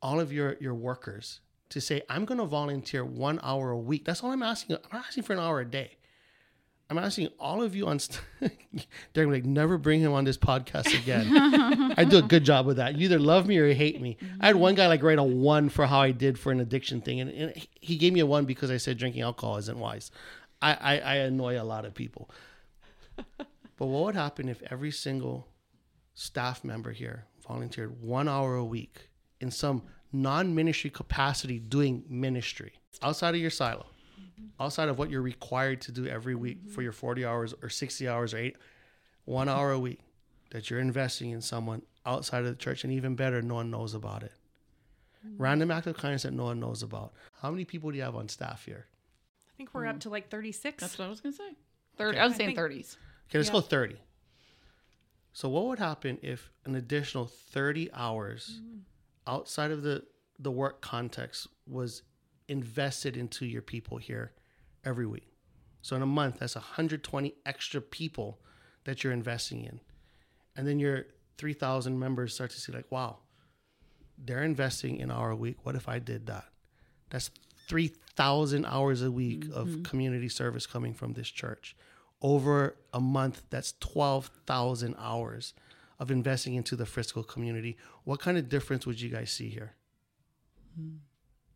all 0.00 0.20
of 0.20 0.32
your, 0.32 0.56
your 0.60 0.74
workers 0.74 1.40
to 1.72 1.80
say, 1.80 2.02
I'm 2.08 2.24
going 2.24 2.38
to 2.38 2.46
volunteer 2.46 3.04
one 3.04 3.40
hour 3.42 3.70
a 3.70 3.78
week, 3.78 4.04
that's 4.04 4.22
all 4.22 4.30
I'm 4.30 4.42
asking. 4.42 4.76
I'm 4.76 4.98
not 4.98 5.06
asking 5.06 5.24
for 5.24 5.32
an 5.32 5.38
hour 5.38 5.60
a 5.60 5.64
day. 5.64 5.96
I'm 6.90 6.98
asking 6.98 7.28
all 7.38 7.62
of 7.62 7.74
you 7.74 7.86
on. 7.86 7.98
St- 7.98 8.20
They're 9.14 9.26
like, 9.26 9.46
never 9.46 9.78
bring 9.78 10.00
him 10.00 10.12
on 10.12 10.24
this 10.24 10.36
podcast 10.36 10.94
again. 11.00 11.94
I 11.96 12.04
do 12.04 12.18
a 12.18 12.22
good 12.22 12.44
job 12.44 12.66
with 12.66 12.76
that. 12.76 12.96
You 12.96 13.06
either 13.06 13.18
love 13.18 13.46
me 13.46 13.58
or 13.58 13.66
you 13.66 13.74
hate 13.74 14.00
me. 14.00 14.18
I 14.40 14.46
had 14.46 14.56
one 14.56 14.74
guy 14.74 14.86
like 14.88 15.02
write 15.02 15.18
a 15.18 15.22
one 15.22 15.70
for 15.70 15.86
how 15.86 16.00
I 16.00 16.10
did 16.10 16.38
for 16.38 16.52
an 16.52 16.60
addiction 16.60 17.00
thing, 17.00 17.20
and, 17.20 17.30
and 17.30 17.66
he 17.80 17.96
gave 17.96 18.12
me 18.12 18.20
a 18.20 18.26
one 18.26 18.44
because 18.44 18.70
I 18.70 18.76
said 18.76 18.98
drinking 18.98 19.22
alcohol 19.22 19.56
isn't 19.56 19.78
wise. 19.78 20.10
I, 20.60 20.74
I, 20.74 20.98
I 20.98 21.14
annoy 21.16 21.60
a 21.60 21.64
lot 21.64 21.86
of 21.86 21.94
people. 21.94 22.28
But 23.16 23.86
what 23.86 24.04
would 24.04 24.14
happen 24.14 24.48
if 24.48 24.62
every 24.70 24.90
single 24.90 25.48
staff 26.14 26.62
member 26.62 26.92
here 26.92 27.24
volunteered 27.48 28.02
one 28.02 28.28
hour 28.28 28.54
a 28.54 28.64
week 28.64 29.08
in 29.40 29.50
some 29.50 29.82
non 30.12 30.54
ministry 30.54 30.90
capacity 30.90 31.58
doing 31.58 32.04
ministry 32.08 32.72
outside 33.02 33.34
of 33.34 33.40
your 33.40 33.50
silo, 33.50 33.86
outside 34.60 34.88
of 34.88 34.98
what 34.98 35.10
you're 35.10 35.22
required 35.22 35.80
to 35.82 35.92
do 35.92 36.06
every 36.06 36.34
week 36.34 36.68
for 36.70 36.82
your 36.82 36.92
40 36.92 37.24
hours 37.24 37.54
or 37.62 37.68
60 37.68 38.08
hours 38.08 38.34
or 38.34 38.38
eight, 38.38 38.56
one 39.24 39.48
hour 39.48 39.72
a 39.72 39.78
week 39.78 40.00
that 40.50 40.68
you're 40.70 40.80
investing 40.80 41.30
in 41.30 41.40
someone 41.40 41.82
outside 42.04 42.40
of 42.40 42.46
the 42.46 42.54
church, 42.54 42.84
and 42.84 42.92
even 42.92 43.14
better, 43.14 43.40
no 43.40 43.54
one 43.54 43.70
knows 43.70 43.94
about 43.94 44.22
it. 44.22 44.32
Random 45.38 45.70
act 45.70 45.86
of 45.86 45.96
kindness 45.96 46.24
that 46.24 46.32
no 46.32 46.44
one 46.44 46.58
knows 46.58 46.82
about. 46.82 47.12
How 47.40 47.50
many 47.50 47.64
people 47.64 47.90
do 47.90 47.96
you 47.96 48.02
have 48.02 48.16
on 48.16 48.28
staff 48.28 48.64
here? 48.64 48.86
I 49.48 49.56
think 49.56 49.70
we're 49.72 49.86
up 49.86 50.00
to 50.00 50.10
like 50.10 50.28
36. 50.30 50.80
That's 50.80 50.98
what 50.98 51.04
I 51.04 51.08
was 51.08 51.20
gonna 51.20 51.34
say. 51.34 51.54
Thirty. 51.96 52.16
Okay. 52.16 52.20
I 52.20 52.24
was 52.24 52.34
I 52.34 52.36
saying 52.38 52.48
think- 52.48 52.58
thirties. 52.58 52.96
Okay, 53.28 53.38
let's 53.38 53.48
Yeah. 53.48 53.54
go 53.54 53.60
30. 53.60 53.96
So 55.32 55.48
what 55.48 55.64
would 55.66 55.78
happen 55.78 56.18
if 56.22 56.50
an 56.64 56.74
additional 56.74 57.26
30 57.26 57.90
hours 57.92 58.60
mm. 58.62 58.80
Outside 59.26 59.70
of 59.70 59.82
the 59.82 60.04
the 60.38 60.50
work 60.50 60.80
context 60.80 61.46
was 61.66 62.02
invested 62.48 63.16
into 63.16 63.46
your 63.46 63.62
people 63.62 63.98
here 63.98 64.32
every 64.84 65.06
week? 65.06 65.28
So 65.82 65.96
in 65.96 66.02
a 66.02 66.06
month, 66.06 66.38
that's 66.38 66.54
120 66.54 67.34
extra 67.44 67.80
people 67.80 68.40
that 68.84 69.02
you're 69.02 69.12
investing 69.12 69.64
in. 69.64 69.80
And 70.56 70.66
then 70.66 70.78
your 70.78 71.06
3,000 71.38 71.98
members 71.98 72.34
start 72.34 72.50
to 72.50 72.60
see 72.60 72.72
like, 72.72 72.90
wow, 72.90 73.18
they're 74.16 74.44
investing 74.44 75.00
an 75.02 75.10
hour 75.10 75.30
a 75.30 75.36
week. 75.36 75.56
What 75.64 75.74
if 75.74 75.88
I 75.88 75.98
did 75.98 76.26
that? 76.26 76.44
That's 77.10 77.30
3,000 77.68 78.64
hours 78.64 79.02
a 79.02 79.10
week 79.10 79.44
of 79.52 79.68
mm-hmm. 79.68 79.82
community 79.82 80.28
service 80.28 80.66
coming 80.66 80.94
from 80.94 81.14
this 81.14 81.28
church. 81.28 81.76
Over 82.20 82.76
a 82.92 83.00
month, 83.00 83.42
that's 83.50 83.74
12,000 83.80 84.94
hours 84.98 85.54
of 86.02 86.10
investing 86.10 86.54
into 86.54 86.74
the 86.74 86.84
Frisco 86.84 87.22
community. 87.22 87.76
What 88.02 88.18
kind 88.18 88.36
of 88.36 88.48
difference 88.48 88.86
would 88.86 89.00
you 89.00 89.08
guys 89.08 89.30
see 89.30 89.48
here? 89.48 89.74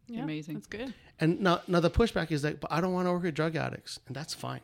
Yeah, 0.07 0.23
Amazing. 0.23 0.55
That's 0.55 0.69
good. 0.69 0.95
And 1.19 1.41
now, 1.41 1.63
now 1.67 1.81
the 1.81 1.91
pushback 1.91 2.31
is 2.31 2.45
like, 2.45 2.61
but 2.61 2.71
I 2.71 2.81
don't 2.81 2.93
want 2.93 3.09
to 3.09 3.13
work 3.13 3.25
with 3.25 3.35
drug 3.35 3.57
addicts, 3.57 3.99
and 4.07 4.15
that's 4.15 4.35
fine. 4.35 4.61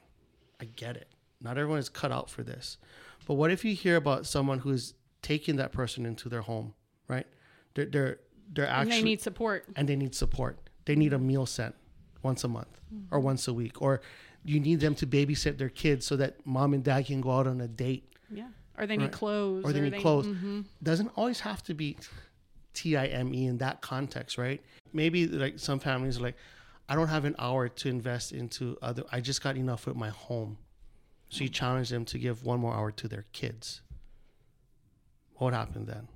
I 0.60 0.66
get 0.66 0.96
it. 0.96 1.08
Not 1.40 1.58
everyone 1.58 1.80
is 1.80 1.88
cut 1.88 2.12
out 2.12 2.30
for 2.30 2.44
this. 2.44 2.78
But 3.26 3.34
what 3.34 3.50
if 3.50 3.64
you 3.64 3.74
hear 3.74 3.96
about 3.96 4.24
someone 4.24 4.60
who's 4.60 4.94
taking 5.20 5.56
that 5.56 5.72
person 5.72 6.06
into 6.06 6.28
their 6.28 6.42
home, 6.42 6.74
right? 7.08 7.26
They're 7.74 7.86
they're 7.86 8.18
they're 8.52 8.66
And 8.66 8.74
actually 8.74 8.96
they 8.98 9.02
need 9.02 9.20
support. 9.20 9.64
and 9.74 9.88
they 9.88 9.96
need 9.96 10.14
support. 10.14 10.58
They 10.84 10.94
need 10.94 11.12
a 11.12 11.18
meal 11.18 11.46
sent 11.46 11.74
once 12.22 12.44
a 12.44 12.48
month 12.48 12.80
or 13.10 13.18
mm-hmm. 13.18 13.26
once 13.26 13.48
a 13.48 13.52
week, 13.54 13.82
or 13.82 14.00
you 14.44 14.60
need 14.60 14.78
them 14.78 14.94
to 14.96 15.06
babysit 15.06 15.58
their 15.58 15.68
kids 15.68 16.06
so 16.06 16.14
that 16.16 16.46
mom 16.46 16.74
and 16.74 16.84
dad 16.84 17.06
can 17.06 17.20
go 17.20 17.32
out 17.32 17.46
on 17.48 17.60
a 17.60 17.68
date, 17.68 18.12
Yeah. 18.30 18.48
Or 18.78 18.86
they 18.86 18.96
need 18.96 19.04
Right. 19.04 19.12
clothes. 19.12 19.64
or 19.64 19.72
they 19.72 19.80
need 19.80 20.00
clothes. 20.00 20.26
Mhm. 20.26 20.64
Doesn't 20.82 21.08
always 21.16 21.40
have 21.40 21.62
to 21.64 21.74
be 21.74 21.96
T 22.74 22.96
I 22.96 23.06
M 23.06 23.34
E 23.34 23.46
in 23.46 23.58
that 23.58 23.82
context, 23.82 24.38
right? 24.38 24.62
Maybe 24.92 25.26
like 25.26 25.58
some 25.58 25.78
families 25.78 26.18
are 26.18 26.22
like, 26.22 26.36
I 26.88 26.94
don't 26.94 27.08
have 27.08 27.24
an 27.24 27.34
hour 27.38 27.68
to 27.68 27.88
invest 27.88 28.32
into 28.32 28.78
other. 28.82 29.04
I 29.12 29.20
just 29.20 29.42
got 29.42 29.56
enough 29.56 29.86
with 29.86 29.96
my 29.96 30.08
home, 30.10 30.58
so 31.28 31.44
you 31.44 31.50
challenge 31.50 31.90
them 31.90 32.04
to 32.06 32.18
give 32.18 32.44
one 32.44 32.60
more 32.60 32.74
hour 32.74 32.90
to 32.92 33.08
their 33.08 33.26
kids. 33.32 33.82
What 35.34 35.52
happened 35.54 35.86
then? 35.86 36.08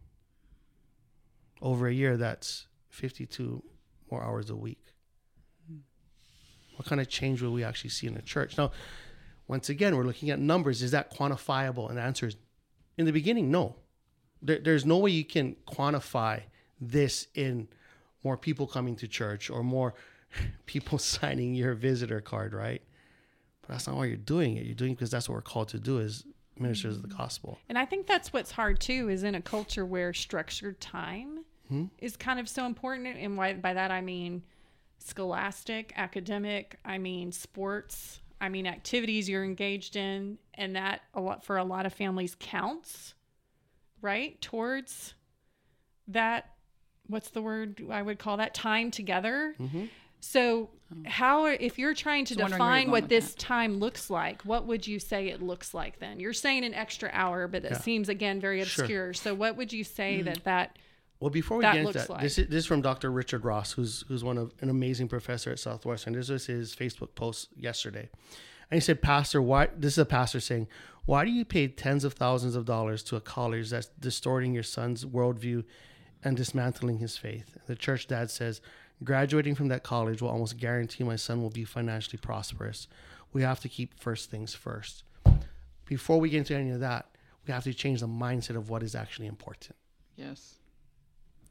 Over 1.60 1.88
a 1.88 1.92
year, 1.92 2.16
that's 2.16 2.66
fifty-two 2.88 3.62
more 4.10 4.22
hours 4.22 4.50
a 4.50 4.56
week. 4.56 4.92
What 6.76 6.86
kind 6.86 7.00
of 7.00 7.08
change 7.08 7.40
will 7.42 7.52
we 7.52 7.64
actually 7.64 7.90
see 7.90 8.06
in 8.06 8.14
the 8.14 8.22
church? 8.22 8.58
Now, 8.58 8.70
once 9.48 9.68
again, 9.70 9.96
we're 9.96 10.04
looking 10.04 10.28
at 10.30 10.38
numbers. 10.38 10.82
Is 10.82 10.90
that 10.90 11.10
quantifiable? 11.10 11.88
And 11.88 11.96
the 11.96 12.02
answer 12.02 12.26
is, 12.26 12.36
in 12.96 13.06
the 13.06 13.12
beginning, 13.12 13.50
no. 13.50 13.76
There, 14.42 14.58
there's 14.58 14.84
no 14.84 14.98
way 14.98 15.10
you 15.10 15.24
can 15.24 15.56
quantify 15.66 16.42
this 16.80 17.28
in 17.34 17.68
more 18.22 18.36
people 18.36 18.66
coming 18.66 18.96
to 18.96 19.08
church 19.08 19.50
or 19.50 19.62
more 19.62 19.94
people 20.66 20.98
signing 21.16 21.54
your 21.54 21.74
visitor 21.74 22.20
card, 22.20 22.52
right? 22.52 22.82
But 23.62 23.70
that's 23.70 23.86
not 23.86 23.96
why 23.96 24.06
you're 24.06 24.16
doing 24.16 24.56
it. 24.56 24.64
You're 24.64 24.74
doing 24.74 24.92
it 24.92 24.96
because 24.96 25.10
that's 25.10 25.28
what 25.28 25.34
we're 25.34 25.42
called 25.42 25.68
to 25.68 25.78
do 25.78 26.00
as 26.00 26.24
ministers 26.58 26.96
of 26.96 27.02
the 27.02 27.14
gospel. 27.14 27.58
And 27.68 27.78
I 27.78 27.84
think 27.84 28.06
that's 28.06 28.32
what's 28.32 28.52
hard 28.52 28.80
too, 28.80 29.08
is 29.08 29.22
in 29.22 29.34
a 29.34 29.42
culture 29.42 29.84
where 29.84 30.12
structured 30.12 30.80
time 30.80 31.44
hmm? 31.68 31.86
is 31.98 32.16
kind 32.16 32.40
of 32.40 32.48
so 32.48 32.64
important. 32.66 33.16
And 33.18 33.36
why 33.36 33.54
by 33.54 33.74
that 33.74 33.90
I 33.90 34.00
mean 34.00 34.42
scholastic, 34.98 35.92
academic, 35.96 36.78
I 36.84 36.98
mean 36.98 37.32
sports, 37.32 38.20
I 38.40 38.48
mean 38.48 38.66
activities 38.66 39.28
you're 39.28 39.44
engaged 39.44 39.96
in, 39.96 40.38
and 40.54 40.76
that 40.76 41.02
a 41.14 41.20
lot 41.20 41.44
for 41.44 41.56
a 41.56 41.64
lot 41.64 41.86
of 41.86 41.92
families 41.92 42.36
counts, 42.38 43.14
right? 44.00 44.40
Towards 44.40 45.14
that 46.08 46.50
what's 47.08 47.30
the 47.30 47.42
word 47.42 47.82
I 47.90 48.02
would 48.02 48.18
call 48.18 48.36
that 48.38 48.54
time 48.54 48.90
together. 48.90 49.54
Mm-hmm. 49.58 49.84
So 50.20 50.70
how 51.04 51.46
if 51.46 51.78
you're 51.78 51.94
trying 51.94 52.24
to 52.26 52.34
Was 52.34 52.42
wondering 52.42 52.58
where 52.60 52.68
you're 52.68 52.78
define 52.80 52.90
what 52.90 53.08
this 53.08 53.32
that. 53.34 53.38
time 53.38 53.78
looks 53.78 54.10
like, 54.10 54.42
what 54.42 54.66
would 54.66 54.86
you 54.86 54.98
say 54.98 55.28
it 55.28 55.40
looks 55.42 55.72
like 55.74 55.98
then? 55.98 56.20
You're 56.20 56.32
saying 56.32 56.64
an 56.64 56.74
extra 56.74 57.10
hour, 57.12 57.46
but 57.48 57.64
it 57.64 57.72
Yeah. 57.72 57.78
seems 57.78 58.08
again 58.08 58.40
very 58.40 58.62
Sure. 58.64 58.84
obscure. 58.84 59.14
So 59.14 59.34
what 59.34 59.56
would 59.56 59.72
you 59.72 59.84
say 59.84 60.20
mm. 60.20 60.24
that 60.24 60.44
that 60.44 60.78
Well, 61.20 61.30
before 61.30 61.56
we 61.56 61.62
That 61.62 61.74
get 61.74 61.86
into 61.86 61.92
that, 61.94 62.10
like. 62.10 62.20
this 62.20 62.38
is 62.38 62.48
this 62.48 62.58
is 62.58 62.66
from 62.66 62.82
Dr. 62.82 63.10
Richard 63.10 63.44
Ross, 63.44 63.72
who's 63.72 64.04
who's 64.08 64.22
one 64.22 64.36
of 64.36 64.52
an 64.60 64.68
amazing 64.68 65.08
professor 65.08 65.50
at 65.50 65.58
Southwestern. 65.58 66.12
This 66.12 66.28
was 66.28 66.46
his 66.46 66.74
Facebook 66.74 67.14
post 67.14 67.48
yesterday, 67.56 68.10
and 68.70 68.76
he 68.76 68.80
said, 68.80 69.00
"Pastor, 69.00 69.40
why?" 69.40 69.68
This 69.76 69.94
is 69.94 69.98
a 69.98 70.04
pastor 70.04 70.40
saying, 70.40 70.68
"Why 71.06 71.24
do 71.24 71.30
you 71.30 71.46
pay 71.46 71.68
tens 71.68 72.04
of 72.04 72.12
thousands 72.12 72.54
of 72.54 72.66
dollars 72.66 73.02
to 73.04 73.16
a 73.16 73.20
college 73.20 73.70
that's 73.70 73.88
distorting 73.98 74.52
your 74.52 74.62
son's 74.62 75.06
worldview 75.06 75.64
and 76.22 76.36
dismantling 76.36 76.98
his 76.98 77.16
faith?" 77.16 77.56
The 77.66 77.76
church 77.76 78.08
dad 78.08 78.30
says, 78.30 78.60
"Graduating 79.02 79.54
from 79.54 79.68
that 79.68 79.82
college 79.82 80.20
will 80.20 80.28
almost 80.28 80.58
guarantee 80.58 81.02
my 81.02 81.16
son 81.16 81.40
will 81.40 81.50
be 81.50 81.64
financially 81.64 82.18
prosperous. 82.18 82.88
We 83.32 83.40
have 83.40 83.60
to 83.60 83.70
keep 83.70 83.98
first 83.98 84.30
things 84.30 84.54
first. 84.54 85.02
Before 85.86 86.20
we 86.20 86.28
get 86.28 86.38
into 86.38 86.54
any 86.54 86.70
of 86.72 86.80
that, 86.80 87.10
we 87.46 87.52
have 87.54 87.64
to 87.64 87.72
change 87.72 88.00
the 88.00 88.06
mindset 88.06 88.56
of 88.56 88.68
what 88.68 88.82
is 88.82 88.94
actually 88.94 89.28
important." 89.28 89.78
Yes. 90.14 90.56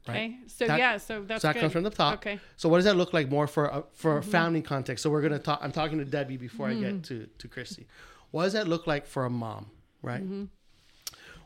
Right. 0.06 0.16
okay? 0.16 0.38
So 0.46 0.66
That- 0.66 0.78
yeah, 0.78 0.96
so 0.98 1.22
that's 1.22 1.42
so 1.42 1.48
that 1.48 1.54
good. 1.54 1.60
comes 1.60 1.72
from 1.72 1.82
the 1.82 1.90
top. 1.90 2.14
Okay. 2.14 2.38
So 2.56 2.68
what 2.68 2.78
does 2.78 2.84
that 2.84 2.96
look 2.96 3.12
like 3.12 3.28
more 3.28 3.46
for 3.46 3.66
a, 3.66 3.84
for 3.92 4.18
a 4.18 4.22
family 4.22 4.62
context? 4.62 5.02
So 5.02 5.10
we're 5.10 5.22
gonna 5.22 5.38
talk. 5.38 5.60
I'm 5.62 5.72
talking 5.72 5.98
to 5.98 6.04
Debbie 6.04 6.36
before 6.36 6.68
I 6.68 6.74
get 6.74 6.94
mm-hmm. 6.94 7.00
to 7.02 7.26
to 7.26 7.48
Christy. 7.48 7.86
What 8.30 8.44
does 8.44 8.52
that 8.52 8.68
look 8.68 8.86
like 8.86 9.06
for 9.06 9.24
a 9.24 9.30
mom, 9.30 9.70
right? 10.02 10.22
Mm-hmm. 10.22 10.44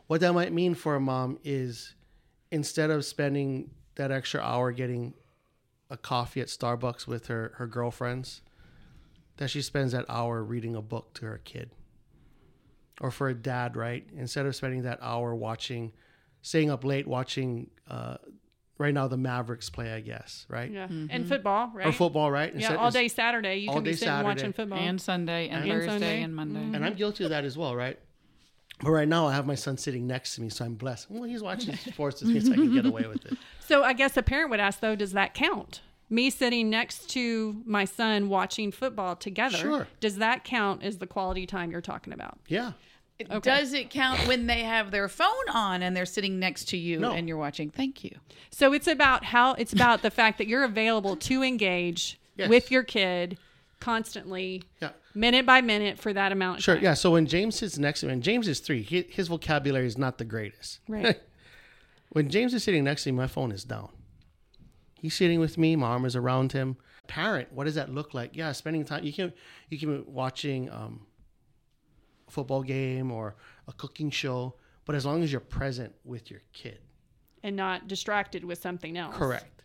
What 0.07 0.21
that 0.21 0.33
might 0.33 0.51
mean 0.51 0.75
for 0.75 0.95
a 0.95 0.99
mom 0.99 1.39
is 1.43 1.95
instead 2.51 2.89
of 2.89 3.05
spending 3.05 3.71
that 3.95 4.11
extra 4.11 4.41
hour 4.41 4.71
getting 4.71 5.13
a 5.89 5.97
coffee 5.97 6.41
at 6.41 6.47
Starbucks 6.47 7.07
with 7.07 7.27
her, 7.27 7.53
her 7.57 7.67
girlfriends, 7.67 8.41
that 9.37 9.49
she 9.49 9.61
spends 9.61 9.91
that 9.91 10.05
hour 10.09 10.43
reading 10.43 10.75
a 10.75 10.81
book 10.81 11.13
to 11.15 11.25
her 11.25 11.39
kid. 11.43 11.71
Or 12.99 13.09
for 13.09 13.29
a 13.29 13.33
dad, 13.33 13.75
right? 13.75 14.07
Instead 14.15 14.45
of 14.45 14.55
spending 14.55 14.83
that 14.83 14.99
hour 15.01 15.33
watching, 15.33 15.91
staying 16.41 16.69
up 16.69 16.83
late 16.83 17.07
watching, 17.07 17.69
uh, 17.89 18.17
right 18.81 18.93
now, 18.93 19.07
the 19.07 19.17
Mavericks 19.17 19.69
play, 19.69 19.91
I 19.93 20.01
guess, 20.01 20.45
right? 20.49 20.69
Yeah. 20.69 20.85
Mm-hmm. 20.85 21.07
And 21.09 21.27
football, 21.27 21.71
right? 21.73 21.87
Or 21.87 21.91
football, 21.91 22.29
right? 22.31 22.49
Yeah, 22.49 22.57
Instead- 22.59 22.77
all 22.77 22.91
day 22.91 23.07
Saturday 23.07 23.57
you 23.57 23.69
all 23.69 23.75
can 23.75 23.83
be 23.83 23.93
sitting 23.93 24.07
Saturday. 24.09 24.27
watching 24.27 24.53
football. 24.53 24.79
and 24.79 24.99
Sunday 25.01 25.47
and, 25.49 25.63
And 25.63 25.71
Thursday 25.71 25.87
Sunday. 25.89 26.21
and 26.23 26.35
Monday. 26.35 26.59
Mm-hmm. 26.59 26.75
And 26.75 26.85
I'm 26.85 26.95
guilty 26.95 27.23
of 27.23 27.29
that 27.29 27.45
as 27.45 27.57
well, 27.57 27.75
right? 27.75 27.97
But 28.83 28.91
right 28.91 29.07
now, 29.07 29.27
I 29.27 29.33
have 29.33 29.45
my 29.45 29.53
son 29.55 29.77
sitting 29.77 30.07
next 30.07 30.35
to 30.35 30.41
me, 30.41 30.49
so 30.49 30.65
I'm 30.65 30.73
blessed. 30.73 31.11
Well, 31.11 31.23
he's 31.23 31.43
watching 31.43 31.75
sports 31.93 32.21
with 32.21 32.31
me, 32.31 32.39
so 32.39 32.51
I 32.51 32.55
can 32.55 32.73
get 32.73 32.85
away 32.85 33.05
with 33.07 33.25
it. 33.25 33.37
So 33.67 33.83
I 33.85 33.93
guess 33.93 34.17
a 34.17 34.23
parent 34.23 34.49
would 34.49 34.59
ask 34.59 34.81
though, 34.81 34.97
does 34.97 35.13
that 35.13 35.33
count? 35.33 35.79
Me 36.09 36.29
sitting 36.29 36.69
next 36.69 37.09
to 37.11 37.61
my 37.65 37.85
son 37.85 38.27
watching 38.27 38.69
football 38.69 39.15
together. 39.15 39.55
Sure. 39.57 39.87
Does 40.01 40.17
that 40.17 40.43
count 40.43 40.83
as 40.83 40.97
the 40.97 41.07
quality 41.07 41.45
time 41.45 41.71
you're 41.71 41.79
talking 41.79 42.11
about? 42.11 42.37
Yeah. 42.49 42.73
Does 43.41 43.73
it 43.73 43.89
count 43.89 44.27
when 44.27 44.47
they 44.47 44.61
have 44.63 44.91
their 44.91 45.07
phone 45.09 45.49
on 45.53 45.81
and 45.83 45.95
they're 45.95 46.05
sitting 46.05 46.39
next 46.39 46.65
to 46.69 46.77
you 46.77 46.99
No. 46.99 47.11
and 47.11 47.27
you're 47.27 47.37
watching? 47.37 47.69
Thank 47.69 48.03
you. 48.03 48.15
So 48.49 48.73
it's 48.73 48.87
about 48.87 49.23
how 49.25 49.53
it's 49.53 49.73
about 49.73 50.01
the 50.01 50.11
fact 50.11 50.37
that 50.37 50.47
you're 50.47 50.63
available 50.63 51.15
to 51.17 51.43
engage 51.43 52.19
Yes. 52.37 52.49
with 52.49 52.71
your 52.71 52.83
kid 52.83 53.37
constantly, 53.79 54.63
Yeah. 54.81 54.91
minute 55.13 55.45
by 55.45 55.61
minute 55.61 55.99
for 55.99 56.13
that 56.13 56.31
amount. 56.31 56.59
Of 56.59 56.63
Sure. 56.63 56.75
time. 56.75 56.83
Yeah. 56.83 56.93
So 56.93 57.11
when 57.11 57.25
James 57.25 57.55
sits 57.55 57.77
next 57.77 58.01
to 58.01 58.07
me, 58.07 58.13
and 58.13 58.23
James 58.23 58.47
is 58.47 58.59
three, 58.59 58.83
he, 58.83 59.01
his 59.09 59.27
vocabulary 59.27 59.85
is 59.87 59.97
not 59.97 60.17
the 60.17 60.25
greatest. 60.25 60.79
Right. 60.87 61.19
when 62.09 62.29
James 62.29 62.53
is 62.53 62.63
sitting 62.63 62.83
next 62.83 63.03
to 63.03 63.11
me, 63.11 63.17
my 63.17 63.27
phone 63.27 63.51
is 63.51 63.63
down. 63.63 63.89
He's 64.99 65.15
sitting 65.15 65.39
with 65.39 65.57
me. 65.57 65.75
My 65.75 65.87
arm 65.87 66.05
is 66.05 66.15
around 66.15 66.51
him. 66.51 66.77
Parent, 67.07 67.51
what 67.51 67.63
does 67.65 67.75
that 67.75 67.89
look 67.89 68.13
like? 68.13 68.35
Yeah, 68.35 68.51
spending 68.51 68.85
time. 68.85 69.03
You 69.03 69.11
can 69.11 69.33
you 69.69 69.79
can 69.79 69.97
be 69.97 70.03
watching 70.05 70.69
um, 70.69 71.07
football 72.31 72.63
game 72.63 73.11
or 73.11 73.35
a 73.67 73.73
cooking 73.73 74.09
show, 74.09 74.55
but 74.85 74.95
as 74.95 75.05
long 75.05 75.21
as 75.23 75.31
you're 75.31 75.41
present 75.41 75.93
with 76.03 76.31
your 76.31 76.41
kid, 76.53 76.79
And 77.43 77.55
not 77.55 77.87
distracted 77.87 78.43
with 78.43 78.59
something 78.61 78.97
else. 78.97 79.15
correct. 79.15 79.63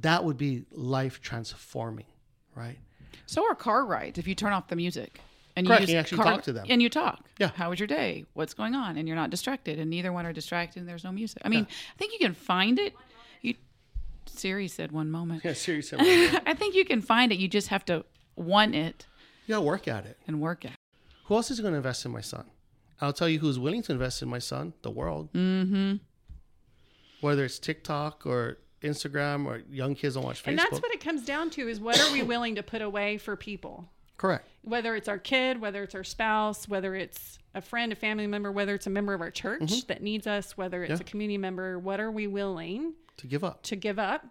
That 0.00 0.22
would 0.24 0.36
be 0.36 0.64
life 0.70 1.20
transforming, 1.20 2.06
right? 2.54 2.78
So 3.26 3.44
are 3.48 3.54
car 3.54 3.84
rides 3.86 4.18
if 4.18 4.26
you 4.28 4.34
turn 4.34 4.52
off 4.52 4.68
the 4.68 4.76
music 4.76 5.20
and 5.56 5.66
you 5.66 5.72
Correct, 5.72 5.88
you 5.88 5.96
actually 5.96 6.22
car- 6.22 6.32
talk 6.34 6.42
to 6.44 6.52
them. 6.52 6.66
and 6.68 6.80
you 6.82 6.88
talk. 6.90 7.26
Yeah. 7.38 7.50
How 7.54 7.70
was 7.70 7.80
your 7.80 7.86
day? 7.86 8.26
What's 8.34 8.52
going 8.54 8.74
on? 8.74 8.96
And 8.98 9.08
you're 9.08 9.16
not 9.16 9.30
distracted, 9.30 9.78
and 9.78 9.88
neither 9.90 10.12
one 10.12 10.26
are 10.26 10.32
distracted. 10.32 10.80
and 10.80 10.88
There's 10.88 11.04
no 11.04 11.12
music. 11.12 11.40
I 11.44 11.48
mean, 11.48 11.66
I 11.70 11.96
think 11.98 12.12
you 12.12 12.18
can 12.18 12.34
find 12.34 12.78
it. 12.78 12.94
You, 13.42 13.54
Siri 14.26 14.68
said 14.68 14.92
one 14.92 15.10
moment. 15.10 15.42
Yeah, 15.44 15.54
seriously. 15.54 15.98
you 16.08 16.38
I 16.46 16.54
think 16.54 16.74
you 16.74 16.84
can 16.84 17.00
find 17.00 17.32
it. 17.32 17.38
You 17.38 17.48
just 17.48 17.68
have 17.68 17.84
to 17.86 18.04
want 18.36 18.74
it 18.74 19.06
gotta 19.48 19.62
work 19.62 19.88
at 19.88 20.04
it. 20.06 20.18
and 20.26 20.40
work 20.40 20.64
at. 20.66 20.72
it. 20.72 20.78
Who 21.28 21.34
else 21.36 21.50
is 21.50 21.60
going 21.60 21.72
to 21.72 21.76
invest 21.78 22.04
in 22.04 22.10
my 22.10 22.20
son? 22.20 22.44
I'll 23.00 23.12
tell 23.12 23.28
you 23.28 23.38
who's 23.38 23.58
willing 23.58 23.82
to 23.84 23.92
invest 23.92 24.22
in 24.22 24.28
my 24.28 24.38
son. 24.40 24.72
The 24.82 24.90
world. 24.90 25.32
Mm-hmm. 25.32 25.96
Whether 27.20 27.44
it's 27.44 27.58
TikTok 27.58 28.26
or 28.26 28.58
Instagram 28.82 29.46
or 29.46 29.62
young 29.70 29.94
kids 29.94 30.14
don't 30.14 30.24
watch 30.24 30.42
Facebook. 30.42 30.48
And 30.48 30.58
that's 30.58 30.80
what 30.80 30.92
it 30.92 31.00
comes 31.00 31.24
down 31.24 31.50
to 31.50 31.68
is 31.68 31.80
what 31.80 32.00
are 32.00 32.12
we 32.12 32.22
willing 32.22 32.54
to 32.56 32.62
put 32.62 32.80
away 32.82 33.18
for 33.18 33.36
people? 33.36 33.88
Correct. 34.16 34.48
Whether 34.62 34.96
it's 34.96 35.08
our 35.08 35.18
kid, 35.18 35.60
whether 35.60 35.82
it's 35.82 35.94
our 35.94 36.04
spouse, 36.04 36.68
whether 36.68 36.94
it's 36.94 37.38
a 37.54 37.60
friend, 37.60 37.92
a 37.92 37.96
family 37.96 38.26
member, 38.26 38.50
whether 38.52 38.74
it's 38.74 38.86
a 38.86 38.90
member 38.90 39.14
of 39.14 39.20
our 39.20 39.30
church 39.30 39.86
that 39.88 40.02
needs 40.02 40.26
us, 40.26 40.56
whether 40.56 40.82
it's 40.82 40.92
Mm-hmm. 40.92 41.00
Yeah. 41.02 41.06
a 41.06 41.10
community 41.10 41.38
member, 41.38 41.78
what 41.78 42.00
are 42.00 42.10
we 42.10 42.26
willing 42.26 42.94
To 43.18 43.26
give 43.26 43.44
up. 43.44 43.62
to 43.64 43.76
give 43.76 43.98
up 43.98 44.26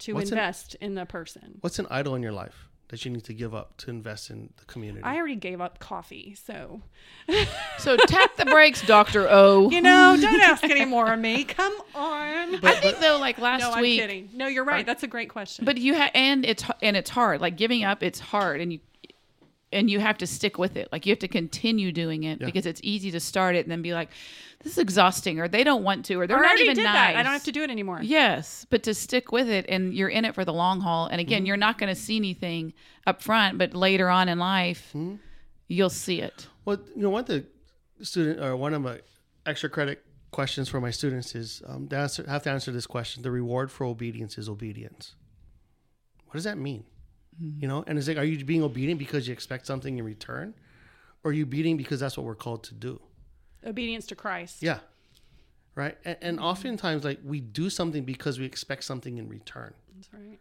to 0.00 0.14
What's 0.14 0.30
an- 0.30 0.38
invest 0.38 0.74
in 0.76 0.94
the 0.94 1.06
person? 1.06 1.58
What's 1.60 1.78
an 1.78 1.86
idol 1.90 2.14
in 2.14 2.22
your 2.22 2.32
life 2.32 2.68
that 2.88 3.04
you 3.04 3.10
need 3.10 3.24
to 3.24 3.34
give 3.34 3.54
up 3.54 3.76
to 3.78 3.90
invest 3.90 4.30
in 4.30 4.50
the 4.56 4.64
community? 4.66 5.02
I 5.04 5.16
already 5.16 5.36
gave 5.36 5.60
up 5.60 5.78
coffee, 5.78 6.36
so 6.40 6.82
So 7.78 7.96
tap 7.96 8.36
the 8.36 8.44
brakes, 8.46 8.86
Doctor 8.86 9.26
O. 9.28 9.70
you 9.70 9.80
know, 9.80 10.16
don't 10.20 10.40
ask 10.40 10.62
any 10.64 10.84
more 10.84 11.12
of 11.12 11.18
me. 11.18 11.44
Come 11.44 11.74
on. 11.94 12.64
I 12.64 12.72
think 12.80 12.98
though, 13.00 13.18
like 13.18 13.38
last 13.38 13.60
no, 13.60 13.72
I'm 13.72 13.82
week, 13.82 14.00
kidding. 14.00 14.30
No, 14.32 14.46
you're 14.46 14.64
right. 14.64 14.86
That's 14.86 15.02
a 15.02 15.08
great 15.08 15.28
question. 15.28 15.64
but 15.64 15.78
you 15.78 15.94
have, 15.94 16.10
and 16.14 16.44
it's 16.44 16.64
and 16.82 16.96
it's 16.96 17.10
hard. 17.10 17.40
Like 17.40 17.56
giving 17.56 17.84
up, 17.84 18.02
it's 18.02 18.20
hard, 18.20 18.60
and 18.60 18.72
you 18.72 18.80
and 19.72 19.90
you 19.90 19.98
have 20.00 20.16
to 20.18 20.26
stick 20.26 20.58
with 20.58 20.76
it. 20.76 20.88
Like 20.92 21.06
you 21.06 21.10
have 21.12 21.18
to 21.20 21.28
continue 21.28 21.90
doing 21.92 22.22
it 22.24 22.40
Yeah. 22.40 22.46
because 22.46 22.66
it's 22.66 22.80
easy 22.84 23.10
to 23.10 23.20
start 23.20 23.56
it 23.56 23.64
and 23.64 23.70
then 23.70 23.82
be 23.82 23.92
like, 23.94 24.10
"This 24.62 24.72
is 24.72 24.78
exhausting," 24.78 25.40
or 25.40 25.48
they 25.48 25.64
don't 25.64 25.82
want 25.82 26.04
to, 26.06 26.14
or 26.20 26.26
they're 26.26 26.36
I 26.36 26.40
not 26.40 26.48
already 26.50 26.62
even 26.64 26.76
did 26.76 26.84
nice. 26.84 26.94
that. 26.94 27.16
I 27.16 27.22
don't 27.22 27.32
have 27.32 27.44
to 27.44 27.52
do 27.52 27.62
it 27.62 27.70
anymore. 27.70 28.00
Yes, 28.02 28.66
but 28.70 28.82
to 28.84 28.94
stick 28.94 29.32
with 29.32 29.48
it 29.48 29.66
and 29.68 29.92
you're 29.92 30.08
in 30.08 30.24
it 30.24 30.34
for 30.34 30.44
the 30.44 30.52
long 30.52 30.80
haul. 30.80 31.06
And 31.08 31.20
again, 31.20 31.46
you're 31.46 31.56
not 31.56 31.78
going 31.78 31.88
to 31.94 32.00
see 32.00 32.16
anything 32.16 32.74
up 33.06 33.20
front, 33.22 33.58
but 33.58 33.74
later 33.74 34.08
on 34.08 34.28
in 34.28 34.38
life, 34.38 34.94
you'll 35.68 35.90
see 35.90 36.20
it. 36.20 36.46
Well, 36.64 36.78
you 36.94 37.02
know, 37.02 37.10
one 37.10 37.20
of 37.22 37.26
the 37.26 37.44
student 38.02 38.40
or 38.40 38.56
one 38.56 38.72
of 38.72 38.82
my 38.82 39.00
extra 39.44 39.68
credit 39.68 40.04
questions 40.30 40.68
for 40.68 40.80
my 40.80 40.90
students 40.90 41.34
is 41.34 41.62
um, 41.66 41.88
they 41.88 41.96
answer, 41.96 42.24
have 42.28 42.42
to 42.44 42.50
answer 42.50 42.70
this 42.70 42.86
question: 42.86 43.22
the 43.24 43.30
reward 43.32 43.70
for 43.72 43.84
obedience 43.84 44.38
is 44.38 44.48
obedience. 44.48 45.14
What 46.26 46.34
does 46.34 46.44
that 46.44 46.58
mean? 46.58 46.84
Mm-hmm. 47.42 47.62
You 47.62 47.68
know, 47.68 47.84
and 47.86 47.98
it's 47.98 48.08
like, 48.08 48.16
are 48.16 48.24
you 48.24 48.44
being 48.44 48.62
obedient 48.62 48.98
because 48.98 49.26
you 49.26 49.32
expect 49.32 49.66
something 49.66 49.98
in 49.98 50.04
return, 50.04 50.54
or 51.24 51.30
are 51.30 51.34
you 51.34 51.44
obedient 51.44 51.78
because 51.78 52.00
that's 52.00 52.16
what 52.16 52.24
we're 52.24 52.34
called 52.34 52.64
to 52.64 52.74
do? 52.74 53.00
Obedience 53.64 54.06
to 54.06 54.14
Christ. 54.14 54.62
Yeah, 54.62 54.78
right. 55.74 55.96
And, 56.04 56.16
and 56.22 56.40
oftentimes, 56.40 57.04
like 57.04 57.20
we 57.24 57.40
do 57.40 57.70
something 57.70 58.04
because 58.04 58.38
we 58.38 58.44
expect 58.46 58.84
something 58.84 59.18
in 59.18 59.28
return. 59.28 59.74
That's 59.94 60.12
right. 60.12 60.38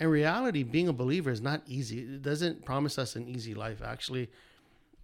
In 0.00 0.08
reality, 0.08 0.64
being 0.64 0.88
a 0.88 0.92
believer 0.92 1.30
is 1.30 1.40
not 1.40 1.62
easy. 1.66 2.00
It 2.00 2.22
doesn't 2.22 2.64
promise 2.64 2.98
us 2.98 3.14
an 3.14 3.28
easy 3.28 3.54
life. 3.54 3.80
Actually, 3.82 4.28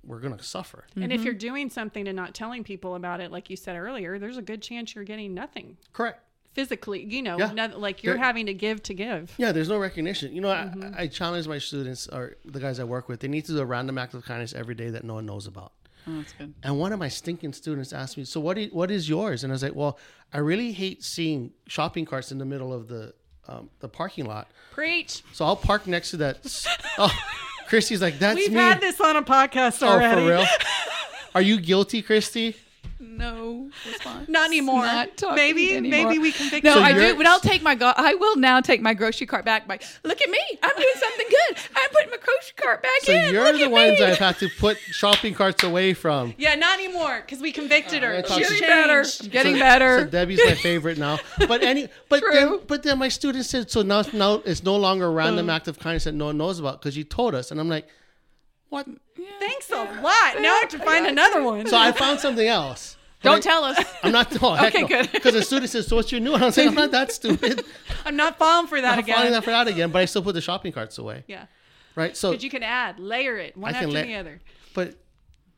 we're 0.04 0.18
gonna 0.20 0.42
suffer. 0.42 0.86
And 0.96 1.04
if 1.04 1.18
mm-hmm. 1.18 1.26
you're 1.26 1.34
doing 1.34 1.70
something 1.70 2.08
and 2.08 2.16
not 2.16 2.34
telling 2.34 2.64
people 2.64 2.94
about 2.96 3.20
it, 3.20 3.30
like 3.30 3.50
you 3.50 3.56
said 3.56 3.76
earlier, 3.76 4.18
there's 4.18 4.38
a 4.38 4.42
good 4.42 4.62
chance 4.62 4.94
you're 4.94 5.04
getting 5.04 5.34
nothing 5.34 5.76
Correct. 5.92 6.24
Physically. 6.52 7.04
You 7.04 7.22
know, 7.22 7.38
Yeah. 7.38 7.52
noth- 7.52 7.74
like 7.76 8.02
you're 8.02 8.14
There- 8.14 8.24
having 8.24 8.46
to 8.46 8.54
give 8.54 8.82
to 8.84 8.94
give. 8.94 9.32
Yeah, 9.38 9.52
there's 9.52 9.68
no 9.68 9.78
recognition. 9.78 10.34
You 10.34 10.40
know, 10.40 10.50
I, 10.50 10.70
I 10.96 11.06
challenge 11.06 11.46
my 11.48 11.58
students 11.58 12.08
or 12.08 12.36
the 12.44 12.60
guys 12.60 12.80
I 12.80 12.84
work 12.84 13.08
with. 13.08 13.20
They 13.20 13.28
need 13.28 13.44
to 13.46 13.52
do 13.52 13.58
a 13.60 13.64
random 13.66 13.98
act 13.98 14.14
of 14.14 14.24
kindness 14.24 14.52
every 14.54 14.74
day 14.74 14.90
that 14.90 15.04
no 15.04 15.14
one 15.14 15.26
knows 15.26 15.46
about. 15.46 15.72
Oh, 16.06 16.16
that's 16.18 16.32
good. 16.32 16.54
And 16.62 16.78
one 16.78 16.92
of 16.92 16.98
my 16.98 17.08
stinking 17.08 17.52
students 17.52 17.92
asked 17.92 18.16
me, 18.16 18.24
"So 18.24 18.40
what? 18.40 18.58
i- 18.58 18.70
what 18.72 18.90
is 18.90 19.08
yours?" 19.08 19.44
And 19.44 19.52
I 19.52 19.54
was 19.54 19.62
like, 19.62 19.74
"Well, 19.74 19.98
I 20.32 20.38
really 20.38 20.72
hate 20.72 21.04
seeing 21.04 21.52
shopping 21.68 22.06
carts 22.06 22.32
in 22.32 22.38
the 22.38 22.46
middle 22.46 22.72
of 22.72 22.88
the 22.88 23.12
um, 23.48 23.68
the 23.80 23.88
parking 23.88 24.26
lot. 24.26 24.48
Preach. 24.72 25.22
So 25.32 25.44
I'll 25.44 25.56
park 25.56 25.86
next 25.86 26.10
to 26.12 26.16
that." 26.18 26.38
oh, 26.98 27.12
Christy's 27.68 28.00
like, 28.00 28.18
"That's 28.18 28.36
We've 28.36 28.48
me." 28.50 28.54
had 28.56 28.80
this 28.80 28.98
on 29.00 29.16
a 29.16 29.22
podcast 29.22 29.82
already 29.82 30.22
oh, 30.22 30.24
for 30.24 30.30
real? 30.30 30.46
Are 31.34 31.42
you 31.42 31.60
guilty, 31.60 32.00
Christy? 32.02 32.56
No, 33.00 33.70
it's 33.86 34.02
fine. 34.02 34.26
Not 34.28 34.46
anymore. 34.48 34.84
Not 34.84 35.16
talking 35.16 35.36
maybe 35.36 35.74
anymore. 35.74 36.08
maybe 36.10 36.18
we 36.18 36.32
can 36.32 36.50
fix 36.50 36.62
No, 36.62 36.78
it. 36.78 36.82
I 36.82 36.92
do, 36.92 37.16
but 37.16 37.24
I'll 37.26 37.40
take 37.40 37.62
my. 37.62 37.74
Go- 37.74 37.94
I 37.96 38.14
will 38.14 38.36
now 38.36 38.60
take 38.60 38.82
my 38.82 38.92
grocery 38.92 39.26
cart 39.26 39.44
back. 39.46 39.66
By 39.66 39.78
look 40.04 40.20
at 40.20 40.28
me, 40.28 40.38
I'm 40.62 40.76
doing 40.76 40.94
something 40.96 41.26
good. 41.28 41.56
I'm 41.76 41.90
putting 41.92 42.10
my 42.10 42.18
grocery 42.18 42.52
cart 42.56 42.82
back 42.82 42.90
So 43.02 43.12
in. 43.12 43.32
you're 43.32 43.44
look 43.44 43.56
the 43.56 43.64
at 43.64 43.70
ones 43.70 43.98
me. 44.00 44.04
I've 44.04 44.18
had 44.18 44.36
to 44.38 44.48
put 44.58 44.78
shopping 44.78 45.32
carts 45.32 45.62
away 45.64 45.94
from. 45.94 46.34
Yeah, 46.36 46.54
not 46.56 46.78
anymore 46.78 47.22
because 47.24 47.40
we 47.40 47.52
convicted 47.52 48.02
her. 48.02 48.22
She's 48.26 48.34
she- 48.36 48.60
Getting 48.60 48.68
better. 48.68 49.02
changed. 49.02 49.30
Getting 49.30 49.54
So- 49.54 49.60
better. 49.60 49.98
So 50.00 50.06
Debbie's 50.06 50.40
my 50.44 50.54
favorite 50.54 50.98
now. 50.98 51.18
But 51.48 51.62
any, 51.62 51.88
but 52.10 52.22
then, 52.30 52.60
but 52.66 52.82
then 52.82 52.98
my 52.98 53.08
student 53.08 53.46
said, 53.46 53.70
so 53.70 53.80
now, 53.82 54.02
now 54.12 54.34
it's 54.44 54.62
no 54.62 54.76
longer 54.76 55.06
a 55.06 55.10
random 55.10 55.48
Uh. 55.48 55.54
act 55.54 55.68
of 55.68 55.78
kindness 55.78 56.04
that 56.04 56.12
no 56.14 56.26
one 56.26 56.36
knows 56.38 56.58
about 56.60 56.80
because 56.80 56.96
you 56.98 57.04
told 57.04 57.34
us. 57.34 57.50
And 57.50 57.58
I'm 57.58 57.68
like, 57.70 57.88
what? 58.70 58.86
Thanks 59.38 59.70
a 59.70 59.76
lot. 59.76 60.40
Now 60.40 60.54
I 60.54 60.58
have 60.60 60.68
to 60.70 60.78
find 60.78 61.06
another 61.06 61.42
one. 61.42 61.66
So 61.66 61.76
I 61.76 61.92
found 61.92 62.18
something 62.20 62.46
else. 62.48 62.96
Don't 63.22 63.36
I- 63.36 63.40
tell 63.40 63.64
us. 63.64 63.78
I'm 64.02 64.12
not. 64.12 64.40
No, 64.40 64.56
Okay, 64.56 64.84
good. 64.86 65.12
Because 65.12 65.34
the 65.34 65.42
student 65.42 65.70
says, 65.70 65.86
so 65.88 65.96
what's 65.96 66.10
your 66.10 66.22
new 66.22 66.32
one? 66.32 66.42
I 66.42 66.46
was 66.46 66.56
like, 66.56 66.68
I'm 66.68 66.74
not 66.74 66.90
that 66.92 67.12
stupid. 67.12 67.62
I'm 68.06 68.16
not 68.16 68.38
falling 68.38 68.66
for 68.66 68.80
that 68.80 68.94
I'm 68.94 68.98
again. 69.00 69.14
finding 69.16 69.32
that 69.34 69.44
for 69.44 69.50
that 69.50 69.68
again, 69.68 69.90
but 69.90 70.00
I 70.00 70.06
still 70.06 70.22
put 70.22 70.32
the 70.32 70.40
shopping 70.40 70.72
carts 70.72 70.96
away. 70.96 71.24
yeah, 71.26 71.44
Right. 71.94 72.16
So, 72.16 72.30
but 72.32 72.42
you 72.42 72.48
can 72.48 72.62
add, 72.62 72.98
layer 72.98 73.36
it 73.36 73.58
one 73.58 73.74
I 73.74 73.78
after 73.78 73.88
la- 73.88 74.02
the 74.02 74.14
other. 74.14 74.40
but, 74.72 74.94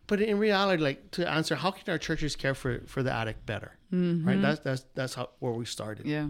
but 0.08 0.20
in 0.20 0.38
reality, 0.40 0.82
like 0.82 1.12
to 1.12 1.30
answer, 1.30 1.54
how 1.54 1.70
can 1.70 1.88
our 1.92 1.98
churches 1.98 2.34
care 2.34 2.54
for, 2.54 2.80
for 2.86 3.04
the 3.04 3.12
addict 3.12 3.46
better? 3.46 3.76
Mm-hmm. 3.92 4.26
Right. 4.26 4.42
That's, 4.42 4.60
that's, 4.60 4.84
that's 4.94 5.14
how, 5.14 5.30
where 5.38 5.52
we 5.52 5.64
started. 5.64 6.06
Yeah. 6.06 6.28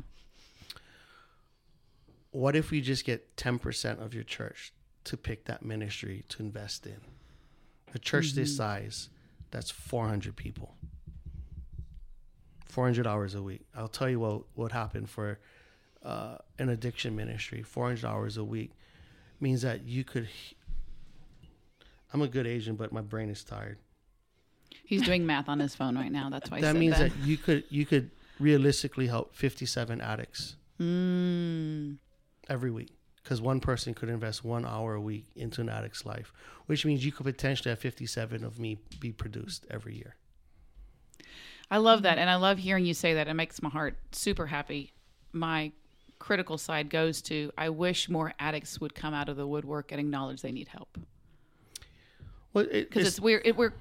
what 2.30 2.56
if 2.56 2.70
we 2.70 2.80
just 2.80 3.04
get 3.04 3.36
10% 3.36 4.00
of 4.04 4.14
your 4.14 4.24
church 4.24 4.72
to 5.04 5.16
pick 5.16 5.44
that 5.46 5.64
ministry 5.64 6.24
to 6.30 6.42
invest 6.42 6.86
in? 6.86 7.00
A 7.94 7.98
church 7.98 8.28
Mm-hmm. 8.28 8.40
this 8.40 8.56
size, 8.56 9.08
that's 9.50 9.70
400 9.70 10.34
people. 10.36 10.74
400 12.66 13.06
hours 13.06 13.34
a 13.34 13.42
week. 13.42 13.62
I'll 13.76 13.88
tell 13.88 14.08
you 14.08 14.20
what 14.20 14.42
what 14.54 14.72
happened 14.72 15.10
for 15.10 15.38
uh, 16.02 16.38
an 16.58 16.68
addiction 16.70 17.14
ministry. 17.14 17.62
400 17.62 18.06
hours 18.08 18.36
a 18.38 18.44
week 18.44 18.70
means 19.40 19.62
that 19.62 19.84
you 19.84 20.04
could. 20.04 20.28
I'm 22.14 22.22
a 22.22 22.28
good 22.28 22.46
Asian, 22.46 22.76
but 22.76 22.92
my 22.92 23.00
brain 23.02 23.28
is 23.30 23.44
tired. 23.44 23.78
He's 24.84 25.02
doing 25.02 25.26
math 25.26 25.48
on 25.48 25.60
his 25.60 25.74
phone 25.74 25.96
right 25.96 26.10
now. 26.12 26.28
That's 26.30 26.50
why 26.50 26.58
I 26.58 26.60
that 26.62 26.72
said 26.72 26.76
means 26.80 26.98
that. 26.98 27.10
that 27.12 27.18
you 27.26 27.36
could 27.36 27.64
you 27.68 27.84
could 27.86 28.10
realistically 28.40 29.06
help 29.06 29.34
57 29.34 30.00
addicts 30.00 30.56
Mm. 30.80 31.98
every 32.48 32.70
week 32.70 32.90
because 33.22 33.40
one 33.40 33.60
person 33.60 33.94
could 33.94 34.08
invest 34.08 34.44
one 34.44 34.66
hour 34.66 34.94
a 34.94 35.00
week 35.00 35.26
into 35.36 35.60
an 35.60 35.68
addict's 35.68 36.04
life, 36.04 36.32
which 36.66 36.84
means 36.84 37.04
you 37.04 37.12
could 37.12 37.26
potentially 37.26 37.70
have 37.70 37.78
57 37.78 38.44
of 38.44 38.58
me 38.58 38.78
be 39.00 39.12
produced 39.12 39.66
every 39.70 39.94
year. 39.96 40.16
I 41.70 41.78
love 41.78 42.02
that, 42.02 42.18
and 42.18 42.28
I 42.28 42.34
love 42.34 42.58
hearing 42.58 42.84
you 42.84 42.94
say 42.94 43.14
that. 43.14 43.28
It 43.28 43.34
makes 43.34 43.62
my 43.62 43.70
heart 43.70 43.96
super 44.12 44.46
happy. 44.46 44.92
My 45.32 45.72
critical 46.18 46.56
side 46.56 46.88
goes 46.88 47.20
to 47.20 47.50
I 47.58 47.68
wish 47.68 48.08
more 48.08 48.32
addicts 48.38 48.80
would 48.80 48.94
come 48.94 49.12
out 49.12 49.28
of 49.28 49.36
the 49.36 49.46
woodwork 49.46 49.90
and 49.90 50.00
acknowledge 50.00 50.40
they 50.40 50.52
need 50.52 50.68
help 50.68 50.96
Well, 52.52 52.64
it, 52.70 52.88
because 52.88 53.08
it's, 53.08 53.18
weird. 53.18 53.42
It, 53.44 53.56
we're 53.56 53.74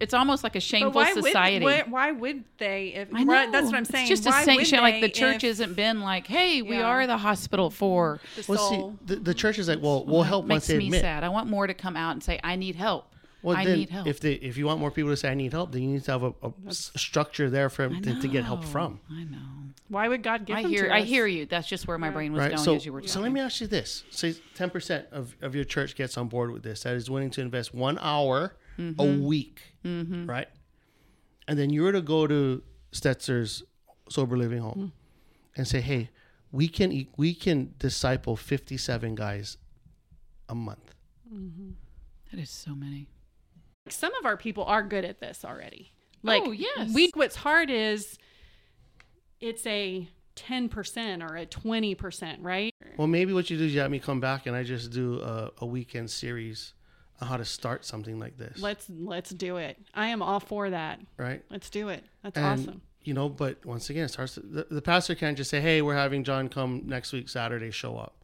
it's 0.00 0.14
almost 0.14 0.44
like 0.44 0.56
a 0.56 0.60
shameful 0.60 0.92
why 0.92 1.12
society. 1.14 1.64
Would, 1.64 1.84
why, 1.86 2.10
why 2.10 2.12
would 2.12 2.44
they? 2.58 2.88
If 2.94 3.08
I 3.14 3.24
know. 3.24 3.32
right, 3.32 3.50
that's 3.52 3.66
what 3.66 3.74
I'm 3.74 3.84
saying. 3.84 4.10
It's 4.10 4.20
just 4.20 4.26
why 4.26 4.42
a 4.42 4.46
would 4.46 4.66
sanction. 4.66 4.80
Like 4.80 5.00
the 5.00 5.08
church 5.08 5.36
if 5.44 5.48
hasn't 5.50 5.76
been 5.76 6.00
like, 6.00 6.26
"Hey, 6.26 6.62
we 6.62 6.76
Yeah. 6.78 6.84
are 6.86 7.06
the 7.06 7.18
hospital 7.18 7.70
for." 7.70 8.20
the 8.36 8.44
well, 8.48 8.58
soul. 8.58 8.96
see, 9.06 9.14
the, 9.14 9.20
the 9.20 9.34
church 9.34 9.58
is 9.58 9.68
like, 9.68 9.82
well, 9.82 10.04
we'll 10.04 10.22
help 10.22 10.44
once 10.46 10.50
makes 10.62 10.66
they 10.68 10.78
me 10.78 10.86
admit. 10.86 11.00
sad. 11.02 11.24
I 11.24 11.28
want 11.28 11.48
more 11.48 11.66
to 11.66 11.74
come 11.74 11.96
out 11.96 12.12
and 12.12 12.22
say, 12.22 12.38
"I 12.44 12.56
need 12.56 12.76
help. 12.76 13.12
Well, 13.42 13.56
I 13.56 13.64
then 13.64 13.78
need 13.78 13.90
help." 13.90 14.06
if 14.06 14.20
they 14.20 14.32
if 14.34 14.56
you 14.56 14.66
want 14.66 14.80
more 14.80 14.90
people 14.90 15.10
to 15.10 15.16
say 15.16 15.30
I 15.30 15.34
need 15.34 15.52
help, 15.52 15.72
then 15.72 15.82
you 15.82 15.88
need 15.90 16.04
to 16.04 16.10
have 16.12 16.22
a 16.24 16.52
structure 16.72 17.48
there 17.50 17.68
for 17.70 17.88
them 17.88 18.02
to, 18.02 18.20
to 18.20 18.28
get 18.28 18.44
help 18.44 18.64
from. 18.64 19.00
I 19.10 19.24
know. 19.24 19.38
why 19.88 20.08
would 20.08 20.22
God 20.22 20.44
give 20.44 20.56
I 20.56 20.62
them 20.62 20.70
hear. 20.72 20.86
to 20.88 20.94
I 20.94 21.00
us? 21.00 21.08
hear 21.08 21.26
you. 21.26 21.46
That's 21.46 21.68
just 21.68 21.86
where 21.86 21.98
my 21.98 22.10
brain 22.10 22.32
was 22.32 22.40
Right. 22.40 22.48
going 22.50 22.58
So, 22.64 22.74
as 22.74 22.84
you 22.84 22.92
were 22.92 23.00
talking. 23.00 23.08
so 23.12 23.20
let 23.20 23.32
me 23.32 23.40
ask 23.40 23.60
you 23.60 23.66
this: 23.68 24.04
say 24.10 24.34
ten 24.54 24.70
percent 24.70 25.06
of, 25.12 25.36
of 25.40 25.54
your 25.54 25.64
church 25.64 25.94
gets 25.96 26.16
on 26.18 26.28
board 26.28 26.50
with 26.50 26.62
this, 26.62 26.82
that 26.82 26.94
is 26.94 27.08
willing 27.08 27.30
to 27.30 27.40
invest 27.40 27.72
one 27.74 27.98
hour 28.00 28.54
Mm-hmm. 28.78 29.00
a 29.00 29.26
week, 29.26 29.60
right? 29.84 30.48
And 31.48 31.58
then 31.58 31.70
you 31.70 31.82
were 31.82 31.92
to 31.92 32.00
go 32.02 32.26
to 32.26 32.62
Stetzer's 32.92 33.62
sober 34.08 34.36
living 34.36 34.60
home 34.60 34.74
Mm. 34.78 34.92
and 35.56 35.66
say, 35.68 35.80
"Hey, 35.80 36.10
we 36.52 36.68
can 36.68 37.06
we 37.16 37.34
can 37.34 37.74
disciple 37.78 38.36
fifty 38.36 38.76
seven 38.76 39.14
guys 39.14 39.56
a 40.48 40.54
month." 40.54 40.94
That 42.30 42.38
is 42.40 42.50
so 42.50 42.74
many. 42.74 43.08
Some 43.88 44.14
of 44.14 44.24
our 44.26 44.36
people 44.36 44.64
are 44.64 44.82
good 44.82 45.04
at 45.04 45.18
this 45.20 45.44
already. 45.44 45.92
Like, 46.22 46.42
Oh, 46.46 46.52
yes. 46.52 46.92
we 46.94 47.10
what's 47.14 47.36
hard 47.36 47.70
is 47.70 48.18
it's 49.40 49.66
a 49.66 50.08
10% 50.36 51.22
or 51.28 51.36
a 51.36 51.46
20%, 51.46 52.38
right? 52.42 52.72
Well, 52.96 53.06
maybe 53.08 53.32
what 53.32 53.50
you 53.50 53.56
do 53.58 53.64
is 53.64 53.74
you 53.74 53.80
have 53.80 53.90
me 53.90 53.98
come 53.98 54.20
back 54.20 54.46
and 54.46 54.54
I 54.54 54.62
just 54.62 54.90
do 54.92 55.20
a, 55.20 55.50
a 55.58 55.66
weekend 55.66 56.10
series 56.10 56.74
on 56.74 56.77
how 57.20 57.36
to 57.36 57.44
start 57.44 57.84
something 57.84 58.18
like 58.18 58.36
this, 58.38 58.60
Let's 58.60 58.86
let's 58.88 59.30
do 59.30 59.56
it. 59.56 59.76
I 59.94 60.08
am 60.08 60.22
all 60.22 60.40
for 60.40 60.70
that. 60.70 61.00
right? 61.16 61.42
Let's 61.50 61.68
do 61.70 61.88
it. 61.88 62.04
That's 62.22 62.36
And, 62.36 62.46
awesome. 62.46 62.82
You 63.02 63.14
know, 63.14 63.28
but 63.28 63.64
once 63.64 63.88
again, 63.90 64.04
it 64.04 64.08
starts. 64.10 64.34
The, 64.36 64.66
the 64.70 64.82
pastor 64.82 65.14
can't 65.14 65.36
just 65.36 65.50
say, 65.50 65.60
"Hey, 65.60 65.80
we're 65.82 65.94
having 65.94 66.24
John 66.24 66.48
come 66.48 66.82
next 66.86 67.12
week 67.12 67.28
Saturday. 67.28 67.70
Show 67.70 67.96
up." 67.96 68.14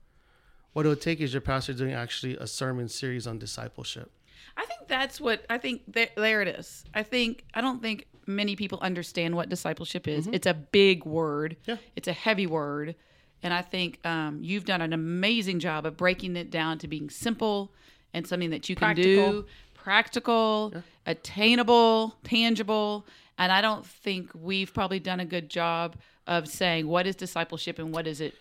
What 0.75 0.85
it 0.85 0.89
would 0.89 1.01
take 1.01 1.21
is 1.21 1.33
your 1.33 1.41
pastor 1.41 1.73
doing 1.73 1.93
actually 1.93 2.37
a 2.37 2.47
sermon 2.47 2.89
series 2.89 3.27
on 3.27 3.39
discipleship. 3.39 4.11
I 4.57 4.65
think 4.67 4.87
that's 4.89 5.21
what 5.21 5.45
I 5.49 5.59
think. 5.59 5.83
There, 5.89 6.09
there 6.17 6.43
it 6.43 6.49
is. 6.49 6.85
I 6.93 7.03
think 7.03 7.45
I 7.55 7.61
don't 7.61 7.81
think 7.81 8.07
many 8.27 8.57
people 8.57 8.79
understand 8.83 9.35
what 9.37 9.49
discipleship 9.49 10.07
is. 10.07 10.27
It's 10.27 10.47
a 10.47 10.55
big 10.55 11.05
word. 11.07 11.57
Yeah. 11.65 11.77
It's 11.97 12.09
a 12.09 12.13
heavy 12.13 12.47
word, 12.47 12.95
and 13.43 13.55
I 13.55 13.63
think 13.63 14.05
um, 14.07 14.41
you've 14.43 14.65
done 14.65 14.83
an 14.83 14.93
amazing 14.93 15.61
job 15.61 15.87
of 15.87 15.97
breaking 15.97 16.37
it 16.37 16.51
down 16.51 16.79
to 16.79 16.89
being 16.89 17.09
simple 17.09 17.73
and 18.15 18.27
something 18.27 18.49
that 18.51 18.69
you 18.71 18.75
can 18.77 18.87
Practical. 18.95 19.33
do, 19.43 19.47
practical, 19.75 20.73
attainable, 21.05 22.15
tangible. 22.25 23.07
And 23.39 23.51
I 23.53 23.61
don't 23.61 23.85
think 23.85 24.31
we've 24.35 24.73
probably 24.73 25.01
done 25.01 25.21
a 25.21 25.25
good 25.25 25.51
job 25.51 25.97
of 26.27 26.49
saying 26.49 26.87
what 26.87 27.07
is 27.07 27.17
discipleship 27.17 27.79
and 27.79 27.93
what 27.93 28.07
is 28.07 28.21
it. 28.21 28.35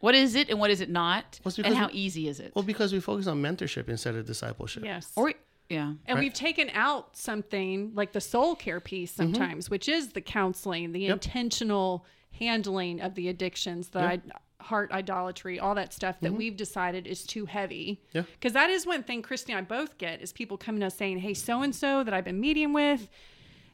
What 0.00 0.14
is 0.14 0.34
it 0.34 0.50
and 0.50 0.60
what 0.60 0.70
is 0.70 0.80
it 0.80 0.90
not? 0.90 1.40
Well, 1.42 1.54
and 1.64 1.74
how 1.74 1.86
we- 1.88 1.94
easy 1.94 2.28
is 2.28 2.38
it? 2.38 2.52
Well, 2.54 2.62
because 2.62 2.92
we 2.92 3.00
focus 3.00 3.26
on 3.26 3.40
mentorship 3.42 3.88
instead 3.88 4.14
of 4.14 4.26
discipleship. 4.26 4.84
Yes. 4.84 5.10
or 5.16 5.32
yeah. 5.68 5.86
and 5.86 5.98
Right. 6.16 6.18
we've 6.18 6.32
taken 6.34 6.70
out 6.74 7.16
something 7.16 7.92
like 7.94 8.12
the 8.12 8.20
soul 8.20 8.54
care 8.54 8.78
piece 8.78 9.12
Mm-hmm. 9.12 9.22
sometimes, 9.34 9.70
which 9.70 9.88
is 9.88 10.10
the 10.12 10.20
counseling, 10.20 10.92
the 10.92 11.06
intentional 11.06 12.04
handling 12.38 13.00
of 13.00 13.14
the 13.14 13.28
addictions, 13.28 13.88
the 13.88 14.00
i- 14.00 14.20
heart 14.66 14.92
idolatry, 14.92 15.58
all 15.58 15.74
that 15.74 15.92
stuff 15.92 16.16
that 16.20 16.32
we've 16.32 16.56
decided 16.56 17.06
is 17.06 17.24
too 17.24 17.46
heavy. 17.46 18.00
Mm-hmm. 18.08 18.18
Yeah. 18.18 18.22
Because 18.34 18.52
that 18.52 18.70
is 18.70 18.86
one 18.86 19.02
thing 19.02 19.22
Christy 19.22 19.52
and 19.52 19.58
I 19.58 19.62
both 19.62 19.98
get 19.98 20.20
is 20.22 20.32
people 20.32 20.56
coming 20.58 20.80
to 20.80 20.86
us 20.88 20.96
saying, 20.96 21.18
hey, 21.18 21.34
so 21.34 21.62
and 21.62 21.74
so 21.74 22.04
that 22.04 22.12
I've 22.14 22.24
been 22.24 22.40
meeting 22.40 22.72
with, 22.72 23.08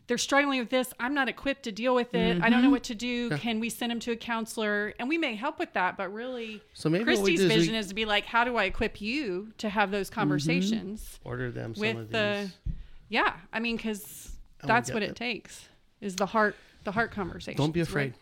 they're 0.08 0.18
struggling 0.18 0.58
with 0.58 0.68
this. 0.70 0.92
I'm 1.00 1.14
not 1.14 1.28
equipped 1.28 1.62
to 1.62 1.72
deal 1.72 1.94
with 1.94 2.14
it. 2.14 2.42
I 2.42 2.50
don't 2.50 2.62
know 2.62 2.70
what 2.70 2.82
to 2.84 2.94
do. 2.94 3.30
Can 3.38 3.60
we 3.60 3.70
send 3.70 3.90
them 3.92 4.00
to 4.00 4.10
a 4.12 4.16
counselor? 4.16 4.92
And 4.98 5.08
we 5.08 5.16
may 5.16 5.34
help 5.36 5.58
with 5.58 5.72
that, 5.74 5.96
but 5.96 6.12
really, 6.12 6.60
So 6.74 6.90
maybe 6.90 7.04
what 7.04 7.22
we 7.22 7.36
Christy's 7.36 7.40
is 7.42 7.48
we- 7.48 7.54
vision 7.56 7.74
is 7.76 7.86
to 7.88 7.94
be 7.94 8.04
like, 8.04 8.26
how 8.26 8.44
do 8.44 8.56
I 8.56 8.64
equip 8.64 9.00
you 9.00 9.52
to 9.58 9.68
have 9.68 9.90
those 9.90 10.10
conversations? 10.10 11.18
Order 11.24 11.50
them 11.50 11.74
some 11.74 11.80
with 11.80 11.96
of 11.96 12.10
the 12.10 12.38
these. 12.64 12.74
yeah 13.08 13.34
i 13.52 13.60
mean 13.60 13.76
because 13.76 14.30
that's 14.64 14.90
what 14.90 15.00
that. 15.00 15.10
it 15.10 15.16
takes 15.16 15.68
is 16.00 16.16
the 16.16 16.26
heart 16.26 16.56
the 16.84 16.92
heart 16.92 17.10
conversation 17.12 17.56
Don't 17.58 17.72
be 17.72 17.80
afraid. 17.80 18.14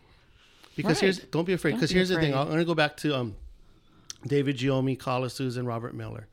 Because 0.76 0.96
Right. 0.96 1.02
here's 1.02 1.18
don't 1.18 1.44
be 1.44 1.52
afraid. 1.52 1.72
Because 1.74 1.90
be 1.90 1.96
here's 1.96 2.08
the 2.08 2.16
thing. 2.20 2.34
I'm 2.34 2.46
going 2.46 2.58
to 2.58 2.64
go 2.64 2.74
back 2.74 2.96
to 2.98 3.16
um, 3.16 3.36
David 4.26 4.56
Giomi, 4.56 4.98
Carla 4.98 5.30
Susan, 5.30 5.66
Robert 5.66 5.94
Miller. 5.94 6.28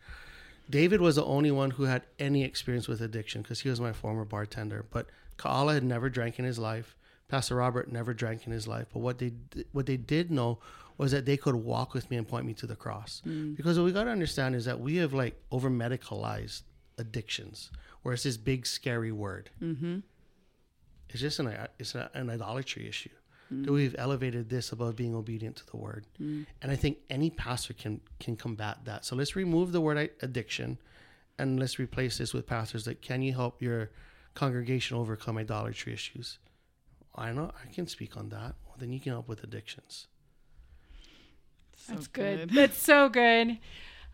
David 0.70 1.00
was 1.00 1.16
the 1.16 1.24
only 1.24 1.52
one 1.52 1.72
who 1.72 1.84
had 1.84 2.04
any 2.20 2.44
experience 2.44 2.88
with 2.88 3.02
addiction 3.02 3.42
because 3.42 3.62
he 3.62 3.70
was 3.70 3.80
my 3.80 3.94
former 3.94 4.26
bartender. 4.26 4.86
But 4.92 5.08
Kaala 5.38 5.74
had 5.74 5.84
never 5.84 6.10
drank 6.10 6.40
in 6.40 6.46
his 6.46 6.60
life. 6.60 6.96
Pastor 7.30 7.56
Robert 7.56 7.92
never 7.92 8.14
drank 8.14 8.46
in 8.46 8.52
his 8.52 8.68
life. 8.68 8.88
But 8.94 9.00
what 9.00 9.18
they 9.20 9.32
what 9.72 9.86
they 9.86 9.98
did 9.98 10.30
know 10.32 10.60
was 10.98 11.12
that 11.12 11.26
they 11.26 11.38
could 11.38 11.56
walk 11.56 11.94
with 11.94 12.10
me 12.10 12.18
and 12.18 12.28
point 12.28 12.46
me 12.46 12.54
to 12.56 12.66
the 12.68 12.76
cross. 12.76 13.22
Because 13.56 13.78
what 13.78 13.86
we 13.86 13.92
got 13.92 14.06
to 14.06 14.10
understand 14.12 14.56
is 14.56 14.66
that 14.66 14.80
we 14.80 14.96
have 14.98 15.14
like 15.14 15.40
over 15.52 15.70
medicalized 15.70 16.64
addictions, 16.98 17.70
where 18.02 18.14
it's 18.14 18.24
this 18.24 18.38
big 18.38 18.66
scary 18.66 19.12
word. 19.12 19.50
Mm-hmm. 19.62 20.00
It's 21.10 21.22
just 21.22 21.40
an 21.40 21.56
it's 21.80 21.96
a, 21.96 22.10
an 22.14 22.30
idolatry 22.30 22.88
issue. 22.88 23.10
That 23.50 23.72
we've 23.72 23.96
elevated 23.98 24.50
this 24.50 24.72
above 24.72 24.96
being 24.96 25.16
obedient 25.16 25.56
to 25.58 25.66
the 25.66 25.78
word, 25.78 26.06
mm. 26.22 26.46
and 26.62 26.72
I 26.72 26.76
think 26.76 26.98
any 27.10 27.30
pastor 27.30 27.74
can 27.74 28.02
can 28.20 28.36
combat 28.36 28.80
that. 28.86 29.06
So 29.06 29.16
let's 29.16 29.36
remove 29.36 29.72
the 29.72 29.80
word 29.80 30.10
addiction, 30.22 30.78
and 31.40 31.60
let's 31.60 31.80
replace 31.80 32.18
this 32.18 32.34
with 32.34 32.46
pastors 32.46 32.84
that 32.86 33.02
can 33.02 33.22
you 33.22 33.34
help 33.34 33.62
your 33.62 33.92
congregation 34.34 34.98
overcome 34.98 35.38
idolatry 35.38 35.94
issues. 35.94 36.40
I 37.16 37.32
know 37.32 37.52
I 37.64 37.74
can 37.74 37.88
speak 37.88 38.18
on 38.18 38.30
that. 38.30 38.56
Well, 38.66 38.76
then 38.78 38.92
you 38.92 39.00
can 39.00 39.14
help 39.14 39.28
with 39.28 39.44
addictions. 39.44 40.08
that's 41.88 42.08
good. 42.08 42.50
that's 42.50 42.78
so 42.78 43.08
good 43.08 43.58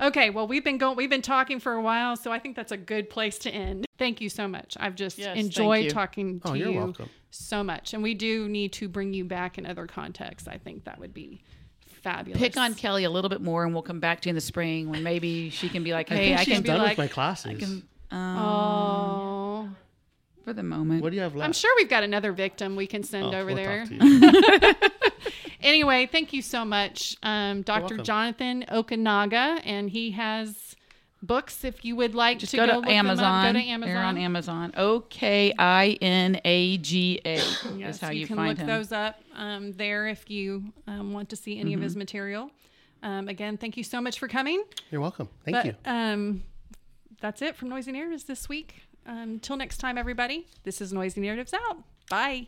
okay 0.02 0.30
well 0.30 0.48
we've 0.48 0.64
been 0.64 0.78
going 0.78 0.96
we've 0.98 1.10
been 1.10 1.22
talking 1.22 1.60
for 1.60 1.74
a 1.74 1.82
while 1.82 2.16
so 2.16 2.32
i 2.32 2.40
think 2.40 2.56
that's 2.56 2.72
a 2.72 2.78
good 2.78 3.10
place 3.10 3.38
to 3.38 3.50
end 3.50 3.86
thank 3.98 4.22
you 4.22 4.30
so 4.30 4.48
much 4.48 4.76
i've 4.80 4.96
just 4.96 5.18
Yes, 5.18 5.38
enjoyed 5.38 5.90
talking 5.90 6.42
oh, 6.46 6.52
to 6.52 6.58
you. 6.58 6.66
Oh, 6.66 6.68
you're 6.68 6.74
you 6.74 6.84
welcome. 6.86 7.10
So 7.36 7.64
much 7.64 7.94
and 7.94 8.04
we 8.04 8.14
do 8.14 8.48
need 8.48 8.72
to 8.74 8.88
bring 8.88 9.14
you 9.14 9.26
back 9.26 9.58
in 9.58 9.66
other 9.66 9.88
contexts 9.88 10.48
i 10.48 10.58
think 10.58 10.84
that 10.86 11.00
would 11.00 11.14
be 11.14 11.42
fabulous 11.88 12.40
pick 12.40 12.58
on 12.58 12.76
Kelly 12.76 13.06
a 13.06 13.10
little 13.10 13.30
bit 13.30 13.42
more, 13.42 13.64
and 13.64 13.74
we'll 13.74 13.82
come 13.82 14.00
back 14.02 14.20
to 14.22 14.28
you 14.28 14.32
in 14.32 14.36
the 14.36 14.42
spring 14.42 14.90
when 14.90 15.04
maybe 15.04 15.50
she 15.50 15.70
can 15.70 15.84
be 15.84 15.94
like, 15.94 16.12
I 16.12 16.16
"Hey, 16.16 16.26
think 16.28 16.40
I, 16.40 16.44
she's 16.44 16.54
can 16.56 16.64
done 16.64 16.78
like- 16.80 16.90
with 16.90 16.98
my 16.98 17.08
classes. 17.08 17.46
I 17.52 17.54
can." 17.56 17.84
Um, 18.12 18.38
oh 18.38 19.70
for 20.44 20.52
the 20.54 20.62
moment. 20.64 21.02
what 21.02 21.12
do 21.12 21.16
you 21.16 21.22
have 21.22 21.34
left? 21.36 21.46
i'm 21.46 21.54
sure 21.54 21.74
we've 21.78 21.90
got 21.90 22.04
another 22.04 22.34
victim 22.34 22.76
we 22.76 22.86
can 22.86 23.02
send 23.02 23.28
Oh, 23.34 23.40
over 23.40 23.46
we'll 23.48 23.56
there 23.56 23.86
talk 23.86 24.00
to 24.00 24.06
you. 24.06 24.74
anyway, 25.62 26.06
thank 26.12 26.34
you 26.34 26.42
so 26.42 26.66
much, 26.66 27.16
um, 27.24 27.62
Dr. 27.62 27.98
Jonathan 27.98 28.66
Okinaga, 28.70 29.62
and 29.64 29.90
he 29.90 30.12
has 30.12 30.58
books. 31.24 31.64
If 31.64 31.84
you 31.84 31.96
would 31.96 32.14
like 32.14 32.38
Just 32.40 32.52
to 32.52 32.58
go, 32.58 32.66
to 32.68 32.74
look 32.76 32.84
them 32.86 32.92
Amazon. 32.94 33.26
up, 33.48 33.54
go 33.56 33.60
to 33.60 33.86
They're 33.86 33.98
on 34.04 34.18
Amazon. 34.18 34.74
O 34.78 35.00
K 35.00 35.54
I 35.58 35.98
N 36.02 36.40
A 36.46 36.78
G 36.78 37.20
A 37.26 37.36
Yes, 37.78 37.96
is 37.96 38.02
how 38.02 38.12
you, 38.12 38.20
you, 38.22 38.28
can 38.28 38.36
find 38.36 38.50
look 38.50 38.58
him. 38.60 38.68
those 38.68 38.92
up 38.92 39.20
um, 39.36 39.72
there 39.74 40.08
if 40.08 40.30
you 40.30 40.66
um, 40.88 41.14
want 41.14 41.30
to 41.30 41.36
see 41.36 41.60
any 41.60 41.74
of 41.74 41.78
Mm-hmm. 41.80 41.84
his 41.84 41.96
material. 41.96 42.52
Um, 43.02 43.28
again, 43.28 43.58
thank 43.58 43.76
you 43.78 43.84
so 43.84 44.00
much 44.00 44.20
for 44.20 44.28
coming. 44.28 44.64
You're 44.92 45.02
welcome. 45.02 45.28
Thank 45.44 45.56
but 45.58 45.66
you. 45.66 45.76
Um, 45.86 46.44
that's 47.20 47.42
it 47.42 47.56
from 47.56 47.70
Noisy 47.70 47.92
Narratives 47.92 48.26
this 48.26 48.48
week. 48.48 48.84
Until 49.06 49.58
next 49.58 49.80
time, 49.80 49.98
everybody, 49.98 50.48
this 50.64 50.80
is 50.80 50.94
Noisy 50.94 51.20
Narratives 51.22 51.54
out. 51.54 51.80
Bye. 52.10 52.48